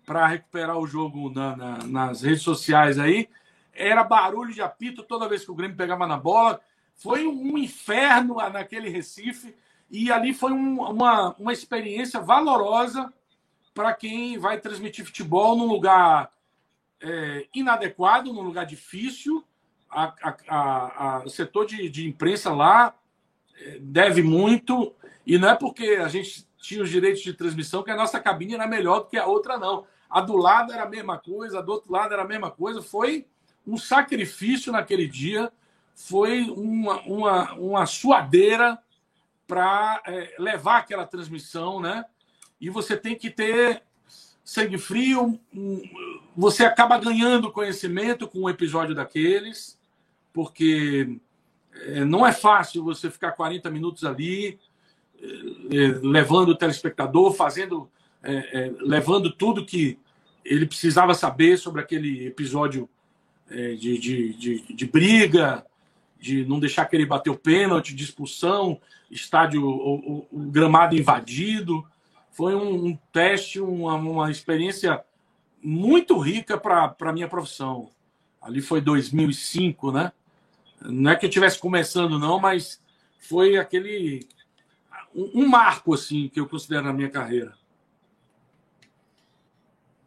para 0.06 0.28
recuperar 0.28 0.78
o 0.78 0.88
jogo 0.88 1.32
na, 1.34 1.56
na, 1.56 1.78
nas 1.88 2.22
redes 2.22 2.44
sociais 2.44 3.00
aí. 3.00 3.28
Era 3.74 4.04
barulho 4.04 4.54
de 4.54 4.62
apito 4.62 5.04
toda 5.04 5.28
vez 5.28 5.44
que 5.44 5.52
o 5.52 5.56
Grêmio 5.56 5.76
pegava 5.76 6.08
na 6.08 6.18
bola. 6.18 6.62
Foi 6.96 7.26
um 7.28 7.58
inferno 7.58 8.36
naquele 8.36 8.90
Recife. 8.90 9.56
E 9.90 10.12
ali 10.12 10.34
foi 10.34 10.52
um, 10.52 10.82
uma, 10.82 11.36
uma 11.38 11.54
experiência 11.54 12.20
valorosa 12.20 13.14
para 13.74 13.94
quem 13.94 14.38
vai 14.38 14.60
transmitir 14.60 15.06
futebol 15.06 15.58
num 15.58 15.66
lugar 15.66 16.32
é, 17.02 17.48
inadequado, 17.54 18.32
num 18.32 18.42
lugar 18.42 18.66
difícil. 18.66 19.44
A, 19.90 20.14
a, 20.22 21.18
a, 21.18 21.24
o 21.26 21.30
setor 21.30 21.66
de, 21.66 21.90
de 21.90 22.08
imprensa 22.08 22.54
lá 22.54 22.96
é, 23.60 23.80
deve 23.80 24.24
muito. 24.24 24.94
E 25.26 25.38
não 25.38 25.50
é 25.50 25.56
porque 25.56 26.00
a 26.02 26.08
gente 26.08 26.48
tinha 26.58 26.84
os 26.84 26.90
direitos 26.90 27.22
de 27.22 27.34
transmissão 27.34 27.84
que 27.84 27.92
a 27.92 27.96
nossa 27.96 28.20
cabine 28.20 28.56
era 28.56 28.68
melhor 28.68 29.02
do 29.02 29.08
que 29.08 29.18
a 29.18 29.26
outra, 29.26 29.58
não. 29.58 29.86
A 30.10 30.22
do 30.22 30.36
lado 30.36 30.72
era 30.72 30.84
a 30.84 30.90
mesma 30.90 31.18
coisa, 31.18 31.60
a 31.60 31.62
do 31.62 31.72
outro 31.72 31.92
lado 31.92 32.14
era 32.14 32.24
a 32.24 32.28
mesma 32.28 32.52
coisa. 32.52 32.82
Foi 32.82 33.26
um 33.66 33.78
sacrifício 33.78 34.72
naquele 34.72 35.08
dia, 35.08 35.52
foi 35.96 36.42
uma, 36.50 37.02
uma, 37.02 37.54
uma 37.54 37.86
suadeira 37.86 38.78
para 39.48 40.02
é, 40.06 40.36
levar 40.40 40.78
aquela 40.78 41.06
transmissão, 41.06 41.80
né? 41.80 42.06
E 42.60 42.70
você 42.70 42.98
tem 42.98 43.16
que 43.16 43.30
ter 43.30 43.84
sangue 44.44 44.78
frio, 44.78 45.40
um, 45.54 45.82
você 46.36 46.66
acaba 46.66 46.98
ganhando 47.00 47.52
conhecimento 47.52 48.28
com 48.28 48.42
um 48.42 48.50
episódio 48.50 48.94
daqueles, 48.94 49.78
porque 50.32 51.20
é, 51.74 52.06
não 52.06 52.26
é 52.26 52.32
fácil 52.32 52.84
você 52.84 53.10
ficar 53.10 53.32
40 53.32 53.70
minutos 53.72 54.04
ali, 54.04 54.60
é, 55.22 56.00
levando 56.04 56.50
o 56.50 56.56
telespectador, 56.56 57.34
fazendo 57.34 57.90
é, 58.26 58.60
é, 58.60 58.74
levando 58.80 59.32
tudo 59.32 59.66
que 59.66 59.98
ele 60.44 60.66
precisava 60.66 61.14
saber 61.14 61.58
sobre 61.58 61.82
aquele 61.82 62.28
episódio 62.28 62.90
é, 63.50 63.74
de, 63.74 63.98
de, 63.98 64.34
de, 64.34 64.74
de, 64.74 64.86
briga, 64.86 65.66
de 66.20 66.46
não 66.46 66.60
deixar 66.60 66.86
que 66.86 66.96
ele 66.96 67.06
bater 67.06 67.30
o 67.30 67.38
pênalti, 67.38 67.96
de 67.96 68.04
expulsão, 68.04 68.80
estádio, 69.10 69.66
o, 69.66 69.96
o, 69.96 70.28
o 70.32 70.40
gramado 70.52 70.96
invadido. 70.96 71.86
Foi 72.32 72.56
um, 72.56 72.88
um 72.88 73.00
teste, 73.12 73.60
uma, 73.60 73.96
uma 73.96 74.30
experiência 74.30 75.04
muito 75.62 76.18
rica 76.20 76.58
para 76.58 76.96
a 77.00 77.14
minha 77.14 77.28
profissão. 77.28 77.90
Ali 78.42 78.62
foi 78.62 78.82
2005, 78.82 79.92
né? 79.92 80.12
Não 80.82 81.12
é 81.12 81.16
que 81.16 81.26
eu 81.26 81.30
estivesse 81.30 81.58
começando, 81.58 82.20
não, 82.20 82.40
mas 82.40 82.80
foi 83.18 83.58
aquele. 83.58 84.28
Um, 85.16 85.44
um 85.44 85.48
marco, 85.48 85.94
assim, 85.94 86.30
que 86.30 86.40
eu 86.40 86.48
considero 86.48 86.84
na 86.84 86.94
minha 86.94 87.10
carreira. 87.10 87.54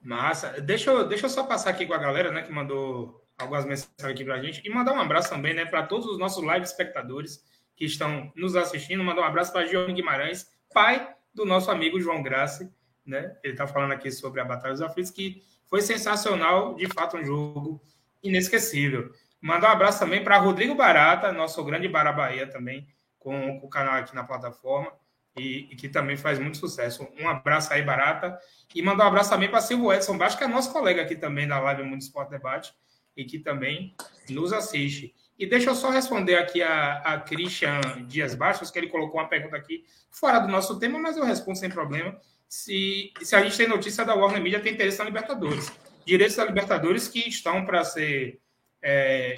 Massa. 0.02 0.60
Deixa 0.60 0.90
eu, 0.90 1.06
deixa 1.06 1.26
eu 1.26 1.30
só 1.30 1.44
passar 1.44 1.70
aqui 1.70 1.86
com 1.86 1.94
a 1.94 1.98
galera, 1.98 2.30
né, 2.30 2.42
que 2.42 2.52
mandou 2.52 3.24
algumas 3.36 3.64
mensagens 3.64 4.04
aqui 4.04 4.24
pra 4.24 4.42
gente. 4.42 4.62
E 4.64 4.70
mandar 4.70 4.92
um 4.92 5.00
abraço 5.00 5.30
também, 5.30 5.54
né, 5.54 5.64
para 5.64 5.82
todos 5.84 6.06
os 6.06 6.18
nossos 6.18 6.42
live 6.42 6.64
espectadores 6.64 7.44
que 7.76 7.84
estão 7.84 8.32
nos 8.34 8.56
assistindo. 8.56 9.04
Mandar 9.04 9.22
um 9.22 9.24
abraço 9.24 9.52
para 9.52 9.66
Giovanni 9.66 9.94
Guimarães, 9.94 10.50
pai 10.72 11.14
do 11.34 11.44
nosso 11.44 11.70
amigo 11.70 12.00
João 12.00 12.22
Graça, 12.22 12.72
né? 13.06 13.36
Ele 13.44 13.54
está 13.54 13.66
falando 13.66 13.92
aqui 13.92 14.10
sobre 14.10 14.40
a 14.40 14.44
Batalha 14.44 14.72
dos 14.72 14.82
Aflitos, 14.82 15.12
que 15.12 15.42
foi 15.66 15.80
sensacional, 15.80 16.74
de 16.74 16.86
fato, 16.88 17.16
um 17.16 17.24
jogo 17.24 17.80
inesquecível. 18.22 19.12
Mandar 19.40 19.68
um 19.68 19.72
abraço 19.72 20.00
também 20.00 20.24
para 20.24 20.38
Rodrigo 20.38 20.74
Barata, 20.74 21.32
nosso 21.32 21.62
grande 21.64 21.86
Barabaia 21.86 22.46
também, 22.46 22.88
com, 23.18 23.60
com 23.60 23.66
o 23.66 23.70
canal 23.70 23.94
aqui 23.94 24.14
na 24.14 24.24
plataforma 24.24 24.92
e, 25.38 25.68
e, 25.70 25.76
que 25.76 25.88
também 25.88 26.16
faz 26.16 26.38
muito 26.38 26.58
sucesso. 26.58 27.08
Um 27.18 27.28
abraço 27.28 27.72
aí, 27.72 27.82
Barata. 27.82 28.38
E 28.74 28.82
mandar 28.82 29.04
um 29.04 29.08
abraço 29.08 29.30
também 29.30 29.48
para 29.48 29.60
Silvio 29.60 29.92
Edson 29.92 30.18
Baixo, 30.18 30.36
que 30.36 30.44
é 30.44 30.48
nosso 30.48 30.72
colega 30.72 31.02
aqui 31.02 31.16
também 31.16 31.46
da 31.46 31.58
Live 31.58 31.82
Mundo 31.82 32.00
Esporte 32.00 32.30
Debate 32.30 32.74
e 33.16 33.24
que 33.24 33.38
também 33.38 33.94
nos 34.28 34.52
assiste. 34.52 35.14
E 35.38 35.46
deixa 35.46 35.70
eu 35.70 35.74
só 35.74 35.90
responder 35.90 36.36
aqui 36.36 36.62
a, 36.62 36.94
a 36.98 37.20
Christian 37.20 37.80
Dias 38.06 38.34
Baixos, 38.34 38.70
que 38.70 38.78
ele 38.78 38.88
colocou 38.88 39.20
uma 39.20 39.28
pergunta 39.28 39.56
aqui 39.56 39.84
fora 40.10 40.38
do 40.38 40.48
nosso 40.48 40.78
tema, 40.78 40.98
mas 40.98 41.16
eu 41.16 41.24
respondo 41.24 41.58
sem 41.58 41.70
problema. 41.70 42.18
Se, 42.48 43.12
se 43.22 43.36
a 43.36 43.42
gente 43.42 43.56
tem 43.56 43.68
notícia 43.68 44.04
da 44.04 44.14
Warner 44.14 44.42
Media, 44.42 44.60
tem 44.60 44.72
interesse 44.72 44.98
na 44.98 45.04
Libertadores. 45.04 45.72
Direitos 46.04 46.36
da 46.36 46.44
Libertadores 46.44 47.08
que 47.08 47.28
estão 47.28 47.64
para 47.64 47.84
ser 47.84 48.40
é, 48.82 49.34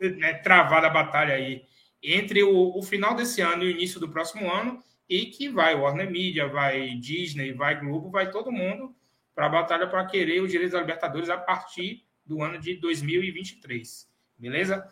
né, 0.00 0.34
travada 0.34 0.86
a 0.86 0.90
batalha 0.90 1.34
aí 1.34 1.62
entre 2.02 2.42
o, 2.42 2.78
o 2.78 2.82
final 2.82 3.14
desse 3.14 3.40
ano 3.40 3.64
e 3.64 3.66
o 3.66 3.70
início 3.70 3.98
do 3.98 4.08
próximo 4.08 4.50
ano 4.50 4.82
e 5.08 5.26
que 5.26 5.48
vai 5.48 5.74
Warner 5.74 6.10
Media, 6.10 6.46
vai 6.46 6.90
Disney, 6.96 7.52
vai 7.52 7.80
Globo, 7.80 8.10
vai 8.10 8.30
todo 8.30 8.52
mundo 8.52 8.94
para 9.34 9.46
a 9.46 9.50
batalha 9.50 9.86
para 9.86 10.04
querer 10.06 10.42
os 10.42 10.50
direitos 10.50 10.72
da 10.72 10.80
Libertadores 10.80 11.30
a 11.30 11.38
partir 11.38 12.04
do 12.26 12.42
ano 12.42 12.58
de 12.58 12.74
2023. 12.74 14.08
Beleza? 14.36 14.88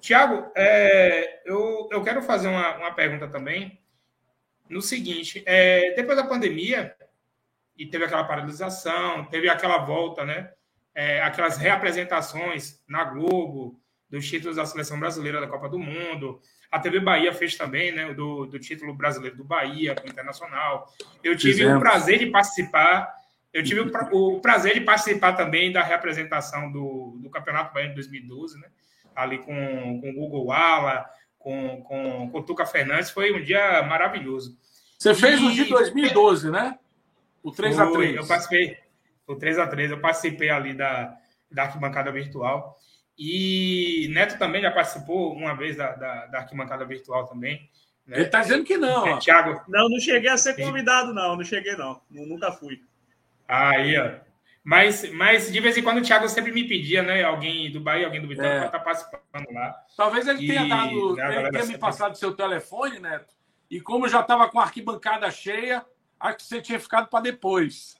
Tiago, 0.00 0.52
é, 0.54 1.42
eu, 1.44 1.88
eu 1.90 2.02
quero 2.02 2.22
fazer 2.22 2.48
uma, 2.48 2.76
uma 2.76 2.92
pergunta 2.92 3.26
também 3.28 3.80
no 4.68 4.82
seguinte: 4.82 5.42
é, 5.46 5.94
depois 5.94 6.16
da 6.16 6.26
pandemia, 6.26 6.94
e 7.76 7.86
teve 7.86 8.04
aquela 8.04 8.24
paralisação, 8.24 9.24
teve 9.26 9.48
aquela 9.48 9.78
volta, 9.78 10.24
né? 10.24 10.52
É, 10.94 11.22
aquelas 11.22 11.56
reapresentações 11.56 12.80
na 12.86 13.04
Globo, 13.04 13.80
dos 14.08 14.28
títulos 14.28 14.56
da 14.56 14.66
seleção 14.66 14.98
brasileira 14.98 15.40
da 15.40 15.48
Copa 15.48 15.68
do 15.68 15.78
Mundo. 15.78 16.40
A 16.74 16.80
TV 16.80 16.98
Bahia 16.98 17.32
fez 17.32 17.56
também, 17.56 17.92
né? 17.92 18.12
Do, 18.14 18.46
do 18.46 18.58
título 18.58 18.92
brasileiro 18.92 19.36
do 19.36 19.44
Bahia, 19.44 19.94
com 19.94 20.08
o 20.08 20.10
Internacional. 20.10 20.92
Eu 21.22 21.36
tive 21.36 21.52
Fizemos. 21.52 21.76
o 21.76 21.78
prazer 21.78 22.18
de 22.18 22.26
participar. 22.26 23.14
Eu 23.52 23.62
tive 23.62 23.80
o, 23.80 23.90
o, 24.10 24.40
prazer 24.40 24.74
de 24.74 24.80
participar 24.80 25.34
também 25.34 25.70
da 25.70 25.84
representação 25.84 26.72
do, 26.72 27.16
do 27.22 27.30
Campeonato 27.30 27.72
Baiano 27.72 27.90
de 27.90 27.94
2012, 28.00 28.58
né? 28.58 28.66
Ali 29.14 29.38
com, 29.38 30.00
com 30.00 30.10
o 30.10 30.14
Google 30.14 30.46
Wala, 30.46 31.08
com, 31.38 31.80
com, 31.84 32.28
com 32.32 32.38
o 32.38 32.42
Tuca 32.42 32.66
Fernandes. 32.66 33.12
Foi 33.12 33.32
um 33.32 33.40
dia 33.40 33.80
maravilhoso. 33.84 34.58
Você 34.98 35.14
fez 35.14 35.40
e... 35.40 35.44
o 35.44 35.52
de 35.52 35.66
2012, 35.66 36.50
né? 36.50 36.76
O 37.40 37.52
3x3. 37.52 38.16
Eu 38.16 38.26
participei. 38.26 38.78
O 39.28 39.36
3x3. 39.36 39.90
Eu 39.90 40.00
participei 40.00 40.50
ali 40.50 40.74
da, 40.74 41.16
da 41.52 41.62
arquibancada 41.62 42.10
virtual. 42.10 42.76
E 43.18 44.08
Neto 44.12 44.38
também 44.38 44.62
já 44.62 44.70
participou 44.70 45.32
uma 45.32 45.54
vez 45.54 45.76
da, 45.76 45.92
da, 45.92 46.26
da 46.26 46.38
arquibancada 46.38 46.84
virtual 46.84 47.26
também. 47.26 47.70
Né? 48.06 48.16
Ele 48.16 48.26
está 48.26 48.40
dizendo 48.40 48.64
que 48.64 48.76
não. 48.76 49.06
É, 49.06 49.18
Thiago. 49.18 49.62
Não, 49.68 49.88
não 49.88 50.00
cheguei 50.00 50.30
a 50.30 50.36
ser 50.36 50.56
convidado, 50.56 51.14
não. 51.14 51.36
Não 51.36 51.44
cheguei, 51.44 51.76
não. 51.76 52.00
Nunca 52.10 52.52
fui. 52.52 52.82
Aí, 53.48 53.98
ó. 53.98 54.24
Mas, 54.64 55.12
mas 55.12 55.52
de 55.52 55.60
vez 55.60 55.76
em 55.76 55.82
quando 55.82 55.98
o 55.98 56.02
Thiago 56.02 56.26
sempre 56.26 56.50
me 56.50 56.66
pedia, 56.66 57.02
né? 57.02 57.22
Alguém 57.22 57.70
do 57.70 57.80
Bahia, 57.80 58.06
alguém 58.06 58.22
do 58.22 58.28
Vitória, 58.28 58.48
é. 58.48 58.58
para 58.60 58.66
estar 58.66 58.78
tá 58.78 58.84
participando 58.84 59.52
lá. 59.52 59.84
Talvez 59.94 60.26
ele 60.26 60.42
e, 60.42 60.48
tenha 60.48 60.66
dado. 60.66 61.16
Né, 61.16 61.38
ele 61.38 61.50
tenha 61.50 61.66
me 61.66 61.78
passado 61.78 62.16
seu 62.16 62.34
telefone, 62.34 62.98
Neto. 62.98 63.34
E 63.70 63.80
como 63.80 64.08
já 64.08 64.20
estava 64.20 64.48
com 64.48 64.58
a 64.58 64.62
arquibancada 64.62 65.30
cheia, 65.30 65.84
acho 66.18 66.36
que 66.38 66.42
você 66.44 66.62
tinha 66.62 66.80
ficado 66.80 67.08
para 67.08 67.20
depois. 67.24 67.96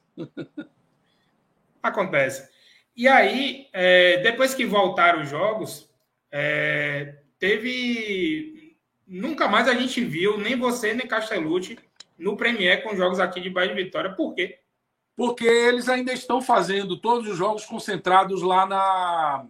Acontece. 1.82 2.48
E 2.96 3.08
aí, 3.08 3.68
é, 3.72 4.18
depois 4.18 4.54
que 4.54 4.64
voltaram 4.64 5.22
os 5.22 5.28
jogos, 5.28 5.88
é, 6.30 7.16
teve. 7.38 8.76
Nunca 9.06 9.48
mais 9.48 9.68
a 9.68 9.74
gente 9.74 10.02
viu 10.02 10.38
nem 10.38 10.56
você, 10.56 10.94
nem 10.94 11.06
Castellucci 11.06 11.78
no 12.18 12.36
Premier 12.36 12.82
com 12.82 12.96
jogos 12.96 13.20
aqui 13.20 13.40
de 13.40 13.50
Bahia 13.50 13.74
de 13.74 13.82
Vitória. 13.82 14.12
Por 14.12 14.34
quê? 14.34 14.58
Porque 15.16 15.44
eles 15.44 15.88
ainda 15.88 16.12
estão 16.12 16.40
fazendo 16.40 16.96
todos 16.96 17.28
os 17.28 17.36
jogos 17.36 17.64
concentrados 17.64 18.42
lá 18.42 18.66
na, 18.66 19.46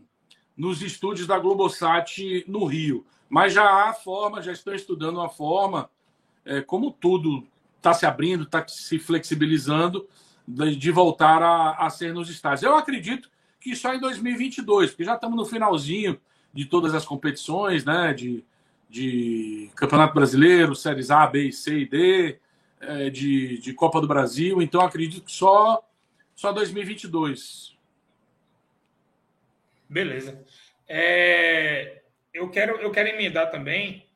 nos 0.56 0.82
estúdios 0.82 1.26
da 1.26 1.38
Globosat 1.38 2.44
no 2.48 2.64
Rio. 2.64 3.06
Mas 3.28 3.52
já 3.52 3.88
há 3.88 3.92
forma, 3.92 4.42
já 4.42 4.52
estão 4.52 4.74
estudando 4.74 5.16
uma 5.16 5.28
forma, 5.28 5.88
é, 6.44 6.60
como 6.60 6.90
tudo 6.90 7.46
está 7.76 7.94
se 7.94 8.06
abrindo, 8.06 8.44
está 8.44 8.66
se 8.66 8.98
flexibilizando, 8.98 10.08
de, 10.46 10.76
de 10.76 10.90
voltar 10.90 11.42
a, 11.42 11.72
a 11.72 11.90
ser 11.90 12.12
nos 12.12 12.28
estádios. 12.28 12.62
Eu 12.62 12.74
acredito 12.74 13.30
que 13.64 13.74
só 13.74 13.94
em 13.94 13.98
2022, 13.98 14.90
porque 14.90 15.04
já 15.04 15.14
estamos 15.14 15.38
no 15.38 15.46
finalzinho 15.46 16.20
de 16.52 16.66
todas 16.66 16.94
as 16.94 17.06
competições, 17.06 17.82
né? 17.82 18.12
De, 18.12 18.44
de 18.90 19.70
Campeonato 19.74 20.14
Brasileiro, 20.14 20.76
Séries 20.76 21.10
A, 21.10 21.26
B, 21.26 21.50
C 21.50 21.78
e 21.78 21.88
D, 21.88 22.38
é, 22.78 23.08
de, 23.08 23.56
de 23.56 23.72
Copa 23.72 24.02
do 24.02 24.06
Brasil. 24.06 24.60
Então, 24.60 24.82
acredito 24.82 25.24
que 25.24 25.32
só, 25.32 25.82
só 26.34 26.52
2022. 26.52 27.74
Beleza. 29.88 30.44
É, 30.86 32.02
eu, 32.34 32.50
quero, 32.50 32.76
eu 32.76 32.90
quero 32.90 33.08
emendar 33.08 33.50
também 33.50 34.06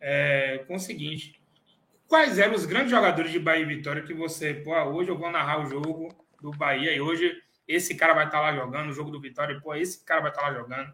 é, 0.00 0.64
com 0.66 0.76
o 0.76 0.80
seguinte: 0.80 1.38
quais 2.08 2.38
eram 2.38 2.54
os 2.54 2.64
grandes 2.64 2.90
jogadores 2.90 3.30
de 3.30 3.38
Bahia 3.38 3.64
e 3.64 3.66
Vitória 3.66 4.02
que 4.02 4.14
você, 4.14 4.54
pô, 4.54 4.74
hoje 4.84 5.10
eu 5.10 5.18
vou 5.18 5.30
narrar 5.30 5.60
o 5.60 5.66
jogo 5.66 6.08
do 6.40 6.52
Bahia 6.52 6.90
e 6.90 7.02
hoje 7.02 7.43
esse 7.66 7.94
cara 7.94 8.14
vai 8.14 8.26
estar 8.26 8.40
lá 8.40 8.54
jogando, 8.54 8.90
o 8.90 8.92
jogo 8.92 9.10
do 9.10 9.20
Vitória, 9.20 9.60
pô, 9.60 9.74
esse 9.74 10.04
cara 10.04 10.20
vai 10.20 10.30
estar 10.30 10.42
lá 10.42 10.54
jogando, 10.54 10.92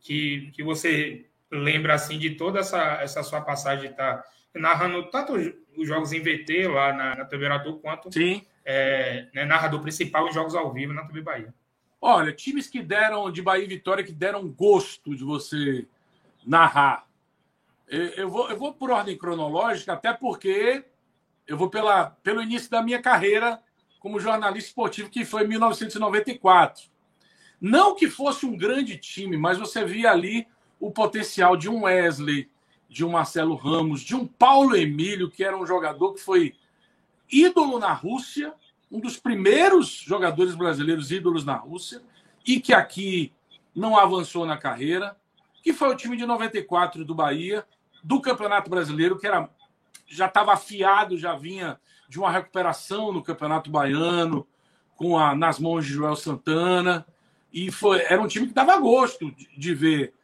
que, 0.00 0.50
que 0.52 0.62
você 0.62 1.26
lembra, 1.50 1.94
assim, 1.94 2.18
de 2.18 2.30
toda 2.30 2.60
essa, 2.60 3.00
essa 3.00 3.22
sua 3.22 3.40
passagem 3.40 3.86
de 3.86 3.92
estar 3.92 4.22
narrando 4.54 5.10
tanto 5.10 5.34
os 5.76 5.86
jogos 5.86 6.12
em 6.12 6.20
VT 6.20 6.68
lá 6.68 6.92
na, 6.92 7.16
na 7.16 7.24
TV 7.24 7.46
Aratu, 7.46 7.78
quanto 7.78 8.12
Sim. 8.12 8.44
É, 8.64 9.28
né, 9.32 9.44
narrador 9.44 9.80
principal 9.80 10.28
em 10.28 10.32
jogos 10.32 10.54
ao 10.54 10.72
vivo 10.72 10.92
na 10.92 11.06
TV 11.06 11.22
Bahia. 11.22 11.54
Olha, 12.00 12.32
times 12.32 12.68
que 12.68 12.82
deram, 12.82 13.30
de 13.30 13.40
Bahia 13.40 13.64
e 13.64 13.68
Vitória, 13.68 14.04
que 14.04 14.12
deram 14.12 14.48
gosto 14.48 15.16
de 15.16 15.24
você 15.24 15.86
narrar. 16.46 17.06
Eu, 17.88 18.04
eu, 18.08 18.28
vou, 18.28 18.50
eu 18.50 18.56
vou 18.56 18.74
por 18.74 18.90
ordem 18.90 19.16
cronológica, 19.16 19.94
até 19.94 20.12
porque 20.12 20.84
eu 21.46 21.56
vou 21.56 21.70
pela, 21.70 22.10
pelo 22.22 22.42
início 22.42 22.70
da 22.70 22.82
minha 22.82 23.00
carreira 23.00 23.60
como 24.08 24.18
jornalista 24.18 24.70
esportivo, 24.70 25.10
que 25.10 25.22
foi 25.22 25.44
em 25.44 25.48
1994. 25.48 26.84
Não 27.60 27.94
que 27.94 28.08
fosse 28.08 28.46
um 28.46 28.56
grande 28.56 28.96
time, 28.96 29.36
mas 29.36 29.58
você 29.58 29.84
via 29.84 30.10
ali 30.10 30.46
o 30.80 30.90
potencial 30.90 31.58
de 31.58 31.68
um 31.68 31.82
Wesley, 31.82 32.50
de 32.88 33.04
um 33.04 33.10
Marcelo 33.10 33.54
Ramos, 33.54 34.00
de 34.00 34.16
um 34.16 34.26
Paulo 34.26 34.74
Emílio, 34.74 35.30
que 35.30 35.44
era 35.44 35.56
um 35.56 35.66
jogador 35.66 36.14
que 36.14 36.20
foi 36.20 36.54
ídolo 37.30 37.78
na 37.78 37.92
Rússia, 37.92 38.54
um 38.90 38.98
dos 38.98 39.18
primeiros 39.18 39.88
jogadores 39.88 40.54
brasileiros 40.54 41.12
ídolos 41.12 41.44
na 41.44 41.56
Rússia, 41.56 42.00
e 42.46 42.58
que 42.58 42.72
aqui 42.72 43.30
não 43.74 43.98
avançou 43.98 44.46
na 44.46 44.56
carreira, 44.56 45.18
que 45.62 45.74
foi 45.74 45.90
o 45.90 45.96
time 45.96 46.16
de 46.16 46.24
94 46.24 47.04
do 47.04 47.14
Bahia, 47.14 47.66
do 48.02 48.22
Campeonato 48.22 48.70
Brasileiro, 48.70 49.18
que 49.18 49.26
era 49.26 49.50
já 50.06 50.24
estava 50.24 50.54
afiado, 50.54 51.18
já 51.18 51.34
vinha 51.36 51.78
de 52.08 52.18
uma 52.18 52.30
recuperação 52.30 53.12
no 53.12 53.22
Campeonato 53.22 53.70
Baiano, 53.70 54.46
com 54.96 55.18
a, 55.18 55.34
nas 55.34 55.58
mãos 55.58 55.84
de 55.84 55.92
Joel 55.92 56.16
Santana. 56.16 57.06
E 57.52 57.70
foi, 57.70 58.00
era 58.00 58.20
um 58.20 58.26
time 58.26 58.46
que 58.46 58.54
dava 58.54 58.76
gosto 58.78 59.30
de, 59.32 59.48
de 59.56 59.74
ver. 59.74 60.14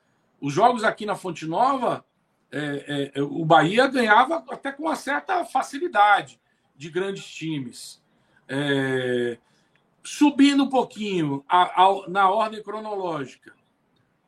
Os 0.41 0.53
jogos 0.53 0.85
aqui 0.85 1.07
na 1.07 1.14
Fonte 1.14 1.47
Nova, 1.47 2.05
é, 2.51 3.12
é, 3.14 3.22
o 3.22 3.45
Bahia 3.45 3.87
ganhava 3.87 4.45
até 4.51 4.70
com 4.70 4.85
uma 4.85 4.97
certa 4.97 5.45
facilidade 5.45 6.41
de 6.76 6.91
grandes 6.91 7.24
times. 7.26 8.03
É, 8.49 9.39
subindo 10.03 10.64
um 10.64 10.68
pouquinho 10.68 11.45
a, 11.49 11.82
a, 11.82 12.09
na 12.09 12.28
ordem 12.30 12.62
cronológica, 12.62 13.55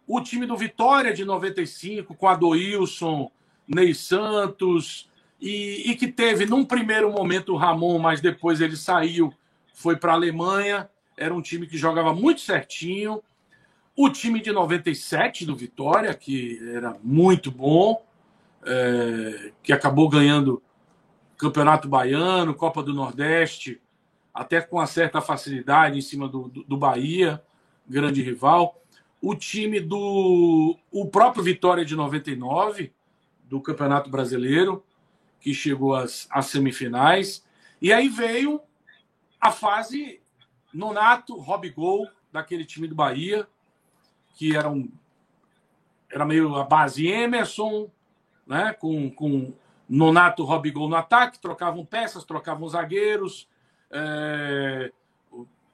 o 0.06 0.20
time 0.20 0.46
do 0.46 0.56
Vitória 0.56 1.12
de 1.12 1.24
95, 1.24 2.14
com 2.14 2.28
Adoilson, 2.28 3.30
Ney 3.66 3.94
Santos, 3.94 5.10
e, 5.46 5.92
e 5.92 5.96
que 5.96 6.08
teve, 6.08 6.44
num 6.44 6.64
primeiro 6.64 7.08
momento, 7.12 7.52
o 7.52 7.56
Ramon, 7.56 8.00
mas 8.00 8.20
depois 8.20 8.60
ele 8.60 8.76
saiu, 8.76 9.32
foi 9.72 9.96
para 9.96 10.10
a 10.10 10.16
Alemanha. 10.16 10.90
Era 11.16 11.32
um 11.32 11.40
time 11.40 11.68
que 11.68 11.78
jogava 11.78 12.12
muito 12.12 12.40
certinho. 12.40 13.22
O 13.94 14.10
time 14.10 14.40
de 14.40 14.50
97 14.50 15.46
do 15.46 15.54
Vitória, 15.54 16.12
que 16.14 16.60
era 16.74 16.96
muito 17.00 17.52
bom, 17.52 18.04
é, 18.64 19.52
que 19.62 19.72
acabou 19.72 20.08
ganhando 20.08 20.60
Campeonato 21.38 21.88
Baiano, 21.88 22.52
Copa 22.52 22.82
do 22.82 22.92
Nordeste, 22.92 23.80
até 24.34 24.60
com 24.60 24.78
uma 24.78 24.86
certa 24.86 25.20
facilidade 25.20 25.96
em 25.96 26.02
cima 26.02 26.28
do, 26.28 26.48
do, 26.48 26.64
do 26.64 26.76
Bahia, 26.76 27.40
grande 27.88 28.20
rival. 28.20 28.82
O 29.22 29.32
time 29.36 29.78
do. 29.78 30.76
O 30.90 31.06
próprio 31.06 31.44
Vitória 31.44 31.84
de 31.84 31.94
99, 31.94 32.92
do 33.44 33.60
Campeonato 33.60 34.10
Brasileiro, 34.10 34.84
que 35.40 35.54
chegou 35.54 35.94
às, 35.94 36.26
às 36.30 36.46
semifinais. 36.46 37.44
E 37.80 37.92
aí 37.92 38.08
veio 38.08 38.60
a 39.40 39.50
fase 39.50 40.20
Nonato, 40.72 41.38
Rob 41.38 41.68
Gol, 41.70 42.08
daquele 42.32 42.64
time 42.64 42.86
do 42.86 42.94
Bahia, 42.94 43.46
que 44.34 44.56
era 44.56 44.68
um 44.68 44.90
era 46.10 46.24
meio 46.24 46.54
a 46.54 46.64
base 46.64 47.06
Emerson, 47.06 47.90
né, 48.46 48.72
com, 48.78 49.10
com 49.10 49.52
Nonato, 49.88 50.44
Rob 50.44 50.70
Gol 50.70 50.88
no 50.88 50.96
ataque, 50.96 51.38
trocavam 51.38 51.84
peças, 51.84 52.24
trocavam 52.24 52.68
zagueiros. 52.68 53.48
É... 53.90 54.92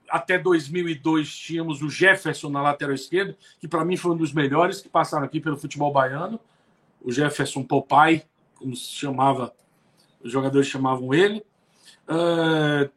Até 0.08 0.38
2002 0.38 1.34
tínhamos 1.34 1.80
o 1.80 1.88
Jefferson 1.88 2.50
na 2.50 2.60
lateral 2.60 2.94
esquerda, 2.94 3.36
que 3.58 3.66
para 3.66 3.84
mim 3.84 3.96
foi 3.96 4.12
um 4.12 4.16
dos 4.16 4.32
melhores 4.32 4.80
que 4.80 4.88
passaram 4.88 5.24
aqui 5.24 5.40
pelo 5.40 5.56
futebol 5.56 5.92
baiano. 5.92 6.38
O 7.00 7.10
Jefferson 7.10 7.62
Popai, 7.62 8.24
como 8.62 8.76
se 8.76 8.92
chamava, 8.92 9.52
os 10.22 10.32
jogadores 10.32 10.68
chamavam 10.68 11.12
ele. 11.12 11.44
Uh, 12.08 12.88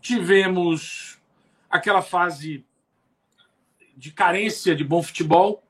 tivemos 0.00 1.20
aquela 1.70 2.02
fase 2.02 2.66
de 3.96 4.10
carência 4.10 4.74
de 4.74 4.82
bom 4.82 5.00
futebol 5.02 5.62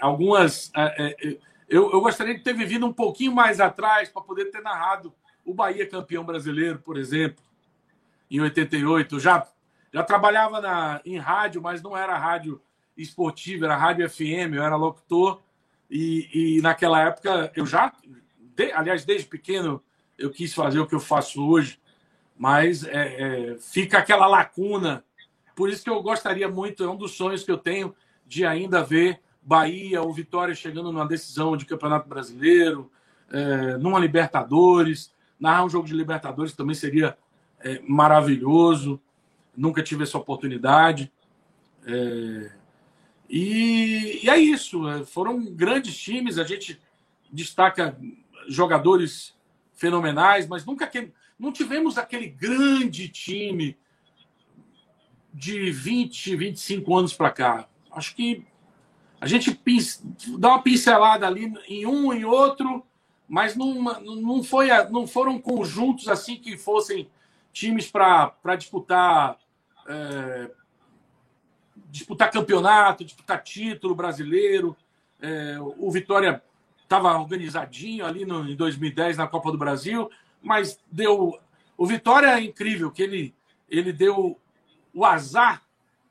algumas. 0.00 0.70
É, 0.74 1.06
é, 1.06 1.38
eu, 1.68 1.90
eu 1.92 2.00
gostaria 2.00 2.34
de 2.34 2.42
ter 2.42 2.54
vivido 2.54 2.86
um 2.86 2.92
pouquinho 2.92 3.32
mais 3.32 3.60
atrás 3.60 4.08
para 4.08 4.22
poder 4.22 4.50
ter 4.50 4.60
narrado 4.60 5.14
o 5.44 5.52
Bahia 5.52 5.88
campeão 5.88 6.24
brasileiro, 6.24 6.78
por 6.78 6.96
exemplo, 6.96 7.44
em 8.30 8.40
88. 8.40 9.18
Já, 9.18 9.46
já 9.94 10.02
trabalhava 10.02 10.60
na, 10.60 11.00
em 11.04 11.16
rádio, 11.18 11.62
mas 11.62 11.80
não 11.80 11.96
era 11.96 12.18
rádio 12.18 12.60
esportiva, 12.96 13.66
era 13.66 13.76
rádio 13.76 14.10
FM, 14.10 14.54
eu 14.54 14.62
era 14.64 14.74
locutor. 14.74 15.40
E, 15.88 16.56
e 16.56 16.60
naquela 16.60 17.00
época 17.00 17.52
eu 17.54 17.64
já, 17.64 17.92
de, 18.56 18.72
aliás, 18.72 19.04
desde 19.04 19.28
pequeno, 19.28 19.80
eu 20.18 20.32
quis 20.32 20.52
fazer 20.52 20.80
o 20.80 20.86
que 20.86 20.96
eu 20.96 21.00
faço 21.00 21.46
hoje, 21.46 21.78
mas 22.36 22.82
é, 22.82 23.52
é, 23.52 23.56
fica 23.60 23.98
aquela 23.98 24.26
lacuna. 24.26 25.04
Por 25.54 25.70
isso 25.70 25.84
que 25.84 25.90
eu 25.90 26.02
gostaria 26.02 26.48
muito, 26.48 26.82
é 26.82 26.90
um 26.90 26.96
dos 26.96 27.12
sonhos 27.12 27.44
que 27.44 27.52
eu 27.52 27.58
tenho 27.58 27.94
de 28.26 28.44
ainda 28.44 28.82
ver 28.82 29.20
Bahia 29.40 30.02
ou 30.02 30.12
Vitória 30.12 30.56
chegando 30.56 30.90
numa 30.90 31.06
decisão 31.06 31.56
de 31.56 31.66
Campeonato 31.66 32.08
Brasileiro, 32.08 32.90
é, 33.30 33.76
numa 33.76 34.00
Libertadores. 34.00 35.14
Narrar 35.38 35.64
um 35.64 35.70
jogo 35.70 35.86
de 35.86 35.94
Libertadores 35.94 36.52
também 36.52 36.74
seria 36.74 37.16
é, 37.60 37.80
maravilhoso. 37.86 39.00
Nunca 39.56 39.82
tive 39.82 40.02
essa 40.02 40.18
oportunidade. 40.18 41.12
É, 41.86 42.50
e, 43.28 44.20
e, 44.24 44.30
é 44.30 44.38
isso. 44.38 44.88
É, 44.88 45.04
foram 45.04 45.44
grandes 45.44 45.96
times. 45.96 46.38
A 46.38 46.44
gente 46.44 46.80
destaca 47.32 47.96
jogadores 48.48 49.34
fenomenais, 49.74 50.46
mas 50.46 50.64
nunca 50.64 50.86
que, 50.86 51.10
não 51.38 51.52
tivemos 51.52 51.98
aquele 51.98 52.28
grande 52.28 53.08
time 53.08 53.76
de 55.32 55.70
20, 55.70 56.36
25 56.36 56.96
anos 56.96 57.12
para 57.12 57.30
cá. 57.30 57.68
Acho 57.90 58.14
que 58.14 58.46
a 59.20 59.26
gente 59.26 59.58
dá 60.38 60.50
uma 60.50 60.62
pincelada 60.62 61.26
ali 61.26 61.52
em 61.66 61.86
um 61.86 62.12
e 62.12 62.24
outro, 62.24 62.84
mas 63.28 63.56
não, 63.56 63.74
não, 64.02 64.44
foi, 64.44 64.68
não 64.90 65.06
foram 65.06 65.40
conjuntos 65.40 66.08
assim 66.08 66.36
que 66.36 66.56
fossem 66.56 67.08
times 67.52 67.90
para 67.90 68.56
disputar 68.56 69.38
é, 69.86 70.50
disputar 71.90 72.30
campeonato, 72.30 73.04
disputar 73.04 73.42
título 73.42 73.94
brasileiro. 73.94 74.76
É, 75.20 75.56
o 75.60 75.90
Vitória 75.90 76.42
estava 76.82 77.16
organizadinho 77.18 78.04
ali 78.04 78.24
no, 78.24 78.48
em 78.48 78.56
2010 78.56 79.16
na 79.16 79.26
Copa 79.26 79.50
do 79.50 79.58
Brasil, 79.58 80.10
mas 80.42 80.78
deu. 80.90 81.38
O 81.76 81.86
Vitória 81.86 82.28
é 82.28 82.40
incrível, 82.40 82.90
que 82.90 83.02
ele, 83.02 83.34
ele 83.68 83.92
deu 83.92 84.38
o 84.92 85.04
azar 85.04 85.62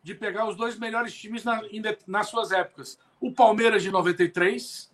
de 0.04 0.14
pegar 0.14 0.48
os 0.48 0.58
dois 0.58 0.78
melhores 0.78 1.14
times 1.16 1.44
na, 1.44 1.62
nas 2.06 2.28
suas 2.28 2.52
épocas. 2.52 3.00
O 3.22 3.32
Palmeiras 3.32 3.82
de 3.82 3.90
93 3.90 4.92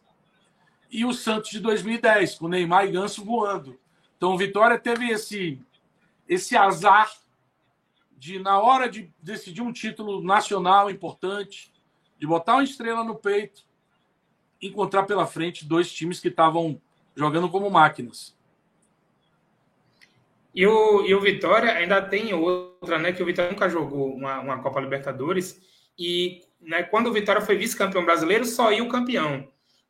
e 0.91 1.05
o 1.05 1.13
Santos 1.13 1.49
de 1.49 1.59
2010, 1.59 2.35
com 2.35 2.47
Neymar 2.47 2.85
e 2.85 2.91
Ganso 2.91 3.25
voando. 3.25 3.79
Então 4.17 4.33
o 4.33 4.37
Vitória 4.37 4.77
teve 4.77 5.09
esse, 5.09 5.59
esse 6.27 6.55
azar 6.55 7.11
de, 8.19 8.37
na 8.37 8.59
hora 8.59 8.89
de 8.89 9.09
decidir 9.23 9.61
um 9.61 9.71
título 9.71 10.21
nacional 10.21 10.91
importante, 10.91 11.71
de 12.19 12.27
botar 12.27 12.55
uma 12.55 12.63
estrela 12.63 13.01
no 13.01 13.15
peito, 13.15 13.63
encontrar 14.61 15.03
pela 15.03 15.25
frente 15.25 15.65
dois 15.65 15.89
times 15.91 16.19
que 16.19 16.27
estavam 16.27 16.79
jogando 17.15 17.49
como 17.49 17.71
máquinas. 17.71 18.37
E 20.53 20.67
o, 20.67 21.05
e 21.05 21.15
o 21.15 21.21
Vitória 21.21 21.71
ainda 21.71 22.01
tem 22.01 22.33
outra, 22.33 22.99
né? 22.99 23.13
Que 23.13 23.23
o 23.23 23.25
Vitória 23.25 23.51
nunca 23.51 23.69
jogou 23.69 24.13
uma, 24.13 24.39
uma 24.41 24.61
Copa 24.61 24.81
Libertadores. 24.81 25.61
E 25.97 26.41
né, 26.59 26.83
quando 26.83 27.07
o 27.07 27.13
Vitória 27.13 27.41
foi 27.41 27.55
vice-campeão 27.55 28.03
brasileiro, 28.03 28.43
só 28.43 28.71
ia 28.71 28.83
o 28.83 28.89
campeão. 28.89 29.47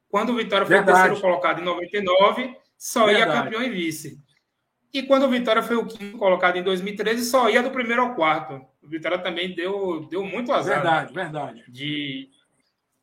Quando 0.07 0.31
o 0.31 0.35
Vitória 0.35 0.68
foi 0.68 0.76
Verdade. 0.76 0.97
terceiro 0.99 1.22
colocado 1.22 1.61
em 1.61 1.65
99, 1.65 2.56
só 2.77 3.06
Verdade. 3.06 3.30
ia 3.30 3.43
campeão 3.43 3.64
e 3.64 3.69
vice. 3.69 4.22
E 4.94 5.03
quando 5.03 5.24
o 5.24 5.30
Vitória 5.30 5.61
foi 5.61 5.76
o 5.76 5.86
quinto 5.86 6.18
colocado 6.18 6.57
em 6.57 6.64
2013, 6.64 7.26
só 7.26 7.49
ia 7.49 7.61
do 7.61 7.70
primeiro 7.70 8.02
ao 8.02 8.16
quarto. 8.16 8.66
O 8.82 8.88
Vitória 8.88 9.20
também 9.20 9.53
deu, 9.53 10.07
deu 10.10 10.24
muito 10.24 10.52
azar. 10.52 10.76
Verdade, 10.76 11.14
né? 11.14 11.24
verdade. 11.24 11.64
De, 11.68 12.30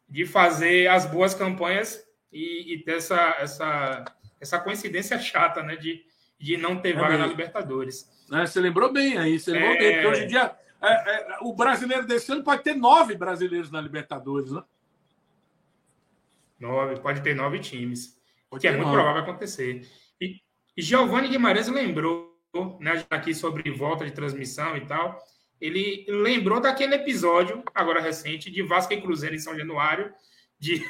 de 0.09 0.27
fazer 0.27 0.89
as 0.89 1.07
boas 1.07 1.33
campanhas 1.35 2.05
e, 2.33 2.75
e 2.75 2.79
ter 2.83 2.97
essa, 2.97 3.37
essa, 3.39 4.05
essa 4.41 4.59
coincidência 4.59 5.19
chata, 5.19 5.63
né? 5.63 5.77
De, 5.77 6.05
de 6.39 6.57
não 6.57 6.77
ter 6.81 6.97
é 6.97 6.99
vaga 6.99 7.19
na 7.19 7.27
Libertadores. 7.27 8.11
É, 8.33 8.45
você 8.45 8.61
lembrou 8.61 8.93
bem 8.93 9.17
aí, 9.17 9.39
você 9.39 9.53
lembrou 9.53 9.75
é... 9.75 9.79
bem, 9.79 9.93
porque 9.95 10.07
hoje 10.09 10.25
em 10.25 10.27
dia 10.27 10.57
é, 10.83 11.35
é, 11.35 11.39
o 11.43 11.55
brasileiro 11.55 12.07
desse 12.07 12.31
ano 12.33 12.43
pode 12.43 12.63
ter 12.63 12.75
nove 12.75 13.17
brasileiros 13.17 13.71
na 13.71 13.81
Libertadores, 13.81 14.51
né? 14.51 14.63
Nove, 16.59 17.01
pode 17.01 17.23
ter 17.23 17.35
nove 17.35 17.59
times. 17.61 18.19
Pode 18.49 18.61
que 18.61 18.69
é 18.69 18.73
muito 18.73 18.87
nove. 18.87 18.97
provável 18.97 19.23
acontecer. 19.23 19.87
E, 20.77 20.83
Giovanni 20.83 21.29
Guimarães 21.29 21.69
lembrou, 21.69 22.37
né, 22.81 23.05
aqui 23.11 23.35
sobre 23.35 23.71
volta 23.71 24.05
de 24.05 24.13
transmissão 24.13 24.77
e 24.77 24.85
tal, 24.85 25.19
ele 25.61 26.05
lembrou 26.09 26.61
daquele 26.61 26.95
episódio, 26.95 27.63
agora 27.75 28.01
recente, 28.01 28.51
de 28.51 28.63
Vasco 28.63 28.93
e 28.93 29.01
Cruzeiro 29.01 29.35
em 29.35 29.39
São 29.39 29.57
Januário, 29.57 30.13
de, 30.59 30.85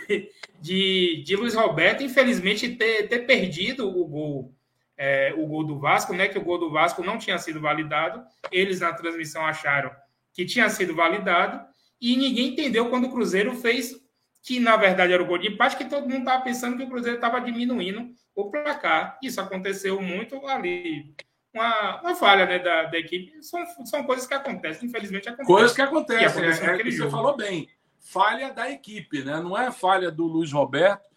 de, 0.61 1.23
de 1.25 1.37
Luiz 1.37 1.55
Roberto, 1.55 2.03
infelizmente, 2.03 2.69
ter, 2.77 3.09
ter 3.09 3.21
perdido 3.21 3.89
o 3.89 4.07
gol, 4.07 4.55
é, 4.97 5.35
o 5.37 5.47
gol 5.47 5.65
do 5.65 5.79
Vasco, 5.79 6.13
né? 6.13 6.29
Que 6.29 6.39
o 6.39 6.45
gol 6.45 6.59
do 6.59 6.71
Vasco 6.71 7.03
não 7.03 7.19
tinha 7.19 7.39
sido 7.39 7.61
validado. 7.61 8.25
Eles 8.51 8.81
na 8.81 8.93
transmissão 8.93 9.45
acharam 9.45 9.91
que 10.33 10.45
tinha 10.45 10.69
sido 10.69 10.95
validado, 10.95 11.65
e 12.01 12.15
ninguém 12.15 12.49
entendeu 12.49 12.91
quando 12.91 13.07
o 13.07 13.11
Cruzeiro 13.11 13.55
fez, 13.55 13.95
que 14.43 14.61
na 14.61 14.77
verdade 14.77 15.13
era 15.13 15.23
o 15.23 15.27
gol 15.27 15.39
de 15.39 15.49
empate, 15.49 15.77
que 15.77 15.87
todo 15.87 16.09
mundo 16.09 16.19
estava 16.19 16.45
pensando 16.45 16.77
que 16.77 16.83
o 16.83 16.89
Cruzeiro 16.89 17.17
estava 17.17 17.41
diminuindo 17.41 18.11
o 18.37 18.51
placar. 18.51 19.19
Isso 19.23 19.41
aconteceu 19.41 20.01
muito 20.01 20.47
ali 20.47 21.15
uma, 21.53 22.01
uma 22.03 22.15
falha 22.15 22.45
né, 22.45 22.59
da, 22.59 22.85
da 22.85 22.99
equipe. 22.99 23.43
São, 23.43 23.65
são 23.87 24.05
coisas 24.05 24.27
que 24.27 24.35
acontecem, 24.35 24.87
infelizmente 24.87 25.27
acontecem. 25.29 25.55
Coisas 25.55 25.75
que 25.75 25.83
acontecem, 25.83 26.45
é, 26.45 26.49
é, 26.49 26.79
que 26.79 26.93
você 26.93 27.11
falou 27.11 27.35
bem. 27.35 27.69
Falha 27.99 28.53
da 28.53 28.71
equipe, 28.71 29.25
né? 29.25 29.41
Não 29.41 29.59
é 29.59 29.73
falha 29.73 30.11
do 30.13 30.27
Luiz 30.27 30.53
Roberto. 30.53 31.09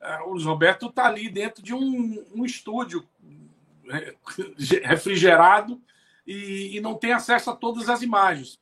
É, 0.00 0.18
o 0.22 0.30
Luiz 0.30 0.44
Roberto 0.44 0.86
está 0.86 1.06
ali 1.06 1.30
dentro 1.30 1.62
de 1.62 1.72
um, 1.72 2.26
um 2.34 2.44
estúdio 2.44 3.08
é, 3.88 4.14
refrigerado 4.82 5.80
e, 6.26 6.76
e, 6.76 6.80
não 6.80 6.94
tem 6.94 7.12
acesso 7.12 7.50
a 7.50 7.56
todas 7.56 7.88
as 7.88 8.02
imagens. 8.02 8.58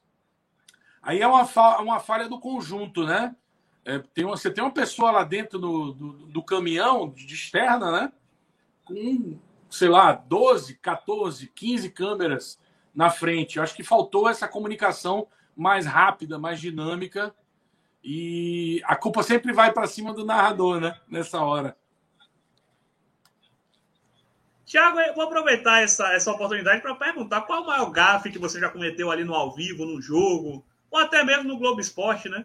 Aí 1.00 1.20
é 1.20 1.26
uma, 1.26 1.46
fa 1.46 1.80
uma 1.80 1.98
falha 1.98 2.28
do 2.28 2.38
conjunto, 2.38 3.04
né? 3.04 3.34
É, 3.84 3.98
tem 3.98 4.24
uma, 4.24 4.36
você 4.36 4.50
tem 4.50 4.62
uma 4.62 4.72
pessoa 4.72 5.10
lá 5.10 5.24
dentro 5.24 5.58
do, 5.58 5.92
do, 5.92 6.12
do 6.26 6.42
caminhão 6.42 7.10
de 7.10 7.34
externa, 7.34 7.90
né? 7.90 8.12
Com 8.84 9.38
sei 9.72 9.88
lá, 9.88 10.12
12, 10.12 10.76
14, 10.76 11.48
15 11.48 11.90
câmeras 11.90 12.60
na 12.94 13.08
frente. 13.08 13.56
Eu 13.56 13.62
acho 13.62 13.74
que 13.74 13.82
faltou 13.82 14.28
essa 14.28 14.46
comunicação 14.46 15.26
mais 15.56 15.86
rápida, 15.86 16.38
mais 16.38 16.60
dinâmica. 16.60 17.34
E 18.04 18.82
a 18.84 18.94
culpa 18.94 19.22
sempre 19.22 19.52
vai 19.52 19.72
para 19.72 19.86
cima 19.86 20.12
do 20.12 20.26
narrador, 20.26 20.78
né? 20.78 21.00
Nessa 21.08 21.40
hora. 21.40 21.76
Tiago, 24.66 25.00
eu 25.00 25.14
vou 25.14 25.24
aproveitar 25.24 25.82
essa, 25.82 26.12
essa 26.12 26.30
oportunidade 26.30 26.82
para 26.82 26.94
perguntar 26.94 27.42
qual 27.42 27.62
o 27.62 27.66
maior 27.66 27.90
gafe 27.90 28.30
que 28.30 28.38
você 28.38 28.60
já 28.60 28.68
cometeu 28.68 29.10
ali 29.10 29.24
no 29.24 29.34
ao 29.34 29.54
vivo, 29.54 29.84
no 29.84 30.00
jogo, 30.00 30.64
ou 30.90 30.98
até 30.98 31.24
mesmo 31.24 31.44
no 31.44 31.58
Globo 31.58 31.80
Esporte, 31.80 32.28
né? 32.28 32.44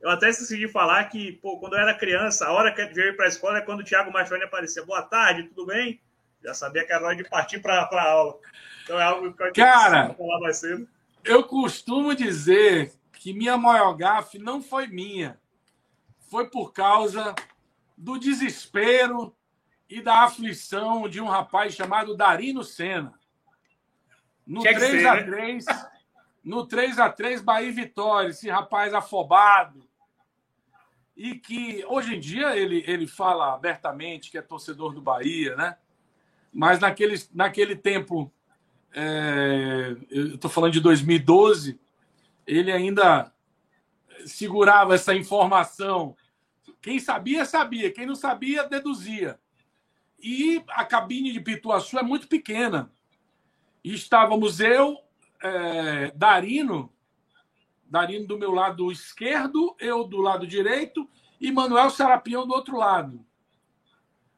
Eu 0.00 0.10
até 0.10 0.28
esqueci 0.28 0.58
de 0.58 0.68
falar 0.68 1.04
que, 1.04 1.32
pô, 1.32 1.58
quando 1.58 1.74
eu 1.74 1.80
era 1.80 1.94
criança, 1.94 2.46
a 2.46 2.52
hora 2.52 2.72
que 2.72 2.80
eu 2.80 3.06
ia 3.06 3.16
para 3.16 3.24
a 3.26 3.28
escola 3.28 3.58
é 3.58 3.62
quando 3.62 3.80
o 3.80 3.84
Thiago 3.84 4.12
Machoni 4.12 4.44
aparecia. 4.44 4.84
Boa 4.84 5.02
tarde, 5.02 5.44
tudo 5.44 5.66
bem? 5.66 6.00
Já 6.44 6.54
sabia 6.54 6.84
que 6.84 6.92
era 6.92 7.04
hora 7.04 7.16
de 7.16 7.24
partir 7.24 7.60
para 7.60 7.82
a 7.82 8.10
aula. 8.10 8.38
Então 8.84 9.00
é 9.00 9.02
algo 9.02 9.32
que 9.32 9.42
eu 9.42 9.52
Cara, 9.52 10.14
falar 10.14 10.40
mais 10.40 10.58
cedo. 10.58 10.88
Eu 11.24 11.42
costumo 11.44 12.14
dizer 12.14 12.92
que 13.12 13.32
minha 13.32 13.56
maior 13.56 13.94
gafe 13.94 14.38
não 14.38 14.62
foi 14.62 14.86
minha. 14.86 15.40
Foi 16.30 16.48
por 16.48 16.72
causa 16.72 17.34
do 17.96 18.18
desespero 18.18 19.34
e 19.88 20.00
da 20.00 20.24
aflição 20.24 21.08
de 21.08 21.20
um 21.20 21.26
rapaz 21.26 21.74
chamado 21.74 22.16
Darino 22.16 22.62
Senna. 22.62 23.18
No 24.46 24.62
3x3, 24.62 25.64
né? 25.64 25.90
No 26.46 26.64
3x3, 26.64 27.42
Bahia 27.42 27.68
e 27.68 27.72
Vitória, 27.72 28.28
esse 28.28 28.48
rapaz 28.48 28.94
afobado. 28.94 29.84
E 31.16 31.34
que 31.34 31.84
hoje 31.88 32.14
em 32.14 32.20
dia 32.20 32.56
ele, 32.56 32.84
ele 32.86 33.08
fala 33.08 33.52
abertamente 33.52 34.30
que 34.30 34.38
é 34.38 34.42
torcedor 34.42 34.94
do 34.94 35.02
Bahia, 35.02 35.56
né? 35.56 35.76
Mas 36.52 36.78
naquele, 36.78 37.20
naquele 37.34 37.74
tempo, 37.74 38.32
é, 38.94 39.96
eu 40.08 40.36
estou 40.36 40.48
falando 40.48 40.74
de 40.74 40.80
2012, 40.80 41.80
ele 42.46 42.70
ainda 42.70 43.32
segurava 44.24 44.94
essa 44.94 45.12
informação. 45.16 46.16
Quem 46.80 47.00
sabia, 47.00 47.44
sabia. 47.44 47.90
Quem 47.90 48.06
não 48.06 48.14
sabia, 48.14 48.68
deduzia. 48.68 49.36
E 50.22 50.62
a 50.68 50.84
cabine 50.84 51.32
de 51.32 51.40
Pituaçu 51.40 51.98
é 51.98 52.04
muito 52.04 52.28
pequena. 52.28 52.92
E 53.82 53.92
estávamos 53.92 54.60
eu, 54.60 54.96
é, 55.46 56.10
Darino, 56.12 56.92
Darino 57.84 58.26
do 58.26 58.38
meu 58.38 58.50
lado 58.50 58.90
esquerdo, 58.90 59.76
eu 59.78 60.04
do 60.04 60.20
lado 60.20 60.46
direito 60.46 61.08
e 61.40 61.52
Manuel 61.52 61.90
Serapião 61.90 62.46
do 62.46 62.54
outro 62.54 62.76
lado. 62.76 63.24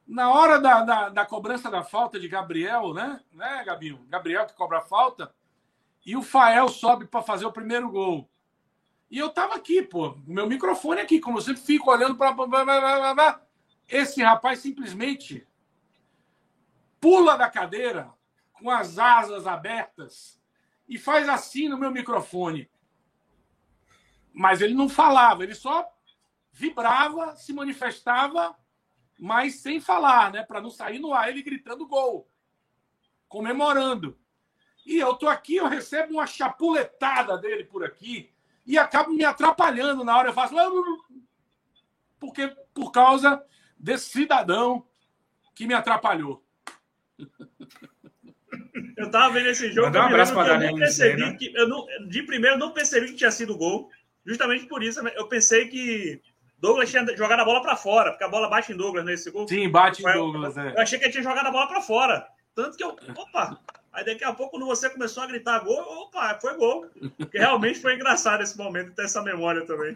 Na 0.07 0.31
hora 0.31 0.59
da, 0.59 0.81
da, 0.81 1.09
da, 1.09 1.25
cobrança 1.25 1.69
da 1.69 1.83
falta 1.83 2.19
de 2.19 2.27
Gabriel, 2.27 2.93
né? 2.93 3.19
né, 3.31 3.63
Gabinho? 3.63 4.05
Gabriel 4.07 4.45
que 4.45 4.53
cobra 4.53 4.79
a 4.79 4.81
falta, 4.81 5.33
e 6.05 6.15
o 6.15 6.21
Fael 6.21 6.67
sobe 6.69 7.05
para 7.05 7.21
fazer 7.21 7.45
o 7.45 7.51
primeiro 7.51 7.89
gol. 7.89 8.29
E 9.09 9.17
eu 9.17 9.29
tava 9.29 9.55
aqui, 9.55 9.81
pô, 9.81 10.17
meu 10.25 10.47
microfone 10.47 11.01
aqui, 11.01 11.19
como 11.19 11.37
eu 11.37 11.41
sempre 11.41 11.61
fico 11.61 11.91
olhando 11.91 12.15
para. 12.15 13.41
Esse 13.87 14.21
rapaz 14.21 14.59
simplesmente 14.59 15.47
pula 16.99 17.37
da 17.37 17.49
cadeira 17.49 18.11
com 18.53 18.69
as 18.69 18.99
asas 18.99 19.47
abertas 19.47 20.38
e 20.89 20.97
faz 20.97 21.29
assim 21.29 21.69
no 21.69 21.77
meu 21.77 21.91
microfone. 21.91 22.69
Mas 24.33 24.59
ele 24.59 24.73
não 24.73 24.89
falava, 24.89 25.43
ele 25.43 25.53
só 25.53 25.87
vibrava, 26.51 27.35
se 27.35 27.53
manifestava, 27.53 28.57
mas 29.19 29.55
sem 29.55 29.79
falar, 29.79 30.31
né? 30.31 30.43
Para 30.43 30.59
não 30.59 30.71
sair 30.71 30.97
no 30.97 31.13
ar 31.13 31.29
ele 31.29 31.43
gritando 31.43 31.87
gol, 31.87 32.27
comemorando. 33.27 34.19
E 34.83 34.97
eu 34.97 35.13
tô 35.15 35.27
aqui, 35.27 35.57
eu 35.57 35.67
recebo 35.67 36.13
uma 36.13 36.25
chapuletada 36.25 37.37
dele 37.37 37.63
por 37.63 37.83
aqui 37.83 38.33
e 38.65 38.77
acabo 38.77 39.11
me 39.11 39.23
atrapalhando 39.23 40.03
na 40.03 40.17
hora. 40.17 40.29
Eu 40.29 40.33
faço. 40.33 40.55
Porque 42.19 42.47
por 42.73 42.91
causa 42.91 43.45
desse 43.77 44.09
cidadão 44.09 44.87
que 45.53 45.67
me 45.67 45.75
atrapalhou. 45.75 46.43
Eu 48.99 49.09
tava 49.09 49.33
vendo 49.33 49.47
esse 49.47 49.71
jogo. 49.71 49.97
um 49.97 50.01
abraço 50.01 50.33
para 50.33 50.55
eu 50.55 50.71
não 50.71 50.77
percebi 50.77 51.21
né? 51.21 51.35
que 51.39 51.53
eu 51.55 51.67
não, 51.67 51.85
de 52.07 52.21
primeiro 52.23 52.57
não 52.57 52.71
percebi 52.71 53.07
que 53.07 53.15
tinha 53.15 53.31
sido 53.31 53.57
gol. 53.57 53.89
Justamente 54.25 54.65
por 54.65 54.83
isso 54.83 54.99
eu 54.99 55.27
pensei 55.27 55.67
que 55.67 56.21
Douglas 56.59 56.89
tinha 56.89 57.05
jogado 57.15 57.39
a 57.39 57.45
bola 57.45 57.61
para 57.61 57.77
fora, 57.77 58.11
porque 58.11 58.25
a 58.25 58.29
bola 58.29 58.49
bate 58.49 58.73
em 58.73 58.77
Douglas 58.77 59.05
nesse 59.05 59.31
gol. 59.31 59.47
Sim, 59.47 59.69
bate 59.69 60.01
em 60.05 60.13
Douglas. 60.13 60.57
É. 60.57 60.73
Eu 60.75 60.81
achei 60.81 60.99
que 60.99 61.05
ele 61.05 61.13
tinha 61.13 61.23
jogado 61.23 61.47
a 61.47 61.51
bola 61.51 61.67
para 61.67 61.81
fora. 61.81 62.27
Tanto 62.53 62.75
que 62.75 62.83
eu. 62.83 62.89
Opa! 63.15 63.57
Aí 63.93 64.05
daqui 64.05 64.23
a 64.23 64.33
pouco, 64.33 64.51
quando 64.51 64.65
você 64.65 64.89
começou 64.89 65.23
a 65.23 65.27
gritar 65.27 65.59
gol, 65.59 65.79
opa, 65.79 66.37
foi 66.41 66.57
gol. 66.57 66.85
Porque 67.17 67.37
realmente 67.37 67.79
foi 67.79 67.95
engraçado 67.95 68.43
esse 68.43 68.57
momento, 68.57 68.93
ter 68.93 69.05
essa 69.05 69.21
memória 69.21 69.65
também. 69.65 69.95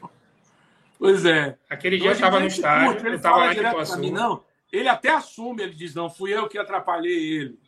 Pois 0.97 1.25
é. 1.25 1.57
Aquele 1.69 1.97
dia 1.97 2.07
eu 2.07 2.13
estava 2.13 2.39
no 2.39 2.47
estádio, 2.47 3.05
ele 3.05 3.17
estava 3.17 3.45
lá 3.45 3.85
pra 3.85 3.97
mim, 3.97 4.11
não. 4.11 4.43
Ele 4.71 4.87
até 4.87 5.09
assume, 5.09 5.61
ele 5.61 5.75
diz, 5.75 5.93
não, 5.93 6.09
fui 6.09 6.33
eu 6.33 6.47
que 6.47 6.57
atrapalhei 6.57 7.37
ele. 7.37 7.59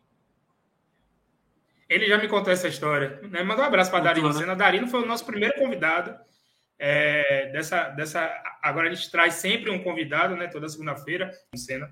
Ele 1.88 2.08
já 2.08 2.18
me 2.18 2.28
contou 2.28 2.52
essa 2.52 2.68
história. 2.68 3.20
Né? 3.30 3.44
Manda 3.44 3.62
um 3.62 3.66
abraço 3.66 3.92
para 3.92 4.04
Darino 4.04 4.30
né? 4.30 4.34
Sena. 4.34 4.56
Darino 4.56 4.88
foi 4.88 5.02
o 5.02 5.06
nosso 5.06 5.26
primeiro 5.26 5.56
convidado 5.56 6.18
é, 6.80 7.52
dessa, 7.52 7.90
dessa. 7.90 8.32
Agora 8.62 8.90
a 8.90 8.94
gente 8.94 9.10
traz 9.12 9.36
sempre 9.36 9.70
um 9.70 9.84
convidado, 9.84 10.36
né? 10.36 10.48
Toda 10.48 10.68
segunda-feira, 10.68 11.32
Sena, 11.56 11.92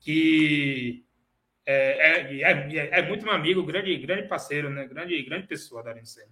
que 0.00 1.04
é, 1.66 2.32
é, 2.32 2.42
é, 2.42 3.00
é, 3.00 3.02
muito 3.02 3.24
meu 3.24 3.34
amigo, 3.34 3.62
grande, 3.62 3.96
grande 3.96 4.28
parceiro, 4.28 4.68
né? 4.68 4.86
Grande, 4.86 5.22
grande 5.22 5.46
pessoa, 5.46 5.82
Darino 5.82 6.06
Senna. 6.06 6.28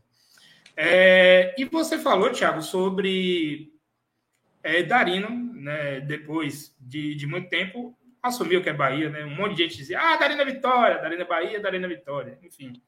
É, 0.77 1.55
e 1.59 1.65
você 1.65 1.99
falou, 1.99 2.31
Thiago, 2.31 2.63
sobre 2.63 3.73
é, 4.63 4.83
Darino, 4.83 5.31
né? 5.55 6.01
Depois 6.01 6.77
de, 6.81 7.15
de 7.15 7.27
muito 7.27 7.49
tempo, 7.49 7.97
assumiu 8.23 8.63
que 8.63 8.69
é 8.69 8.73
Bahia, 8.73 9.11
né? 9.11 9.25
Um 9.25 9.35
monte 9.35 9.57
de 9.57 9.65
gente 9.65 9.77
dizia, 9.77 10.01
ah, 10.01 10.17
Darina 10.17 10.45
Vitória, 10.45 10.99
Darina 10.99 11.25
Bahia, 11.25 11.61
Darina 11.61 11.89
Vitória, 11.89 12.39
enfim. 12.43 12.81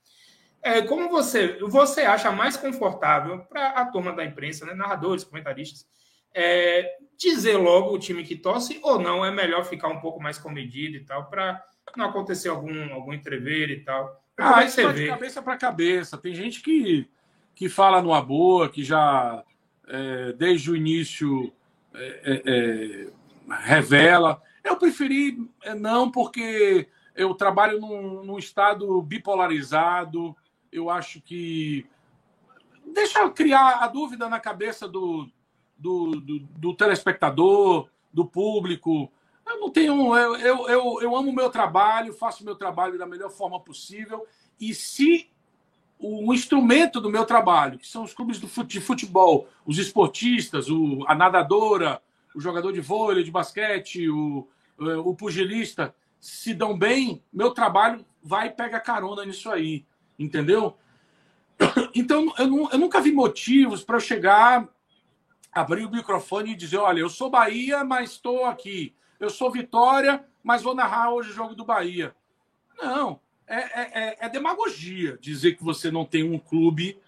É, 0.63 0.81
como 0.81 1.11
você, 1.11 1.59
você 1.61 2.03
acha 2.03 2.31
mais 2.31 2.57
confortável 2.57 3.41
para 3.41 3.71
a 3.71 3.85
turma 3.87 4.13
da 4.13 4.25
imprensa, 4.25 4.65
né? 4.65 4.73
narradores, 4.73 5.25
comentaristas, 5.25 5.87
é, 6.33 6.97
dizer 7.19 7.57
logo 7.57 7.95
o 7.95 7.99
time 7.99 8.25
que 8.25 8.37
torce 8.37 8.81
ou 8.83 8.99
não? 8.99 9.25
É 9.25 9.31
melhor 9.31 9.65
ficar 9.65 9.89
um 9.89 10.01
pouco 10.01 10.23
mais 10.23 10.39
comedido 10.39 10.97
e 10.97 11.05
tal, 11.05 11.27
para 11.29 11.63
não 11.97 12.07
acontecer 12.07 12.49
algum, 12.49 12.93
algum 12.95 13.13
entrever 13.13 13.71
e 13.71 13.81
tal. 13.81 14.25
Ah, 14.39 14.63
é 14.63 14.67
isso 14.67 14.83
vai 14.83 14.95
de 14.95 15.07
cabeça 15.07 15.43
para 15.43 15.57
cabeça. 15.57 16.17
Tem 16.17 16.35
gente 16.35 16.63
que, 16.63 17.09
que 17.55 17.69
fala 17.69 18.01
numa 18.01 18.23
boa, 18.23 18.69
que 18.69 18.83
já 18.83 19.45
é, 19.87 20.33
desde 20.33 20.71
o 20.71 20.77
início 20.77 21.53
é, 21.95 22.21
é, 22.25 22.43
é 22.47 23.07
revela. 23.61 24.43
Eu 24.65 24.79
preferi 24.79 25.47
é, 25.63 25.75
não, 25.75 26.11
porque 26.11 26.89
eu 27.15 27.35
trabalho 27.35 27.79
num, 27.79 28.25
num 28.25 28.39
estado 28.39 29.01
bipolarizado. 29.03 30.35
Eu 30.73 30.89
acho 30.89 31.21
que. 31.21 31.87
Deixa 32.87 33.21
eu 33.21 33.31
criar 33.31 33.85
a 33.85 33.87
dúvida 33.87 34.29
na 34.29 34.41
cabeça 34.41 34.89
do, 34.89 35.29
do, 35.77 36.21
do, 36.21 36.39
do 36.39 36.75
telespectador, 36.75 37.89
do 38.11 38.25
público. 38.25 39.13
Eu 39.47 39.61
não 39.61 39.71
tenho. 39.71 40.17
Eu, 40.17 40.37
eu, 40.37 40.69
eu, 40.69 41.03
eu 41.03 41.17
amo 41.17 41.31
o 41.31 41.35
meu 41.35 41.51
trabalho, 41.51 42.15
faço 42.15 42.43
o 42.43 42.47
meu 42.47 42.57
trabalho 42.57 42.99
da 42.99 43.07
melhor 43.07 43.31
forma 43.31 43.61
possível. 43.61 44.27
E 44.59 44.75
se 44.75 45.31
o 45.99 46.33
instrumento 46.33 47.01
do 47.01 47.11
meu 47.11 47.25
trabalho, 47.25 47.79
que 47.79 47.87
são 47.87 48.03
os 48.03 48.13
clubes 48.13 48.41
de 48.41 48.81
futebol, 48.81 49.47
os 49.65 49.79
esportistas, 49.79 50.69
o, 50.71 51.05
a 51.07 51.15
nadadora, 51.15 52.03
o 52.35 52.41
jogador 52.41 52.73
de 52.73 52.81
vôlei, 52.81 53.25
de 53.25 53.31
basquete, 53.31 54.09
o, 54.09 54.49
o 54.79 55.15
pugilista, 55.15 55.95
se 56.21 56.55
dão 56.55 56.77
bem, 56.77 57.23
meu 57.33 57.51
trabalho 57.51 58.05
vai 58.23 58.49
e 58.49 58.51
pega 58.51 58.81
carona 58.81 59.25
nisso 59.25 59.51
aí, 59.51 59.85
entendeu? 60.19 60.77
Então, 61.95 62.35
eu, 62.37 62.71
eu 62.73 62.79
nunca 62.79 63.01
vi 63.01 63.13
motivos 63.13 63.85
para 63.85 63.97
eu 63.97 64.01
chegar, 64.01 64.69
abrir 65.53 65.85
o 65.85 65.91
microfone 65.91 66.53
e 66.53 66.57
dizer: 66.57 66.79
olha, 66.79 66.99
eu 66.99 67.09
sou 67.09 67.31
Bahia, 67.31 67.85
mas 67.85 68.11
estou 68.11 68.45
aqui. 68.47 68.93
Eu 69.21 69.31
sou 69.31 69.51
Vitória, 69.51 70.25
mas 70.43 70.63
vou 70.63 70.75
narrar 70.75 71.13
hoje 71.13 71.31
o 71.31 71.35
jogo 71.35 71.55
do 71.55 71.65
Bahia. 71.65 72.15
Não, 72.77 73.21
é, 73.47 73.57
é, 73.57 73.91
é, 73.95 74.17
é 74.23 74.29
demagogia 74.29 75.17
dizer 75.21 75.57
que 75.57 75.63
você 75.63 75.91
não 75.91 76.05
tem 76.05 76.25
um 76.25 76.39
clube 76.39 76.99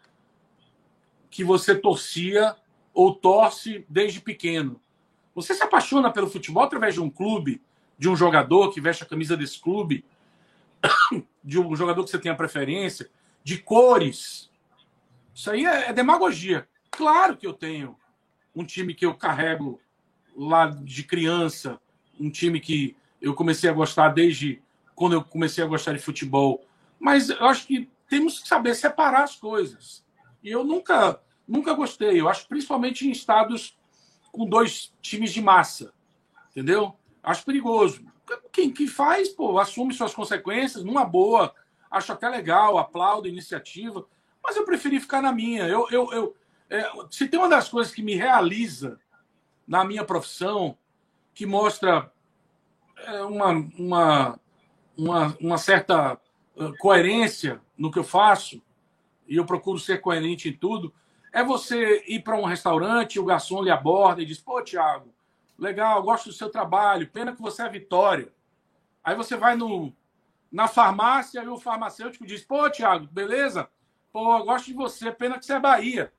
que 1.28 1.42
você 1.42 1.74
torcia 1.74 2.54
ou 2.94 3.14
torce 3.14 3.84
desde 3.88 4.20
pequeno. 4.20 4.80
Você 5.36 5.54
se 5.54 5.62
apaixona 5.62 6.10
pelo 6.10 6.30
futebol 6.30 6.62
através 6.62 6.94
de 6.94 7.00
um 7.00 7.10
clube, 7.10 7.60
de 7.98 8.08
um 8.08 8.16
jogador 8.16 8.72
que 8.72 8.80
veste 8.80 9.02
a 9.02 9.06
camisa 9.06 9.36
desse 9.36 9.60
clube, 9.60 10.02
de 11.44 11.60
um 11.60 11.76
jogador 11.76 12.02
que 12.02 12.10
você 12.10 12.18
tem 12.18 12.32
a 12.32 12.34
preferência, 12.34 13.10
de 13.44 13.58
cores. 13.58 14.50
Isso 15.34 15.50
aí 15.50 15.66
é, 15.66 15.90
é 15.90 15.92
demagogia. 15.92 16.66
Claro 16.90 17.36
que 17.36 17.46
eu 17.46 17.52
tenho 17.52 17.98
um 18.54 18.64
time 18.64 18.94
que 18.94 19.04
eu 19.04 19.14
carrego 19.14 19.78
lá 20.34 20.68
de 20.68 21.02
criança, 21.02 21.78
um 22.18 22.30
time 22.30 22.58
que 22.58 22.96
eu 23.20 23.34
comecei 23.34 23.68
a 23.68 23.74
gostar 23.74 24.08
desde 24.08 24.62
quando 24.94 25.12
eu 25.12 25.22
comecei 25.22 25.62
a 25.62 25.66
gostar 25.66 25.92
de 25.92 25.98
futebol. 25.98 26.64
Mas 26.98 27.28
eu 27.28 27.44
acho 27.44 27.66
que 27.66 27.90
temos 28.08 28.38
que 28.40 28.48
saber 28.48 28.74
separar 28.74 29.24
as 29.24 29.36
coisas. 29.36 30.02
E 30.42 30.50
eu 30.50 30.64
nunca, 30.64 31.20
nunca 31.46 31.74
gostei. 31.74 32.18
Eu 32.18 32.26
acho 32.26 32.48
principalmente 32.48 33.06
em 33.06 33.10
estados 33.10 33.75
com 34.36 34.46
dois 34.46 34.92
times 35.00 35.32
de 35.32 35.40
massa. 35.40 35.92
Entendeu? 36.50 36.94
Acho 37.22 37.44
perigoso. 37.44 38.04
Quem 38.52 38.72
que 38.72 38.86
faz, 38.86 39.28
pô, 39.28 39.58
assume 39.58 39.94
suas 39.94 40.14
consequências, 40.14 40.84
numa 40.84 41.04
boa. 41.04 41.54
Acho 41.90 42.12
até 42.12 42.28
legal, 42.28 42.78
aplaudo 42.78 43.26
a 43.26 43.30
iniciativa. 43.30 44.06
Mas 44.42 44.56
eu 44.56 44.64
preferi 44.64 45.00
ficar 45.00 45.22
na 45.22 45.32
minha. 45.32 45.66
Eu, 45.66 45.88
eu, 45.90 46.12
eu 46.12 46.36
é, 46.68 46.90
se 47.10 47.28
tem 47.28 47.38
uma 47.38 47.48
das 47.48 47.68
coisas 47.68 47.94
que 47.94 48.02
me 48.02 48.14
realiza 48.14 48.98
na 49.66 49.84
minha 49.84 50.04
profissão, 50.04 50.76
que 51.34 51.46
mostra 51.46 52.12
é, 52.98 53.22
uma, 53.22 53.50
uma, 53.78 54.40
uma, 54.96 55.36
uma 55.40 55.58
certa 55.58 56.20
coerência 56.78 57.60
no 57.76 57.90
que 57.90 57.98
eu 57.98 58.04
faço, 58.04 58.62
e 59.28 59.36
eu 59.36 59.44
procuro 59.44 59.78
ser 59.78 60.00
coerente 60.00 60.48
em 60.48 60.52
tudo, 60.52 60.92
é 61.36 61.44
você 61.44 62.02
ir 62.08 62.22
para 62.22 62.34
um 62.34 62.46
restaurante, 62.46 63.20
o 63.20 63.24
garçom 63.24 63.62
lhe 63.62 63.70
aborda 63.70 64.22
e 64.22 64.24
diz: 64.24 64.40
Pô, 64.40 64.62
Tiago, 64.62 65.12
legal, 65.58 66.02
gosto 66.02 66.30
do 66.30 66.32
seu 66.32 66.48
trabalho, 66.48 67.10
pena 67.10 67.36
que 67.36 67.42
você 67.42 67.62
é 67.62 67.68
Vitória. 67.68 68.32
Aí 69.04 69.14
você 69.14 69.36
vai 69.36 69.54
no, 69.54 69.94
na 70.50 70.66
farmácia 70.66 71.42
e 71.42 71.46
o 71.46 71.60
farmacêutico 71.60 72.26
diz: 72.26 72.42
pô, 72.42 72.70
Thiago, 72.70 73.06
beleza? 73.12 73.68
Pô, 74.10 74.42
gosto 74.44 74.64
de 74.64 74.72
você, 74.72 75.12
pena 75.12 75.38
que 75.38 75.44
você 75.44 75.52
é 75.52 75.60
Bahia. 75.60 76.10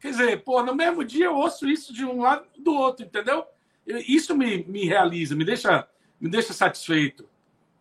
Quer 0.00 0.10
dizer, 0.10 0.42
pô, 0.42 0.62
no 0.62 0.74
mesmo 0.74 1.04
dia 1.04 1.26
eu 1.26 1.36
ouço 1.36 1.68
isso 1.68 1.92
de 1.92 2.02
um 2.02 2.22
lado 2.22 2.46
do 2.58 2.72
outro, 2.72 3.04
entendeu? 3.04 3.44
Isso 3.86 4.34
me, 4.34 4.64
me 4.64 4.86
realiza, 4.86 5.36
me 5.36 5.44
deixa, 5.44 5.86
me 6.18 6.30
deixa 6.30 6.54
satisfeito. 6.54 7.28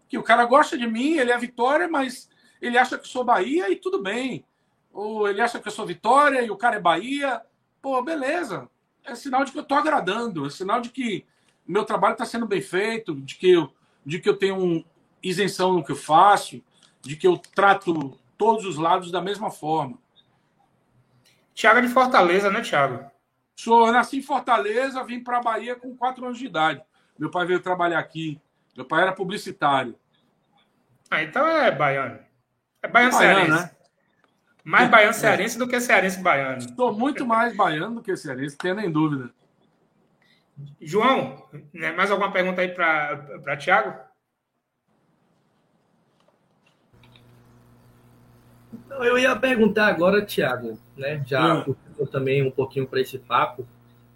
Que 0.09 0.17
o 0.17 0.23
cara 0.23 0.43
gosta 0.43 0.77
de 0.77 0.85
mim, 0.85 1.13
ele 1.13 1.31
é 1.31 1.37
Vitória, 1.37 1.87
mas 1.87 2.29
ele 2.61 2.77
acha 2.77 2.97
que 2.97 3.07
sou 3.07 3.23
Bahia 3.23 3.71
e 3.71 3.77
tudo 3.77 4.03
bem. 4.03 4.45
Ou 4.95 5.27
ele 5.27 5.41
acha 5.41 5.59
que 5.59 5.67
eu 5.67 5.71
sou 5.73 5.85
Vitória 5.85 6.41
e 6.41 6.49
o 6.49 6.55
cara 6.55 6.77
é 6.77 6.79
Bahia. 6.79 7.41
Pô, 7.81 8.01
beleza. 8.01 8.69
É 9.03 9.13
sinal 9.13 9.43
de 9.43 9.51
que 9.51 9.57
eu 9.57 9.61
estou 9.61 9.77
agradando, 9.77 10.47
é 10.47 10.49
sinal 10.49 10.79
de 10.79 10.89
que 10.89 11.25
meu 11.67 11.83
trabalho 11.83 12.13
está 12.13 12.25
sendo 12.25 12.47
bem 12.47 12.61
feito, 12.61 13.13
de 13.13 13.35
que 13.35 13.51
eu, 13.51 13.71
de 14.05 14.19
que 14.19 14.29
eu 14.29 14.37
tenho 14.37 14.85
isenção 15.21 15.73
no 15.73 15.83
que 15.83 15.91
eu 15.91 15.97
faço, 15.97 16.63
de 17.01 17.17
que 17.17 17.27
eu 17.27 17.37
trato 17.37 18.17
todos 18.37 18.65
os 18.65 18.77
lados 18.77 19.11
da 19.11 19.21
mesma 19.21 19.51
forma. 19.51 19.97
Tiago 21.53 21.79
é 21.79 21.81
de 21.81 21.89
Fortaleza, 21.89 22.49
né, 22.49 22.61
Tiago? 22.61 23.05
Sou, 23.59 23.87
eu 23.87 23.93
nasci 23.93 24.19
em 24.19 24.23
Fortaleza, 24.23 25.03
vim 25.03 25.19
para 25.19 25.39
a 25.39 25.43
Bahia 25.43 25.75
com 25.75 25.95
quatro 25.95 26.25
anos 26.25 26.39
de 26.39 26.45
idade. 26.45 26.81
Meu 27.19 27.29
pai 27.29 27.45
veio 27.45 27.59
trabalhar 27.59 27.99
aqui. 27.99 28.39
Meu 28.75 28.85
pai 28.85 29.01
era 29.01 29.11
publicitário. 29.11 29.95
Ah, 31.11 31.21
então 31.21 31.45
é 31.45 31.69
baiano. 31.71 32.19
É 32.81 32.87
baiano, 32.87 33.13
cearense. 33.13 33.51
Né? 33.51 33.71
Mais 34.65 34.89
baiano 34.89 35.13
cearense 35.13 35.55
é. 35.55 35.59
do 35.59 35.67
que 35.67 35.79
cearense 35.79 36.19
baiano. 36.19 36.59
Sou 36.75 36.91
muito 36.91 37.23
mais 37.23 37.55
baiano 37.55 37.95
do 37.95 38.01
que 38.01 38.17
cearense, 38.17 38.57
tenho 38.57 38.73
nem 38.73 38.91
dúvida. 38.91 39.29
João, 40.81 41.47
né, 41.71 41.91
mais 41.91 42.09
alguma 42.09 42.31
pergunta 42.31 42.61
aí 42.61 42.69
para 42.69 43.57
Tiago? 43.57 43.93
Eu 48.89 49.19
ia 49.19 49.35
perguntar 49.35 49.85
agora, 49.85 50.25
Tiago, 50.25 50.79
né? 50.97 51.23
Já 51.27 51.63
hum. 51.67 51.75
também 52.11 52.41
um 52.41 52.49
pouquinho 52.49 52.87
para 52.87 53.01
esse 53.01 53.19
papo. 53.19 53.67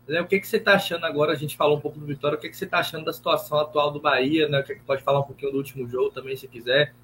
Né, 0.07 0.19
o 0.19 0.25
que, 0.25 0.39
que 0.39 0.47
você 0.47 0.57
está 0.57 0.73
achando 0.73 1.05
agora? 1.05 1.31
A 1.31 1.35
gente 1.35 1.55
falou 1.55 1.77
um 1.77 1.81
pouco 1.81 1.99
do 1.99 2.07
Vitória. 2.07 2.37
O 2.37 2.41
que, 2.41 2.49
que 2.49 2.57
você 2.57 2.65
está 2.65 2.79
achando 2.79 3.05
da 3.05 3.13
situação 3.13 3.59
atual 3.59 3.91
do 3.91 3.99
Bahia? 3.99 4.49
Né? 4.49 4.61
O 4.61 4.63
que, 4.63 4.73
que 4.73 4.83
pode 4.83 5.03
falar 5.03 5.19
um 5.19 5.23
pouquinho 5.23 5.51
do 5.51 5.59
último 5.59 5.87
jogo 5.87 6.09
também, 6.09 6.35
se 6.35 6.47
quiser. 6.47 6.95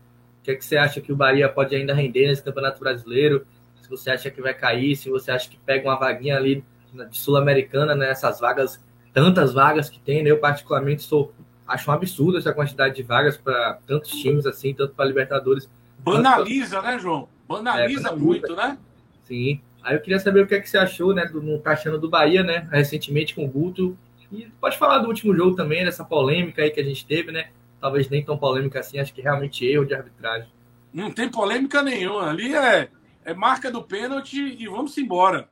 O 0.46 0.48
que, 0.48 0.58
que 0.58 0.66
você 0.66 0.78
acha 0.78 1.02
que 1.02 1.12
o 1.12 1.16
Bahia 1.16 1.50
pode 1.50 1.76
ainda 1.76 1.92
render 1.92 2.28
nesse 2.28 2.44
Campeonato 2.44 2.80
Brasileiro? 2.80 3.48
Se 3.82 3.90
você 3.90 4.12
acha 4.12 4.30
que 4.30 4.40
vai 4.40 4.54
cair, 4.54 4.96
se 4.96 5.10
você 5.10 5.32
acha 5.32 5.50
que 5.50 5.58
pega 5.58 5.90
uma 5.90 5.98
vaguinha 5.98 6.38
ali 6.38 6.64
de 7.10 7.18
Sul-Americana, 7.18 7.96
né? 7.96 8.12
Essas 8.12 8.40
vagas, 8.40 8.80
tantas 9.12 9.54
vagas 9.54 9.90
que 9.90 10.00
tem, 10.00 10.22
né? 10.22 10.30
Eu 10.30 10.38
particularmente 10.38 11.02
sou, 11.02 11.34
acho 11.68 11.90
um 11.90 11.94
absurdo 11.96 12.38
essa 12.38 12.54
quantidade 12.54 12.96
de 12.96 13.02
vagas 13.02 13.38
para 13.38 13.80
tantos 13.88 14.12
times 14.12 14.46
assim, 14.46 14.72
tanto 14.72 14.94
para 14.94 15.06
Libertadores. 15.06 15.68
Banaliza, 15.98 16.80
pra... 16.80 16.92
né, 16.92 17.00
João? 17.00 17.28
Banaliza, 17.48 18.10
é, 18.10 18.16
muito, 18.16 18.56
né? 18.56 18.78
Sim. 19.24 19.60
Aí 19.82 19.96
eu 19.96 20.02
queria 20.02 20.20
saber 20.20 20.42
o 20.42 20.48
que, 20.48 20.54
é 20.54 20.60
que 20.60 20.70
você 20.70 20.78
achou, 20.78 21.12
né, 21.12 21.26
do 21.26 21.42
não 21.42 21.58
tá 21.58 21.72
achando 21.72 21.98
do 21.98 22.08
Bahia, 22.08 22.44
né, 22.44 22.68
recentemente 22.72 23.34
com 23.34 23.46
o 23.46 23.48
Guto. 23.48 23.98
E 24.32 24.48
pode 24.62 24.78
falar 24.78 25.00
do 25.00 25.08
último 25.08 25.36
jogo 25.36 25.56
também, 25.56 25.84
dessa 25.84 26.04
polêmica 26.04 26.62
aí 26.62 26.70
que 26.70 26.80
a 26.80 26.84
gente 26.84 27.04
teve, 27.04 27.32
né? 27.32 27.48
Talvez 27.86 28.10
nem 28.10 28.26
tão 28.26 28.36
polêmica 28.36 28.80
assim, 28.80 28.98
acho 28.98 29.14
que 29.14 29.22
realmente 29.22 29.64
erro 29.64 29.86
de 29.86 29.94
arbitragem. 29.94 30.52
Não 30.92 31.12
tem 31.12 31.30
polêmica 31.30 31.84
nenhuma. 31.84 32.32
Ali 32.32 32.56
é, 32.56 32.90
é 33.24 33.32
marca 33.32 33.70
do 33.70 33.84
pênalti 33.84 34.40
e 34.60 34.68
vamos 34.68 34.98
embora. 34.98 35.52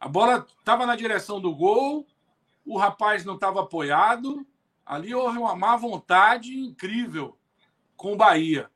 A 0.00 0.08
bola 0.08 0.44
estava 0.58 0.84
na 0.84 0.96
direção 0.96 1.40
do 1.40 1.54
gol, 1.54 2.04
o 2.66 2.76
rapaz 2.76 3.24
não 3.24 3.36
estava 3.36 3.60
apoiado. 3.60 4.44
Ali 4.84 5.14
houve 5.14 5.38
uma 5.38 5.54
má 5.54 5.76
vontade 5.76 6.52
incrível 6.52 7.38
com 7.96 8.14
o 8.14 8.16
Bahia. 8.16 8.68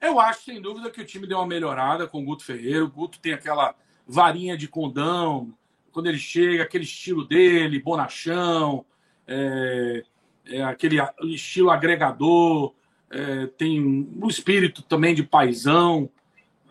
Eu 0.00 0.18
acho, 0.18 0.44
sem 0.44 0.58
dúvida, 0.58 0.90
que 0.90 1.02
o 1.02 1.06
time 1.06 1.26
deu 1.26 1.36
uma 1.36 1.46
melhorada 1.46 2.08
com 2.08 2.22
o 2.22 2.24
Guto 2.24 2.46
Ferreira. 2.46 2.82
O 2.82 2.90
Guto 2.90 3.20
tem 3.20 3.34
aquela 3.34 3.74
varinha 4.06 4.56
de 4.56 4.68
condão, 4.68 5.52
quando 5.92 6.06
ele 6.06 6.16
chega, 6.16 6.62
aquele 6.62 6.84
estilo 6.84 7.26
dele, 7.26 7.78
bonachão, 7.78 8.86
é, 9.26 10.02
é 10.46 10.62
aquele 10.62 10.98
estilo 11.24 11.70
agregador, 11.70 12.74
é, 13.10 13.46
tem 13.46 13.80
um 13.80 14.28
espírito 14.28 14.82
também 14.82 15.14
de 15.14 15.22
paisão, 15.22 16.08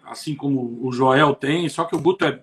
assim 0.03 0.35
como 0.35 0.79
o 0.85 0.91
Joel 0.91 1.35
tem, 1.35 1.69
só 1.69 1.85
que 1.85 1.95
o 1.95 1.99
Guto 1.99 2.25
é 2.25 2.41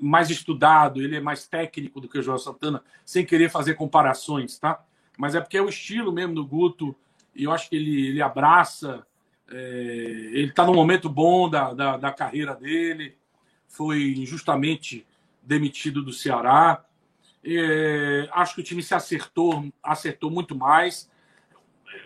mais 0.00 0.30
estudado, 0.30 1.02
ele 1.02 1.16
é 1.16 1.20
mais 1.20 1.46
técnico 1.46 2.00
do 2.00 2.08
que 2.08 2.18
o 2.18 2.22
Joel 2.22 2.38
Santana, 2.38 2.82
sem 3.04 3.24
querer 3.24 3.50
fazer 3.50 3.74
comparações, 3.74 4.58
tá? 4.58 4.82
Mas 5.16 5.34
é 5.34 5.40
porque 5.40 5.58
é 5.58 5.62
o 5.62 5.68
estilo 5.68 6.12
mesmo 6.12 6.34
do 6.34 6.46
Guto, 6.46 6.94
e 7.34 7.44
eu 7.44 7.52
acho 7.52 7.68
que 7.68 7.76
ele, 7.76 8.08
ele 8.08 8.22
abraça, 8.22 9.04
é, 9.50 9.56
ele 10.32 10.48
está 10.48 10.64
num 10.64 10.74
momento 10.74 11.08
bom 11.08 11.48
da, 11.48 11.72
da, 11.72 11.96
da 11.96 12.12
carreira 12.12 12.54
dele, 12.54 13.16
foi 13.66 14.12
injustamente 14.12 15.06
demitido 15.42 16.02
do 16.02 16.12
Ceará. 16.12 16.84
É, 17.44 18.28
acho 18.32 18.54
que 18.54 18.60
o 18.60 18.64
time 18.64 18.82
se 18.82 18.94
acertou, 18.94 19.64
acertou 19.82 20.30
muito 20.30 20.54
mais. 20.54 21.10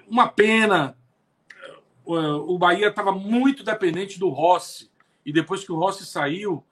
Uma 0.09 0.29
pena, 0.29 0.97
o 2.05 2.59
Bahia 2.59 2.89
estava 2.89 3.13
muito 3.13 3.65
dependente 3.65 4.19
do 4.19 4.29
Rossi. 4.29 4.91
E 5.25 5.33
depois 5.33 5.65
que 5.65 5.73
o 5.73 5.77
Rossi 5.77 6.05
saiu, 6.05 6.65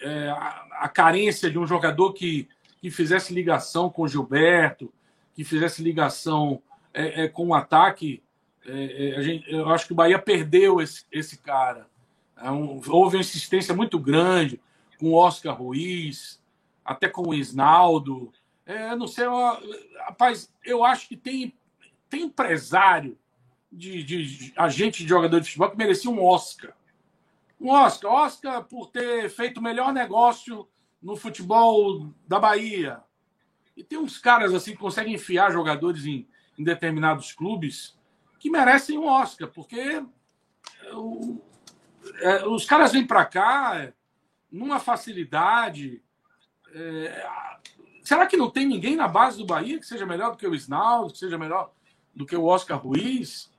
é, 0.00 0.28
a, 0.30 0.66
a, 0.80 0.88
carência 0.88 1.50
de 1.50 1.58
um 1.58 1.66
jogador 1.66 2.12
que, 2.12 2.48
que 2.80 2.90
fizesse 2.90 3.32
ligação 3.32 3.88
com 3.88 4.02
o 4.02 4.08
Gilberto, 4.08 4.92
que 5.34 5.44
fizesse 5.44 5.82
ligação 5.82 6.60
é, 6.92 7.24
é 7.24 7.28
com 7.28 7.48
o 7.48 7.54
ataque, 7.54 8.22
é, 8.66 9.16
é, 9.18 9.22
gente, 9.22 9.50
eu 9.50 9.68
acho 9.68 9.86
que 9.86 9.92
o 9.92 9.96
Bahia 9.96 10.18
perdeu 10.18 10.80
esse, 10.80 11.04
esse 11.10 11.38
cara. 11.38 11.86
É 12.36 12.50
um, 12.50 12.80
houve 12.88 13.16
uma 13.16 13.20
insistência 13.20 13.74
muito 13.74 13.98
grande 13.98 14.60
com 14.98 15.10
o 15.10 15.14
Oscar 15.14 15.56
Ruiz, 15.56 16.41
até 16.84 17.08
com 17.08 17.28
o 17.28 17.34
Isnaldo. 17.34 18.32
É, 18.64 18.94
não 18.94 19.06
sei, 19.06 19.26
eu, 19.26 19.34
rapaz, 20.06 20.52
eu 20.64 20.84
acho 20.84 21.08
que 21.08 21.16
tem, 21.16 21.54
tem 22.08 22.22
empresário 22.22 23.18
de, 23.70 24.02
de, 24.02 24.24
de, 24.24 24.52
agente 24.56 25.02
de 25.02 25.08
jogador 25.08 25.40
de 25.40 25.46
futebol 25.46 25.70
que 25.70 25.76
merecia 25.76 26.10
um 26.10 26.22
Oscar. 26.22 26.72
Um 27.60 27.70
Oscar. 27.70 28.12
Oscar 28.12 28.64
por 28.64 28.90
ter 28.90 29.30
feito 29.30 29.58
o 29.58 29.62
melhor 29.62 29.92
negócio 29.92 30.68
no 31.02 31.16
futebol 31.16 32.12
da 32.26 32.38
Bahia. 32.38 33.00
E 33.76 33.82
tem 33.82 33.98
uns 33.98 34.18
caras 34.18 34.52
assim 34.54 34.72
que 34.72 34.78
conseguem 34.78 35.14
enfiar 35.14 35.52
jogadores 35.52 36.04
em, 36.04 36.28
em 36.58 36.64
determinados 36.64 37.32
clubes 37.32 37.98
que 38.38 38.50
merecem 38.50 38.98
um 38.98 39.06
Oscar, 39.06 39.48
porque 39.48 40.04
o, 40.92 41.40
é, 42.20 42.46
os 42.46 42.64
caras 42.64 42.92
vêm 42.92 43.06
para 43.06 43.24
cá 43.24 43.92
numa 44.50 44.78
facilidade. 44.78 46.02
É, 46.74 47.26
será 48.02 48.26
que 48.26 48.36
não 48.36 48.50
tem 48.50 48.66
ninguém 48.66 48.96
na 48.96 49.08
base 49.08 49.38
do 49.38 49.46
Bahia 49.46 49.78
que 49.78 49.86
seja 49.86 50.06
melhor 50.06 50.32
do 50.32 50.36
que 50.36 50.46
o 50.46 50.54
Isnaldo, 50.54 51.12
que 51.12 51.18
seja 51.18 51.38
melhor 51.38 51.72
do 52.14 52.26
que 52.26 52.36
o 52.36 52.44
Oscar 52.44 52.78
Ruiz? 52.78 53.50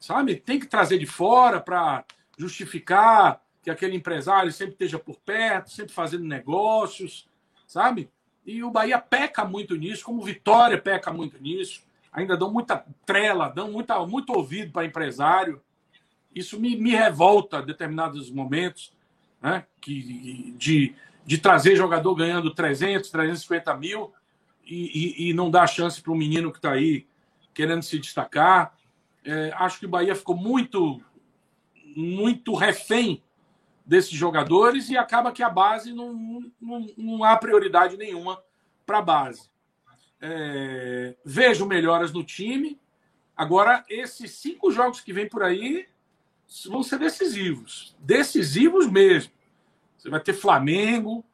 Sabe? 0.00 0.36
Tem 0.36 0.58
que 0.58 0.66
trazer 0.66 0.98
de 0.98 1.06
fora 1.06 1.60
para 1.60 2.04
justificar 2.38 3.42
que 3.62 3.70
aquele 3.70 3.96
empresário 3.96 4.52
sempre 4.52 4.74
esteja 4.74 4.98
por 4.98 5.16
perto, 5.16 5.70
sempre 5.70 5.92
fazendo 5.92 6.24
negócios, 6.24 7.28
sabe? 7.66 8.08
E 8.46 8.62
o 8.62 8.70
Bahia 8.70 8.98
peca 8.98 9.44
muito 9.44 9.74
nisso, 9.74 10.04
como 10.04 10.22
Vitória 10.22 10.80
peca 10.80 11.12
muito 11.12 11.42
nisso. 11.42 11.82
Ainda 12.12 12.36
dão 12.36 12.50
muita 12.50 12.86
trela, 13.04 13.48
dão 13.48 13.72
muita, 13.72 13.98
muito 14.06 14.32
ouvido 14.32 14.70
para 14.70 14.86
empresário. 14.86 15.60
Isso 16.32 16.60
me, 16.60 16.76
me 16.76 16.90
revolta 16.90 17.58
em 17.58 17.66
determinados 17.66 18.30
momentos, 18.30 18.92
né? 19.42 19.66
que, 19.80 20.54
de, 20.56 20.94
de 21.26 21.38
trazer 21.38 21.74
jogador 21.74 22.14
ganhando 22.14 22.54
300, 22.54 23.10
350 23.10 23.76
mil 23.76 24.12
e, 24.64 25.24
e, 25.26 25.30
e 25.30 25.32
não 25.32 25.50
dar 25.50 25.66
chance 25.66 26.00
para 26.00 26.12
o 26.12 26.16
menino 26.16 26.52
que 26.52 26.58
está 26.58 26.72
aí 26.72 27.04
querendo 27.52 27.82
se 27.82 27.98
destacar. 27.98 28.78
É, 29.24 29.52
acho 29.56 29.80
que 29.80 29.86
o 29.86 29.88
Bahia 29.88 30.14
ficou 30.14 30.36
muito, 30.36 31.02
muito 31.96 32.54
refém 32.54 33.24
desses 33.84 34.12
jogadores 34.12 34.88
e 34.88 34.96
acaba 34.96 35.32
que 35.32 35.42
a 35.42 35.50
base 35.50 35.92
não, 35.92 36.50
não, 36.60 36.86
não 36.96 37.24
há 37.24 37.36
prioridade 37.36 37.96
nenhuma 37.96 38.40
para 38.84 38.98
a 38.98 39.02
base. 39.02 39.50
É, 40.20 41.16
vejo 41.24 41.66
melhoras 41.66 42.12
no 42.12 42.22
time. 42.22 42.80
Agora, 43.36 43.84
esses 43.88 44.30
cinco 44.30 44.70
jogos 44.70 45.00
que 45.00 45.12
vem 45.12 45.28
por 45.28 45.42
aí, 45.42 45.86
vão 46.68 46.84
ser 46.84 47.00
decisivos. 47.00 47.96
Decisivos 47.98 48.88
mesmo. 48.88 49.35
Você 50.06 50.10
vai 50.10 50.20
ter 50.20 50.34
Flamengo, 50.34 51.24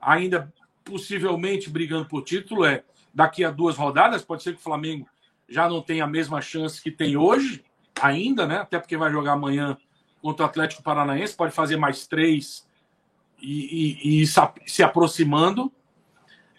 ainda 0.00 0.52
possivelmente 0.84 1.68
brigando 1.68 2.06
por 2.06 2.22
título. 2.22 2.64
É 2.64 2.84
daqui 3.12 3.44
a 3.44 3.50
duas 3.50 3.76
rodadas. 3.76 4.22
Pode 4.22 4.44
ser 4.44 4.52
que 4.52 4.60
o 4.60 4.62
Flamengo 4.62 5.04
já 5.48 5.68
não 5.68 5.82
tenha 5.82 6.04
a 6.04 6.06
mesma 6.06 6.40
chance 6.40 6.80
que 6.80 6.92
tem 6.92 7.16
hoje, 7.16 7.64
ainda, 8.00 8.46
né? 8.46 8.58
Até 8.58 8.78
porque 8.78 8.96
vai 8.96 9.10
jogar 9.10 9.32
amanhã 9.32 9.76
contra 10.22 10.46
o 10.46 10.48
Atlético 10.48 10.80
Paranaense. 10.80 11.34
Pode 11.34 11.52
fazer 11.52 11.76
mais 11.76 12.06
três 12.06 12.64
e, 13.42 14.20
e, 14.20 14.22
e 14.22 14.26
se 14.64 14.82
aproximando. 14.84 15.72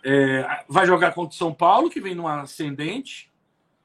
É, 0.03 0.65
vai 0.67 0.85
jogar 0.85 1.13
contra 1.13 1.33
o 1.33 1.37
São 1.37 1.53
Paulo, 1.53 1.89
que 1.89 2.01
vem 2.01 2.13
numa 2.13 2.41
ascendente. 2.41 3.31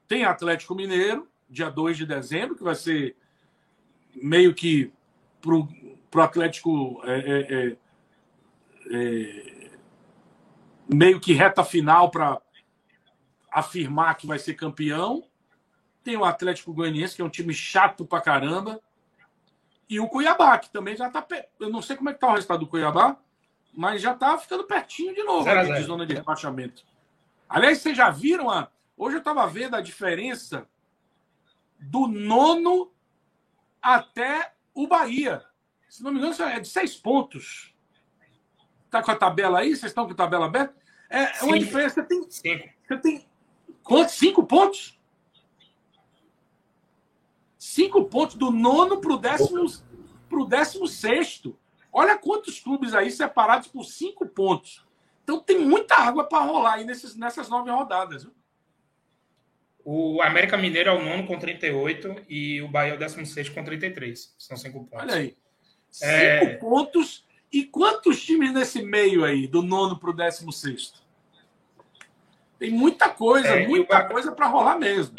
Tem 0.09 0.25
Atlético 0.25 0.75
Mineiro 0.75 1.29
dia 1.49 1.71
2 1.71 1.99
de 1.99 2.05
dezembro, 2.05 2.57
que 2.57 2.65
vai 2.65 2.75
ser 2.75 3.15
meio 4.13 4.53
que 4.53 4.91
para 6.17 6.23
o 6.23 6.25
Atlético 6.25 7.03
é, 7.05 7.19
é, 7.19 7.55
é, 7.55 7.77
é, 8.91 9.71
meio 10.89 11.21
que 11.21 11.35
reta 11.35 11.63
final 11.63 12.11
para 12.11 12.41
afirmar 13.53 14.17
que 14.17 14.27
vai 14.27 14.39
ser 14.39 14.55
campeão. 14.55 15.29
Tem 16.03 16.17
o 16.17 16.25
Atlético 16.25 16.73
Goianiense, 16.73 17.15
que 17.15 17.21
é 17.21 17.25
um 17.25 17.29
time 17.29 17.53
chato 17.53 18.07
pra 18.07 18.23
caramba. 18.23 18.81
E 19.91 20.01
o 20.01 20.09
Cuiabá, 20.09 20.59
que 20.59 20.71
também 20.71 20.97
já 20.97 21.11
tá. 21.11 21.27
Eu 21.61 21.69
não 21.69 21.83
sei 21.83 21.97
como 21.97 22.09
é 22.09 22.15
que 22.15 22.21
tá 22.21 22.29
o 22.29 22.33
resultado 22.33 22.61
do 22.61 22.67
Cuiabá, 22.67 23.19
mas 23.75 24.01
já 24.01 24.15
tá 24.15 24.39
ficando 24.39 24.65
pertinho 24.65 25.15
de 25.15 25.23
novo 25.23 25.45
zero, 25.45 25.75
de 25.75 25.83
zona 25.83 26.07
de 26.07 26.15
rebaixamento. 26.15 26.83
Aliás, 27.47 27.79
vocês 27.79 27.95
já 27.95 28.09
viram 28.09 28.51
a. 28.51 28.69
Hoje 28.97 29.17
eu 29.17 29.21
estava 29.21 29.47
vendo 29.47 29.77
a 29.77 29.83
diferença 29.83 30.67
do 31.79 32.07
nono 32.07 32.91
até 33.83 34.55
o 34.75 34.89
Bahia. 34.89 35.45
Se 35.89 36.03
não 36.03 36.13
me 36.13 36.19
engano, 36.19 36.35
é 36.45 36.61
de 36.61 36.69
seis 36.69 36.97
pontos. 36.97 37.75
Tá 38.91 39.03
com 39.03 39.11
a 39.11 39.17
tabela 39.17 39.61
aí? 39.61 39.71
Vocês 39.71 39.91
estão 39.91 40.07
com 40.07 40.13
a 40.13 40.17
tabela 40.17 40.47
aberta? 40.47 40.75
É 41.09 41.27
Cinco. 41.35 41.47
uma 41.47 41.59
diferença. 41.59 41.95
Você 41.95 42.03
tem, 42.03 42.29
você 42.29 42.99
tem 42.99 43.27
quantos? 43.83 44.15
Cinco 44.15 44.45
pontos? 44.45 44.99
Cinco 47.59 48.05
pontos 48.05 48.37
do 48.37 48.51
nono 48.51 49.01
para 49.01 49.13
o 49.13 49.19
décimo, 49.19 49.67
pro 50.29 50.45
décimo 50.45 50.87
sexto. 50.87 51.59
Olha 51.93 52.19
quantos 52.19 52.61
clubes 52.61 52.95
aí 52.95 53.11
separados 53.11 53.69
por 53.69 53.85
cinco 53.85 54.27
pontos. 54.27 54.85
Então 55.23 55.41
tem 55.41 55.59
muita 55.59 55.97
água 55.97 56.25
para 56.25 56.45
rolar 56.45 56.75
aí 56.75 56.85
nesses, 56.85 57.17
nessas 57.17 57.49
nove 57.49 57.71
rodadas. 57.71 58.25
Viu? 58.25 58.33
O 59.85 60.21
América 60.21 60.57
Mineiro 60.57 60.91
é 60.91 60.93
o 60.93 61.05
nono 61.05 61.27
com 61.27 61.39
38 61.39 62.25
e 62.29 62.61
o 62.61 62.69
Bahia 62.69 62.93
é 62.93 62.97
o 62.97 62.99
16 62.99 63.49
com 63.51 63.63
33. 63.63 64.35
São 64.37 64.57
cinco 64.57 64.85
pontos. 64.85 65.01
Olha 65.01 65.15
aí. 65.15 65.37
É... 66.03 66.41
Cinco 66.41 66.61
pontos. 66.61 67.27
E 67.53 67.65
quantos 67.65 68.23
times 68.23 68.53
nesse 68.53 68.83
meio 68.83 69.25
aí, 69.25 69.47
do 69.47 69.63
nono 69.63 69.99
para 69.99 70.11
o 70.11 70.13
décimo 70.13 70.53
sexto? 70.53 71.01
Tem 72.59 72.71
muita 72.71 73.09
coisa, 73.09 73.49
é, 73.49 73.67
muita 73.67 74.05
coisa 74.05 74.33
para 74.33 74.47
rolar 74.47 74.79
mesmo. 74.79 75.17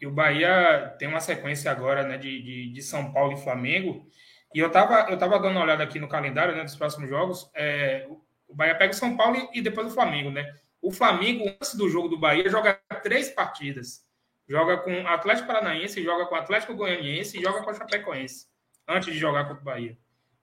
E 0.00 0.06
o 0.06 0.10
Bahia 0.10 0.94
tem 0.98 1.06
uma 1.06 1.20
sequência 1.20 1.70
agora 1.70 2.02
né, 2.02 2.16
de, 2.16 2.42
de, 2.42 2.72
de, 2.72 2.82
São 2.82 3.12
Paulo 3.12 3.34
e 3.34 3.42
Flamengo. 3.42 4.06
E 4.54 4.58
eu 4.58 4.68
estava 4.68 5.10
eu 5.10 5.18
tava 5.18 5.38
dando 5.38 5.56
uma 5.56 5.62
olhada 5.62 5.84
aqui 5.84 5.98
no 5.98 6.08
calendário 6.08 6.56
né, 6.56 6.64
dos 6.64 6.74
próximos 6.74 7.08
jogos. 7.08 7.50
É, 7.54 8.06
o 8.48 8.54
Bahia 8.54 8.74
pega 8.74 8.92
o 8.92 8.96
São 8.96 9.16
Paulo 9.16 9.48
e, 9.52 9.60
depois 9.60 9.86
o 9.86 9.94
Flamengo, 9.94 10.30
né? 10.30 10.52
O 10.80 10.90
Flamengo, 10.90 11.46
antes 11.46 11.74
do 11.74 11.88
jogo 11.88 12.08
do 12.08 12.18
Bahia, 12.18 12.48
joga 12.48 12.80
três 13.02 13.28
partidas. 13.28 14.04
Joga 14.48 14.78
com 14.78 15.06
Atlético 15.06 15.46
Paranaense, 15.46 16.02
joga 16.02 16.26
com 16.26 16.34
Atlético 16.34 16.74
Goianiense 16.74 17.38
e 17.38 17.42
joga 17.42 17.62
com 17.62 17.70
o 17.70 17.74
Chapecoense. 17.74 18.49
Antes 18.86 19.12
de 19.12 19.18
jogar 19.18 19.44
contra 19.44 19.60
o 19.60 19.64
Bahia. 19.64 19.96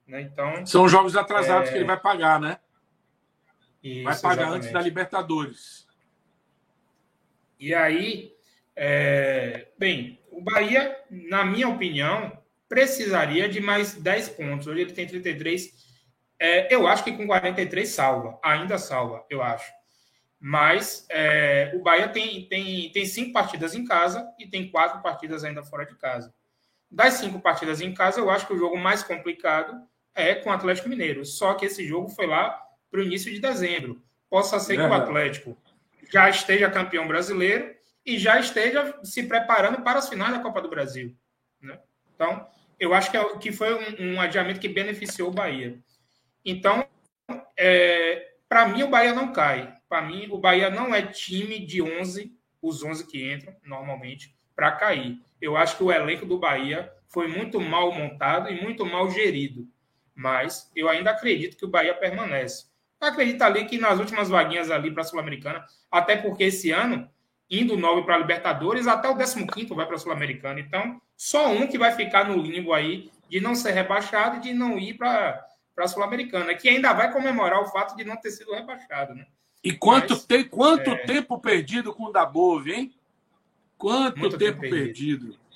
Né? 0.08 0.22
Então, 0.22 0.66
São 0.66 0.88
jogos 0.88 1.16
atrasados 1.16 1.70
é... 1.70 1.72
que 1.72 1.78
ele 1.78 1.86
vai 1.86 2.00
pagar, 2.00 2.40
né? 2.40 2.60
Isso, 3.84 4.04
vai 4.04 4.16
pagar 4.18 4.34
exatamente. 4.34 4.58
antes 4.58 4.72
da 4.72 4.82
Libertadores. 4.82 5.88
E 7.60 7.74
aí, 7.74 8.34
é... 8.76 9.68
bem, 9.78 10.20
o 10.32 10.42
Bahia, 10.42 10.98
na 11.10 11.44
minha 11.44 11.68
opinião, 11.68 12.32
precisaria 12.70 13.50
de 13.50 13.60
mais 13.60 13.96
10 13.96 14.30
pontos. 14.30 14.68
Hoje 14.68 14.82
ele 14.82 14.94
tem 14.94 15.08
33. 15.08 15.88
É, 16.40 16.74
eu 16.74 16.88
acho 16.88 17.04
que 17.04 17.12
com 17.12 17.26
43 17.26 17.90
salva, 17.90 18.40
ainda 18.44 18.78
salva, 18.78 19.26
eu 19.30 19.42
acho. 19.42 19.72
Mas 20.40 21.08
é, 21.10 21.72
o 21.76 21.82
Bahia 21.82 22.08
tem, 22.10 22.48
tem, 22.48 22.92
tem 22.92 23.06
cinco 23.06 23.34
partidas 23.34 23.74
em 23.74 23.84
casa 23.84 24.28
e 24.38 24.46
tem 24.46 24.70
quatro 24.70 25.02
partidas 25.02 25.44
ainda 25.44 25.64
fora 25.64 25.86
de 25.86 25.96
casa. 25.96 26.32
Das 26.90 27.16
cinco 27.16 27.40
partidas 27.40 27.82
em 27.82 27.94
casa, 27.94 28.20
eu 28.20 28.30
acho 28.30 28.48
que 28.48 28.54
o 28.54 28.58
jogo 28.58 28.78
mais 28.78 29.04
complicado 29.04 29.76
é 30.16 30.36
com 30.36 30.50
o 30.50 30.54
Atlético 30.54 30.90
Mineiro. 30.90 31.26
Só 31.26 31.54
que 31.54 31.66
esse 31.66 31.86
jogo 31.86 32.10
foi 32.10 32.26
lá 32.26 32.62
para 32.90 33.00
o 33.00 33.04
início 33.04 33.32
de 33.32 33.40
dezembro. 33.40 34.02
Possa 34.30 34.60
ser 34.60 34.78
que 34.78 34.84
o 34.84 34.94
Atlético 34.94 35.58
já 36.12 36.30
esteja 36.30 36.70
campeão 36.70 37.08
brasileiro 37.08 37.76
e 38.06 38.18
já 38.18 38.40
esteja 38.40 38.98
se 39.04 39.24
preparando 39.24 39.82
para 39.82 40.00
as 40.00 40.08
finais 40.08 40.34
da 40.34 40.40
Copa 40.40 40.62
do 40.62 40.70
Brasil. 40.70 41.16
Né? 41.62 41.78
Então, 42.16 42.48
eu 42.80 42.94
acho 42.94 43.12
que, 43.12 43.18
é, 43.18 43.38
que 43.38 43.52
foi 43.52 43.74
um, 43.74 44.14
um 44.14 44.22
adiamento 44.22 44.60
que 44.60 44.70
beneficiou 44.70 45.30
o 45.30 45.34
Bahia. 45.34 45.80
Então, 46.46 46.88
é, 47.58 48.36
para 48.48 48.68
mim, 48.68 48.84
o 48.84 48.90
Bahia 48.90 49.14
não 49.14 49.34
cai. 49.34 49.74
Para 49.90 50.02
mim, 50.02 50.28
o 50.32 50.38
Bahia 50.38 50.70
não 50.70 50.96
é 50.96 51.02
time 51.02 51.60
de 51.60 51.82
11, 51.82 52.34
os 52.62 52.84
11 52.84 53.08
que 53.08 53.32
entram 53.32 53.56
normalmente, 53.64 54.37
para 54.58 54.72
cair. 54.72 55.22
Eu 55.40 55.56
acho 55.56 55.78
que 55.78 55.84
o 55.84 55.92
elenco 55.92 56.26
do 56.26 56.40
Bahia 56.40 56.92
foi 57.08 57.28
muito 57.28 57.62
mal 57.62 57.92
montado 57.92 58.50
e 58.50 58.60
muito 58.60 58.84
mal 58.84 59.10
gerido. 59.12 59.68
Mas 60.16 60.72
eu 60.76 60.90
ainda 60.90 61.12
acredito 61.12 61.56
que 61.56 61.64
o 61.64 61.70
Bahia 61.70 61.94
permanece. 61.94 62.66
Eu 63.00 63.08
acredito 63.08 63.44
ali 63.44 63.66
que 63.66 63.78
nas 63.78 64.00
últimas 64.00 64.28
vaguinhas 64.28 64.72
ali 64.72 64.90
para 64.90 65.04
a 65.04 65.06
Sul-Americana, 65.06 65.64
até 65.92 66.16
porque 66.16 66.46
esse 66.46 66.72
ano, 66.72 67.08
indo 67.48 67.78
9 67.78 68.02
para 68.02 68.16
a 68.16 68.18
Libertadores, 68.18 68.88
até 68.88 69.08
o 69.08 69.16
15 69.16 69.46
vai 69.76 69.86
para 69.86 69.96
a 69.96 70.00
Sul-Americana. 70.00 70.60
Então, 70.60 71.00
só 71.16 71.52
um 71.52 71.68
que 71.68 71.78
vai 71.78 71.92
ficar 71.92 72.28
no 72.28 72.42
limbo 72.42 72.74
aí 72.74 73.12
de 73.30 73.40
não 73.40 73.54
ser 73.54 73.74
rebaixado 73.74 74.38
e 74.38 74.40
de 74.40 74.54
não 74.54 74.80
ir 74.80 74.96
para 74.96 75.46
a 75.78 75.88
Sul-Americana, 75.88 76.56
que 76.56 76.68
ainda 76.68 76.92
vai 76.94 77.14
comemorar 77.14 77.62
o 77.62 77.68
fato 77.68 77.96
de 77.96 78.04
não 78.04 78.18
ter 78.18 78.32
sido 78.32 78.54
rebaixado, 78.54 79.14
né? 79.14 79.28
E 79.64 79.74
quanto, 79.74 80.14
Mas, 80.14 80.26
tem, 80.26 80.44
quanto 80.44 80.92
é... 80.92 81.06
tempo 81.06 81.40
perdido 81.40 81.94
com 81.94 82.06
o 82.06 82.12
Dabove, 82.12 82.72
hein? 82.72 82.97
Quanto 83.78 84.20
Muito 84.20 84.38
tempo, 84.38 84.62
tempo 84.62 84.74
perdido. 84.74 85.26
perdido. 85.28 85.48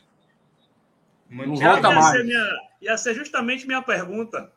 Não 1.30 1.56
volta 1.56 1.90
ia 1.90 1.96
mais. 1.96 2.18
Ser 2.18 2.24
minha, 2.24 2.50
ia 2.82 2.98
ser 2.98 3.16
justamente 3.16 3.66
minha 3.66 3.82
pergunta 3.82 4.52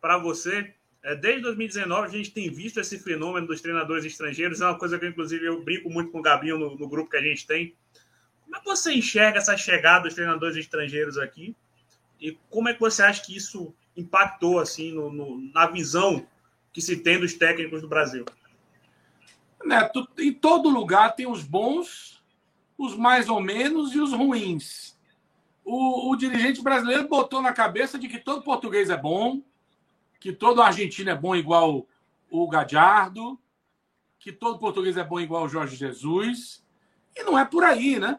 para 0.00 0.16
você. 0.18 0.74
É, 1.02 1.14
desde 1.14 1.42
2019 1.42 2.06
a 2.06 2.10
gente 2.10 2.30
tem 2.30 2.50
visto 2.50 2.78
esse 2.78 2.98
fenômeno 2.98 3.46
dos 3.46 3.60
treinadores 3.60 4.04
estrangeiros. 4.04 4.60
É 4.60 4.66
uma 4.66 4.78
coisa 4.78 4.98
que, 4.98 5.06
inclusive, 5.06 5.44
eu 5.44 5.62
brinco 5.62 5.90
muito 5.90 6.10
com 6.10 6.18
o 6.18 6.22
Gabinho 6.22 6.58
no, 6.58 6.76
no 6.76 6.88
grupo 6.88 7.10
que 7.10 7.16
a 7.16 7.22
gente 7.22 7.46
tem. 7.46 7.74
Como 8.44 8.56
é 8.56 8.60
que 8.60 8.66
você 8.66 8.92
enxerga 8.92 9.38
essa 9.38 9.56
chegada 9.56 10.04
dos 10.04 10.14
treinadores 10.14 10.56
estrangeiros 10.56 11.18
aqui? 11.18 11.56
E 12.20 12.36
como 12.50 12.68
é 12.68 12.74
que 12.74 12.80
você 12.80 13.02
acha 13.02 13.24
que 13.24 13.36
isso 13.36 13.74
impactou 13.96 14.58
assim 14.58 14.92
no, 14.92 15.10
no, 15.10 15.40
na 15.52 15.66
visão 15.66 16.26
que 16.72 16.80
se 16.80 16.96
tem 16.96 17.18
dos 17.18 17.34
técnicos 17.34 17.80
do 17.80 17.88
Brasil? 17.88 18.24
Neto, 19.64 20.08
em 20.18 20.32
todo 20.32 20.68
lugar 20.68 21.14
tem 21.14 21.26
os 21.26 21.42
bons, 21.42 22.09
os 22.80 22.96
mais 22.96 23.28
ou 23.28 23.40
menos 23.40 23.94
e 23.94 24.00
os 24.00 24.14
ruins. 24.14 24.98
O, 25.62 26.10
o, 26.10 26.16
dirigente 26.16 26.62
brasileiro 26.62 27.06
botou 27.06 27.42
na 27.42 27.52
cabeça 27.52 27.98
de 27.98 28.08
que 28.08 28.18
todo 28.18 28.42
português 28.42 28.88
é 28.88 28.96
bom, 28.96 29.42
que 30.18 30.32
todo 30.32 30.62
argentino 30.62 31.10
é 31.10 31.14
bom 31.14 31.36
igual 31.36 31.86
o 32.30 32.48
Gadiardo, 32.48 33.38
que 34.18 34.32
todo 34.32 34.58
português 34.58 34.96
é 34.96 35.04
bom 35.04 35.20
igual 35.20 35.44
o 35.44 35.48
Jorge 35.48 35.76
Jesus. 35.76 36.64
E 37.14 37.22
não 37.22 37.38
é 37.38 37.44
por 37.44 37.64
aí, 37.64 37.98
né? 37.98 38.18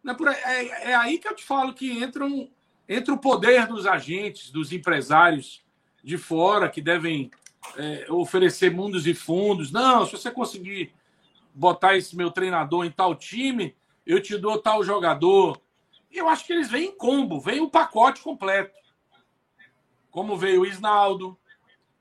Não 0.00 0.14
é, 0.14 0.16
por 0.16 0.28
aí. 0.28 0.36
É, 0.44 0.90
é 0.90 0.94
aí 0.94 1.18
que 1.18 1.26
eu 1.26 1.34
te 1.34 1.44
falo 1.44 1.74
que 1.74 2.00
entra, 2.00 2.24
um, 2.24 2.48
entra 2.88 3.12
o 3.12 3.18
poder 3.18 3.66
dos 3.66 3.84
agentes, 3.84 4.50
dos 4.50 4.72
empresários 4.72 5.64
de 6.04 6.16
fora 6.16 6.68
que 6.68 6.80
devem 6.80 7.32
é, 7.76 8.06
oferecer 8.10 8.70
mundos 8.70 9.08
e 9.08 9.12
fundos. 9.12 9.72
Não, 9.72 10.06
se 10.06 10.12
você 10.12 10.30
conseguir 10.30 10.92
botar 11.52 11.96
esse 11.96 12.16
meu 12.16 12.30
treinador 12.30 12.84
em 12.84 12.90
tal 12.92 13.16
time, 13.16 13.74
eu 14.08 14.22
te 14.22 14.38
dou 14.38 14.58
tal 14.58 14.82
jogador. 14.82 15.60
Eu 16.10 16.30
acho 16.30 16.46
que 16.46 16.52
eles 16.54 16.70
vêm 16.70 16.86
em 16.86 16.96
combo, 16.96 17.38
vem 17.38 17.60
o 17.60 17.68
pacote 17.68 18.22
completo. 18.22 18.74
Como 20.10 20.34
veio 20.34 20.62
o 20.62 20.66
Isnaldo, 20.66 21.38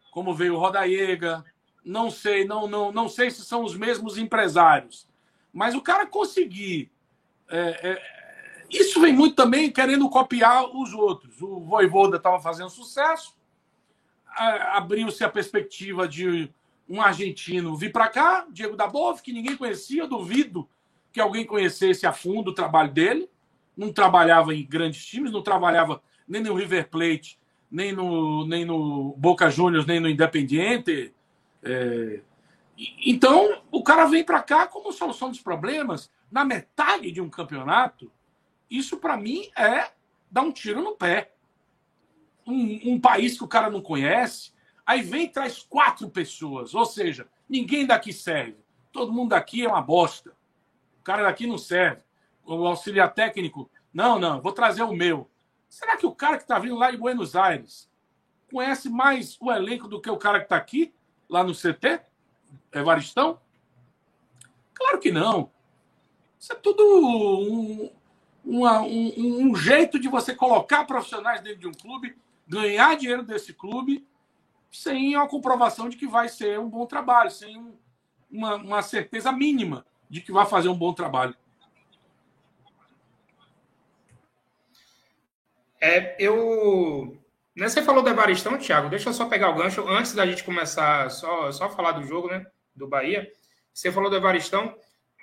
como 0.09 0.33
veio 0.33 0.55
o 0.55 0.57
Rodaiega, 0.57 1.43
não 1.83 2.09
sei, 2.09 2.45
não, 2.45 2.65
não, 2.65 2.93
não 2.93 3.09
sei 3.09 3.29
se 3.29 3.43
são 3.43 3.61
os 3.61 3.75
mesmos 3.75 4.17
empresários. 4.17 5.05
Mas 5.51 5.75
o 5.75 5.81
cara 5.81 6.07
conseguir. 6.07 6.89
É, 7.49 7.89
é, 7.91 8.65
isso 8.69 9.01
vem 9.01 9.11
muito 9.11 9.35
também 9.35 9.69
querendo 9.69 10.09
copiar 10.09 10.63
os 10.73 10.93
outros. 10.93 11.41
O 11.41 11.59
Voivoda 11.59 12.15
estava 12.15 12.39
fazendo 12.39 12.69
sucesso, 12.69 13.35
abriu-se 14.73 15.25
a 15.25 15.29
perspectiva 15.29 16.07
de 16.07 16.49
um 16.87 17.01
argentino 17.01 17.75
vir 17.75 17.91
para 17.91 18.07
cá, 18.07 18.47
Diego 18.49 18.77
Dabov, 18.77 19.21
que 19.21 19.33
ninguém 19.33 19.57
conhecia, 19.57 20.07
duvido 20.07 20.69
que 21.17 21.21
alguém 21.21 21.43
conhecesse 21.43 22.05
a 22.05 22.13
fundo 22.13 22.51
o 22.51 22.53
trabalho 22.53 22.91
dele. 22.91 23.27
Não 23.75 23.91
trabalhava 23.91 24.53
em 24.53 24.63
grandes 24.63 25.03
times, 25.03 25.31
não 25.31 25.41
trabalhava 25.41 25.99
nem 26.27 26.43
no 26.43 26.53
River 26.53 26.87
Plate, 26.89 27.39
nem 27.71 27.91
no, 27.91 28.45
nem 28.45 28.63
no 28.63 29.15
Boca 29.17 29.49
Juniors, 29.49 29.87
nem 29.87 29.99
no 29.99 30.07
Independiente. 30.07 31.11
É... 31.63 32.21
Então, 33.03 33.63
o 33.71 33.83
cara 33.83 34.05
vem 34.05 34.23
para 34.23 34.43
cá 34.43 34.67
como 34.67 34.93
solução 34.93 35.29
dos 35.29 35.41
problemas 35.41 36.11
na 36.31 36.45
metade 36.45 37.11
de 37.11 37.19
um 37.19 37.31
campeonato. 37.31 38.11
Isso, 38.69 38.97
para 38.97 39.17
mim, 39.17 39.49
é 39.57 39.89
dar 40.29 40.43
um 40.43 40.51
tiro 40.51 40.83
no 40.83 40.95
pé 40.95 41.31
um, 42.45 42.93
um 42.93 42.99
país 42.99 43.35
que 43.35 43.43
o 43.43 43.47
cara 43.47 43.71
não 43.71 43.81
conhece, 43.81 44.51
aí 44.85 45.01
vem 45.01 45.23
e 45.23 45.29
traz 45.29 45.63
quatro 45.63 46.07
pessoas, 46.11 46.75
ou 46.75 46.85
seja, 46.85 47.27
ninguém 47.49 47.87
daqui 47.87 48.13
serve. 48.13 48.57
Todo 48.91 49.11
mundo 49.11 49.29
daqui 49.29 49.65
é 49.65 49.67
uma 49.67 49.81
bosta. 49.81 50.36
Cara 51.07 51.23
daqui 51.23 51.47
não 51.47 51.57
serve. 51.57 52.01
o 52.45 52.67
auxiliar 52.67 53.13
técnico. 53.13 53.71
Não, 53.93 54.19
não, 54.19 54.41
vou 54.41 54.51
trazer 54.51 54.83
o 54.83 54.91
meu. 54.91 55.31
Será 55.69 55.95
que 55.95 56.05
o 56.05 56.13
cara 56.13 56.35
que 56.35 56.43
está 56.43 56.59
vindo 56.59 56.75
lá 56.75 56.91
de 56.91 56.97
Buenos 56.97 57.33
Aires 57.33 57.89
conhece 58.51 58.89
mais 58.89 59.37
o 59.39 59.49
elenco 59.49 59.87
do 59.87 60.01
que 60.01 60.09
o 60.09 60.17
cara 60.17 60.39
que 60.39 60.47
está 60.47 60.57
aqui, 60.57 60.93
lá 61.29 61.45
no 61.45 61.53
CT? 61.53 62.01
Evaristão? 62.73 63.39
Claro 64.73 64.99
que 64.99 65.09
não. 65.09 65.49
Isso 66.37 66.51
é 66.51 66.55
tudo 66.57 66.83
um, 66.83 67.89
uma, 68.43 68.81
um, 68.81 69.47
um, 69.47 69.55
jeito 69.55 69.97
de 69.97 70.09
você 70.09 70.35
colocar 70.35 70.83
profissionais 70.83 71.39
dentro 71.39 71.59
de 71.59 71.67
um 71.69 71.73
clube, 71.73 72.17
ganhar 72.45 72.97
dinheiro 72.97 73.23
desse 73.23 73.53
clube, 73.53 74.05
sem 74.69 75.15
uma 75.15 75.29
comprovação 75.29 75.87
de 75.87 75.95
que 75.95 76.05
vai 76.05 76.27
ser 76.27 76.59
um 76.59 76.69
bom 76.69 76.85
trabalho, 76.85 77.31
sem 77.31 77.57
um, 77.57 77.77
uma, 78.29 78.55
uma 78.55 78.81
certeza 78.81 79.31
mínima 79.31 79.85
de 80.09 80.21
que 80.21 80.31
vai 80.31 80.45
fazer 80.45 80.69
um 80.69 80.77
bom 80.77 80.93
trabalho. 80.93 81.35
É, 85.79 86.15
eu. 86.19 87.17
Né, 87.55 87.67
você 87.67 87.81
falou 87.81 88.03
do 88.03 88.09
Evaristão, 88.09 88.57
Thiago. 88.57 88.89
Deixa 88.89 89.09
eu 89.09 89.13
só 89.13 89.25
pegar 89.25 89.49
o 89.49 89.55
gancho 89.55 89.87
antes 89.87 90.13
da 90.13 90.25
gente 90.25 90.43
começar 90.43 91.09
só, 91.09 91.51
só 91.51 91.69
falar 91.69 91.93
do 91.93 92.03
jogo, 92.03 92.27
né? 92.27 92.45
Do 92.75 92.87
Bahia. 92.87 93.31
Você 93.73 93.91
falou 93.91 94.09
do 94.09 94.15
Evaristão. 94.15 94.75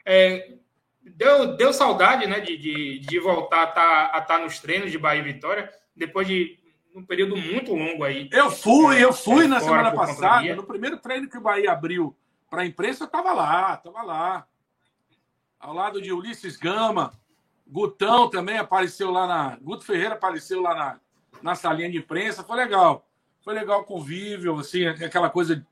É, 0.04 0.54
deu, 1.02 1.56
deu 1.56 1.72
saudade, 1.72 2.26
né? 2.26 2.40
De, 2.40 2.56
de, 2.56 2.98
de 3.00 3.20
voltar 3.20 3.60
a 3.60 3.68
estar 3.68 4.08
tá, 4.08 4.20
tá 4.20 4.38
nos 4.38 4.58
treinos 4.58 4.90
de 4.90 4.98
Bahia 4.98 5.20
e 5.20 5.32
Vitória, 5.32 5.72
depois 5.94 6.26
de 6.26 6.58
um 6.94 7.04
período 7.04 7.36
muito 7.36 7.74
longo 7.74 8.04
aí. 8.04 8.28
Eu 8.32 8.50
fui, 8.50 9.02
eu 9.02 9.12
fui 9.12 9.44
é, 9.44 9.48
na 9.48 9.60
semana 9.60 9.92
passada. 9.92 10.54
No 10.54 10.64
primeiro 10.64 10.98
treino 10.98 11.28
que 11.28 11.38
o 11.38 11.42
Bahia 11.42 11.72
abriu 11.72 12.16
para 12.48 12.62
a 12.62 12.66
imprensa, 12.66 13.04
eu 13.04 13.06
estava 13.06 13.32
lá, 13.32 13.74
estava 13.74 14.02
lá. 14.02 14.46
Ao 15.64 15.72
lado 15.72 15.98
de 15.98 16.12
Ulisses 16.12 16.58
Gama, 16.58 17.10
Gutão 17.66 18.28
também 18.28 18.58
apareceu 18.58 19.10
lá 19.10 19.26
na. 19.26 19.56
Guto 19.62 19.82
Ferreira 19.82 20.12
apareceu 20.12 20.60
lá 20.60 20.74
na, 20.74 21.00
na 21.42 21.54
salinha 21.54 21.90
de 21.90 21.96
imprensa. 21.96 22.44
Foi 22.44 22.54
legal. 22.54 23.08
Foi 23.40 23.54
legal 23.54 23.80
o 23.80 23.84
convívio, 23.84 24.58
assim, 24.58 24.84
aquela 24.84 25.30
coisa 25.30 25.66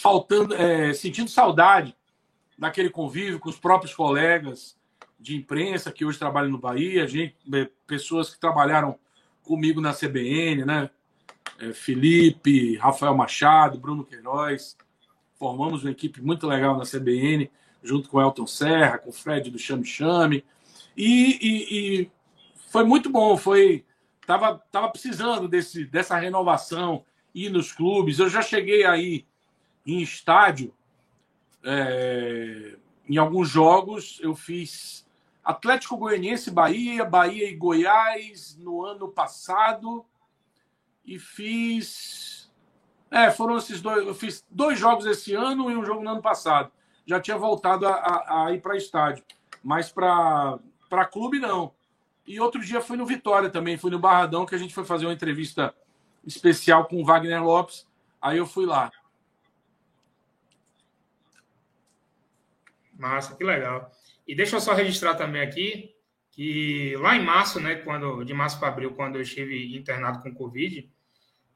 faltando, 0.00 0.54
é, 0.54 0.94
sentindo 0.94 1.28
saudade 1.28 1.94
daquele 2.58 2.88
convívio 2.88 3.38
com 3.38 3.50
os 3.50 3.58
próprios 3.58 3.92
colegas 3.92 4.74
de 5.20 5.36
imprensa 5.36 5.92
que 5.92 6.06
hoje 6.06 6.18
trabalham 6.18 6.50
no 6.50 6.58
Bahia, 6.58 7.06
gente, 7.06 7.36
é, 7.52 7.68
pessoas 7.86 8.30
que 8.30 8.40
trabalharam 8.40 8.98
comigo 9.42 9.82
na 9.82 9.92
CBN, 9.92 10.64
né? 10.64 10.88
É, 11.58 11.74
Felipe, 11.74 12.78
Rafael 12.78 13.14
Machado, 13.14 13.78
Bruno 13.78 14.02
Queiroz. 14.02 14.78
Formamos 15.34 15.84
uma 15.84 15.90
equipe 15.90 16.22
muito 16.22 16.46
legal 16.46 16.78
na 16.78 16.84
CBN, 16.84 17.50
junto 17.84 18.08
com 18.08 18.20
Elton 18.20 18.46
Serra, 18.46 18.98
com 18.98 19.10
o 19.10 19.12
Fred 19.12 19.50
do 19.50 19.58
Chame 19.58 19.84
Chame. 19.84 20.44
E, 20.96 21.38
e, 21.40 22.00
e 22.02 22.10
foi 22.70 22.82
muito 22.82 23.10
bom, 23.10 23.36
foi 23.36 23.84
tava, 24.26 24.58
tava 24.72 24.88
precisando 24.88 25.46
desse, 25.46 25.84
dessa 25.84 26.16
renovação, 26.16 27.04
ir 27.34 27.50
nos 27.50 27.70
clubes. 27.70 28.18
Eu 28.18 28.28
já 28.28 28.42
cheguei 28.42 28.84
aí 28.84 29.26
em 29.86 30.00
estádio, 30.00 30.74
é, 31.62 32.76
em 33.08 33.18
alguns 33.18 33.48
jogos, 33.48 34.18
eu 34.22 34.34
fiz 34.34 35.06
Atlético 35.44 35.98
Goianiense, 35.98 36.50
Bahia, 36.50 37.04
Bahia 37.04 37.48
e 37.48 37.54
Goiás 37.54 38.56
no 38.56 38.82
ano 38.82 39.08
passado. 39.08 40.04
E 41.04 41.18
fiz. 41.18 42.50
É, 43.10 43.30
foram 43.30 43.58
esses 43.58 43.82
dois. 43.82 44.06
Eu 44.06 44.14
fiz 44.14 44.42
dois 44.50 44.78
jogos 44.78 45.04
esse 45.04 45.34
ano 45.34 45.70
e 45.70 45.76
um 45.76 45.84
jogo 45.84 46.02
no 46.02 46.10
ano 46.10 46.22
passado. 46.22 46.72
Já 47.06 47.20
tinha 47.20 47.36
voltado 47.36 47.86
a, 47.86 47.94
a, 47.94 48.46
a 48.46 48.52
ir 48.52 48.60
para 48.60 48.76
estádio. 48.76 49.24
Mas 49.62 49.90
para 49.90 50.58
clube, 51.10 51.38
não. 51.38 51.74
E 52.26 52.40
outro 52.40 52.60
dia 52.60 52.80
fui 52.80 52.96
no 52.96 53.06
Vitória 53.06 53.50
também, 53.50 53.76
fui 53.76 53.90
no 53.90 53.98
Barradão, 53.98 54.46
que 54.46 54.54
a 54.54 54.58
gente 54.58 54.74
foi 54.74 54.84
fazer 54.84 55.06
uma 55.06 55.12
entrevista 55.12 55.74
especial 56.26 56.86
com 56.86 57.00
o 57.00 57.04
Wagner 57.04 57.42
Lopes. 57.42 57.86
Aí 58.20 58.38
eu 58.38 58.46
fui 58.46 58.64
lá. 58.64 58.90
Massa, 62.98 63.36
que 63.36 63.44
legal. 63.44 63.90
E 64.26 64.34
deixa 64.34 64.56
eu 64.56 64.60
só 64.60 64.72
registrar 64.72 65.14
também 65.14 65.42
aqui 65.42 65.94
que 66.30 66.96
lá 66.96 67.14
em 67.14 67.22
março, 67.22 67.60
né, 67.60 67.76
quando 67.76 68.24
de 68.24 68.34
março 68.34 68.58
para 68.58 68.68
abril, 68.68 68.94
quando 68.94 69.16
eu 69.16 69.22
estive 69.22 69.76
internado 69.76 70.20
com 70.20 70.34
Covid, 70.34 70.90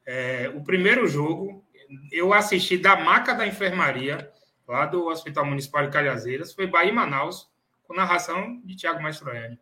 é, 0.07 0.53
o 0.55 0.63
primeiro 0.63 1.07
jogo 1.09 1.65
eu 2.13 2.33
assisti 2.33 2.79
da 2.79 2.97
maca 2.97 3.35
da 3.35 3.47
enfermaria 3.47 4.31
lá 4.69 4.85
do 4.85 5.07
Hospital 5.07 5.47
Municipal 5.47 5.87
de 5.87 5.93
Calhazeiras, 5.93 6.53
foi 6.53 6.67
Bahia 6.67 6.91
e 6.91 6.95
Manaus, 6.95 7.51
com 7.85 7.95
narração 7.95 8.61
de 8.65 8.77
Thiago 8.77 9.03
Mastroianni. 9.03 9.59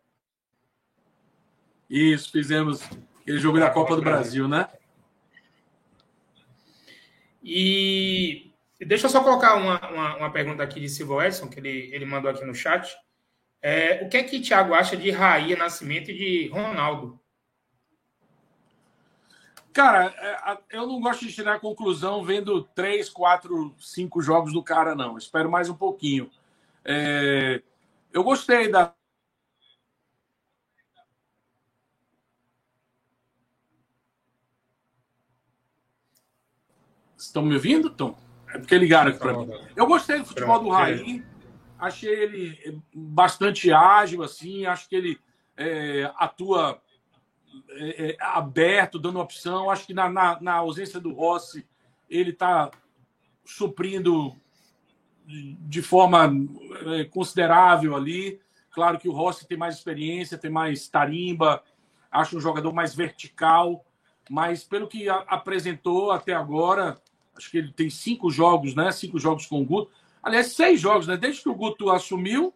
Isso, 1.88 2.32
fizemos 2.32 2.82
aquele 3.20 3.38
jogo 3.38 3.60
da 3.60 3.70
Copa 3.70 3.94
do 3.94 4.02
Brasil, 4.02 4.48
né? 4.48 4.68
E 7.40 8.52
deixa 8.80 9.06
eu 9.06 9.10
só 9.10 9.22
colocar 9.22 9.54
uma, 9.54 9.78
uma, 9.88 10.16
uma 10.16 10.32
pergunta 10.32 10.64
aqui 10.64 10.80
de 10.80 10.88
Silvio 10.88 11.22
Edson, 11.22 11.48
que 11.48 11.60
ele, 11.60 11.94
ele 11.94 12.04
mandou 12.04 12.28
aqui 12.28 12.44
no 12.44 12.54
chat. 12.54 12.96
É, 13.62 14.04
o 14.04 14.08
que 14.08 14.16
é 14.16 14.22
que 14.24 14.40
Thiago 14.40 14.74
acha 14.74 14.96
de 14.96 15.10
Raí 15.12 15.54
Nascimento 15.54 16.10
e 16.10 16.14
de 16.18 16.48
Ronaldo? 16.48 17.20
Cara, 19.76 20.06
é, 20.06 20.78
eu 20.78 20.86
não 20.86 20.98
gosto 20.98 21.26
de 21.26 21.34
tirar 21.34 21.60
conclusão 21.60 22.24
vendo 22.24 22.62
três, 22.62 23.10
quatro, 23.10 23.74
cinco 23.78 24.22
jogos 24.22 24.50
do 24.50 24.62
cara, 24.62 24.94
não. 24.94 25.18
Espero 25.18 25.50
mais 25.50 25.68
um 25.68 25.74
pouquinho. 25.74 26.30
É, 26.82 27.60
eu 28.10 28.24
gostei 28.24 28.70
da. 28.70 28.94
Estão 37.18 37.42
me 37.42 37.52
ouvindo, 37.52 37.90
Tom? 37.90 38.16
É 38.48 38.58
porque 38.58 38.78
ligaram 38.78 39.10
aqui 39.10 39.18
para 39.18 39.34
mim. 39.34 39.52
Eu 39.76 39.86
gostei 39.86 40.20
do 40.20 40.24
futebol 40.24 40.58
do 40.58 40.70
Raí. 40.70 41.22
Achei 41.78 42.14
ele 42.14 42.82
bastante 42.94 43.70
ágil, 43.70 44.22
assim. 44.22 44.64
Acho 44.64 44.88
que 44.88 44.96
ele 44.96 45.20
é, 45.54 46.10
atua 46.16 46.80
é, 47.70 48.10
é, 48.10 48.16
aberto, 48.20 48.98
dando 48.98 49.20
opção. 49.20 49.70
Acho 49.70 49.86
que 49.86 49.94
na, 49.94 50.08
na, 50.08 50.40
na 50.40 50.54
ausência 50.54 51.00
do 51.00 51.12
Rossi, 51.12 51.66
ele 52.08 52.30
está 52.30 52.70
suprindo 53.44 54.34
de 55.26 55.82
forma 55.82 56.30
é, 56.94 57.04
considerável 57.04 57.96
ali. 57.96 58.40
Claro 58.70 58.98
que 58.98 59.08
o 59.08 59.12
Rossi 59.12 59.46
tem 59.46 59.56
mais 59.56 59.76
experiência, 59.76 60.38
tem 60.38 60.50
mais 60.50 60.88
tarimba, 60.88 61.62
acho 62.10 62.36
um 62.36 62.40
jogador 62.40 62.72
mais 62.72 62.94
vertical, 62.94 63.84
mas 64.30 64.64
pelo 64.64 64.86
que 64.86 65.08
apresentou 65.08 66.10
até 66.10 66.34
agora, 66.34 67.00
acho 67.36 67.50
que 67.50 67.58
ele 67.58 67.72
tem 67.72 67.88
cinco 67.90 68.30
jogos, 68.30 68.74
né? 68.74 68.90
Cinco 68.92 69.18
jogos 69.18 69.46
com 69.46 69.60
o 69.60 69.64
Guto. 69.64 69.90
Aliás, 70.22 70.48
seis 70.48 70.80
jogos, 70.80 71.06
né? 71.06 71.16
Desde 71.16 71.42
que 71.42 71.48
o 71.48 71.54
Guto 71.54 71.90
assumiu, 71.90 72.52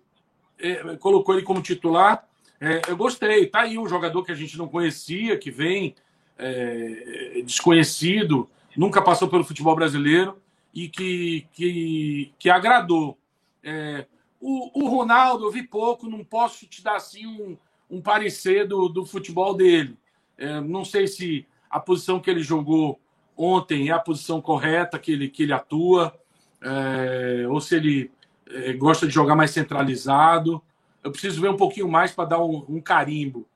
é, 0.59 0.97
colocou 0.97 1.35
ele 1.35 1.45
como 1.45 1.63
titular. 1.63 2.29
É, 2.61 2.83
eu 2.89 2.97
gostei. 2.97 3.47
Tá 3.47 3.61
aí 3.61 3.79
um 3.79 3.89
jogador 3.89 4.23
que 4.23 4.33
a 4.33 4.35
gente 4.35 4.59
não 4.59 4.69
conhecia, 4.69 5.39
que 5.39 5.51
vem 5.51 5.95
é, 6.39 7.43
desconhecido, 7.45 8.49
nunca 8.77 9.03
passou 9.03 9.29
pelo 9.29 9.45
futebol 9.45 9.75
brasileiro 9.75 10.41
e 10.73 10.89
que, 10.89 11.47
que, 11.53 12.33
que 12.39 12.51
agradou. 12.51 13.19
É, 13.63 14.07
o, 14.41 14.85
o, 14.85 14.89
Ronaldo, 14.89 15.45
eu 15.45 15.51
vi 15.51 15.63
pouco, 15.63 16.09
não 16.09 16.25
posso 16.25 16.67
te 16.67 16.83
dar 16.83 16.97
assim 16.97 17.27
um, 17.27 17.57
um 17.91 18.01
parecer 18.01 18.67
do, 18.67 18.89
do 18.89 19.05
futebol 19.05 19.55
dele. 19.55 19.97
É, 20.39 20.61
não 20.61 20.85
sei 20.85 21.07
se 21.07 21.47
a 21.69 21.79
posição 21.79 22.21
que 22.21 22.31
ele 22.31 22.43
jogou 22.43 22.99
ontem 23.37 23.89
é 23.89 23.93
a 23.93 23.99
posição 23.99 24.41
correta 24.41 24.99
que 24.99 25.13
ele, 25.13 25.29
que 25.29 25.43
ele 25.43 25.53
atua, 25.53 26.15
é, 26.63 27.47
ou 27.49 27.61
se 27.61 27.77
ele 27.77 28.11
é, 28.49 28.73
gosta 28.73 29.07
de 29.07 29.13
jogar 29.13 29.35
mais 29.35 29.51
centralizado. 29.51 30.63
Eu 31.03 31.11
preciso 31.11 31.41
ver 31.41 31.49
um 31.49 31.57
pouquinho 31.57 31.89
mais 31.89 32.13
para 32.13 32.29
dar 32.29 32.45
um, 32.45 32.65
um 32.69 32.81
carimbo. 32.81 33.49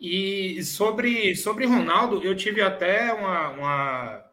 E 0.00 0.62
sobre, 0.62 1.34
sobre 1.34 1.66
Ronaldo, 1.66 2.22
eu 2.22 2.36
tive 2.36 2.60
até 2.60 3.12
uma, 3.12 3.48
uma 3.50 4.24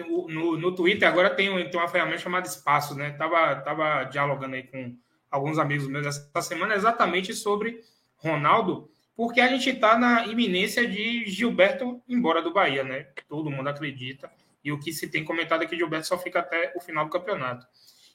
no, 0.00 0.56
no 0.56 0.74
Twitter 0.74 1.06
agora 1.06 1.30
tem, 1.30 1.48
tem 1.70 1.80
uma 1.80 1.88
ferramenta 1.88 2.18
chamada 2.18 2.46
Espaço, 2.46 2.94
né? 2.94 3.10
Tava, 3.10 3.56
tava 3.56 4.04
dialogando 4.04 4.54
aí 4.54 4.62
com 4.62 4.96
alguns 5.30 5.58
amigos 5.58 5.86
meus 5.86 6.06
essa 6.06 6.42
semana 6.42 6.74
exatamente 6.74 7.34
sobre 7.34 7.80
Ronaldo, 8.16 8.90
porque 9.14 9.40
a 9.40 9.48
gente 9.48 9.70
está 9.70 9.98
na 9.98 10.26
iminência 10.26 10.86
de 10.86 11.26
Gilberto 11.26 12.02
embora 12.08 12.40
do 12.40 12.52
Bahia, 12.52 12.84
né? 12.84 13.08
Todo 13.28 13.50
mundo 13.50 13.68
acredita. 13.68 14.30
E 14.64 14.72
o 14.72 14.78
que 14.78 14.92
se 14.92 15.08
tem 15.08 15.24
comentado 15.24 15.62
é 15.62 15.66
que 15.66 15.76
Gilberto 15.76 16.06
só 16.06 16.18
fica 16.18 16.40
até 16.40 16.72
o 16.76 16.80
final 16.80 17.04
do 17.04 17.10
campeonato. 17.10 17.66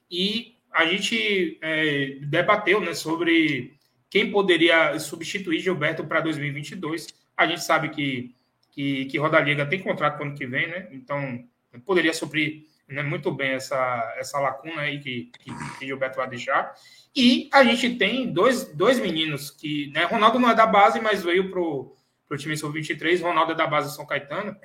E 0.09 0.56
a 0.71 0.85
gente 0.85 1.57
é, 1.61 2.17
debateu 2.21 2.79
né, 2.79 2.93
sobre 2.93 3.77
quem 4.09 4.31
poderia 4.31 4.97
substituir 4.99 5.59
Gilberto 5.59 6.05
para 6.05 6.21
2022. 6.21 7.07
A 7.35 7.45
gente 7.45 7.63
sabe 7.63 7.89
que, 7.89 8.33
que, 8.71 9.05
que 9.05 9.17
Roda 9.17 9.39
Liga 9.39 9.65
tem 9.65 9.79
contrato 9.79 10.17
para 10.17 10.25
o 10.25 10.27
ano 10.29 10.37
que 10.37 10.45
vem, 10.45 10.67
né? 10.67 10.87
Então 10.91 11.43
poderia 11.85 12.13
suprir 12.13 12.65
né, 12.87 13.03
muito 13.03 13.31
bem 13.31 13.51
essa, 13.51 14.15
essa 14.17 14.39
lacuna 14.39 14.81
aí 14.81 14.99
que, 14.99 15.31
que, 15.39 15.51
que 15.77 15.85
Gilberto 15.85 16.17
vai 16.17 16.29
deixar. 16.29 16.73
E 17.15 17.49
a 17.51 17.63
gente 17.63 17.95
tem 17.97 18.31
dois, 18.31 18.65
dois 18.73 18.99
meninos 18.99 19.51
que, 19.51 19.87
né, 19.91 20.05
Ronaldo 20.05 20.39
não 20.39 20.49
é 20.49 20.55
da 20.55 20.65
base, 20.65 20.99
mas 20.99 21.23
veio 21.23 21.51
para 21.51 21.59
o 21.59 22.37
time 22.37 22.55
sub-23, 22.55 23.21
Ronaldo 23.21 23.51
é 23.51 23.55
da 23.55 23.67
base 23.67 23.95
São 23.95 24.05
Caetano, 24.05 24.55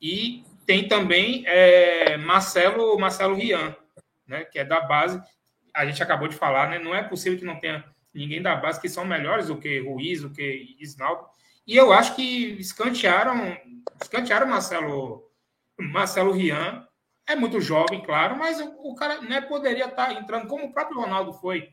e 0.00 0.44
tem 0.66 0.86
também 0.86 1.44
é, 1.46 2.16
Marcelo, 2.18 2.98
Marcelo 2.98 3.34
Rian, 3.34 3.74
né, 4.26 4.44
que 4.44 4.58
é 4.58 4.64
da 4.64 4.80
base, 4.80 5.20
a 5.76 5.84
gente 5.84 6.02
acabou 6.02 6.26
de 6.26 6.34
falar, 6.34 6.70
né, 6.70 6.78
não 6.78 6.94
é 6.94 7.02
possível 7.02 7.38
que 7.38 7.44
não 7.44 7.60
tenha 7.60 7.84
ninguém 8.14 8.40
da 8.40 8.56
base 8.56 8.80
que 8.80 8.88
são 8.88 9.04
melhores 9.04 9.48
do 9.48 9.58
que 9.58 9.78
Ruiz, 9.80 10.22
do 10.22 10.30
que 10.30 10.74
Isnaldo, 10.80 11.26
e 11.66 11.76
eu 11.76 11.92
acho 11.92 12.16
que 12.16 12.56
escantearam, 12.58 13.56
escantearam 14.00 14.46
Marcelo, 14.46 15.30
Marcelo 15.78 16.32
Rian, 16.32 16.86
é 17.26 17.36
muito 17.36 17.60
jovem, 17.60 18.02
claro, 18.02 18.36
mas 18.36 18.60
o, 18.60 18.68
o 18.90 18.94
cara 18.94 19.20
né, 19.20 19.40
poderia 19.42 19.86
estar 19.86 20.12
entrando 20.12 20.46
como 20.46 20.66
o 20.66 20.72
próprio 20.72 21.00
Ronaldo 21.00 21.32
foi. 21.34 21.70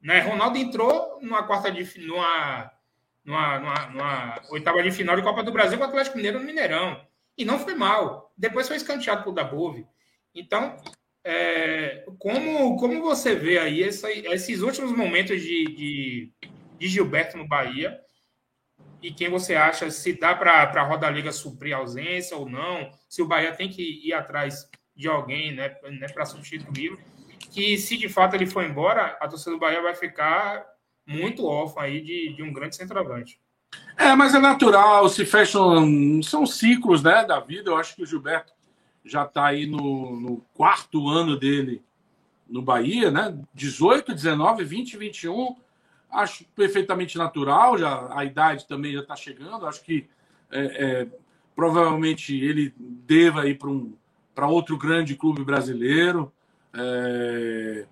Né? 0.00 0.20
Ronaldo 0.20 0.58
entrou 0.58 1.18
numa 1.20 1.42
quarta 1.42 1.70
de 1.70 2.00
numa, 2.00 2.72
numa, 3.24 3.58
numa, 3.58 3.86
numa 3.86 4.42
oitava 4.50 4.82
de 4.82 4.90
final 4.90 5.14
de 5.14 5.22
Copa 5.22 5.42
do 5.42 5.52
Brasil 5.52 5.76
com 5.78 5.84
o 5.84 5.86
Atlético 5.86 6.16
Mineiro 6.16 6.38
no 6.40 6.46
Mineirão. 6.46 7.00
E 7.36 7.44
não 7.44 7.58
foi 7.58 7.74
mal. 7.74 8.32
Depois 8.36 8.66
foi 8.66 8.78
escanteado 8.78 9.22
por 9.22 9.32
Dabove. 9.32 9.86
Então, 10.34 10.76
é, 11.28 12.04
como, 12.20 12.76
como 12.76 13.02
você 13.02 13.34
vê 13.34 13.58
aí 13.58 13.82
essa, 13.82 14.08
esses 14.12 14.62
últimos 14.62 14.92
momentos 14.92 15.42
de, 15.42 15.64
de, 15.64 16.32
de, 16.78 16.88
Gilberto 16.88 17.36
no 17.36 17.48
Bahia? 17.48 17.98
E 19.02 19.12
quem 19.12 19.28
você 19.28 19.56
acha 19.56 19.90
se 19.90 20.12
dá 20.12 20.36
para 20.36 20.62
a 20.62 20.82
Roda 20.84 21.10
Liga 21.10 21.32
suprir 21.32 21.74
a 21.74 21.78
ausência 21.78 22.36
ou 22.36 22.48
não? 22.48 22.92
Se 23.08 23.22
o 23.22 23.26
Bahia 23.26 23.52
tem 23.52 23.68
que 23.68 24.06
ir 24.06 24.12
atrás 24.12 24.70
de 24.94 25.08
alguém 25.08 25.52
né, 25.52 25.76
né, 25.98 26.06
para 26.14 26.24
substituí-lo? 26.24 26.96
Que 27.52 27.76
se 27.76 27.96
de 27.96 28.08
fato 28.08 28.34
ele 28.34 28.46
for 28.46 28.64
embora, 28.64 29.18
a 29.20 29.26
torcida 29.26 29.50
do 29.50 29.58
Bahia 29.58 29.82
vai 29.82 29.96
ficar 29.96 30.64
muito 31.04 31.44
órfã 31.44 31.82
aí 31.82 32.02
de, 32.02 32.34
de 32.36 32.42
um 32.44 32.52
grande 32.52 32.76
centroavante. 32.76 33.40
É, 33.96 34.14
mas 34.14 34.32
é 34.32 34.38
natural, 34.38 35.08
se 35.08 35.26
fecham. 35.26 36.22
São 36.22 36.46
ciclos 36.46 37.02
né, 37.02 37.24
da 37.24 37.40
vida. 37.40 37.70
Eu 37.70 37.76
acho 37.76 37.96
que 37.96 38.02
o 38.02 38.06
Gilberto 38.06 38.52
já 39.06 39.24
está 39.24 39.46
aí 39.46 39.66
no, 39.66 40.18
no, 40.18 40.36
quarto 40.52 41.08
ano 41.08 41.38
dele 41.38 41.82
no 42.48 42.60
Bahia, 42.60 43.10
né? 43.10 43.38
18, 43.54 44.12
19, 44.12 44.64
20, 44.64 44.96
21. 44.96 45.56
Acho 46.10 46.44
perfeitamente 46.54 47.16
natural, 47.16 47.78
já 47.78 48.08
a 48.12 48.24
idade 48.24 48.66
também 48.66 48.92
já 48.92 49.00
está 49.00 49.16
chegando. 49.16 49.66
Acho 49.66 49.82
que 49.82 50.08
é, 50.50 50.60
é, 50.60 51.06
provavelmente 51.54 52.34
ele 52.36 52.74
deva 52.78 53.48
ir 53.48 53.58
para 53.58 53.70
um, 53.70 53.92
outro 54.48 54.76
grande 54.76 55.16
clube 55.16 55.44
brasileiro. 55.44 56.32
É, 56.74 57.86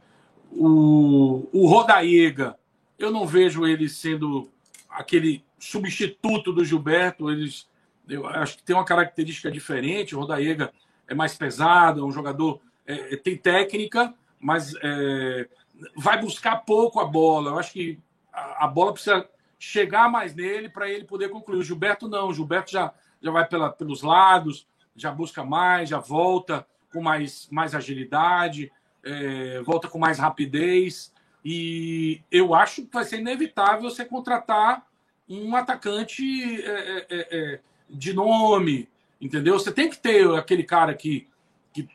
o, 0.50 1.48
o 1.52 1.66
Rodaíga, 1.66 2.56
eu 2.98 3.10
não 3.10 3.26
vejo 3.26 3.66
ele 3.66 3.88
sendo 3.88 4.48
aquele 4.88 5.44
substituto 5.58 6.52
do 6.52 6.64
Gilberto. 6.64 7.30
Eles, 7.30 7.68
eu 8.08 8.26
acho 8.26 8.58
que 8.58 8.62
tem 8.62 8.76
uma 8.76 8.84
característica 8.84 9.50
diferente. 9.50 10.14
O 10.14 10.20
Rodaíga 10.20 10.72
é 11.08 11.14
mais 11.14 11.34
pesado, 11.34 12.00
é 12.00 12.04
um 12.04 12.12
jogador 12.12 12.60
é, 12.86 13.14
é, 13.14 13.16
tem 13.16 13.36
técnica, 13.36 14.14
mas 14.38 14.74
é, 14.82 15.48
vai 15.96 16.20
buscar 16.20 16.56
pouco 16.64 17.00
a 17.00 17.04
bola. 17.04 17.50
Eu 17.50 17.58
acho 17.58 17.72
que 17.72 17.98
a, 18.32 18.64
a 18.64 18.68
bola 18.68 18.92
precisa 18.92 19.28
chegar 19.58 20.10
mais 20.10 20.34
nele 20.34 20.68
para 20.68 20.88
ele 20.88 21.04
poder 21.04 21.30
concluir. 21.30 21.58
O 21.58 21.62
Gilberto 21.62 22.08
não, 22.08 22.28
o 22.28 22.34
Gilberto 22.34 22.70
já, 22.70 22.92
já 23.20 23.30
vai 23.30 23.46
pela, 23.46 23.70
pelos 23.70 24.02
lados, 24.02 24.66
já 24.94 25.10
busca 25.10 25.42
mais, 25.42 25.88
já 25.88 25.98
volta 25.98 26.66
com 26.92 27.00
mais, 27.00 27.48
mais 27.50 27.74
agilidade, 27.74 28.70
é, 29.02 29.60
volta 29.62 29.88
com 29.88 29.98
mais 29.98 30.18
rapidez. 30.18 31.12
E 31.44 32.22
eu 32.30 32.54
acho 32.54 32.82
que 32.82 32.92
vai 32.92 33.04
ser 33.04 33.20
inevitável 33.20 33.90
você 33.90 34.04
contratar 34.04 34.86
um 35.28 35.56
atacante 35.56 36.62
é, 36.62 37.06
é, 37.10 37.60
de 37.88 38.12
nome, 38.12 38.88
entendeu? 39.20 39.58
Você 39.58 39.72
tem 39.72 39.88
que 39.88 39.98
ter 39.98 40.28
aquele 40.34 40.62
cara 40.62 40.94
que, 40.94 41.28
que 41.72 41.88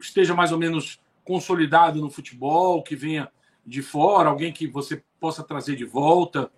esteja 0.00 0.34
mais 0.34 0.52
ou 0.52 0.58
menos 0.58 1.00
consolidado 1.24 2.00
no 2.00 2.10
futebol, 2.10 2.82
que 2.82 2.94
venha 2.94 3.30
de 3.64 3.82
fora, 3.82 4.28
alguém 4.28 4.52
que 4.52 4.66
você 4.66 5.02
possa 5.18 5.42
trazer 5.42 5.74
de 5.74 5.84
volta, 5.84 6.50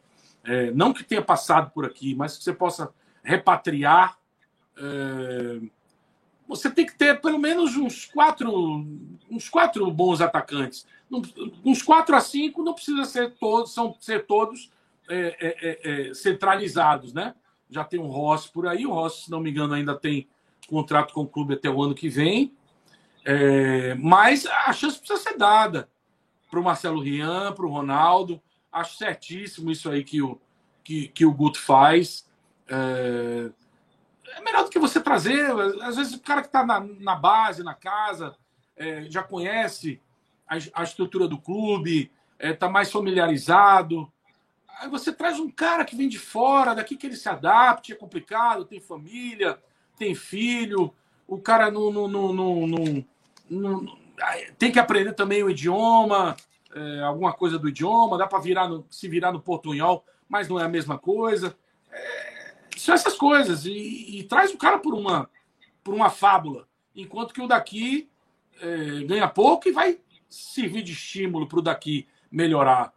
é, 0.44 0.70
não 0.70 0.92
que 0.92 1.02
tenha 1.02 1.22
passado 1.22 1.70
por 1.70 1.84
aqui, 1.84 2.14
mas 2.14 2.36
que 2.36 2.44
você 2.44 2.52
possa 2.52 2.92
repatriar. 3.22 4.18
É, 4.76 5.60
você 6.46 6.70
tem 6.70 6.86
que 6.86 6.96
ter 6.96 7.20
pelo 7.20 7.38
menos 7.38 7.76
uns 7.76 8.06
quatro, 8.06 8.86
uns 9.30 9.48
quatro 9.48 9.90
bons 9.90 10.20
atacantes. 10.20 10.86
Uns 11.64 11.82
quatro 11.82 12.14
a 12.14 12.20
cinco 12.20 12.62
não 12.62 12.74
precisa 12.74 13.04
ser 13.04 13.34
todos, 13.38 13.72
são 13.72 13.96
ser 14.00 14.26
todos 14.26 14.70
é, 15.08 15.36
é, 15.40 15.56
é, 15.62 16.08
é, 16.10 16.14
centralizados, 16.14 17.12
né? 17.12 17.34
Já 17.70 17.84
tem 17.84 18.00
um 18.00 18.06
Rossi 18.06 18.50
por 18.50 18.66
aí, 18.66 18.86
o 18.86 18.92
Rossi, 18.92 19.24
se 19.24 19.30
não 19.30 19.40
me 19.40 19.50
engano, 19.50 19.74
ainda 19.74 19.94
tem 19.94 20.28
contrato 20.68 21.12
com 21.12 21.22
o 21.22 21.28
clube 21.28 21.54
até 21.54 21.68
o 21.68 21.82
ano 21.82 21.94
que 21.94 22.08
vem. 22.08 22.52
É, 23.24 23.94
mas 23.94 24.46
a 24.46 24.72
chance 24.72 24.98
precisa 24.98 25.20
ser 25.20 25.36
dada 25.36 25.88
para 26.50 26.60
o 26.60 26.64
Marcelo 26.64 27.00
Rian, 27.00 27.52
para 27.52 27.66
o 27.66 27.70
Ronaldo. 27.70 28.40
Acho 28.72 28.96
certíssimo 28.96 29.70
isso 29.70 29.90
aí 29.90 30.04
que 30.04 30.22
o, 30.22 30.40
que, 30.84 31.08
que 31.08 31.26
o 31.26 31.32
Guto 31.32 31.60
faz. 31.60 32.26
É, 32.68 33.50
é 34.36 34.40
melhor 34.40 34.64
do 34.64 34.70
que 34.70 34.78
você 34.78 35.00
trazer. 35.00 35.50
Às 35.82 35.96
vezes 35.96 36.14
o 36.14 36.20
cara 36.20 36.40
que 36.40 36.48
está 36.48 36.64
na, 36.64 36.80
na 36.80 37.14
base, 37.14 37.62
na 37.62 37.74
casa, 37.74 38.34
é, 38.76 39.04
já 39.10 39.22
conhece 39.22 40.00
a, 40.46 40.56
a, 40.80 40.82
estrutura 40.82 41.26
do 41.28 41.38
clube, 41.38 42.10
está 42.38 42.66
é, 42.66 42.70
mais 42.70 42.90
familiarizado. 42.90 44.10
Aí 44.80 44.88
você 44.88 45.12
traz 45.12 45.40
um 45.40 45.50
cara 45.50 45.84
que 45.84 45.96
vem 45.96 46.08
de 46.08 46.18
fora, 46.18 46.74
daqui 46.74 46.96
que 46.96 47.06
ele 47.06 47.16
se 47.16 47.28
adapte, 47.28 47.92
é 47.92 47.96
complicado, 47.96 48.64
tem 48.64 48.80
família, 48.80 49.58
tem 49.98 50.14
filho, 50.14 50.94
o 51.26 51.38
cara 51.38 51.70
não, 51.70 51.90
não, 51.90 52.06
não, 52.06 52.32
não, 52.32 53.04
não, 53.50 53.98
tem 54.56 54.70
que 54.70 54.78
aprender 54.78 55.12
também 55.14 55.42
o 55.42 55.50
idioma, 55.50 56.36
é, 56.74 57.02
alguma 57.02 57.32
coisa 57.32 57.58
do 57.58 57.68
idioma, 57.68 58.16
dá 58.16 58.26
para 58.26 58.38
virar 58.38 58.68
no, 58.68 58.86
se 58.88 59.08
virar 59.08 59.32
no 59.32 59.40
portunhol, 59.40 60.04
mas 60.28 60.48
não 60.48 60.60
é 60.60 60.64
a 60.64 60.68
mesma 60.68 60.96
coisa. 60.96 61.56
É, 61.90 62.54
são 62.76 62.94
essas 62.94 63.14
coisas. 63.14 63.66
E, 63.66 64.18
e, 64.18 64.24
traz 64.24 64.52
o 64.52 64.58
cara 64.58 64.78
por 64.78 64.94
uma, 64.94 65.28
por 65.82 65.92
uma 65.92 66.08
fábula. 66.08 66.68
Enquanto 66.94 67.34
que 67.34 67.42
o 67.42 67.48
daqui 67.48 68.08
é, 68.60 69.04
ganha 69.04 69.28
pouco 69.28 69.68
e 69.68 69.72
vai 69.72 69.98
servir 70.28 70.82
de 70.82 70.92
estímulo 70.92 71.48
para 71.48 71.58
o 71.58 71.62
daqui 71.62 72.06
melhorar 72.30 72.92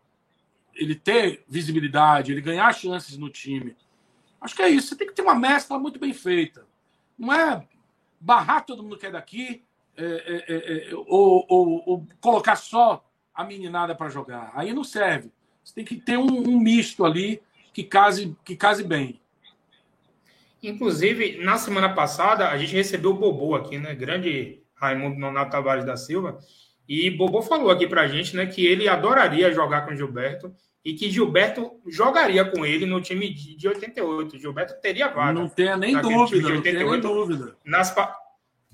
ele 0.76 0.96
ter 0.96 1.44
visibilidade, 1.48 2.32
ele 2.32 2.42
ganhar 2.42 2.72
chances 2.74 3.18
no 3.18 3.30
time. 3.30 3.76
Acho 4.40 4.56
que 4.56 4.62
é 4.62 4.70
isso. 4.70 4.88
Você 4.88 4.96
tem 4.96 5.08
que 5.08 5.14
ter 5.14 5.22
uma 5.22 5.36
mescla 5.36 5.78
muito 5.78 6.00
bem 6.00 6.14
feita. 6.14 6.66
Não 7.18 7.32
é 7.32 7.66
barrar 8.20 8.66
todo 8.66 8.84
mundo 8.84 8.98
que 8.98 9.06
é 9.06 9.12
daqui 9.12 9.64
é, 9.98 10.04
é, 10.04 10.46
é, 10.48 10.92
é 10.92 10.96
ou, 10.96 11.46
ou, 11.48 11.84
ou, 11.86 12.08
colocar 12.20 12.56
só 12.56 13.06
a 13.34 13.44
meninada 13.44 13.94
para 13.94 14.10
jogar. 14.10 14.52
Aí 14.56 14.74
não 14.74 14.84
serve. 14.84 15.32
Você 15.64 15.76
tem 15.76 15.86
que 15.86 15.96
ter 15.96 16.18
um, 16.18 16.28
um, 16.28 16.60
misto 16.60 17.06
ali 17.06 17.42
que 17.74 17.84
case, 17.84 18.36
que 18.44 18.56
case 18.56 18.84
bem. 18.84 19.20
Inclusive, 20.64 21.44
na 21.44 21.58
semana 21.58 21.94
passada, 21.94 22.50
a 22.50 22.58
gente 22.58 22.74
recebeu 22.74 23.12
o 23.12 23.16
Bobô 23.16 23.56
aqui, 23.56 23.78
né? 23.78 23.96
Grande 23.96 24.62
Raimundo 24.76 25.20
Nonato 25.20 25.52
Tavares 25.52 25.86
da 25.86 25.98
Silva. 25.98 26.40
E 26.94 27.10
Bobo 27.10 27.42
falou 27.42 27.72
aqui 27.72 27.88
pra 27.88 28.06
gente, 28.06 28.36
né, 28.36 28.46
que 28.46 28.66
ele 28.66 28.86
adoraria 28.86 29.54
jogar 29.54 29.86
com 29.86 29.96
Gilberto 29.96 30.54
e 30.84 30.94
que 30.94 31.10
Gilberto 31.10 31.80
jogaria 31.88 32.44
com 32.44 32.66
ele 32.66 32.86
no 32.86 33.00
time 33.00 33.34
de 33.34 33.66
88. 33.66 34.38
Gilberto 34.38 34.74
teria 34.82 35.08
vaga. 35.08 35.32
Não 35.32 35.48
tenha 35.48 35.78
nem 35.78 35.98
dúvida, 36.02 36.48
de 36.48 36.52
88, 36.52 36.84
não 36.84 36.92
nem 36.92 37.00
dúvida. 37.00 37.56
Nas, 37.64 37.96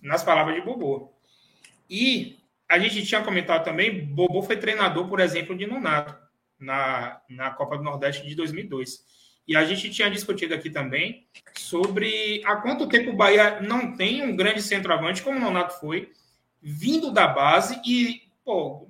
nas 0.02 0.24
palavras 0.24 0.56
de 0.56 0.62
Bobo. 0.62 1.14
E 1.88 2.40
a 2.68 2.80
gente 2.80 3.06
tinha 3.06 3.22
comentado 3.22 3.64
também, 3.64 4.04
Bobo 4.04 4.42
foi 4.42 4.58
treinador, 4.58 5.08
por 5.08 5.20
exemplo, 5.20 5.56
de 5.56 5.68
Nonato 5.68 6.18
na, 6.60 7.22
na 7.30 7.52
Copa 7.52 7.78
do 7.78 7.84
Nordeste 7.84 8.28
de 8.28 8.34
2002. 8.34 8.98
E 9.48 9.56
a 9.56 9.64
gente 9.64 9.92
tinha 9.92 10.10
discutido 10.10 10.56
aqui 10.56 10.72
também 10.72 11.28
sobre 11.56 12.42
há 12.46 12.56
quanto 12.56 12.90
tempo 12.90 13.12
o 13.12 13.16
Bahia 13.16 13.62
não 13.62 13.96
tem 13.96 14.24
um 14.24 14.36
grande 14.36 14.64
centroavante, 14.64 15.22
como 15.22 15.38
o 15.38 15.40
Nonato 15.40 15.80
foi, 15.80 16.12
vindo 16.70 17.12
da 17.12 17.26
base 17.30 17.80
e, 17.86 18.24
pô, 18.44 18.90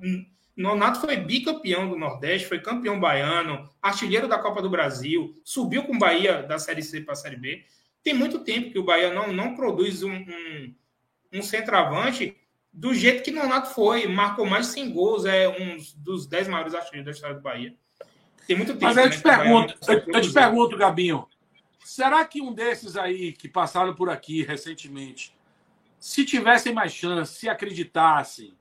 Nonato 0.55 0.99
foi 0.99 1.15
bicampeão 1.15 1.87
do 1.87 1.95
Nordeste, 1.95 2.47
foi 2.47 2.59
campeão 2.59 2.99
baiano, 2.99 3.69
artilheiro 3.79 4.27
da 4.27 4.39
Copa 4.39 4.63
do 4.63 4.69
Brasil, 4.69 5.39
subiu 5.43 5.83
com 5.83 5.93
o 5.93 5.99
Bahia 5.99 6.41
da 6.41 6.57
Série 6.57 6.81
C 6.81 7.01
para 7.01 7.13
a 7.13 7.15
Série 7.15 7.35
B. 7.35 7.63
Tem 8.03 8.15
muito 8.15 8.39
tempo 8.39 8.71
que 8.71 8.79
o 8.79 8.83
Bahia 8.83 9.13
não, 9.13 9.31
não 9.31 9.55
produz 9.55 10.01
um, 10.01 10.11
um, 10.11 10.75
um 11.33 11.41
centroavante 11.43 12.35
do 12.73 12.95
jeito 12.95 13.21
que 13.21 13.29
Nonato 13.29 13.69
foi. 13.75 14.07
Marcou 14.07 14.47
mais 14.47 14.65
de 14.65 14.73
100 14.73 14.91
gols, 14.91 15.25
é 15.25 15.47
um 15.47 15.77
dos 15.97 16.25
10 16.25 16.47
maiores 16.47 16.73
artilheiros 16.73 17.05
da 17.05 17.11
história 17.11 17.35
do 17.35 17.43
Bahia. 17.43 17.75
Tem 18.47 18.57
muito 18.57 18.73
tempo. 18.73 18.85
Mas 18.85 18.97
eu 18.97 19.09
te, 19.11 19.17
né, 19.17 19.37
pergunto, 19.37 19.75
eu, 19.87 20.03
eu 20.15 20.21
te 20.21 20.33
pergunto, 20.33 20.77
Gabinho, 20.77 21.27
será 21.85 22.25
que 22.25 22.41
um 22.41 22.51
desses 22.51 22.97
aí 22.97 23.33
que 23.33 23.47
passaram 23.47 23.93
por 23.93 24.09
aqui 24.09 24.41
recentemente 24.41 25.36
se 25.99 26.25
tivessem 26.25 26.73
mais 26.73 26.91
chance, 26.91 27.39
se 27.39 27.49
acreditassem. 27.49 28.55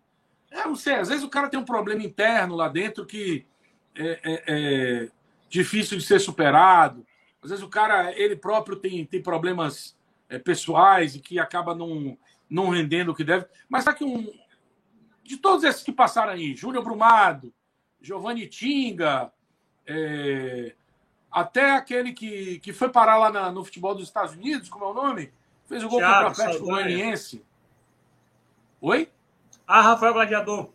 É, 0.50 0.64
não 0.64 0.76
sei, 0.76 0.94
às 0.94 1.08
vezes 1.08 1.24
o 1.24 1.28
cara 1.28 1.48
tem 1.48 1.58
um 1.58 1.64
problema 1.64 2.02
interno 2.02 2.54
lá 2.54 2.68
dentro 2.68 3.04
que 3.04 3.44
é, 3.94 4.20
é, 4.22 4.44
é 4.46 5.08
difícil 5.48 5.98
de 5.98 6.04
ser 6.04 6.20
superado. 6.20 7.06
Às 7.42 7.50
vezes 7.50 7.64
o 7.64 7.68
cara, 7.68 8.12
ele 8.18 8.36
próprio 8.36 8.76
tem, 8.76 9.04
tem 9.04 9.22
problemas 9.22 9.96
é, 10.28 10.38
pessoais 10.38 11.14
e 11.14 11.20
que 11.20 11.38
acaba 11.38 11.74
não, 11.74 12.16
não 12.48 12.70
rendendo 12.70 13.12
o 13.12 13.14
que 13.14 13.24
deve. 13.24 13.46
Mas 13.68 13.84
sabe 13.84 13.98
que 13.98 14.04
um. 14.04 14.32
De 15.22 15.36
todos 15.36 15.64
esses 15.64 15.82
que 15.82 15.92
passaram 15.92 16.32
aí, 16.32 16.54
Júnior 16.54 16.84
Brumado, 16.84 17.52
Giovanni 18.00 18.46
Tinga, 18.46 19.32
é, 19.84 20.74
até 21.30 21.72
aquele 21.72 22.12
que, 22.12 22.60
que 22.60 22.72
foi 22.72 22.88
parar 22.88 23.18
lá 23.18 23.30
na, 23.30 23.50
no 23.50 23.64
futebol 23.64 23.94
dos 23.94 24.04
Estados 24.04 24.34
Unidos, 24.34 24.68
como 24.68 24.84
é 24.84 24.88
o 24.88 24.94
nome? 24.94 25.32
Fez 25.66 25.82
o 25.82 25.88
gol 25.88 25.98
Thiago, 25.98 26.28
contra 26.28 26.28
o 26.28 26.30
Atlético 26.46 26.66
Goianiense. 26.66 27.44
Oi? 28.80 29.10
Ah, 29.66 29.80
Rafael 29.82 30.14
Gladiador. 30.14 30.70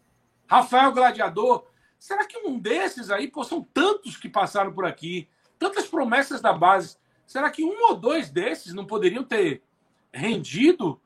Rafael 0.48 0.92
Gladiador. 0.92 1.66
Será 1.98 2.26
que 2.26 2.38
um 2.40 2.60
desses 2.60 3.10
aí, 3.10 3.28
pô, 3.28 3.44
são 3.44 3.64
tantos 3.74 4.18
que 4.18 4.28
passaram 4.28 4.74
por 4.74 4.86
aqui, 4.86 5.30
tantas 5.58 5.88
promessas 5.88 6.42
da 6.42 6.52
base, 6.52 6.98
será 7.26 7.50
que 7.50 7.64
um 7.64 7.90
ou 7.90 7.96
dois 7.96 8.30
desses 8.30 8.74
não 8.74 8.86
poderiam 8.86 9.24
ter 9.24 9.64
rendido 10.12 11.00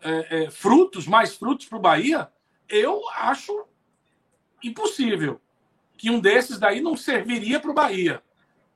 é, 0.00 0.44
é, 0.44 0.50
frutos, 0.50 1.06
mais 1.06 1.36
frutos 1.36 1.66
para 1.66 1.78
o 1.78 1.80
Bahia? 1.80 2.30
Eu 2.68 3.08
acho 3.10 3.66
impossível 4.62 5.40
que 5.96 6.10
um 6.10 6.20
desses 6.20 6.58
daí 6.58 6.80
não 6.80 6.96
serviria 6.96 7.60
para 7.60 7.70
o 7.70 7.74
Bahia. 7.74 8.22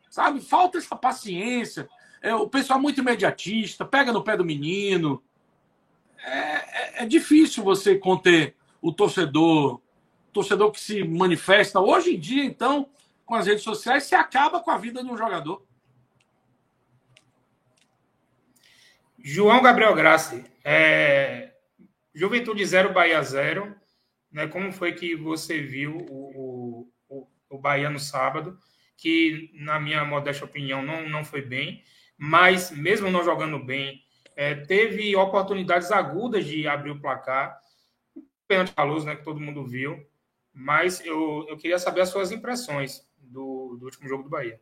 Sabe? 0.09 0.41
Falta 0.41 0.78
essa 0.78 0.95
paciência. 0.95 1.89
É, 2.22 2.34
o 2.34 2.48
pessoal 2.48 2.78
é 2.78 2.82
muito 2.82 3.01
imediatista, 3.01 3.84
pega 3.84 4.12
no 4.12 4.24
pé 4.24 4.36
do 4.36 4.44
menino. 4.44 5.22
É, 6.18 6.30
é, 6.30 7.02
é 7.02 7.06
difícil 7.06 7.62
você 7.62 7.97
conter 7.97 8.55
o 8.80 8.93
torcedor, 8.93 9.80
torcedor 10.32 10.70
que 10.72 10.80
se 10.80 11.05
manifesta. 11.05 11.80
Hoje 11.80 12.14
em 12.14 12.18
dia, 12.20 12.44
então, 12.44 12.88
com 13.24 13.34
as 13.34 13.47
redes 13.47 13.64
sociais, 13.64 14.05
se 14.05 14.14
acaba 14.14 14.60
com 14.60 14.70
a 14.70 14.78
vida 14.78 15.02
de 15.02 15.10
um 15.10 15.16
jogador. 15.16 15.64
João 19.18 19.60
Gabriel 19.60 19.94
Grassi, 19.94 20.44
é... 20.64 21.52
Juventude 22.14 22.64
0, 22.64 22.93
Bahia 22.93 23.22
0. 23.22 23.74
Né? 24.30 24.47
Como 24.47 24.72
foi 24.72 24.93
que 24.93 25.14
você 25.14 25.60
viu 25.60 25.97
o, 26.09 26.88
o, 27.09 27.28
o 27.51 27.59
Bahia 27.59 27.90
no 27.90 27.98
sábado? 27.98 28.59
Que, 28.97 29.51
na 29.55 29.78
minha 29.78 30.05
modesta 30.05 30.44
opinião, 30.44 30.80
não, 30.82 31.09
não 31.09 31.24
foi 31.24 31.43
bem, 31.43 31.82
mas 32.16 32.70
mesmo 32.70 33.10
não 33.10 33.24
jogando 33.24 33.59
bem, 33.59 34.02
é, 34.34 34.55
teve 34.55 35.16
oportunidades 35.16 35.90
agudas 35.90 36.44
de 36.44 36.68
abrir 36.68 36.90
o 36.90 37.01
placar. 37.01 37.59
Pênalti 38.47 38.72
luz, 38.78 39.05
né, 39.05 39.16
que 39.16 39.24
todo 39.24 39.40
mundo 39.40 39.64
viu. 39.64 40.06
Mas 40.52 41.05
eu, 41.05 41.47
eu 41.48 41.56
queria 41.56 41.78
saber 41.78 42.02
as 42.02 42.09
suas 42.09 42.30
impressões 42.30 43.06
do, 43.18 43.76
do 43.78 43.84
último 43.86 44.09
jogo 44.09 44.22
do 44.22 44.30
Bahia. 44.30 44.60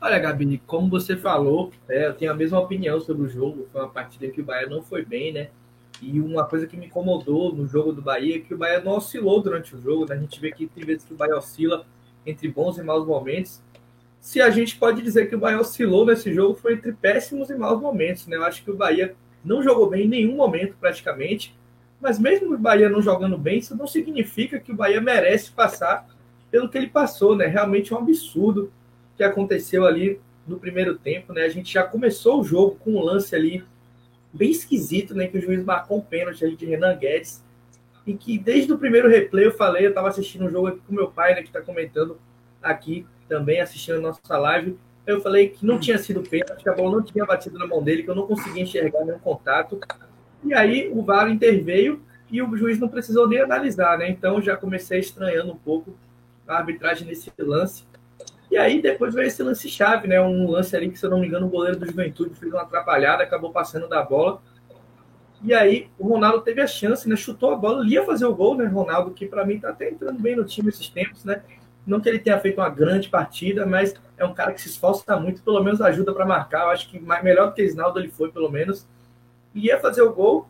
Olha, 0.00 0.18
Gabi, 0.18 0.58
como 0.66 0.90
você 0.90 1.16
falou, 1.16 1.72
é, 1.88 2.06
eu 2.06 2.14
tenho 2.14 2.30
a 2.30 2.34
mesma 2.34 2.60
opinião 2.60 3.00
sobre 3.00 3.26
o 3.26 3.28
jogo. 3.28 3.66
Foi 3.72 3.80
uma 3.80 3.90
partida 3.90 4.30
que 4.30 4.40
o 4.40 4.44
Bahia 4.44 4.68
não 4.68 4.82
foi 4.82 5.04
bem, 5.04 5.32
né? 5.32 5.50
E 6.02 6.20
uma 6.20 6.44
coisa 6.44 6.66
que 6.66 6.76
me 6.76 6.86
incomodou 6.86 7.54
no 7.54 7.66
jogo 7.66 7.92
do 7.92 8.02
Bahia 8.02 8.36
é 8.36 8.40
que 8.40 8.52
o 8.52 8.58
Bahia 8.58 8.80
não 8.80 8.92
oscilou 8.92 9.40
durante 9.42 9.74
o 9.74 9.80
jogo. 9.80 10.04
Né? 10.06 10.14
A 10.14 10.18
gente 10.18 10.38
vê 10.38 10.52
que 10.52 10.66
tem 10.66 10.84
vezes 10.84 11.04
que 11.04 11.14
o 11.14 11.16
Bahia 11.16 11.36
oscila 11.36 11.86
entre 12.26 12.48
bons 12.48 12.76
e 12.76 12.82
maus 12.82 13.06
momentos 13.06 13.62
se 14.26 14.40
a 14.40 14.50
gente 14.50 14.76
pode 14.76 15.02
dizer 15.02 15.28
que 15.28 15.36
o 15.36 15.38
Bahia 15.38 15.60
oscilou 15.60 16.04
nesse 16.04 16.34
jogo, 16.34 16.56
foi 16.56 16.72
entre 16.72 16.90
péssimos 16.90 17.48
e 17.48 17.54
maus 17.54 17.80
momentos. 17.80 18.26
Né? 18.26 18.36
Eu 18.36 18.42
acho 18.42 18.64
que 18.64 18.70
o 18.72 18.76
Bahia 18.76 19.14
não 19.44 19.62
jogou 19.62 19.88
bem 19.88 20.06
em 20.06 20.08
nenhum 20.08 20.34
momento, 20.34 20.74
praticamente. 20.80 21.56
Mas 22.00 22.18
mesmo 22.18 22.52
o 22.52 22.58
Bahia 22.58 22.88
não 22.88 23.00
jogando 23.00 23.38
bem, 23.38 23.60
isso 23.60 23.76
não 23.76 23.86
significa 23.86 24.58
que 24.58 24.72
o 24.72 24.74
Bahia 24.74 25.00
merece 25.00 25.52
passar 25.52 26.08
pelo 26.50 26.68
que 26.68 26.76
ele 26.76 26.88
passou. 26.88 27.36
Né? 27.36 27.46
Realmente 27.46 27.92
é 27.92 27.96
um 27.96 28.00
absurdo 28.00 28.72
que 29.16 29.22
aconteceu 29.22 29.86
ali 29.86 30.20
no 30.44 30.58
primeiro 30.58 30.98
tempo. 30.98 31.32
Né? 31.32 31.42
A 31.42 31.48
gente 31.48 31.72
já 31.72 31.84
começou 31.84 32.40
o 32.40 32.44
jogo 32.44 32.80
com 32.80 32.96
um 32.96 33.00
lance 33.00 33.32
ali 33.32 33.62
bem 34.32 34.50
esquisito, 34.50 35.14
né? 35.14 35.28
que 35.28 35.38
o 35.38 35.40
juiz 35.40 35.62
marcou 35.64 35.98
um 35.98 36.02
pênalti 36.02 36.44
ali 36.44 36.56
de 36.56 36.66
Renan 36.66 36.96
Guedes. 36.96 37.44
E 38.04 38.12
que 38.12 38.36
desde 38.36 38.72
o 38.72 38.78
primeiro 38.78 39.08
replay 39.08 39.46
eu 39.46 39.52
falei, 39.52 39.86
eu 39.86 39.90
estava 39.90 40.08
assistindo 40.08 40.46
um 40.46 40.50
jogo 40.50 40.66
aqui 40.66 40.80
com 40.84 40.92
meu 40.92 41.12
pai, 41.12 41.32
né, 41.32 41.42
que 41.42 41.48
está 41.48 41.60
comentando 41.60 42.18
aqui 42.60 43.06
também 43.28 43.60
assistindo 43.60 43.98
a 43.98 44.00
nossa 44.00 44.38
live. 44.38 44.78
Eu 45.06 45.20
falei 45.20 45.50
que 45.50 45.64
não 45.64 45.78
tinha 45.78 45.98
sido 45.98 46.22
pênalti, 46.22 46.62
que 46.62 46.68
a 46.68 46.74
bola 46.74 46.96
não 46.96 47.02
tinha 47.02 47.24
batido 47.24 47.58
na 47.58 47.66
mão 47.66 47.82
dele, 47.82 48.02
que 48.02 48.10
eu 48.10 48.14
não 48.14 48.26
conseguia 48.26 48.62
enxergar 48.62 49.04
nenhum 49.04 49.18
contato. 49.18 49.78
E 50.42 50.52
aí 50.52 50.90
o 50.92 51.02
VAR 51.02 51.30
interveio 51.30 52.02
e 52.30 52.42
o 52.42 52.56
juiz 52.56 52.78
não 52.78 52.88
precisou 52.88 53.28
nem 53.28 53.40
analisar, 53.40 53.98
né? 53.98 54.10
Então 54.10 54.42
já 54.42 54.56
comecei 54.56 54.98
estranhando 54.98 55.52
um 55.52 55.56
pouco 55.56 55.96
a 56.46 56.56
arbitragem 56.56 57.06
nesse 57.06 57.32
lance. 57.38 57.84
E 58.50 58.56
aí 58.56 58.80
depois 58.80 59.14
veio 59.14 59.26
esse 59.26 59.42
lance 59.42 59.68
chave, 59.68 60.08
né? 60.08 60.20
Um 60.20 60.50
lance 60.50 60.74
ali 60.76 60.90
que, 60.90 60.98
se 60.98 61.06
eu 61.06 61.10
não 61.10 61.20
me 61.20 61.26
engano, 61.26 61.46
o 61.46 61.50
goleiro 61.50 61.78
do 61.78 61.86
Juventude 61.86 62.34
fez 62.34 62.52
uma 62.52 62.62
atrapalhada, 62.62 63.22
acabou 63.22 63.50
passando 63.50 63.88
da 63.88 64.02
bola. 64.02 64.40
E 65.42 65.52
aí 65.52 65.88
o 65.98 66.08
Ronaldo 66.08 66.40
teve 66.42 66.60
a 66.60 66.66
chance, 66.66 67.08
né? 67.08 67.16
Chutou 67.16 67.52
a 67.52 67.56
bola, 67.56 67.86
ia 67.86 68.04
fazer 68.04 68.24
o 68.26 68.34
gol, 68.34 68.56
né? 68.56 68.66
Ronaldo, 68.66 69.10
que 69.12 69.26
para 69.26 69.44
mim 69.44 69.58
tá 69.58 69.70
até 69.70 69.90
entrando 69.90 70.20
bem 70.20 70.36
no 70.36 70.44
time 70.44 70.68
esses 70.68 70.88
tempos, 70.88 71.24
né? 71.24 71.42
Não 71.86 72.00
que 72.00 72.08
ele 72.08 72.18
tenha 72.18 72.38
feito 72.40 72.60
uma 72.60 72.68
grande 72.68 73.08
partida, 73.08 73.64
mas 73.64 73.94
é 74.18 74.24
um 74.24 74.34
cara 74.34 74.52
que 74.52 74.60
se 74.60 74.68
esforça 74.68 75.16
muito, 75.18 75.42
pelo 75.42 75.62
menos 75.62 75.80
ajuda 75.80 76.12
para 76.12 76.26
marcar. 76.26 76.64
Eu 76.64 76.70
acho 76.70 76.88
que 76.88 76.98
melhor 76.98 77.48
do 77.48 77.54
que 77.54 77.62
Isnaldo 77.62 78.00
ele 78.00 78.08
foi, 78.08 78.30
pelo 78.30 78.50
menos. 78.50 78.86
Ia 79.54 79.78
fazer 79.78 80.02
o 80.02 80.12
gol, 80.12 80.48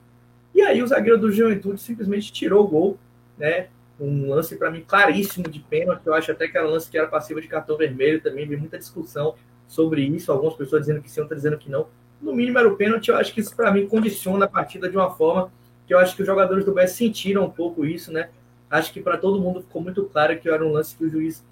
e 0.56 0.62
aí 0.62 0.82
o 0.82 0.86
zagueiro 0.86 1.18
do 1.18 1.30
Juventude 1.30 1.78
simplesmente 1.78 2.32
tirou 2.32 2.64
o 2.64 2.66
gol, 2.66 2.98
né? 3.36 3.68
Um 4.00 4.30
lance 4.30 4.56
para 4.56 4.70
mim 4.70 4.82
claríssimo 4.86 5.48
de 5.48 5.60
pênalti. 5.60 6.06
Eu 6.06 6.14
acho 6.14 6.32
até 6.32 6.48
que 6.48 6.56
era 6.56 6.66
um 6.66 6.70
lance 6.70 6.90
que 6.90 6.96
era 6.96 7.06
passivo 7.06 7.42
de 7.42 7.46
cartão 7.46 7.76
vermelho 7.76 8.22
também. 8.22 8.48
Vi 8.48 8.56
muita 8.56 8.78
discussão 8.78 9.34
sobre 9.68 10.02
isso. 10.02 10.32
Algumas 10.32 10.54
pessoas 10.54 10.86
dizendo 10.86 11.02
que 11.02 11.10
sim, 11.10 11.20
outras 11.20 11.42
dizendo 11.42 11.58
que 11.58 11.70
não. 11.70 11.86
No 12.22 12.32
mínimo 12.32 12.58
era 12.58 12.66
o 12.66 12.74
pênalti. 12.74 13.08
Eu 13.08 13.16
acho 13.16 13.34
que 13.34 13.40
isso 13.40 13.54
para 13.54 13.70
mim 13.70 13.86
condiciona 13.86 14.46
a 14.46 14.48
partida 14.48 14.88
de 14.88 14.96
uma 14.96 15.10
forma 15.10 15.52
que 15.86 15.92
eu 15.92 15.98
acho 15.98 16.16
que 16.16 16.22
os 16.22 16.26
jogadores 16.26 16.64
do 16.64 16.72
BS 16.72 16.92
sentiram 16.92 17.44
um 17.44 17.50
pouco 17.50 17.84
isso, 17.84 18.10
né? 18.10 18.30
Acho 18.70 18.92
que 18.92 19.00
para 19.00 19.16
todo 19.16 19.40
mundo 19.40 19.62
ficou 19.62 19.80
muito 19.80 20.04
claro 20.04 20.38
que 20.38 20.48
era 20.48 20.64
um 20.64 20.72
lance 20.72 20.96
que 20.96 21.04
o 21.04 21.10
juiz 21.10 21.44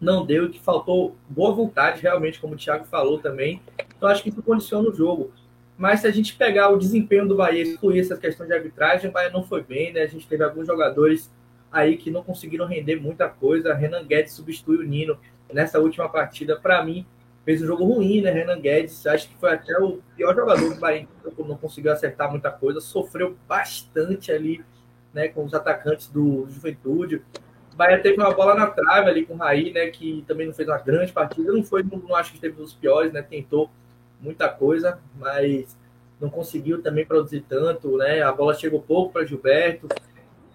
não 0.00 0.24
deu 0.24 0.46
e 0.46 0.50
que 0.50 0.60
faltou 0.60 1.16
boa 1.28 1.54
vontade, 1.54 2.02
realmente, 2.02 2.40
como 2.40 2.54
o 2.54 2.56
Thiago 2.56 2.84
falou 2.84 3.18
também. 3.18 3.60
Então, 3.96 4.08
acho 4.08 4.22
que 4.22 4.28
isso 4.28 4.42
condiciona 4.42 4.88
o 4.88 4.94
jogo. 4.94 5.32
Mas 5.76 6.00
se 6.00 6.06
a 6.06 6.10
gente 6.10 6.34
pegar 6.34 6.70
o 6.70 6.78
desempenho 6.78 7.28
do 7.28 7.36
Bahia 7.36 7.62
e 7.62 7.72
excluir 7.72 8.00
essa 8.00 8.16
questão 8.16 8.46
de 8.46 8.52
arbitragem, 8.52 9.10
o 9.10 9.12
Bahia 9.12 9.30
não 9.30 9.44
foi 9.44 9.62
bem, 9.62 9.92
né? 9.92 10.02
A 10.02 10.06
gente 10.06 10.26
teve 10.26 10.42
alguns 10.42 10.66
jogadores 10.66 11.30
aí 11.70 11.96
que 11.96 12.10
não 12.10 12.22
conseguiram 12.22 12.66
render 12.66 12.96
muita 12.96 13.28
coisa. 13.28 13.74
Renan 13.74 14.04
Guedes 14.04 14.32
substituiu 14.32 14.80
o 14.80 14.84
Nino 14.84 15.18
nessa 15.52 15.78
última 15.78 16.08
partida. 16.08 16.56
Para 16.56 16.82
mim, 16.82 17.06
fez 17.44 17.62
um 17.62 17.66
jogo 17.66 17.84
ruim, 17.84 18.22
né? 18.22 18.30
Renan 18.30 18.58
Guedes, 18.58 19.06
acho 19.06 19.28
que 19.28 19.36
foi 19.36 19.52
até 19.52 19.78
o 19.78 20.00
pior 20.16 20.34
jogador 20.34 20.74
do 20.74 20.80
Bahia, 20.80 21.06
não 21.38 21.56
conseguiu 21.56 21.92
acertar 21.92 22.30
muita 22.30 22.50
coisa, 22.50 22.80
sofreu 22.80 23.36
bastante 23.46 24.32
ali 24.32 24.64
né, 25.16 25.28
com 25.28 25.42
os 25.46 25.54
atacantes 25.54 26.08
do 26.08 26.46
Juventude. 26.50 27.22
O 27.72 27.76
Bahia 27.76 27.98
teve 28.02 28.20
uma 28.20 28.34
bola 28.34 28.54
na 28.54 28.66
trave 28.66 29.08
ali 29.08 29.24
com 29.24 29.32
o 29.32 29.38
Raí, 29.38 29.72
né, 29.72 29.86
que 29.86 30.22
também 30.28 30.46
não 30.46 30.52
fez 30.52 30.68
uma 30.68 30.76
grande 30.76 31.10
partida. 31.10 31.50
Não 31.50 31.64
foi, 31.64 31.82
não, 31.82 31.98
não 31.98 32.14
acho 32.14 32.34
que 32.34 32.38
teve 32.38 32.56
dos 32.56 32.74
piores, 32.74 33.14
né, 33.14 33.22
tentou 33.22 33.70
muita 34.20 34.46
coisa, 34.46 34.98
mas 35.18 35.74
não 36.20 36.28
conseguiu 36.28 36.82
também 36.82 37.06
produzir 37.06 37.44
tanto, 37.48 37.96
né? 37.96 38.22
A 38.22 38.32
bola 38.32 38.54
chegou 38.54 38.80
pouco 38.80 39.12
para 39.12 39.24
Gilberto. 39.24 39.88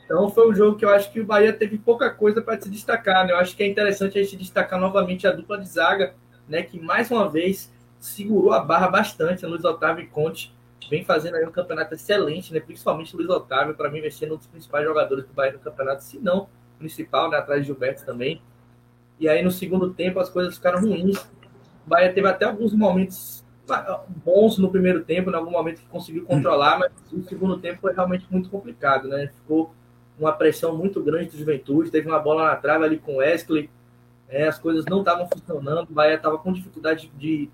Então 0.05 0.29
foi 0.29 0.49
um 0.49 0.55
jogo 0.55 0.77
que 0.77 0.85
eu 0.85 0.89
acho 0.89 1.11
que 1.11 1.19
o 1.19 1.25
Bahia 1.25 1.53
teve 1.53 1.77
pouca 1.77 2.09
coisa 2.09 2.41
para 2.41 2.59
se 2.59 2.69
destacar, 2.69 3.25
né? 3.25 3.33
Eu 3.33 3.37
acho 3.37 3.55
que 3.55 3.63
é 3.63 3.67
interessante 3.67 4.17
a 4.17 4.23
gente 4.23 4.37
destacar 4.37 4.79
novamente 4.79 5.27
a 5.27 5.31
dupla 5.31 5.59
de 5.59 5.67
zaga, 5.67 6.13
né, 6.47 6.63
que 6.63 6.79
mais 6.79 7.09
uma 7.09 7.29
vez 7.29 7.71
segurou 7.99 8.51
a 8.51 8.59
barra 8.59 8.87
bastante, 8.87 9.45
Luiz 9.45 9.63
Otávio 9.63 10.03
e 10.03 10.07
Conte 10.07 10.53
vem 10.91 11.05
fazendo 11.05 11.35
aí 11.35 11.45
um 11.45 11.51
campeonato 11.51 11.95
excelente, 11.95 12.53
né? 12.53 12.59
Principalmente 12.59 13.15
o 13.15 13.17
Luiz 13.17 13.29
Otávio, 13.29 13.73
para 13.73 13.89
mim, 13.89 14.07
ser 14.11 14.29
um 14.29 14.35
dos 14.35 14.45
principais 14.45 14.85
jogadores 14.85 15.25
do 15.25 15.33
Bahia 15.33 15.53
no 15.53 15.59
campeonato, 15.59 16.03
se 16.03 16.19
não 16.19 16.49
principal, 16.77 17.31
né? 17.31 17.37
Atrás 17.37 17.61
de 17.61 17.67
Gilberto 17.67 18.05
também. 18.05 18.41
E 19.17 19.29
aí, 19.29 19.41
no 19.41 19.51
segundo 19.51 19.93
tempo, 19.93 20.19
as 20.19 20.29
coisas 20.29 20.55
ficaram 20.55 20.81
ruins. 20.81 21.17
O 21.17 21.89
Bahia 21.89 22.11
teve 22.11 22.27
até 22.27 22.43
alguns 22.43 22.73
momentos 22.73 23.41
bons 24.25 24.57
no 24.57 24.69
primeiro 24.69 25.01
tempo, 25.05 25.31
em 25.31 25.33
algum 25.33 25.51
momento 25.51 25.79
que 25.79 25.87
conseguiu 25.87 26.25
controlar, 26.25 26.77
mas 26.77 26.91
o 27.09 27.23
segundo 27.23 27.57
tempo 27.57 27.79
foi 27.79 27.93
realmente 27.93 28.27
muito 28.29 28.49
complicado, 28.49 29.07
né? 29.07 29.27
Ficou 29.27 29.73
uma 30.19 30.33
pressão 30.33 30.75
muito 30.75 31.01
grande 31.01 31.29
do 31.29 31.37
Juventude, 31.37 31.89
teve 31.89 32.09
uma 32.09 32.19
bola 32.19 32.47
na 32.47 32.55
trave 32.57 32.83
ali 32.83 32.97
com 32.97 33.13
o 33.13 33.17
Wesley, 33.17 33.69
é, 34.27 34.45
as 34.45 34.59
coisas 34.59 34.83
não 34.89 34.99
estavam 34.99 35.25
funcionando, 35.29 35.89
o 35.89 35.93
Bahia 35.93 36.15
estava 36.15 36.37
com 36.37 36.51
dificuldade 36.51 37.09
de 37.17 37.49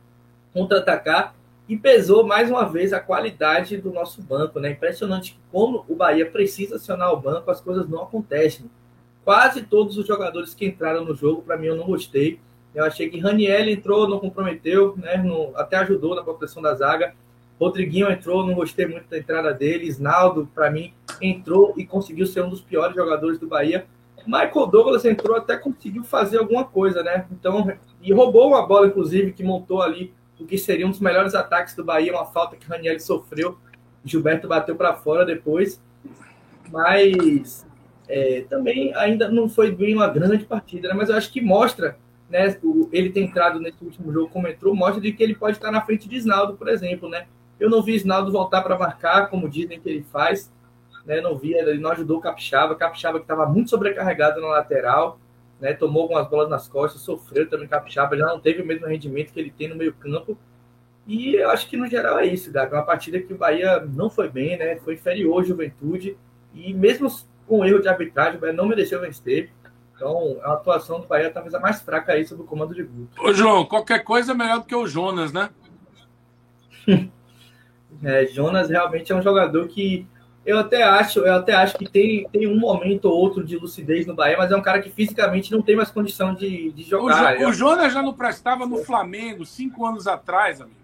contra-atacar, 0.51 1.35
e 1.67 1.75
pesou 1.75 2.25
mais 2.25 2.49
uma 2.49 2.63
vez 2.63 2.93
a 2.93 2.99
qualidade 2.99 3.77
do 3.77 3.91
nosso 3.91 4.21
banco, 4.21 4.59
né? 4.59 4.71
Impressionante 4.71 5.37
como 5.51 5.83
o 5.87 5.95
Bahia 5.95 6.25
precisa 6.25 6.77
acionar 6.77 7.11
o 7.11 7.19
banco, 7.19 7.51
as 7.51 7.59
coisas 7.59 7.87
não 7.89 8.03
acontecem. 8.03 8.69
Quase 9.25 9.63
todos 9.63 9.97
os 9.97 10.07
jogadores 10.07 10.53
que 10.53 10.65
entraram 10.65 11.03
no 11.03 11.13
jogo, 11.13 11.41
para 11.41 11.57
mim, 11.57 11.67
eu 11.67 11.75
não 11.75 11.85
gostei. 11.85 12.39
Eu 12.73 12.85
achei 12.85 13.09
que 13.09 13.19
Raniel 13.19 13.69
entrou, 13.69 14.07
não 14.07 14.19
comprometeu, 14.19 14.95
né? 14.95 15.21
até 15.55 15.77
ajudou 15.77 16.15
na 16.15 16.23
proteção 16.23 16.61
da 16.61 16.73
zaga, 16.73 17.13
Rodriguinho 17.59 18.09
entrou, 18.11 18.45
não 18.45 18.53
gostei 18.53 18.85
muito 18.85 19.09
da 19.09 19.17
entrada 19.17 19.53
dele. 19.53 19.87
Isnaldo, 19.87 20.47
para 20.53 20.69
mim, 20.69 20.93
entrou 21.21 21.73
e 21.75 21.85
conseguiu 21.85 22.25
ser 22.25 22.43
um 22.43 22.49
dos 22.49 22.61
piores 22.61 22.95
jogadores 22.95 23.39
do 23.39 23.47
Bahia. 23.47 23.85
Michael 24.25 24.67
Douglas 24.67 25.05
entrou 25.05 25.35
até 25.35 25.57
conseguiu 25.57 26.03
fazer 26.03 26.37
alguma 26.37 26.65
coisa, 26.65 27.01
né? 27.01 27.25
Então, 27.31 27.71
e 28.01 28.13
roubou 28.13 28.49
uma 28.49 28.65
bola, 28.65 28.87
inclusive, 28.87 29.33
que 29.33 29.43
montou 29.43 29.81
ali 29.81 30.13
o 30.39 30.45
que 30.45 30.57
seria 30.57 30.85
um 30.85 30.91
dos 30.91 30.99
melhores 30.99 31.33
ataques 31.35 31.75
do 31.75 31.83
Bahia, 31.83 32.13
uma 32.13 32.25
falta 32.25 32.55
que 32.55 32.65
o 32.65 32.69
Raniel 32.69 32.99
sofreu. 32.99 33.57
Gilberto 34.03 34.47
bateu 34.47 34.75
para 34.75 34.93
fora 34.93 35.25
depois. 35.25 35.81
Mas 36.71 37.65
é, 38.07 38.41
também 38.49 38.93
ainda 38.95 39.29
não 39.29 39.49
foi 39.49 39.71
bem 39.71 39.95
uma 39.95 40.07
grande 40.07 40.45
partida, 40.45 40.87
né? 40.89 40.93
Mas 40.93 41.09
eu 41.09 41.15
acho 41.15 41.31
que 41.31 41.41
mostra, 41.41 41.97
né? 42.29 42.57
O, 42.63 42.89
ele 42.91 43.09
ter 43.09 43.21
entrado 43.21 43.59
nesse 43.59 43.83
último 43.83 44.11
jogo 44.11 44.29
como 44.29 44.47
entrou, 44.47 44.75
mostra 44.75 45.01
de 45.01 45.11
que 45.11 45.23
ele 45.23 45.35
pode 45.35 45.57
estar 45.57 45.71
na 45.71 45.81
frente 45.81 46.07
de 46.07 46.15
Isnaldo, 46.15 46.55
por 46.55 46.67
exemplo, 46.67 47.09
né? 47.09 47.27
Eu 47.59 47.69
não 47.69 47.81
vi 47.81 47.95
Isnaldo 47.95 48.31
voltar 48.31 48.61
para 48.61 48.77
marcar, 48.77 49.29
como 49.29 49.49
dizem 49.49 49.79
que 49.79 49.89
ele 49.89 50.03
faz. 50.03 50.51
Né? 51.05 51.21
Não 51.21 51.37
vi, 51.37 51.53
ele 51.53 51.79
não 51.79 51.91
ajudou 51.91 52.17
o 52.17 52.21
Capixaba. 52.21 52.75
Capixaba 52.75 53.17
que 53.17 53.23
estava 53.23 53.45
muito 53.47 53.69
sobrecarregado 53.69 54.39
na 54.39 54.47
lateral. 54.47 55.19
Né? 55.59 55.73
Tomou 55.73 56.03
algumas 56.03 56.27
bolas 56.29 56.49
nas 56.49 56.67
costas, 56.67 57.01
sofreu 57.01 57.49
também 57.49 57.67
Capixaba. 57.67 58.17
Já 58.17 58.27
não 58.27 58.39
teve 58.39 58.61
o 58.61 58.65
mesmo 58.65 58.87
rendimento 58.87 59.31
que 59.31 59.39
ele 59.39 59.51
tem 59.51 59.67
no 59.67 59.75
meio 59.75 59.93
campo. 59.93 60.37
E 61.07 61.35
eu 61.35 61.49
acho 61.49 61.67
que 61.69 61.77
no 61.77 61.87
geral 61.87 62.19
é 62.19 62.25
isso, 62.25 62.51
Gabi. 62.51 62.73
Uma 62.73 62.83
partida 62.83 63.19
que 63.19 63.33
o 63.33 63.37
Bahia 63.37 63.79
não 63.79 64.09
foi 64.09 64.29
bem, 64.29 64.57
né? 64.57 64.75
Foi 64.77 64.95
inferior 64.95 65.41
à 65.41 65.45
juventude. 65.45 66.17
E 66.53 66.73
mesmo 66.73 67.09
com 67.47 67.65
erro 67.65 67.79
de 67.79 67.87
arbitragem, 67.87 68.37
o 68.37 68.41
Bahia 68.41 68.53
não 68.53 68.67
mereceu 68.67 68.99
vencer. 68.99 69.49
Então, 69.95 70.37
a 70.43 70.53
atuação 70.53 70.99
do 70.99 71.07
Bahia 71.07 71.31
talvez 71.31 71.55
a 71.55 71.59
mais 71.59 71.81
fraca 71.81 72.11
aí 72.11 72.25
sob 72.25 72.43
o 72.43 72.45
comando 72.45 72.75
de 72.75 72.83
Guto. 72.83 73.19
Ô, 73.19 73.33
João, 73.33 73.65
qualquer 73.65 74.03
coisa 74.03 74.33
é 74.33 74.35
melhor 74.35 74.59
do 74.59 74.65
que 74.65 74.75
o 74.75 74.87
Jonas, 74.87 75.31
né? 75.33 75.49
É, 78.03 78.27
Jonas 78.27 78.69
realmente 78.69 79.11
é 79.11 79.15
um 79.15 79.23
jogador 79.23 79.67
que 79.67 80.05
eu 80.47 80.57
até 80.57 80.81
acho, 80.81 81.19
eu 81.19 81.33
até 81.33 81.53
acho 81.53 81.77
que 81.77 81.83
tem, 81.89 82.25
tem 82.29 82.47
um 82.47 82.57
momento 82.57 83.05
ou 83.05 83.17
outro 83.17 83.43
de 83.43 83.57
lucidez 83.57 84.05
no 84.05 84.15
Bahia, 84.15 84.37
mas 84.37 84.49
é 84.49 84.55
um 84.55 84.61
cara 84.61 84.81
que 84.81 84.89
fisicamente 84.89 85.51
não 85.51 85.61
tem 85.61 85.75
mais 85.75 85.91
condição 85.91 86.33
de, 86.33 86.71
de 86.71 86.83
jogar. 86.83 87.35
O, 87.35 87.39
jo, 87.39 87.49
o 87.49 87.53
Jonas 87.53 87.93
já 87.93 88.01
não 88.01 88.13
prestava 88.13 88.65
no 88.65 88.77
Flamengo 88.77 89.45
cinco 89.45 89.85
anos 89.85 90.07
atrás, 90.07 90.61
amigo. 90.61 90.77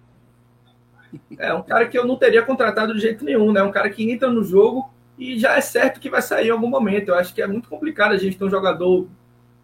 É 1.40 1.54
um 1.54 1.64
cara 1.64 1.88
que 1.88 1.98
eu 1.98 2.06
não 2.06 2.18
teria 2.18 2.42
contratado 2.42 2.94
de 2.94 3.00
jeito 3.00 3.24
nenhum, 3.24 3.54
né? 3.54 3.64
Um 3.64 3.72
cara 3.72 3.90
que 3.90 4.12
entra 4.12 4.30
no 4.30 4.44
jogo 4.44 4.92
e 5.18 5.40
já 5.40 5.56
é 5.56 5.62
certo 5.62 6.02
que 6.02 6.10
vai 6.10 6.22
sair 6.22 6.48
em 6.48 6.52
algum 6.52 6.68
momento. 6.68 7.10
Eu 7.10 7.16
acho 7.16 7.34
que 7.34 7.42
é 7.42 7.48
muito 7.48 7.70
complicado 7.70 8.12
a 8.12 8.18
gente 8.18 8.38
ter 8.38 8.44
um 8.44 8.50
jogador 8.50 9.08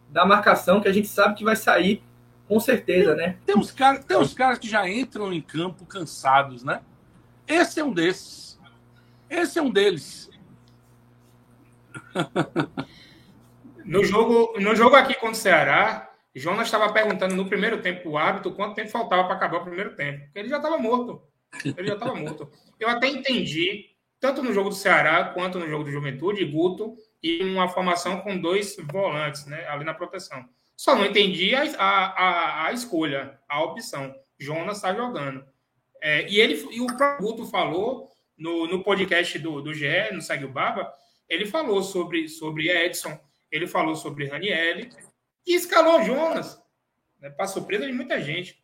da 0.09 0.25
marcação 0.25 0.79
que 0.79 0.87
a 0.87 0.93
gente 0.93 1.09
sabe 1.09 1.35
que 1.35 1.43
vai 1.43 1.57
sair 1.57 2.01
com 2.47 2.57
certeza, 2.57 3.15
tem, 3.15 3.27
né? 3.27 3.35
Tem 3.45 3.57
uns, 3.57 3.69
cara, 3.71 3.99
tem 3.99 4.15
uns 4.15 4.33
caras 4.33 4.57
que 4.57 4.69
já 4.69 4.87
entram 4.89 5.33
em 5.33 5.41
campo 5.41 5.85
cansados, 5.85 6.63
né? 6.63 6.79
Esse 7.45 7.81
é 7.81 7.83
um 7.83 7.91
desses. 7.91 8.48
Esse 9.29 9.59
é 9.59 9.61
um 9.61 9.69
deles. 9.69 10.29
No 13.89 14.03
jogo, 14.03 14.53
no 14.59 14.75
jogo 14.75 14.95
aqui 14.95 15.15
contra 15.15 15.31
o 15.31 15.35
Ceará, 15.35 16.11
Jonas 16.35 16.67
estava 16.67 16.93
perguntando 16.93 17.35
no 17.35 17.49
primeiro 17.49 17.81
tempo 17.81 18.11
o 18.11 18.17
árbitro 18.19 18.53
quanto 18.53 18.75
tempo 18.75 18.91
faltava 18.91 19.23
para 19.23 19.35
acabar 19.35 19.57
o 19.57 19.63
primeiro 19.63 19.95
tempo. 19.95 20.29
Ele 20.35 20.47
já 20.47 20.57
estava 20.57 20.77
morto. 20.77 21.23
Ele 21.65 21.87
já 21.87 21.95
estava 21.95 22.13
morto. 22.13 22.51
Eu 22.79 22.87
até 22.87 23.07
entendi, 23.07 23.87
tanto 24.19 24.43
no 24.43 24.53
jogo 24.53 24.69
do 24.69 24.75
Ceará 24.75 25.25
quanto 25.33 25.57
no 25.57 25.67
jogo 25.67 25.83
do 25.83 25.91
Juventude, 25.91 26.45
Guto 26.45 26.95
e 27.23 27.43
uma 27.43 27.67
formação 27.67 28.21
com 28.21 28.39
dois 28.39 28.77
volantes 28.91 29.47
né, 29.47 29.67
ali 29.67 29.83
na 29.83 29.95
proteção. 29.95 30.47
Só 30.77 30.95
não 30.95 31.07
entendi 31.07 31.55
a, 31.55 31.63
a, 31.79 32.67
a 32.67 32.71
escolha, 32.71 33.39
a 33.49 33.63
opção. 33.63 34.13
Jonas 34.37 34.77
está 34.77 34.93
jogando. 34.93 35.43
É, 35.99 36.29
e 36.29 36.39
ele 36.39 36.63
e 36.71 36.79
o 36.79 36.85
próprio 36.85 37.27
Guto 37.27 37.45
falou 37.45 38.11
no, 38.39 38.65
no 38.65 38.81
podcast 38.81 39.37
do, 39.37 39.61
do 39.61 39.73
GE, 39.73 40.11
no 40.13 40.21
Segue 40.21 40.45
o 40.45 40.51
Baba, 40.51 40.91
ele 41.27 41.45
falou 41.45 41.83
sobre, 41.83 42.27
sobre 42.27 42.69
Edson, 42.69 43.19
ele 43.51 43.67
falou 43.67 43.95
sobre 43.95 44.27
Ranielli 44.27 44.89
e 45.45 45.53
escalou 45.53 46.03
Jonas, 46.03 46.59
né, 47.19 47.29
para 47.29 47.45
surpresa 47.47 47.85
de 47.85 47.91
muita 47.91 48.19
gente. 48.21 48.63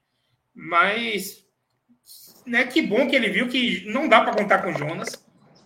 Mas 0.53 1.45
né, 2.45 2.65
que 2.65 2.81
bom 2.81 3.07
que 3.07 3.15
ele 3.15 3.30
viu 3.30 3.49
que 3.49 3.85
não 3.85 4.07
dá 4.07 4.22
para 4.22 4.35
contar 4.35 4.61
com 4.61 4.73
Jonas 4.73 5.23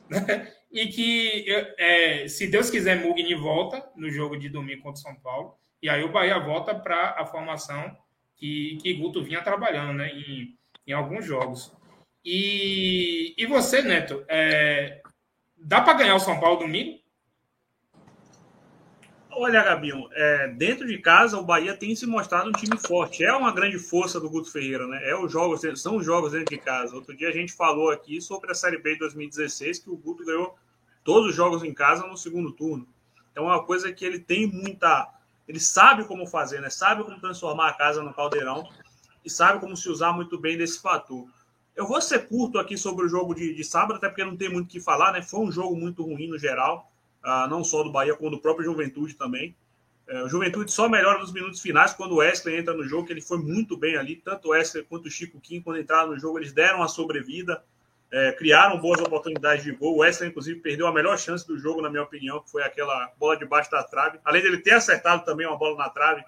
né, 0.10 0.52
e 0.72 0.88
que, 0.88 1.45
é, 1.77 2.27
se 2.27 2.48
Deus 2.48 2.69
quiser, 2.69 3.02
Mugni 3.02 3.36
volta 3.36 3.88
no 3.95 4.10
jogo 4.10 4.38
de 4.38 4.49
domingo 4.49 4.81
contra 4.81 4.99
o 4.99 5.03
São 5.03 5.15
Paulo 5.15 5.56
e 5.81 5.90
aí 5.90 6.03
o 6.03 6.11
Bahia 6.11 6.40
volta 6.40 6.73
para 6.73 7.15
a 7.18 7.26
formação 7.26 7.95
que, 8.36 8.77
que 8.81 8.94
Guto 8.94 9.23
vinha 9.23 9.41
trabalhando 9.41 9.94
né, 9.94 10.10
em, 10.10 10.57
em 10.88 10.94
alguns 10.94 11.26
jogos. 11.26 11.77
E, 12.23 13.33
e 13.37 13.45
você, 13.45 13.81
Neto, 13.81 14.23
é, 14.27 15.01
dá 15.57 15.81
para 15.81 15.93
ganhar 15.93 16.15
o 16.15 16.19
São 16.19 16.39
Paulo 16.39 16.59
domingo? 16.59 16.99
Olha, 19.31 19.63
Gabinho, 19.63 20.09
é, 20.11 20.49
dentro 20.49 20.85
de 20.85 20.97
casa 20.97 21.37
o 21.37 21.45
Bahia 21.45 21.73
tem 21.73 21.95
se 21.95 22.05
mostrado 22.05 22.49
um 22.49 22.51
time 22.51 22.77
forte. 22.77 23.23
É 23.23 23.31
uma 23.31 23.53
grande 23.53 23.79
força 23.79 24.19
do 24.19 24.29
Guto 24.29 24.51
Ferreira, 24.51 24.85
né? 24.85 24.99
É 25.09 25.15
os 25.15 25.31
jogos, 25.31 25.61
são 25.81 25.95
os 25.95 26.05
jogos 26.05 26.33
dentro 26.33 26.53
de 26.53 26.61
casa. 26.61 26.93
Outro 26.93 27.15
dia 27.15 27.29
a 27.29 27.31
gente 27.31 27.53
falou 27.53 27.89
aqui 27.89 28.19
sobre 28.19 28.51
a 28.51 28.53
Série 28.53 28.77
B 28.79 28.93
de 28.93 28.99
2016 28.99 29.79
que 29.79 29.89
o 29.89 29.95
Guto 29.95 30.25
ganhou 30.25 30.57
todos 31.05 31.29
os 31.29 31.35
jogos 31.35 31.63
em 31.63 31.73
casa 31.73 32.05
no 32.05 32.17
segundo 32.17 32.51
turno. 32.51 32.85
Então 33.31 33.49
é 33.49 33.55
uma 33.55 33.63
coisa 33.63 33.93
que 33.93 34.03
ele 34.03 34.19
tem 34.19 34.45
muita, 34.45 35.07
ele 35.47 35.59
sabe 35.59 36.03
como 36.03 36.27
fazer, 36.27 36.59
né? 36.59 36.69
Sabe 36.69 37.05
como 37.05 37.17
transformar 37.21 37.69
a 37.69 37.73
casa 37.73 38.03
no 38.03 38.13
caldeirão 38.13 38.67
e 39.23 39.29
sabe 39.29 39.59
como 39.59 39.77
se 39.77 39.87
usar 39.87 40.11
muito 40.11 40.37
bem 40.37 40.57
desse 40.57 40.81
fator. 40.81 41.25
Eu 41.80 41.88
vou 41.88 42.01
ser 42.01 42.27
curto 42.27 42.60
aqui 42.60 42.77
sobre 42.77 43.06
o 43.06 43.07
jogo 43.07 43.34
de, 43.34 43.53
de 43.53 43.64
sábado, 43.64 43.95
até 43.95 44.10
porque 44.10 44.26
não 44.26 44.35
tem 44.35 44.49
muito 44.49 44.68
o 44.68 44.69
que 44.69 44.81
falar, 44.81 45.14
né? 45.14 45.22
Foi 45.22 45.39
um 45.39 45.49
jogo 45.49 45.77
muito 45.77 46.03
ruim 46.03 46.27
no 46.27 46.38
geral, 46.38 46.91
uh, 47.23 47.49
não 47.49 47.64
só 47.64 47.84
do 47.84 47.89
Bahia, 47.89 48.14
como 48.14 48.31
do 48.31 48.38
próprio 48.38 48.65
Juventude 48.65 49.14
também. 49.14 49.56
Uh, 50.06 50.26
o 50.26 50.27
Juventude 50.27 50.73
só 50.73 50.89
melhora 50.89 51.19
nos 51.19 51.31
minutos 51.31 51.61
finais 51.61 51.93
quando 51.93 52.11
o 52.11 52.15
Wesley 52.18 52.57
entra 52.57 52.73
no 52.73 52.84
jogo, 52.84 53.07
que 53.07 53.14
ele 53.14 53.22
foi 53.22 53.38
muito 53.38 53.77
bem 53.77 53.95
ali, 53.95 54.18
tanto 54.18 54.49
o 54.49 54.51
Wesley 54.51 54.84
quanto 54.84 55.06
o 55.06 55.10
Chico 55.10 55.39
Kim, 55.39 55.61
quando 55.61 55.80
entraram 55.80 56.10
no 56.10 56.19
jogo, 56.19 56.38
eles 56.38 56.51
deram 56.51 56.84
a 56.84 56.89
sobrevida, 56.89 57.64
uh, 58.11 58.38
criaram 58.38 58.77
boas 58.77 58.99
oportunidades 58.99 59.64
de 59.64 59.72
gol. 59.72 59.95
O 59.95 59.99
Wesley, 59.99 60.31
inclusive, 60.31 60.60
perdeu 60.60 60.85
a 60.85 60.91
melhor 60.91 61.18
chance 61.18 61.47
do 61.47 61.57
jogo, 61.57 61.81
na 61.81 61.89
minha 61.89 62.03
opinião, 62.03 62.41
que 62.41 62.51
foi 62.51 62.61
aquela 62.61 63.10
bola 63.18 63.38
debaixo 63.38 63.72
da 63.72 63.81
trave. 63.85 64.19
Além 64.26 64.41
dele 64.41 64.57
ter 64.57 64.72
acertado 64.72 65.23
também 65.23 65.47
uma 65.47 65.57
bola 65.57 65.77
na 65.77 65.89
trave, 65.89 66.26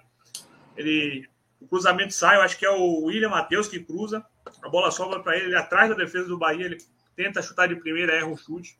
ele 0.78 1.28
o 1.60 1.68
cruzamento 1.68 2.14
sai, 2.14 2.38
eu 2.38 2.40
acho 2.40 2.58
que 2.58 2.64
é 2.64 2.70
o 2.70 3.04
William 3.04 3.28
Matheus 3.28 3.68
que 3.68 3.78
cruza. 3.78 4.24
A 4.62 4.68
bola 4.68 4.90
sobra 4.90 5.20
para 5.20 5.36
ele, 5.36 5.46
ele 5.46 5.56
atrás 5.56 5.88
da 5.88 5.94
defesa 5.94 6.28
do 6.28 6.38
Bahia, 6.38 6.66
ele 6.66 6.78
tenta 7.14 7.42
chutar 7.42 7.68
de 7.68 7.76
primeira, 7.76 8.14
erra 8.14 8.28
o 8.28 8.36
chute. 8.36 8.78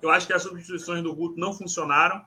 Eu 0.00 0.10
acho 0.10 0.26
que 0.26 0.32
as 0.32 0.42
substituições 0.42 1.02
do 1.02 1.14
Guto 1.14 1.38
não 1.38 1.52
funcionaram 1.52 2.24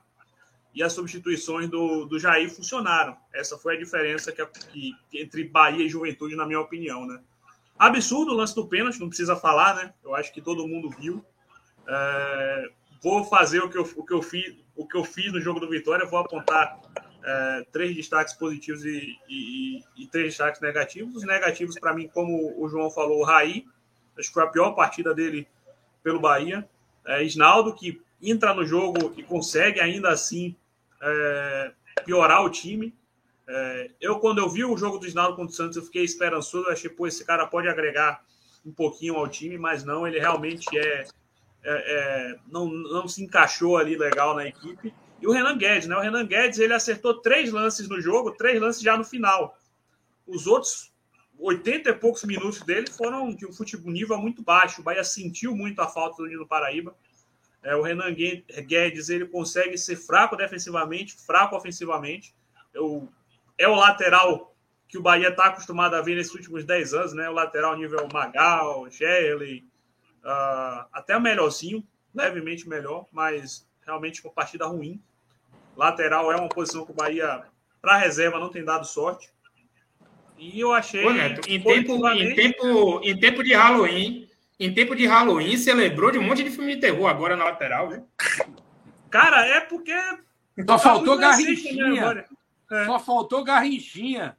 e 0.74 0.82
as 0.82 0.92
substituições 0.92 1.68
do, 1.68 2.06
do 2.06 2.18
Jair 2.18 2.50
funcionaram. 2.50 3.16
Essa 3.32 3.58
foi 3.58 3.76
a 3.76 3.78
diferença 3.78 4.32
que, 4.32 4.44
que, 4.46 4.96
entre 5.12 5.44
Bahia 5.44 5.84
e 5.84 5.88
Juventude, 5.88 6.34
na 6.34 6.46
minha 6.46 6.60
opinião, 6.60 7.06
né? 7.06 7.20
Absurdo 7.78 8.32
o 8.32 8.34
lance 8.34 8.54
do 8.54 8.66
pênalti, 8.66 9.00
não 9.00 9.08
precisa 9.08 9.36
falar, 9.36 9.74
né? 9.74 9.92
Eu 10.04 10.14
acho 10.14 10.32
que 10.32 10.40
todo 10.40 10.66
mundo 10.68 10.90
viu. 10.90 11.24
É, 11.86 12.70
vou 13.02 13.24
fazer 13.24 13.60
o 13.60 13.68
que, 13.68 13.76
eu, 13.76 13.90
o, 13.96 14.04
que 14.04 14.14
eu 14.14 14.22
fiz, 14.22 14.54
o 14.76 14.86
que 14.86 14.96
eu 14.96 15.04
fiz 15.04 15.32
no 15.32 15.40
jogo 15.40 15.60
do 15.60 15.68
Vitória, 15.68 16.06
vou 16.06 16.20
apontar 16.20 16.78
é, 17.24 17.66
três 17.70 17.94
destaques 17.94 18.34
positivos 18.34 18.84
e, 18.84 19.18
e, 19.28 19.84
e, 19.96 20.06
três 20.08 20.28
destaques 20.28 20.60
negativos. 20.60 21.16
Os 21.16 21.24
negativos, 21.24 21.78
para 21.78 21.94
mim, 21.94 22.08
como 22.08 22.54
o 22.60 22.68
João 22.68 22.90
falou, 22.90 23.20
o 23.20 23.24
Raí, 23.24 23.64
acho 24.18 24.28
que 24.28 24.34
foi 24.34 24.42
a 24.42 24.48
pior 24.48 24.72
partida 24.72 25.14
dele 25.14 25.46
pelo 26.02 26.20
Bahia. 26.20 26.68
É, 27.06 27.22
Isnaldo, 27.22 27.74
que 27.74 28.00
entra 28.20 28.54
no 28.54 28.64
jogo 28.64 29.12
e 29.16 29.22
consegue 29.22 29.80
ainda 29.80 30.10
assim 30.10 30.56
é, 31.00 31.72
piorar 32.04 32.44
o 32.44 32.50
time. 32.50 32.94
É, 33.48 33.90
eu, 34.00 34.18
quando 34.18 34.38
eu 34.38 34.48
vi 34.48 34.64
o 34.64 34.76
jogo 34.76 34.98
do 34.98 35.06
Isnaldo 35.06 35.36
contra 35.36 35.52
o 35.52 35.56
Santos, 35.56 35.76
eu 35.76 35.82
fiquei 35.82 36.04
esperançoso. 36.04 36.66
Eu 36.66 36.72
achei, 36.72 36.90
pô, 36.90 37.06
esse 37.06 37.24
cara 37.24 37.46
pode 37.46 37.68
agregar 37.68 38.24
um 38.64 38.72
pouquinho 38.72 39.16
ao 39.16 39.28
time, 39.28 39.58
mas 39.58 39.84
não, 39.84 40.06
ele 40.06 40.18
realmente 40.18 40.66
é, 40.76 41.04
é, 41.64 41.64
é 41.64 42.36
não, 42.48 42.68
não 42.68 43.08
se 43.08 43.22
encaixou 43.22 43.76
ali 43.76 43.96
legal 43.96 44.34
na 44.34 44.46
equipe 44.46 44.94
e 45.22 45.26
o 45.26 45.30
Renan 45.30 45.56
Guedes, 45.56 45.86
né? 45.86 45.96
O 45.96 46.00
Renan 46.00 46.26
Guedes 46.26 46.58
ele 46.58 46.74
acertou 46.74 47.20
três 47.20 47.52
lances 47.52 47.88
no 47.88 48.00
jogo, 48.00 48.32
três 48.32 48.60
lances 48.60 48.82
já 48.82 48.96
no 48.96 49.04
final. 49.04 49.56
Os 50.26 50.48
outros 50.48 50.92
80 51.38 51.90
e 51.90 51.94
poucos 51.94 52.24
minutos 52.24 52.60
dele 52.62 52.90
foram 52.90 53.32
de 53.32 53.46
um 53.46 53.52
futebol 53.52 53.92
nível 53.92 54.18
muito 54.18 54.42
baixo. 54.42 54.80
O 54.80 54.84
Bahia 54.84 55.04
sentiu 55.04 55.56
muito 55.56 55.80
a 55.80 55.88
falta 55.88 56.22
do 56.22 56.28
Nino 56.28 56.46
Paraíba. 56.46 56.94
É, 57.62 57.76
o 57.76 57.82
Renan 57.82 58.12
Guedes 58.12 59.08
ele 59.08 59.26
consegue 59.26 59.78
ser 59.78 59.94
fraco 59.94 60.36
defensivamente, 60.36 61.14
fraco 61.14 61.54
ofensivamente. 61.54 62.34
Eu, 62.74 63.08
é 63.56 63.68
o 63.68 63.76
lateral 63.76 64.52
que 64.88 64.98
o 64.98 65.02
Bahia 65.02 65.28
está 65.28 65.46
acostumado 65.46 65.94
a 65.94 66.02
ver 66.02 66.16
nesses 66.16 66.34
últimos 66.34 66.64
10 66.64 66.94
anos, 66.94 67.12
né? 67.12 67.28
O 67.30 67.32
lateral 67.32 67.76
nível 67.76 68.08
Magal, 68.12 68.90
Shirley, 68.90 69.64
uh, 70.24 70.84
até 70.92 71.18
melhorzinho, 71.18 71.86
levemente 72.12 72.68
melhor, 72.68 73.06
mas 73.12 73.66
realmente 73.86 74.22
uma 74.24 74.32
partida 74.32 74.66
ruim. 74.66 75.00
Lateral 75.76 76.30
é 76.32 76.36
uma 76.36 76.48
posição 76.48 76.84
que 76.84 76.92
o 76.92 76.94
Bahia, 76.94 77.42
para 77.80 77.96
reserva, 77.96 78.38
não 78.38 78.48
tem 78.50 78.64
dado 78.64 78.86
sorte. 78.86 79.30
E 80.38 80.60
eu 80.60 80.72
achei. 80.72 81.04
Ô, 81.04 81.12
Neto, 81.12 81.48
em, 81.48 81.60
tempo, 81.60 82.08
em, 82.10 82.34
tempo, 82.34 83.00
em 83.02 83.18
tempo 83.18 83.44
de 83.44 83.54
Halloween, 83.54 84.28
em 84.58 84.74
tempo 84.74 84.96
de 84.96 85.06
Halloween, 85.06 85.56
celebrou 85.56 86.10
de 86.10 86.18
um 86.18 86.22
monte 86.22 86.42
de 86.42 86.50
filme 86.50 86.74
de 86.74 86.80
terror 86.80 87.06
agora 87.08 87.36
na 87.36 87.44
lateral, 87.44 87.88
viu? 87.88 88.08
Cara, 89.10 89.46
é 89.46 89.60
porque. 89.60 89.94
Só 90.66 90.78
faltou 90.78 91.16
né, 91.16 91.22
garrinchinha. 91.22 92.26
É. 92.70 92.84
Só 92.86 92.98
faltou 92.98 93.44
garrinchinha. 93.44 94.36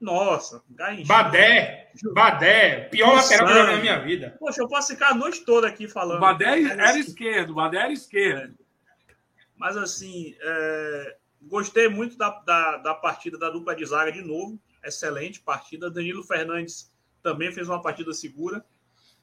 Nossa, 0.00 0.62
Garrincha. 0.70 1.06
Badé, 1.06 1.90
Badé, 2.14 2.88
pior 2.90 3.16
Nossa. 3.16 3.34
lateral 3.34 3.46
que 3.46 3.52
eu 3.52 3.56
já 3.56 3.70
vi 3.70 3.76
na 3.76 3.80
minha 3.82 3.98
vida. 3.98 4.36
Poxa, 4.40 4.62
eu 4.62 4.68
posso 4.68 4.92
ficar 4.94 5.08
a 5.10 5.14
noite 5.14 5.44
toda 5.44 5.68
aqui 5.68 5.86
falando. 5.86 6.20
Badé 6.20 6.46
Mas, 6.46 6.70
era 6.70 6.90
assim, 6.90 7.00
esquerdo, 7.00 7.54
Badé 7.54 7.76
era 7.76 7.92
esquerdo. 7.92 8.54
Mas 9.60 9.76
assim, 9.76 10.34
é, 10.40 11.16
gostei 11.42 11.86
muito 11.86 12.16
da, 12.16 12.30
da, 12.30 12.78
da 12.78 12.94
partida 12.94 13.36
da 13.36 13.50
dupla 13.50 13.76
de 13.76 13.84
zaga 13.84 14.10
de 14.10 14.22
novo. 14.22 14.58
Excelente 14.82 15.38
partida. 15.38 15.90
Danilo 15.90 16.24
Fernandes 16.24 16.90
também 17.22 17.52
fez 17.52 17.68
uma 17.68 17.82
partida 17.82 18.14
segura. 18.14 18.64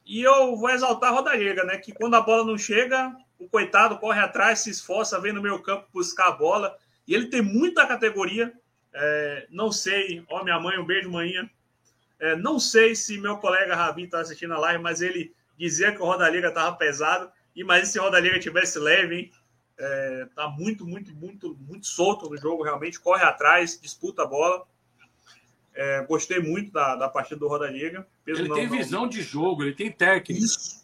E 0.06 0.22
eu 0.22 0.56
vou 0.56 0.70
exaltar 0.70 1.12
a 1.12 1.16
Rodallega, 1.16 1.64
né? 1.64 1.78
Que 1.80 1.92
quando 1.92 2.14
a 2.14 2.22
bola 2.22 2.46
não 2.46 2.56
chega, 2.56 3.12
o 3.40 3.50
coitado 3.50 3.98
corre 3.98 4.20
atrás, 4.20 4.60
se 4.60 4.70
esforça, 4.70 5.20
vem 5.20 5.34
no 5.34 5.42
meio 5.42 5.60
campo 5.64 5.88
buscar 5.92 6.28
a 6.28 6.32
bola. 6.32 6.78
E 7.08 7.16
ele 7.16 7.32
tem 7.32 7.42
muita 7.42 7.88
categoria. 7.88 8.54
É, 8.94 9.48
não 9.50 9.72
sei, 9.72 10.24
ó, 10.30 10.44
minha 10.44 10.60
mãe, 10.60 10.78
um 10.78 10.86
beijo, 10.86 11.10
manhã. 11.10 11.50
É, 12.20 12.36
não 12.36 12.60
sei 12.60 12.94
se 12.94 13.20
meu 13.20 13.38
colega 13.38 13.76
Rabi 13.76 14.04
está 14.04 14.20
assistindo 14.20 14.54
a 14.54 14.60
live, 14.60 14.84
mas 14.84 15.02
ele 15.02 15.34
dizia 15.58 15.92
que 15.92 16.00
o 16.00 16.06
Rodallega 16.06 16.50
estava 16.50 16.76
pesado. 16.76 17.28
Imagina 17.56 17.88
se 17.88 18.00
o 18.00 18.04
Rodallega 18.04 18.38
tivesse 18.38 18.78
leve, 18.78 19.16
hein? 19.16 19.32
É, 19.80 20.28
tá 20.36 20.48
muito, 20.48 20.86
muito, 20.88 21.14
muito, 21.14 21.56
muito 21.68 21.86
solto 21.86 22.30
no 22.30 22.38
jogo, 22.38 22.64
realmente. 22.64 23.00
Corre 23.00 23.24
atrás, 23.24 23.80
disputa 23.80 24.24
a 24.24 24.26
bola. 24.26 24.66
É, 25.76 26.02
gostei 26.06 26.40
muito 26.40 26.72
da, 26.72 26.96
da 26.96 27.08
partida 27.08 27.40
do. 27.40 27.48
Peso 28.26 28.42
Ele 28.42 28.48
não- 28.50 28.56
tem 28.56 28.68
não- 28.68 28.78
visão 28.78 29.08
de 29.08 29.22
jogo, 29.22 29.64
ele 29.64 29.74
tem 29.76 29.92
técnica. 29.92 30.44
Isso. 30.44 30.84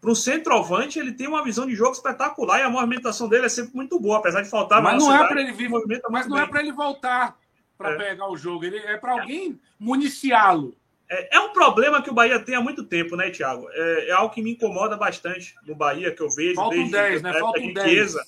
Para 0.00 0.10
o 0.10 0.16
centroavante, 0.16 0.98
ele 0.98 1.12
tem 1.12 1.26
uma 1.28 1.42
visão 1.44 1.66
de 1.66 1.74
jogo 1.74 1.92
espetacular 1.92 2.60
e 2.60 2.62
a 2.62 2.70
movimentação 2.70 3.28
dele 3.28 3.46
é 3.46 3.48
sempre 3.48 3.74
muito 3.74 3.98
boa, 4.00 4.18
apesar 4.18 4.42
de 4.42 4.48
faltar 4.50 4.82
Mas 4.82 5.02
não 5.02 5.14
é 5.14 5.26
para 5.28 5.40
ele 5.40 5.52
vir, 5.52 5.68
movimenta 5.68 6.08
mas 6.10 6.26
não 6.26 6.36
é 6.38 6.42
bem. 6.42 6.50
para 6.50 6.60
ele 6.60 6.72
voltar 6.72 7.38
para 7.76 7.90
É. 7.92 7.96
pegar 7.96 8.30
o 8.30 8.36
jogo. 8.36 8.64
Ele 8.64 8.78
é 8.78 8.96
para 8.98 9.12
alguém 9.12 9.58
municiá-lo. 9.78 10.74
É, 11.14 11.36
é 11.36 11.40
um 11.40 11.52
problema 11.52 12.02
que 12.02 12.10
o 12.10 12.14
Bahia 12.14 12.40
tem 12.40 12.56
há 12.56 12.60
muito 12.60 12.84
tempo, 12.84 13.14
né, 13.14 13.30
Thiago? 13.30 13.68
É, 13.70 14.08
é 14.08 14.12
algo 14.12 14.34
que 14.34 14.42
me 14.42 14.52
incomoda 14.52 14.96
bastante 14.96 15.54
no 15.64 15.74
Bahia, 15.74 16.12
que 16.12 16.20
eu 16.20 16.30
vejo 16.30 16.56
Falta 16.56 16.74
um 16.74 16.90
desde 16.90 16.92
10, 16.92 17.22
né? 17.22 17.32
Falta 17.34 17.60
um 17.60 17.72
10. 17.72 17.88
Chiesa. 17.88 18.24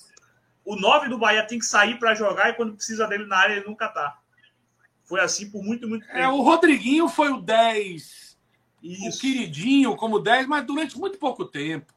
O 0.63 0.75
9 0.75 1.09
do 1.09 1.17
Bahia 1.17 1.43
tem 1.43 1.59
que 1.59 1.65
sair 1.65 1.99
para 1.99 2.15
jogar 2.15 2.49
e 2.49 2.53
quando 2.53 2.75
precisa 2.75 3.07
dele 3.07 3.25
na 3.25 3.37
área 3.37 3.53
ele 3.55 3.65
nunca 3.65 3.87
tá. 3.87 4.17
Foi 5.03 5.19
assim 5.21 5.49
por 5.49 5.63
muito, 5.63 5.87
muito 5.87 6.05
tempo. 6.05 6.17
É, 6.17 6.27
o 6.27 6.41
Rodriguinho 6.41 7.07
foi 7.07 7.29
o 7.29 7.41
10, 7.41 8.37
o 8.83 8.87
Isso. 8.87 9.21
queridinho 9.21 9.95
como 9.95 10.19
10, 10.19 10.47
mas 10.47 10.65
durante 10.65 10.97
muito 10.97 11.17
pouco 11.17 11.45
tempo. 11.45 11.93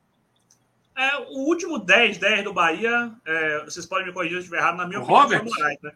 É, 0.96 1.16
o 1.16 1.46
último 1.48 1.78
10, 1.78 2.18
10 2.18 2.44
do 2.44 2.52
Bahia, 2.52 3.12
é, 3.24 3.64
vocês 3.64 3.86
podem 3.86 4.06
me 4.06 4.12
corrigir 4.12 4.34
se 4.34 4.36
eu 4.36 4.40
estiver 4.40 4.58
errado, 4.58 4.76
na 4.76 4.86
minha 4.86 5.00
O 5.00 5.02
opinião, 5.02 5.22
Robert? 5.22 5.40
foi 5.40 5.48
o 5.48 5.54
Moraes, 5.54 5.78
né? 5.82 5.92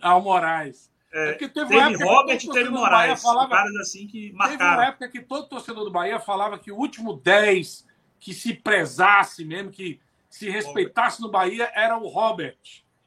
Ah, 0.00 0.16
o 0.16 0.20
Moraes. 0.20 0.90
É, 1.12 1.32
porque 1.32 1.48
teve, 1.48 1.68
Teve 1.68 2.04
Robert 2.04 2.36
e 2.36 2.50
teve 2.50 2.70
Moraes. 2.70 3.20
Falava, 3.20 3.50
Caras 3.50 3.74
assim 3.76 4.06
que 4.06 4.20
teve 4.20 4.34
uma 4.34 4.46
marcaram. 4.46 4.82
época 4.82 5.08
que 5.08 5.20
todo 5.20 5.48
torcedor 5.48 5.84
do 5.84 5.90
Bahia 5.90 6.20
falava 6.20 6.58
que 6.58 6.70
o 6.70 6.76
último 6.76 7.14
10 7.14 7.86
que 8.20 8.32
se 8.32 8.54
prezasse 8.54 9.44
mesmo, 9.44 9.70
que 9.70 9.98
se 10.28 10.48
respeitasse 10.48 11.20
no 11.20 11.30
Bahia, 11.30 11.70
era 11.74 11.98
o 11.98 12.06
Robert. 12.06 12.58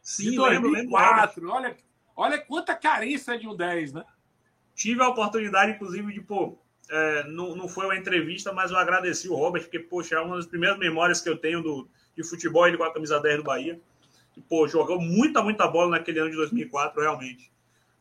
Sim, 0.02 0.32
de 0.32 0.40
lembro, 0.40 0.72
lembro. 0.72 0.90
2004. 0.92 1.50
Olha, 1.50 1.78
olha 2.16 2.38
quanta 2.40 2.76
carência 2.76 3.38
de 3.40 3.48
um 3.48 3.56
10, 3.56 3.94
né? 3.94 4.04
Tive 4.76 5.02
a 5.02 5.08
oportunidade, 5.08 5.72
inclusive, 5.72 6.12
de, 6.12 6.20
pô, 6.20 6.58
é, 6.90 7.24
não, 7.28 7.56
não 7.56 7.70
foi 7.70 7.86
uma 7.86 7.96
entrevista, 7.96 8.52
mas 8.52 8.72
eu 8.72 8.78
agradeci 8.78 9.30
o 9.30 9.36
Robert, 9.36 9.62
porque, 9.62 9.80
poxa, 9.80 10.16
é 10.16 10.20
uma 10.20 10.36
das 10.36 10.48
primeiras 10.48 10.78
memórias 10.78 11.22
que 11.22 11.30
eu 11.30 11.38
tenho 11.38 11.62
do, 11.62 11.88
de 12.18 12.28
futebol, 12.28 12.68
ele 12.68 12.76
com 12.76 12.84
a 12.84 12.94
camisa 12.94 13.20
10 13.22 13.38
do 13.38 13.44
Bahia. 13.44 13.80
E, 14.36 14.42
pô, 14.42 14.68
jogou 14.68 15.00
muita, 15.00 15.42
muita 15.42 15.68
bola 15.68 15.92
naquele 15.92 16.20
ano 16.20 16.32
de 16.32 16.36
2004, 16.36 17.00
realmente. 17.00 17.53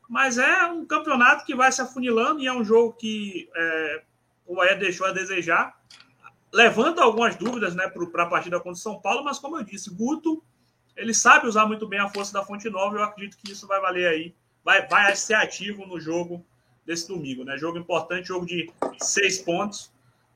Mas 0.08 0.38
é 0.38 0.66
um 0.66 0.84
campeonato 0.84 1.44
que 1.44 1.54
vai 1.54 1.70
se 1.72 1.80
afunilando 1.80 2.40
e 2.40 2.46
é 2.46 2.52
um 2.52 2.64
jogo 2.64 2.92
que 2.94 3.48
é, 3.54 4.02
o 4.46 4.56
Bahia 4.56 4.76
deixou 4.76 5.06
a 5.06 5.12
desejar. 5.12 5.80
Levanta 6.52 7.02
algumas 7.02 7.36
dúvidas 7.36 7.74
né, 7.74 7.88
para 7.88 8.24
a 8.24 8.26
partida 8.26 8.58
contra 8.58 8.72
o 8.72 8.76
São 8.76 9.00
Paulo, 9.00 9.24
mas 9.24 9.38
como 9.38 9.58
eu 9.58 9.64
disse, 9.64 9.90
Guto, 9.90 10.42
ele 10.94 11.14
sabe 11.14 11.46
usar 11.46 11.66
muito 11.66 11.86
bem 11.86 11.98
a 11.98 12.08
força 12.08 12.32
da 12.32 12.44
Fonte 12.44 12.68
Nova 12.68 12.96
eu 12.96 13.02
acredito 13.02 13.38
que 13.38 13.52
isso 13.52 13.66
vai 13.66 13.80
valer 13.80 14.06
aí. 14.06 14.34
Vai, 14.62 14.86
vai 14.86 15.16
ser 15.16 15.34
ativo 15.34 15.86
no 15.86 15.98
jogo 15.98 16.44
desse 16.84 17.08
domingo, 17.08 17.44
né? 17.44 17.56
Jogo 17.56 17.78
importante, 17.78 18.28
jogo 18.28 18.44
de 18.44 18.70
seis 18.98 19.38
pontos 19.38 19.90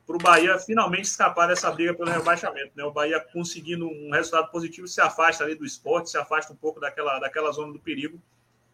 para 0.05 0.15
o 0.15 0.19
Bahia 0.19 0.57
finalmente 0.57 1.03
escapar 1.03 1.47
dessa 1.47 1.69
briga 1.69 1.93
pelo 1.93 2.09
rebaixamento, 2.09 2.71
né? 2.75 2.83
O 2.83 2.91
Bahia 2.91 3.19
conseguindo 3.31 3.87
um 3.87 4.11
resultado 4.11 4.49
positivo 4.49 4.87
se 4.87 4.99
afasta 4.99 5.43
ali 5.43 5.53
do 5.53 5.65
esporte, 5.65 6.09
se 6.09 6.17
afasta 6.17 6.51
um 6.51 6.55
pouco 6.55 6.79
daquela, 6.79 7.19
daquela 7.19 7.51
zona 7.51 7.71
do 7.71 7.79
perigo 7.79 8.19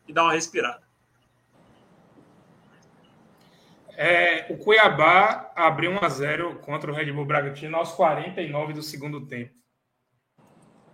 e 0.08 0.14
dá 0.14 0.24
uma 0.24 0.34
respirada. 0.34 0.82
É, 3.96 4.48
o 4.52 4.58
Cuiabá 4.58 5.52
abriu 5.56 5.92
1 5.92 6.04
a 6.04 6.10
0 6.10 6.56
contra 6.60 6.92
o 6.92 6.96
Red 6.96 7.12
Bull 7.12 7.26
Bragantino 7.26 7.78
aos 7.78 7.92
49 7.92 8.74
do 8.74 8.82
segundo 8.82 9.26
tempo. 9.28 9.54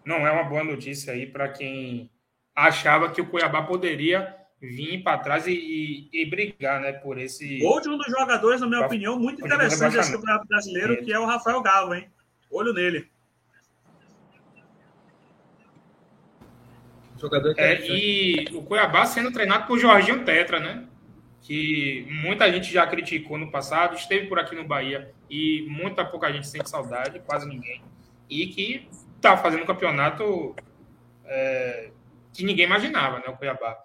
Não 0.03 0.27
é 0.27 0.31
uma 0.31 0.44
boa 0.44 0.64
notícia 0.64 1.14
aí 1.14 1.26
para 1.26 1.48
quem 1.49 2.11
achava 2.56 3.10
que 3.11 3.22
o 3.22 3.26
Cuiabá 3.30 3.61
poderia 3.64 4.36
vir 4.61 5.02
para 5.02 5.18
trás 5.19 5.48
e, 5.48 5.53
e- 5.53 6.10
e 6.11 6.26
brigar, 6.30 6.81
né, 6.81 6.91
por 6.91 7.18
esse 7.18 7.60
Gol 7.60 7.80
de 7.80 7.88
um 7.90 7.98
dos 7.98 8.07
jogadores, 8.07 8.60
na 8.60 8.68
minha 8.68 8.80
Pra- 8.80 8.88
opinião, 8.88 9.18
muito 9.18 9.45
interessante 9.45 9.95
desse 9.95 10.11
campeonato 10.11 10.45
brasileiro, 10.48 11.02
que 11.06 11.14
é 11.14 11.19
o 11.19 11.26
Rafael 11.26 11.61
Galo, 11.61 11.94
hein? 11.95 12.10
Olho 12.52 12.73
nele. 12.73 13.10
Jogador 17.19 17.53
É, 17.57 17.85
e 17.87 18.47
o 18.53 18.63
Cuiabá 18.63 19.05
sendo 19.05 19.31
treinado 19.31 19.67
por 19.67 19.77
Jorginho 19.77 20.23
Tetra, 20.23 20.59
né? 20.59 20.87
Que 21.41 22.05
muita 22.09 22.51
gente 22.51 22.71
já 22.71 22.85
criticou 22.87 23.37
no 23.37 23.51
passado, 23.51 23.95
esteve 23.95 24.27
por 24.27 24.39
aqui 24.39 24.55
no 24.55 24.67
Bahia 24.67 25.13
e 25.29 25.65
muita 25.67 26.05
pouca 26.05 26.31
gente 26.31 26.47
sente 26.47 26.69
saudade, 26.69 27.19
quase 27.19 27.47
ninguém. 27.47 27.83
E 28.29 28.47
que 28.47 28.87
tá 29.19 29.35
fazendo 29.37 29.63
um 29.63 29.67
campeonato 29.67 30.55
é, 31.25 31.91
que 32.33 32.43
ninguém 32.43 32.65
imaginava, 32.65 33.19
né? 33.19 33.25
O 33.27 33.37
Cuiabá. 33.37 33.77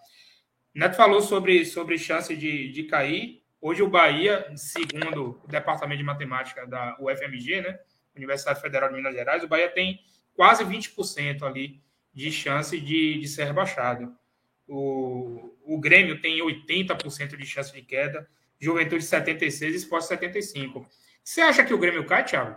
Neto 0.74 0.96
falou 0.96 1.20
sobre, 1.20 1.64
sobre 1.64 1.98
chance 1.98 2.34
de, 2.36 2.70
de 2.70 2.84
cair. 2.84 3.42
Hoje 3.60 3.82
o 3.82 3.88
Bahia, 3.88 4.46
segundo 4.56 5.40
o 5.42 5.48
Departamento 5.48 5.98
de 5.98 6.04
Matemática 6.04 6.66
da 6.66 6.96
UFMG, 7.00 7.62
né? 7.62 7.78
Universidade 8.14 8.60
Federal 8.60 8.90
de 8.90 8.94
Minas 8.94 9.14
Gerais, 9.14 9.42
o 9.42 9.48
Bahia 9.48 9.68
tem 9.68 10.00
quase 10.36 10.64
20% 10.64 11.42
ali 11.42 11.83
de 12.14 12.30
chance 12.30 12.80
de, 12.80 13.18
de 13.18 13.28
ser 13.28 13.44
rebaixado. 13.44 14.16
O, 14.68 15.52
o 15.64 15.78
Grêmio 15.78 16.20
tem 16.20 16.38
80% 16.38 17.36
de 17.36 17.44
chance 17.44 17.72
de 17.72 17.82
queda, 17.82 18.28
Juventude 18.58 19.04
76% 19.04 19.62
e 19.62 19.74
Esporte 19.74 20.08
75%. 20.08 20.86
Você 21.22 21.40
acha 21.40 21.64
que 21.64 21.74
o 21.74 21.78
Grêmio 21.78 22.06
cai, 22.06 22.24
Thiago? 22.24 22.56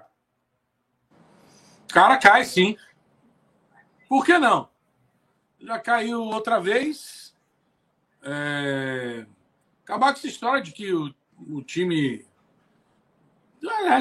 Cara, 1.90 2.18
cai 2.18 2.44
sim. 2.46 2.78
Por 4.08 4.26
que 4.26 4.38
não? 4.38 4.70
Já 5.60 5.80
caiu 5.80 6.22
outra 6.22 6.60
vez. 6.60 7.36
É... 8.22 9.26
Acabar 9.84 10.12
com 10.12 10.20
essa 10.20 10.28
história 10.28 10.62
de 10.62 10.72
que 10.72 10.94
o, 10.94 11.14
o 11.50 11.62
time. 11.64 12.26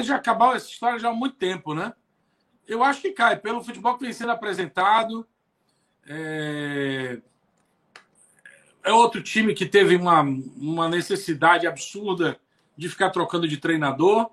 Já 0.03 0.17
acabou 0.17 0.53
essa 0.53 0.69
história 0.69 0.99
já 0.99 1.09
há 1.09 1.13
muito 1.13 1.37
tempo, 1.37 1.73
né? 1.73 1.93
Eu 2.67 2.83
acho 2.83 3.01
que 3.01 3.11
cai, 3.11 3.37
pelo 3.37 3.63
futebol 3.63 3.97
que 3.97 4.03
vem 4.03 4.13
sendo 4.13 4.31
apresentado. 4.31 5.27
É, 6.07 7.19
é 8.83 8.93
outro 8.93 9.21
time 9.21 9.53
que 9.53 9.65
teve 9.65 9.95
uma, 9.95 10.21
uma 10.21 10.87
necessidade 10.87 11.67
absurda 11.67 12.39
de 12.77 12.87
ficar 12.87 13.09
trocando 13.09 13.47
de 13.47 13.57
treinador. 13.57 14.29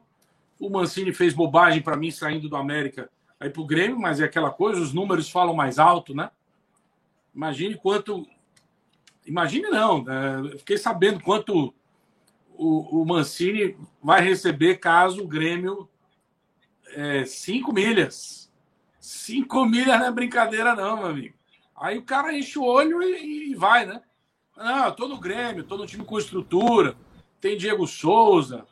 O 0.60 0.70
Mancini 0.70 1.12
fez 1.12 1.34
bobagem 1.34 1.82
para 1.82 1.96
mim 1.96 2.10
saindo 2.10 2.48
do 2.48 2.56
América 2.56 3.10
aí 3.40 3.50
para 3.50 3.62
o 3.62 3.66
Grêmio, 3.66 3.98
mas 3.98 4.20
é 4.20 4.24
aquela 4.24 4.50
coisa, 4.50 4.80
os 4.80 4.92
números 4.92 5.28
falam 5.28 5.54
mais 5.54 5.78
alto, 5.78 6.14
né? 6.14 6.30
Imagine 7.34 7.74
quanto. 7.74 8.26
Imagine 9.26 9.68
não, 9.70 10.04
né? 10.04 10.54
Fiquei 10.58 10.78
sabendo 10.78 11.20
quanto 11.20 11.74
o, 12.56 13.02
o 13.02 13.04
Mancini 13.04 13.76
vai 14.02 14.22
receber 14.22 14.76
caso 14.76 15.24
o 15.24 15.28
Grêmio. 15.28 15.88
É, 16.94 17.24
cinco 17.24 17.72
milhas. 17.72 18.52
Cinco 19.00 19.64
milhas 19.64 19.98
não 19.98 20.06
é 20.06 20.12
brincadeira, 20.12 20.76
não, 20.76 20.98
meu 20.98 21.06
amigo. 21.06 21.34
Aí 21.76 21.98
o 21.98 22.02
cara 22.02 22.32
enche 22.32 22.58
o 22.58 22.64
olho 22.64 23.02
e, 23.02 23.52
e 23.52 23.54
vai, 23.54 23.84
né? 23.86 24.00
Não, 24.56 24.86
eu 24.86 24.92
tô 24.92 25.08
no 25.08 25.18
Grêmio, 25.18 25.64
tô 25.64 25.76
no 25.76 25.86
time 25.86 26.04
com 26.04 26.18
estrutura. 26.18 26.96
Tem 27.40 27.56
Diego 27.56 27.86
Souza, 27.86 28.64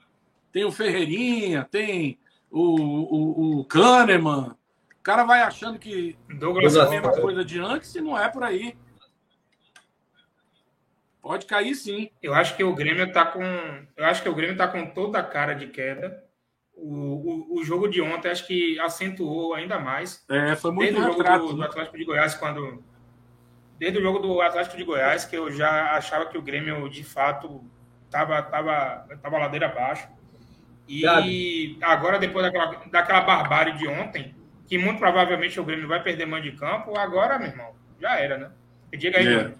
tem 0.50 0.64
o 0.64 0.72
Ferreirinha, 0.72 1.66
tem 1.70 2.18
o, 2.50 2.60
o, 2.60 3.60
o 3.60 3.64
Kahneman. 3.64 4.56
O 4.98 5.02
cara 5.02 5.24
vai 5.24 5.42
achando 5.42 5.78
que 5.78 6.16
Douglas 6.38 6.76
é 6.76 6.80
a 6.80 6.88
mesma 6.88 7.12
coisa 7.12 7.44
de 7.44 7.58
antes 7.58 7.94
e 7.94 8.00
não 8.00 8.16
é 8.16 8.28
por 8.28 8.44
aí. 8.44 8.76
Pode 11.20 11.46
cair 11.46 11.74
sim. 11.74 12.10
Eu 12.20 12.34
acho 12.34 12.56
que 12.56 12.64
o 12.64 12.74
Grêmio 12.74 13.12
tá 13.12 13.24
com. 13.24 13.42
Eu 13.96 14.04
acho 14.06 14.22
que 14.22 14.28
o 14.28 14.34
Grêmio 14.34 14.56
tá 14.56 14.66
com 14.66 14.86
toda 14.86 15.18
a 15.18 15.22
cara 15.22 15.54
de 15.54 15.68
queda. 15.68 16.22
o, 16.74 17.54
o, 17.54 17.60
o, 17.60 17.64
jogo 17.64 17.88
de 17.88 18.02
ontem 18.02 18.28
acho 18.28 18.46
que 18.46 18.78
acentuou 18.80 19.54
ainda 19.54 19.78
mais. 19.78 20.24
É, 20.28 20.56
foi 20.56 20.72
muito 20.72 20.92
Desde 20.92 21.00
o 21.00 21.12
jogo 21.12 21.22
do, 21.22 21.54
do, 21.54 21.62
Atlético 21.62 21.96
de 21.96 22.04
Goiás, 22.04 22.34
quando. 22.34 22.82
Desde 23.82 23.98
o 23.98 24.02
jogo 24.02 24.20
do 24.20 24.40
Atlético 24.40 24.76
de 24.76 24.84
Goiás, 24.84 25.24
que 25.24 25.36
eu 25.36 25.50
já 25.50 25.96
achava 25.96 26.26
que 26.26 26.38
o 26.38 26.42
Grêmio, 26.42 26.88
de 26.88 27.02
fato, 27.02 27.64
estava 28.04 28.40
tava, 28.40 29.09
tava 29.20 29.38
ladeira 29.38 29.66
abaixo. 29.66 30.06
E 30.86 31.00
Gabi. 31.00 31.78
agora, 31.82 32.16
depois 32.16 32.44
daquela, 32.44 32.80
daquela 32.92 33.20
barbárie 33.22 33.76
de 33.76 33.88
ontem, 33.88 34.36
que 34.68 34.78
muito 34.78 35.00
provavelmente 35.00 35.59
o 35.59 35.64
Grêmio 35.64 35.88
vai 35.88 36.00
perder 36.00 36.26
mão 36.26 36.40
de 36.40 36.52
campo, 36.52 36.96
agora, 36.96 37.40
meu 37.40 37.48
irmão, 37.48 37.72
já 38.00 38.20
era, 38.20 38.38
né? 38.38 38.52
Diga 38.96 39.18
aí, 39.18 39.26
é. 39.26 39.52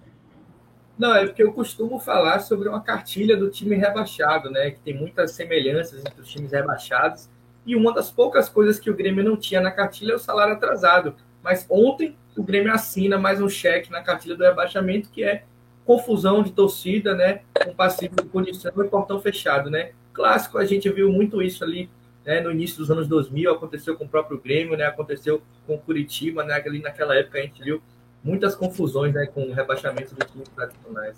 Não, 0.97 1.13
é 1.13 1.25
porque 1.25 1.43
eu 1.43 1.51
costumo 1.51 1.99
falar 1.99 2.39
sobre 2.39 2.69
uma 2.69 2.79
cartilha 2.79 3.35
do 3.35 3.51
time 3.51 3.75
rebaixado, 3.75 4.49
né? 4.49 4.71
Que 4.71 4.79
tem 4.79 4.97
muitas 4.97 5.31
semelhanças 5.31 5.99
entre 5.99 6.21
os 6.21 6.29
times 6.29 6.53
rebaixados. 6.53 7.29
E 7.65 7.75
uma 7.75 7.93
das 7.93 8.09
poucas 8.09 8.47
coisas 8.47 8.79
que 8.79 8.89
o 8.89 8.95
Grêmio 8.95 9.21
não 9.21 9.35
tinha 9.35 9.59
na 9.59 9.71
cartilha 9.71 10.13
é 10.13 10.15
o 10.15 10.19
salário 10.19 10.53
atrasado. 10.53 11.13
Mas 11.43 11.65
ontem 11.69 12.17
o 12.35 12.43
Grêmio 12.43 12.73
assina 12.73 13.17
mais 13.17 13.41
um 13.41 13.49
cheque 13.49 13.91
na 13.91 14.01
cartilha 14.01 14.35
do 14.35 14.43
rebaixamento, 14.43 15.09
que 15.09 15.23
é 15.23 15.43
confusão 15.85 16.41
de 16.41 16.51
torcida, 16.51 17.15
né? 17.15 17.41
Com 17.63 17.73
passivo 17.73 18.15
de 18.15 18.25
punição 18.25 18.71
e 18.77 18.87
portão 18.89 19.19
fechado, 19.19 19.69
né? 19.69 19.91
Clássico, 20.13 20.57
a 20.57 20.65
gente 20.65 20.89
viu 20.89 21.11
muito 21.11 21.41
isso 21.41 21.63
ali 21.63 21.89
né, 22.25 22.39
no 22.39 22.51
início 22.51 22.77
dos 22.77 22.89
anos 22.89 23.07
2000, 23.07 23.51
aconteceu 23.51 23.97
com 23.97 24.05
o 24.05 24.09
próprio 24.09 24.39
Grêmio, 24.39 24.77
né? 24.77 24.85
Aconteceu 24.85 25.41
com 25.67 25.75
o 25.75 25.79
Curitiba, 25.79 26.43
né? 26.43 26.53
Ali 26.53 26.81
naquela 26.81 27.15
época 27.15 27.39
a 27.39 27.41
gente 27.41 27.61
viu 27.61 27.81
muitas 28.23 28.55
confusões 28.55 29.13
né, 29.13 29.25
com 29.25 29.43
o 29.43 29.53
rebaixamento 29.53 30.15
dos 30.15 30.31
times 30.31 30.47
tradicionais. 30.49 31.17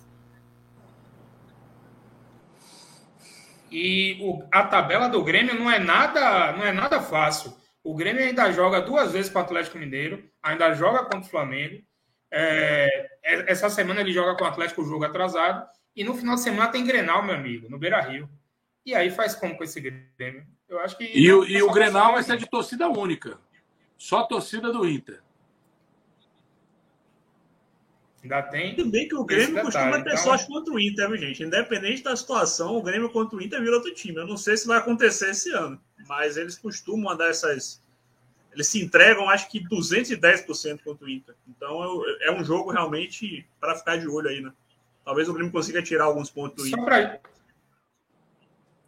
E 3.72 4.18
o, 4.22 4.44
a 4.52 4.64
tabela 4.64 5.08
do 5.08 5.24
Grêmio 5.24 5.54
não 5.60 5.70
é 5.70 5.78
nada, 5.80 6.54
não 6.54 6.64
é 6.64 6.72
nada 6.72 7.02
fácil. 7.02 7.54
O 7.86 7.94
Grêmio 7.94 8.24
ainda 8.24 8.52
joga 8.52 8.82
duas 8.82 9.12
vezes 9.12 9.32
com 9.32 9.38
o 9.38 9.42
Atlético 9.44 9.78
Mineiro, 9.78 10.28
ainda 10.42 10.74
joga 10.74 11.04
contra 11.04 11.20
o 11.20 11.30
Flamengo. 11.30 11.84
É, 12.32 13.12
é 13.24 13.52
essa 13.52 13.70
semana 13.70 14.02
ele 14.02 14.12
joga 14.12 14.36
com 14.36 14.44
o 14.44 14.48
Atlético 14.48 14.82
o 14.82 14.86
jogo 14.86 15.06
atrasado. 15.06 15.70
E 15.96 16.04
no 16.04 16.16
final 16.16 16.34
de 16.34 16.42
semana 16.42 16.72
tem 16.72 16.84
Grenal, 16.84 17.22
meu 17.22 17.36
amigo, 17.36 17.70
no 17.70 17.78
Beira 17.78 18.02
Rio. 18.02 18.28
E 18.84 18.96
aí 18.96 19.12
faz 19.12 19.36
como 19.36 19.56
com 19.56 19.64
esse 19.64 19.80
Grêmio? 19.80 20.48
Eu 20.68 20.80
acho 20.80 20.98
que. 20.98 21.04
E, 21.04 21.32
o, 21.32 21.46
e 21.46 21.62
o 21.62 21.72
Grenal 21.72 22.14
vai 22.14 22.24
ser 22.24 22.38
de 22.38 22.50
torcida 22.50 22.90
única. 22.90 23.38
Só 23.96 24.24
torcida 24.24 24.74
do 24.74 24.90
Inter. 24.90 25.22
Ainda 28.24 28.42
tem. 28.42 28.76
Tudo 28.76 28.90
bem 28.90 29.08
que 29.08 29.16
o 29.16 29.24
Grêmio 29.24 29.62
costuma 29.62 30.02
ter 30.02 30.10
então... 30.10 30.18
sorte 30.18 30.48
contra 30.48 30.74
o 30.74 30.80
Inter, 30.80 31.08
viu, 31.08 31.18
gente? 31.18 31.44
Independente 31.44 32.02
da 32.02 32.16
situação, 32.16 32.76
o 32.76 32.82
Grêmio 32.82 33.12
contra 33.12 33.38
o 33.38 33.42
Inter 33.44 33.62
vira 33.62 33.76
outro 33.76 33.94
time. 33.94 34.18
Eu 34.18 34.26
não 34.26 34.38
sei 34.38 34.58
se 34.58 34.66
vai 34.66 34.80
acontecer 34.80 35.30
esse 35.30 35.52
ano, 35.52 35.80
mas 36.08 36.38
eles 36.38 36.58
costumam 36.58 37.12
mandar 37.12 37.30
essas. 37.30 37.84
Eles 38.52 38.68
se 38.68 38.82
entregam, 38.82 39.30
acho 39.30 39.50
que 39.50 39.64
210% 39.68 40.82
contra 40.84 41.06
o 41.06 41.10
Inter. 41.10 41.36
Então 41.48 42.04
é 42.22 42.32
um 42.32 42.44
jogo 42.44 42.72
realmente 42.72 43.46
para 43.60 43.76
ficar 43.76 43.98
de 43.98 44.08
olho 44.08 44.30
aí, 44.30 44.40
né? 44.40 44.52
Talvez 45.04 45.28
o 45.28 45.34
Grêmio 45.34 45.52
consiga 45.52 45.84
tirar 45.84 46.06
alguns 46.06 46.30
pontos 46.30 46.64
do 46.64 46.68
Inter. 46.68 46.86
Pra... 46.86 47.20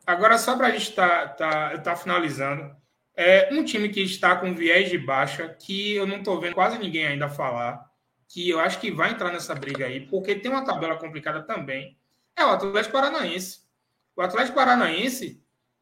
Agora, 0.06 0.38
só 0.38 0.56
para 0.56 0.68
a 0.68 0.72
gente 0.72 0.90
estar 0.90 1.36
tá, 1.36 1.70
tá, 1.72 1.78
tá 1.80 1.96
finalizando, 1.96 2.74
é 3.14 3.54
um 3.54 3.64
time 3.66 3.90
que 3.90 4.02
está 4.02 4.38
com 4.38 4.56
viés 4.56 4.90
de 4.90 4.98
baixa, 4.98 5.50
que 5.50 5.96
eu 5.96 6.08
não 6.08 6.18
estou 6.18 6.40
vendo 6.40 6.54
quase 6.54 6.78
ninguém 6.78 7.06
ainda 7.06 7.28
falar 7.28 7.88
que 8.28 8.50
eu 8.50 8.60
acho 8.60 8.80
que 8.80 8.92
vai 8.92 9.12
entrar 9.12 9.32
nessa 9.32 9.56
briga 9.56 9.86
aí, 9.86 10.06
porque 10.06 10.36
tem 10.36 10.52
uma 10.52 10.66
tabela 10.66 10.98
complicada 10.98 11.42
também, 11.44 11.98
é 12.36 12.46
o 12.46 12.50
Atlético 12.50 12.94
Paranaense. 12.94 13.62
O 14.16 14.22
Atlético 14.22 14.56
Paranaense 14.56 15.42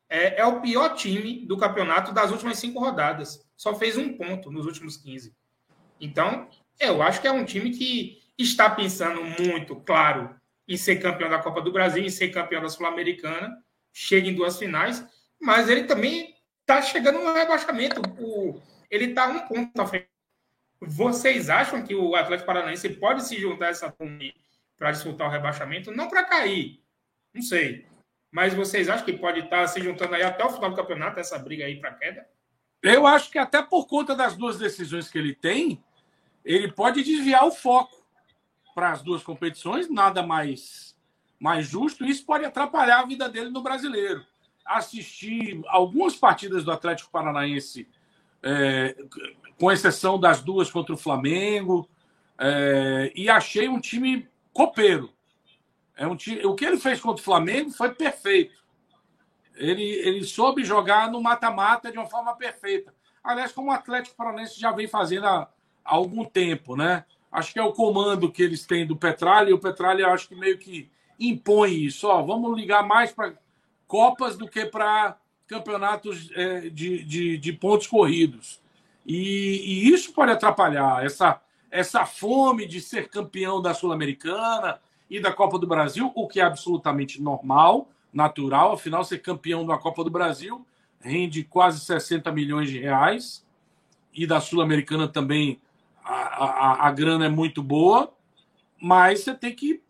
é, 0.10 0.42
é 0.42 0.46
o 0.46 0.62
pior 0.62 0.96
time 0.96 1.46
do 1.46 1.58
campeonato 1.58 2.14
das 2.14 2.32
últimas 2.32 2.58
cinco 2.58 2.80
rodadas. 2.80 3.46
Só 3.56 3.76
fez 3.76 3.98
um 3.98 4.18
ponto 4.18 4.52
nos 4.52 4.66
últimos 4.66 4.98
15. 4.98 5.34
Então, 6.00 6.50
eu 6.80 7.02
acho 7.02 7.22
que 7.22 7.28
é 7.28 7.32
um 7.32 7.46
time 7.46 7.72
que 7.72 8.22
está 8.38 8.70
pensando 8.70 9.24
muito, 9.24 9.76
claro, 9.78 10.36
em 10.68 10.78
ser 10.78 10.98
campeão 10.98 11.30
da 11.30 11.40
Copa 11.40 11.62
do 11.62 11.72
Brasil, 11.72 12.04
em 12.04 12.10
ser 12.10 12.30
campeão 12.30 12.62
da 12.62 12.70
Sul-Americana, 12.70 13.56
chega 13.94 14.28
em 14.28 14.36
duas 14.36 14.58
finais, 14.58 15.06
mas 15.40 15.70
ele 15.70 15.86
também 15.86 16.36
está 16.62 16.82
chegando 16.82 17.20
no 17.20 17.34
rebaixamento. 17.34 18.02
O, 18.20 18.62
ele 18.90 19.06
está 19.06 19.28
um 19.28 19.40
ponto 19.48 19.82
à 19.82 19.86
frente 19.86 20.10
vocês 20.82 21.50
acham 21.50 21.84
que 21.84 21.96
o 21.96 22.16
Atlético 22.16 22.48
Paranaense 22.48 22.90
pode 22.90 23.24
se 23.24 23.40
juntar 23.40 23.68
a 23.68 23.70
essa 23.70 23.92
turma 23.92 24.20
para 24.78 24.92
disputar 24.92 25.28
o 25.28 25.32
rebaixamento? 25.32 25.92
Não 25.92 26.08
para 26.08 26.24
cair, 26.24 26.82
não 27.34 27.42
sei. 27.42 27.88
Mas 28.36 28.54
vocês 28.54 28.90
acham 28.90 29.06
que 29.06 29.14
pode 29.14 29.40
estar 29.40 29.66
se 29.66 29.80
juntando 29.80 30.14
aí 30.14 30.22
até 30.22 30.44
o 30.44 30.50
final 30.50 30.70
do 30.70 30.76
campeonato, 30.76 31.18
essa 31.18 31.40
briga 31.40 31.64
aí 31.64 31.80
para 31.80 31.94
queda? 31.94 32.28
Eu 32.84 33.08
acho 33.08 33.32
que 33.32 33.38
até 33.38 33.62
por 33.62 33.88
conta 33.88 34.14
das 34.14 34.36
duas 34.36 34.60
decisões 34.60 35.10
que 35.10 35.18
ele 35.18 35.34
tem, 35.34 35.82
ele 36.44 36.70
pode 36.70 37.02
desviar 37.02 37.46
o 37.46 37.52
foco 37.52 38.06
para 38.76 38.92
as 38.92 39.02
duas 39.02 39.24
competições, 39.24 39.90
nada 39.90 40.22
mais, 40.22 40.98
mais 41.40 41.66
justo. 41.66 42.04
Isso 42.04 42.26
pode 42.26 42.44
atrapalhar 42.44 43.00
a 43.00 43.06
vida 43.06 43.30
dele 43.30 43.52
no 43.52 43.64
brasileiro. 43.64 44.26
Assistir 44.66 45.62
algumas 45.68 46.18
partidas 46.18 46.66
do 46.66 46.74
Atlético 46.74 47.12
Paranaense 47.12 47.88
é, 48.44 48.98
com 49.58 49.72
exceção 49.72 50.20
das 50.20 50.42
duas 50.42 50.70
contra 50.70 50.94
o 50.94 50.98
Flamengo, 50.98 51.90
é, 52.38 53.14
e 53.16 53.30
achei 53.30 53.70
um 53.70 53.80
time 53.80 54.28
copeiro. 54.52 55.15
É 55.96 56.06
um 56.06 56.16
time, 56.16 56.46
o 56.46 56.56
que 56.56 56.66
ele 56.66 56.78
fez 56.78 57.00
contra 57.00 57.22
o 57.22 57.26
Flamengo 57.26 57.72
foi 57.72 57.94
perfeito. 57.94 58.56
Ele, 59.56 59.84
ele 59.84 60.24
soube 60.26 60.64
jogar 60.64 61.10
no 61.10 61.22
mata-mata 61.22 61.92
de 61.92 61.98
uma 61.98 62.08
forma 62.08 62.36
perfeita. 62.36 62.94
Aliás, 63.24 63.52
como 63.52 63.70
o 63.70 63.74
Atlético 63.74 64.16
Paranaense 64.16 64.60
já 64.60 64.72
vem 64.72 64.88
fazendo 64.88 65.26
há, 65.26 65.42
há, 65.42 65.50
algum 65.84 66.26
tempo, 66.26 66.76
né? 66.76 67.06
Acho 67.32 67.54
que 67.54 67.60
é 67.60 67.64
o 67.64 67.72
comando 67.72 68.32
que 68.32 68.44
eles 68.44 68.66
têm 68.66 68.86
do 68.86 68.96
Petralha, 68.96 69.50
e 69.50 69.54
o 69.54 69.60
Petralha 69.60 70.08
acho 70.08 70.28
que 70.28 70.36
meio 70.36 70.58
que 70.58 70.90
impõe 71.20 71.74
isso. 71.74 72.08
Ó, 72.08 72.22
vamos 72.22 72.56
ligar 72.58 72.84
mais 72.84 73.12
para 73.12 73.34
Copas 73.88 74.36
do 74.36 74.48
que 74.48 74.66
para 74.66 75.18
campeonatos 75.48 76.30
é, 76.34 76.70
de, 76.70 77.04
de, 77.04 77.38
de 77.38 77.54
pontos 77.54 77.88
corridos. 77.88 78.60
E, 79.06 79.62
e 79.64 79.94
isso 79.94 80.12
pode 80.12 80.32
atrapalhar 80.32 81.06
essa, 81.06 81.40
essa 81.70 82.06
fome 82.06 82.66
de 82.66 82.82
ser 82.82 83.10
campeão 83.10 83.62
da 83.62 83.74
Sul-Americana 83.74 84.82
e 85.10 85.20
da 85.20 85.32
Copa 85.32 85.60
do 85.60 85.68
Brasil, 85.68 86.12
o 86.16 86.28
que 86.28 86.40
é 86.40 86.44
absolutamente 86.44 87.22
normal, 87.22 87.90
natural. 88.12 88.74
Afinal, 88.74 89.04
ser 89.04 89.20
campeão 89.20 89.66
da 89.66 89.78
Copa 89.78 90.04
do 90.04 90.10
Brasil 90.10 90.66
rende 91.00 91.44
quase 91.44 91.80
60 91.82 92.32
milhões 92.32 92.70
de 92.70 92.80
reais. 92.80 93.46
E 94.14 94.26
da 94.26 94.40
Sul-Americana 94.40 95.08
também 95.08 95.62
a, 96.04 96.14
a, 96.14 96.88
a 96.88 96.92
grana 96.92 97.26
é 97.26 97.30
muito 97.30 97.62
boa. 97.62 98.14
Mas 98.82 99.22
você 99.22 99.36
tem 99.36 99.54
que 99.54 99.84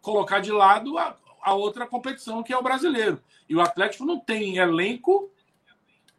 colocar 0.00 0.40
de 0.40 0.52
lado 0.52 0.96
a, 0.98 1.16
a 1.42 1.54
outra 1.54 1.86
competição, 1.86 2.42
que 2.42 2.52
é 2.52 2.56
o 2.56 2.62
brasileiro. 2.62 3.20
E 3.48 3.56
o 3.56 3.60
Atlético 3.60 4.04
não 4.04 4.18
tem 4.18 4.58
elenco 4.58 5.30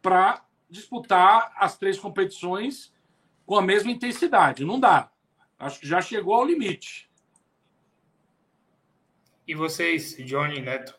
para 0.02 0.44
disputar 0.68 1.52
as 1.56 1.78
três 1.78 1.98
competições 1.98 2.92
com 3.46 3.56
a 3.56 3.62
mesma 3.62 3.90
intensidade. 3.90 4.64
Não 4.64 4.78
dá. 4.78 5.10
Acho 5.58 5.80
que 5.80 5.86
já 5.86 6.02
chegou 6.02 6.34
ao 6.34 6.44
limite. 6.44 7.08
E 9.52 9.54
vocês, 9.54 10.16
Johnny 10.16 10.62
Neto? 10.62 10.94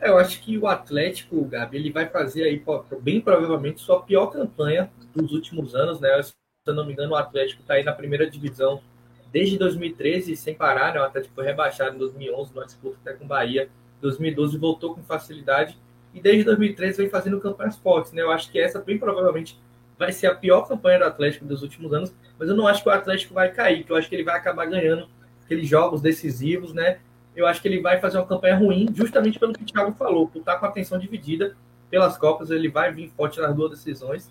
É, 0.00 0.08
eu 0.08 0.18
acho 0.18 0.42
que 0.42 0.58
o 0.58 0.66
Atlético, 0.66 1.44
Gabi, 1.44 1.76
ele 1.76 1.92
vai 1.92 2.08
fazer 2.08 2.42
aí, 2.42 2.60
bem 3.00 3.20
provavelmente, 3.20 3.80
sua 3.80 4.02
pior 4.02 4.26
campanha 4.26 4.90
dos 5.14 5.30
últimos 5.30 5.76
anos, 5.76 6.00
né? 6.00 6.20
Se 6.20 6.34
eu 6.66 6.74
não 6.74 6.84
me 6.84 6.92
engano, 6.94 7.12
o 7.12 7.14
Atlético 7.14 7.62
está 7.62 7.74
aí 7.74 7.84
na 7.84 7.92
primeira 7.92 8.28
divisão 8.28 8.82
desde 9.30 9.56
2013, 9.56 10.34
sem 10.34 10.52
parar, 10.52 10.94
né? 10.94 11.00
O 11.00 11.04
Atlético 11.04 11.32
foi 11.32 11.44
rebaixado 11.44 11.94
em 11.94 11.98
2011, 12.00 12.52
numa 12.52 12.66
disputa 12.66 12.98
até 13.00 13.12
com 13.12 13.24
o 13.24 13.28
Bahia. 13.28 13.70
Em 13.98 14.02
2012 14.02 14.58
voltou 14.58 14.96
com 14.96 15.02
facilidade 15.04 15.78
e 16.12 16.20
desde 16.20 16.42
2013 16.42 17.02
vem 17.02 17.08
fazendo 17.08 17.40
campanhas 17.40 17.76
fortes, 17.76 18.10
né? 18.10 18.22
Eu 18.22 18.32
acho 18.32 18.50
que 18.50 18.58
essa 18.58 18.80
bem 18.80 18.98
provavelmente 18.98 19.56
vai 19.96 20.10
ser 20.10 20.26
a 20.26 20.34
pior 20.34 20.62
campanha 20.62 20.98
do 20.98 21.04
Atlético 21.04 21.44
dos 21.44 21.62
últimos 21.62 21.92
anos, 21.92 22.12
mas 22.36 22.48
eu 22.48 22.56
não 22.56 22.66
acho 22.66 22.82
que 22.82 22.88
o 22.88 22.92
Atlético 22.92 23.32
vai 23.32 23.52
cair, 23.52 23.84
que 23.84 23.92
eu 23.92 23.96
acho 23.96 24.08
que 24.08 24.16
ele 24.16 24.24
vai 24.24 24.36
acabar 24.36 24.66
ganhando 24.66 25.08
aqueles 25.44 25.68
jogos 25.68 26.00
decisivos, 26.00 26.72
né? 26.72 26.98
Eu 27.34 27.46
acho 27.46 27.62
que 27.62 27.68
ele 27.68 27.80
vai 27.80 28.00
fazer 28.00 28.18
uma 28.18 28.26
campanha 28.26 28.56
ruim, 28.56 28.88
justamente 28.94 29.38
pelo 29.38 29.52
que 29.52 29.62
o 29.62 29.66
Thiago 29.66 29.92
falou, 29.92 30.28
por 30.28 30.40
estar 30.40 30.58
com 30.58 30.66
a 30.66 30.68
atenção 30.68 30.98
dividida 30.98 31.56
pelas 31.90 32.16
Copas, 32.16 32.50
ele 32.50 32.68
vai 32.68 32.92
vir 32.92 33.10
forte 33.10 33.40
nas 33.40 33.54
duas 33.54 33.70
decisões, 33.70 34.30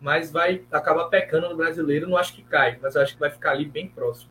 mas 0.00 0.30
vai 0.30 0.64
acabar 0.70 1.04
pecando 1.06 1.48
no 1.48 1.56
brasileiro. 1.56 2.08
Não 2.08 2.16
acho 2.16 2.34
que 2.34 2.42
cai, 2.42 2.78
mas 2.80 2.96
acho 2.96 3.14
que 3.14 3.20
vai 3.20 3.30
ficar 3.30 3.52
ali 3.52 3.64
bem 3.64 3.88
próximo. 3.88 4.30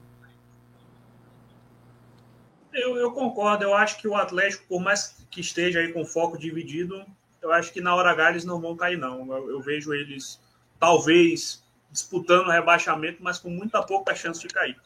Eu, 2.73 2.97
eu, 2.97 3.11
concordo. 3.11 3.63
Eu 3.63 3.73
acho 3.73 3.97
que 3.97 4.07
o 4.07 4.15
Atlético, 4.15 4.65
por 4.67 4.81
mais 4.81 5.25
que 5.31 5.39
esteja 5.39 5.79
aí 5.79 5.93
com 5.93 6.05
foco 6.05 6.37
dividido, 6.37 7.05
eu 7.41 7.51
acho 7.51 7.71
que 7.71 7.79
na 7.79 7.95
hora 7.95 8.11
H 8.11 8.31
eles 8.31 8.45
não 8.45 8.59
vão 8.59 8.75
cair, 8.75 8.97
não. 8.97 9.25
Eu, 9.33 9.51
eu 9.51 9.61
vejo 9.61 9.93
eles, 9.93 10.41
talvez, 10.77 11.63
disputando 11.89 12.47
o 12.47 12.51
rebaixamento, 12.51 13.23
mas 13.23 13.39
com 13.39 13.49
muita 13.49 13.81
pouca 13.81 14.13
chance 14.13 14.41
de 14.41 14.53
cair. 14.53 14.77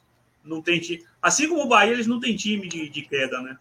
Não 0.44 0.62
tem. 0.62 0.80
Assim 1.22 1.50
como 1.50 1.64
o 1.64 1.68
Bahia, 1.68 1.94
eles 1.94 2.08
não 2.08 2.20
têm 2.20 2.36
time 2.36 2.68
de, 2.68 2.90
de 2.90 3.02
queda, 3.02 3.42
né? 3.42 3.58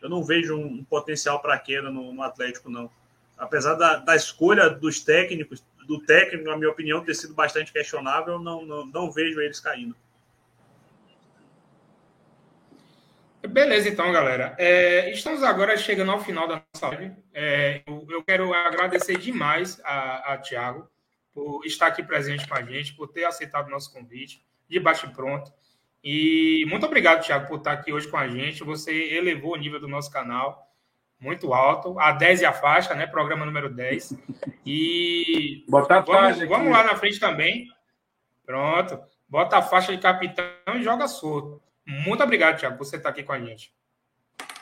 eu 0.00 0.08
não 0.08 0.22
vejo 0.22 0.56
um, 0.56 0.84
potencial 0.84 1.40
para 1.40 1.58
queda 1.58 1.90
no, 1.90 2.12
no, 2.12 2.22
Atlético, 2.22 2.70
não. 2.70 2.90
Apesar 3.36 3.74
da, 3.74 3.96
da, 3.96 4.16
escolha 4.16 4.68
dos 4.68 5.00
técnicos, 5.00 5.64
do 5.86 6.00
técnico, 6.00 6.48
na 6.48 6.56
minha 6.56 6.70
opinião, 6.70 7.04
ter 7.04 7.14
sido 7.14 7.34
bastante 7.34 7.72
questionável, 7.72 8.38
não, 8.38 8.64
não, 8.64 8.86
não 8.86 9.10
vejo 9.10 9.40
eles 9.40 9.60
caindo. 9.60 9.94
Beleza, 13.46 13.88
então, 13.88 14.12
galera. 14.12 14.54
É, 14.58 15.10
estamos 15.10 15.42
agora 15.42 15.76
chegando 15.76 16.10
ao 16.10 16.20
final 16.20 16.46
da 16.46 16.62
nossa 16.74 16.88
live. 16.88 17.14
É, 17.32 17.82
eu, 17.86 18.06
eu, 18.10 18.22
quero 18.22 18.52
agradecer 18.52 19.16
demais 19.16 19.80
a, 19.84 20.34
a 20.34 20.38
Tiago 20.38 20.88
por 21.32 21.64
estar 21.64 21.86
aqui 21.86 22.02
presente 22.02 22.46
com 22.46 22.54
a 22.54 22.62
gente, 22.62 22.94
por 22.94 23.08
ter 23.08 23.24
aceitado 23.24 23.68
o 23.68 23.70
nosso 23.70 23.92
convite, 23.92 24.44
de 24.68 24.78
baixo 24.78 25.10
pronto. 25.12 25.52
E 26.02 26.64
muito 26.68 26.86
obrigado, 26.86 27.24
Tiago, 27.24 27.48
por 27.48 27.58
estar 27.58 27.72
aqui 27.72 27.92
hoje 27.92 28.08
com 28.08 28.16
a 28.16 28.28
gente. 28.28 28.64
Você 28.64 28.92
elevou 29.14 29.54
o 29.54 29.56
nível 29.56 29.80
do 29.80 29.88
nosso 29.88 30.10
canal 30.10 30.68
muito 31.20 31.52
alto. 31.52 31.98
A 31.98 32.12
10 32.12 32.42
e 32.42 32.46
a 32.46 32.52
faixa, 32.52 32.94
né? 32.94 33.06
Programa 33.06 33.44
número 33.44 33.68
10. 33.68 34.14
E 34.64 35.64
Bota 35.68 35.96
a 35.96 36.00
vamos, 36.00 36.48
vamos 36.48 36.72
lá 36.72 36.84
na 36.84 36.96
frente 36.96 37.18
também. 37.18 37.68
Pronto. 38.46 38.98
Bota 39.28 39.58
a 39.58 39.62
faixa 39.62 39.94
de 39.94 40.00
capitão 40.00 40.44
e 40.76 40.82
joga 40.82 41.08
solto. 41.08 41.60
Muito 41.84 42.22
obrigado, 42.22 42.58
Tiago, 42.58 42.76
por 42.76 42.84
você 42.84 42.96
estar 42.96 43.10
aqui 43.10 43.22
com 43.22 43.32
a 43.32 43.40
gente. 43.40 43.72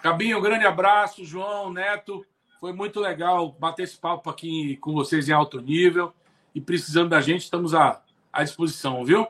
Cabinho, 0.02 0.38
um 0.38 0.42
grande 0.42 0.66
abraço, 0.66 1.24
João, 1.24 1.72
Neto. 1.72 2.24
Foi 2.60 2.72
muito 2.72 3.00
legal 3.00 3.52
bater 3.52 3.82
esse 3.82 3.98
papo 3.98 4.30
aqui 4.30 4.76
com 4.78 4.92
vocês 4.92 5.28
em 5.28 5.32
alto 5.32 5.60
nível. 5.60 6.12
E 6.54 6.60
precisando 6.60 7.10
da 7.10 7.20
gente, 7.20 7.42
estamos 7.42 7.74
à, 7.74 8.02
à 8.32 8.42
disposição, 8.42 9.04
viu? 9.04 9.26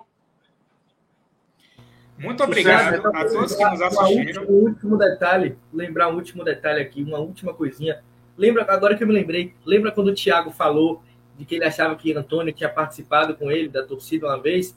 Muito 2.18 2.43
obrigado 2.43 2.97
Sucesso. 2.97 3.09
a 3.09 3.24
todos 3.24 3.55
que 3.55 3.64
nos 3.64 3.82
assistiram. 3.82 4.43
Um 4.44 4.52
último 4.52 4.97
detalhe, 4.97 5.56
lembrar 5.72 6.09
um 6.09 6.14
último 6.14 6.43
detalhe 6.43 6.80
aqui, 6.80 7.02
uma 7.02 7.18
última 7.18 7.52
coisinha. 7.52 8.02
Lembra, 8.36 8.66
agora 8.68 8.97
que 8.97 9.02
eu 9.02 9.06
me 9.06 9.12
lembrei, 9.12 9.55
lembra 9.64 9.93
quando 9.93 10.09
o 10.09 10.14
Thiago 10.14 10.51
falou 10.51 11.02
de 11.36 11.44
que 11.44 11.55
ele 11.56 11.64
achava 11.64 11.94
que 11.97 12.12
Antônio 12.14 12.52
tinha 12.52 12.68
participado 12.68 13.34
com 13.34 13.51
ele 13.51 13.68
da 13.68 13.82
torcida 13.82 14.26
uma 14.26 14.40
vez? 14.40 14.76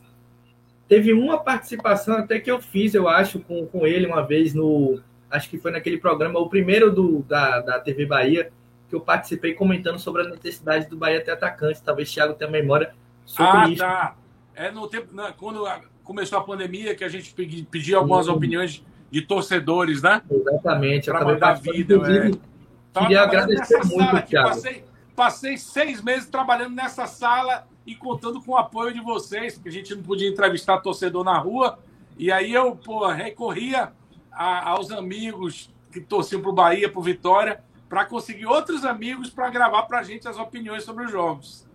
Teve 0.88 1.14
uma 1.14 1.38
participação 1.38 2.18
até 2.18 2.40
que 2.40 2.52
eu 2.52 2.60
fiz, 2.60 2.94
eu 2.94 3.08
acho, 3.08 3.40
com, 3.40 3.66
com 3.68 3.86
ele 3.86 4.06
uma 4.06 4.26
vez 4.26 4.54
no. 4.54 5.00
Acho 5.30 5.50
que 5.50 5.60
foi 5.60 5.72
naquele 5.72 5.98
programa, 5.98 6.40
o 6.40 6.50
primeiro 6.50 6.92
do, 6.92 7.20
da, 7.24 7.62
da 7.62 7.80
TV 7.80 8.06
Bahia, 8.06 8.52
que 8.90 8.96
eu 8.96 9.00
participei 9.00 9.54
comentando 9.54 10.00
sobre 10.00 10.24
a 10.24 10.26
necessidade 10.26 10.90
do 10.90 10.98
Bahia 10.98 11.24
ter 11.24 11.32
atacante. 11.32 11.82
Talvez 11.84 12.12
Thiago 12.12 12.34
tenha 12.34 12.50
memória 12.50 12.94
sobre 13.24 13.58
ah, 13.58 13.70
isso. 13.70 13.78
Tá. 13.78 14.16
É 14.56 14.72
no 14.72 14.88
tempo, 14.88 15.08
quando 15.38 15.64
começou 16.10 16.40
a 16.40 16.44
pandemia, 16.44 16.96
que 16.96 17.04
a 17.04 17.08
gente 17.08 17.32
pediu 17.70 18.00
algumas 18.00 18.28
uhum. 18.28 18.34
opiniões 18.34 18.84
de 19.12 19.22
torcedores, 19.22 20.02
né? 20.02 20.24
Exatamente. 20.28 21.06
Para 21.06 21.24
mandar 21.24 21.54
vida. 21.62 21.96
É. 21.98 23.00
Queria 23.00 23.22
agradecer 23.22 23.80
muito, 23.86 24.20
Thiago. 24.24 24.50
Passei, 24.50 24.84
passei 25.16 25.58
seis 25.60 26.02
meses 26.02 26.28
trabalhando 26.28 26.74
nessa 26.74 27.06
sala 27.06 27.68
e 27.86 27.94
contando 27.94 28.42
com 28.42 28.54
o 28.54 28.58
apoio 28.58 28.92
de 28.92 29.00
vocês, 29.02 29.54
porque 29.54 29.70
a 29.70 29.72
gente 29.72 29.94
não 29.94 30.02
podia 30.02 30.28
entrevistar 30.28 30.80
torcedor 30.80 31.24
na 31.24 31.38
rua. 31.38 31.78
E 32.18 32.32
aí 32.32 32.52
eu, 32.52 32.76
pô, 32.76 33.06
recorria 33.06 33.92
a, 34.32 34.72
aos 34.72 34.90
amigos 34.90 35.70
que 35.92 36.02
torciam 36.02 36.42
para 36.42 36.50
o 36.50 36.54
Bahia, 36.54 36.90
para 36.90 37.00
o 37.00 37.04
Vitória, 37.04 37.64
para 37.88 38.04
conseguir 38.06 38.48
outros 38.48 38.84
amigos 38.84 39.30
para 39.30 39.48
gravar 39.52 39.84
para 39.84 40.00
a 40.00 40.04
gente 40.04 40.28
as 40.28 40.40
opiniões 40.40 40.84
sobre 40.84 41.06
os 41.06 41.12
jogos. 41.12 41.68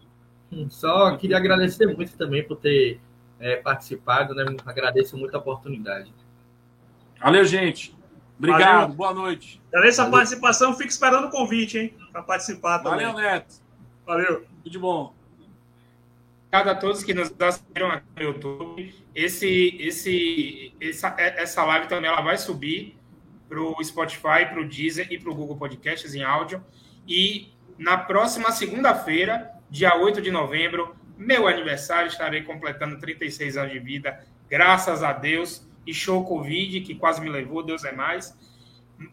Só 0.71 1.17
queria 1.17 1.37
agradecer 1.37 1.87
muito 1.87 2.17
também 2.17 2.43
por 2.43 2.57
ter 2.57 3.01
é, 3.39 3.57
participado, 3.57 4.35
né? 4.35 4.45
Agradeço 4.65 5.17
muito 5.17 5.35
a 5.35 5.39
oportunidade. 5.39 6.13
Valeu, 7.21 7.45
gente. 7.45 7.95
Obrigado, 8.39 8.81
Valeu. 8.81 8.97
boa 8.97 9.15
noite. 9.15 9.63
Agradeço 9.73 10.03
a 10.03 10.11
participação, 10.11 10.75
fico 10.75 10.91
esperando 10.91 11.27
o 11.27 11.31
convite, 11.31 11.79
hein? 11.79 11.95
Para 12.13 12.23
participar 12.23 12.81
também. 12.81 13.07
Valeu, 13.07 13.23
Neto. 13.23 13.55
Valeu. 14.05 14.45
Tudo 14.63 14.71
de 14.71 14.79
bom. 14.79 15.15
Obrigado 16.49 16.69
a 16.69 16.75
todos 16.81 17.03
que 17.03 17.15
nos 17.15 17.35
assistiram 17.41 17.91
aqui 17.91 18.07
no 18.17 18.23
YouTube. 18.23 18.95
Esse, 19.15 19.77
esse, 19.81 20.75
essa, 20.81 21.15
essa 21.19 21.65
live 21.65 21.89
também 21.89 22.11
ela 22.11 22.21
vai 22.21 22.37
subir 22.37 22.97
para 23.49 23.61
o 23.61 23.83
Spotify, 23.83 24.47
para 24.49 24.61
o 24.61 24.69
Deezer 24.69 25.09
e 25.11 25.19
para 25.19 25.31
o 25.31 25.35
Google 25.35 25.57
Podcasts 25.57 26.15
em 26.15 26.23
áudio. 26.23 26.65
E 27.09 27.53
na 27.79 27.99
próxima 27.99 28.53
segunda-feira, 28.53 29.51
dia 29.69 29.97
8 29.97 30.23
de 30.23 30.31
novembro, 30.31 30.95
meu 31.17 31.47
aniversário, 31.47 32.09
estarei 32.09 32.43
completando 32.43 32.99
36 32.99 33.57
anos 33.57 33.73
de 33.73 33.79
vida, 33.79 34.25
graças 34.49 35.03
a 35.03 35.13
Deus. 35.13 35.67
E 35.87 35.93
show 35.93 36.25
Covid, 36.25 36.81
que 36.81 36.95
quase 36.95 37.21
me 37.21 37.29
levou, 37.29 37.63
Deus 37.63 37.85
é 37.85 37.93
mais. 37.93 38.37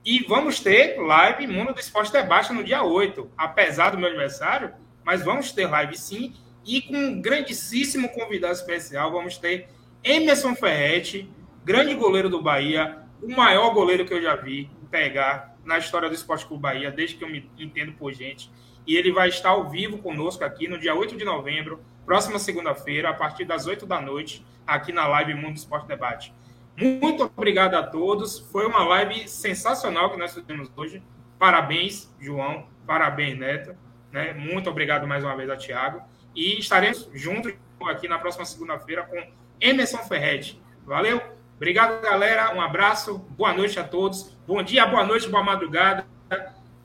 E 0.06 0.24
vamos 0.24 0.60
ter 0.60 0.98
live 1.00 1.48
Mundo 1.48 1.74
do 1.74 1.80
Esporte 1.80 2.12
Debate 2.12 2.54
no 2.54 2.64
dia 2.64 2.84
8, 2.84 3.30
apesar 3.38 3.90
do 3.90 3.98
meu 3.98 4.08
aniversário, 4.08 4.74
mas 5.04 5.24
vamos 5.24 5.52
ter 5.52 5.68
live 5.68 5.98
sim. 5.98 6.34
E 6.66 6.82
com 6.82 6.96
um 6.96 7.22
grandíssimo 7.22 8.10
convidado 8.10 8.54
especial, 8.54 9.12
vamos 9.12 9.38
ter 9.38 9.68
Emerson 10.04 10.56
Ferretti, 10.56 11.30
grande 11.66 11.94
goleiro 11.94 12.30
do 12.30 12.42
Bahia, 12.42 13.00
o 13.22 13.30
maior 13.30 13.74
goleiro 13.74 14.06
que 14.06 14.14
eu 14.14 14.22
já 14.22 14.36
vi 14.36 14.70
pegar 14.90 15.56
na 15.64 15.78
história 15.78 16.10
do 16.10 16.16
Esporte 16.16 16.46
Clube 16.46 16.62
Bahia, 16.62 16.92
desde 16.92 17.16
que 17.16 17.24
eu 17.24 17.30
me 17.30 17.50
entendo 17.58 17.94
por 17.94 18.14
gente. 18.14 18.50
E 18.86 18.96
ele 18.96 19.12
vai 19.12 19.30
estar 19.30 19.50
ao 19.50 19.70
vivo 19.70 19.98
conosco 20.00 20.44
aqui 20.44 20.68
no 20.68 20.78
dia 20.78 20.96
8 20.96 21.16
de 21.16 21.24
novembro, 21.24 21.80
próxima 22.12 22.38
segunda-feira, 22.40 23.10
a 23.10 23.14
partir 23.14 23.46
das 23.46 23.68
8 23.68 23.86
da 23.86 24.02
noite, 24.02 24.46
aqui 24.68 24.92
na 24.92 25.08
live 25.08 25.34
Mundo 25.34 25.56
Esporte 25.56 25.88
Debate. 25.88 26.34
Muito 26.76 27.24
obrigado 27.24 27.76
a 27.76 27.84
todos. 27.84 28.38
Foi 28.52 28.68
uma 28.68 28.84
live 28.84 29.30
sensacional 29.30 30.12
que 30.12 30.18
nós 30.20 30.34
fizemos 30.34 30.70
hoje. 30.76 31.02
Parabéns, 31.40 32.14
João. 32.20 32.68
Parabéns, 32.86 33.40
Neto. 33.40 33.78
Né? 34.12 34.34
Muito 34.34 34.70
obrigado 34.70 35.08
mais 35.08 35.24
uma 35.24 35.38
vez 35.38 35.50
a 35.50 35.56
Tiago. 35.56 36.02
E 36.36 36.60
estaremos 36.60 37.10
juntos 37.14 37.54
aqui 37.88 38.10
na 38.10 38.20
próxima 38.20 38.44
segunda-feira 38.44 39.04
com 39.04 39.32
Emerson 39.62 40.00
Ferretti. 40.00 40.62
Valeu? 40.86 41.22
Obrigado, 41.56 42.02
galera. 42.02 42.54
Um 42.54 42.60
abraço. 42.60 43.20
Boa 43.38 43.54
noite 43.54 43.80
a 43.80 43.86
todos. 43.86 44.38
Bom 44.46 44.62
dia, 44.62 44.86
boa 44.86 45.06
noite, 45.06 45.30
boa 45.30 45.46
madrugada. 45.46 46.06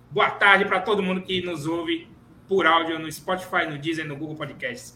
Boa 0.08 0.30
tarde 0.30 0.66
para 0.66 0.78
todo 0.78 1.02
mundo 1.02 1.20
que 1.20 1.42
nos 1.42 1.66
ouve 1.66 2.08
por 2.46 2.64
áudio 2.64 2.96
no 3.00 3.10
Spotify, 3.10 3.66
no 3.68 3.76
Deezer, 3.76 4.06
no 4.06 4.14
Google 4.14 4.36
Podcasts. 4.36 4.95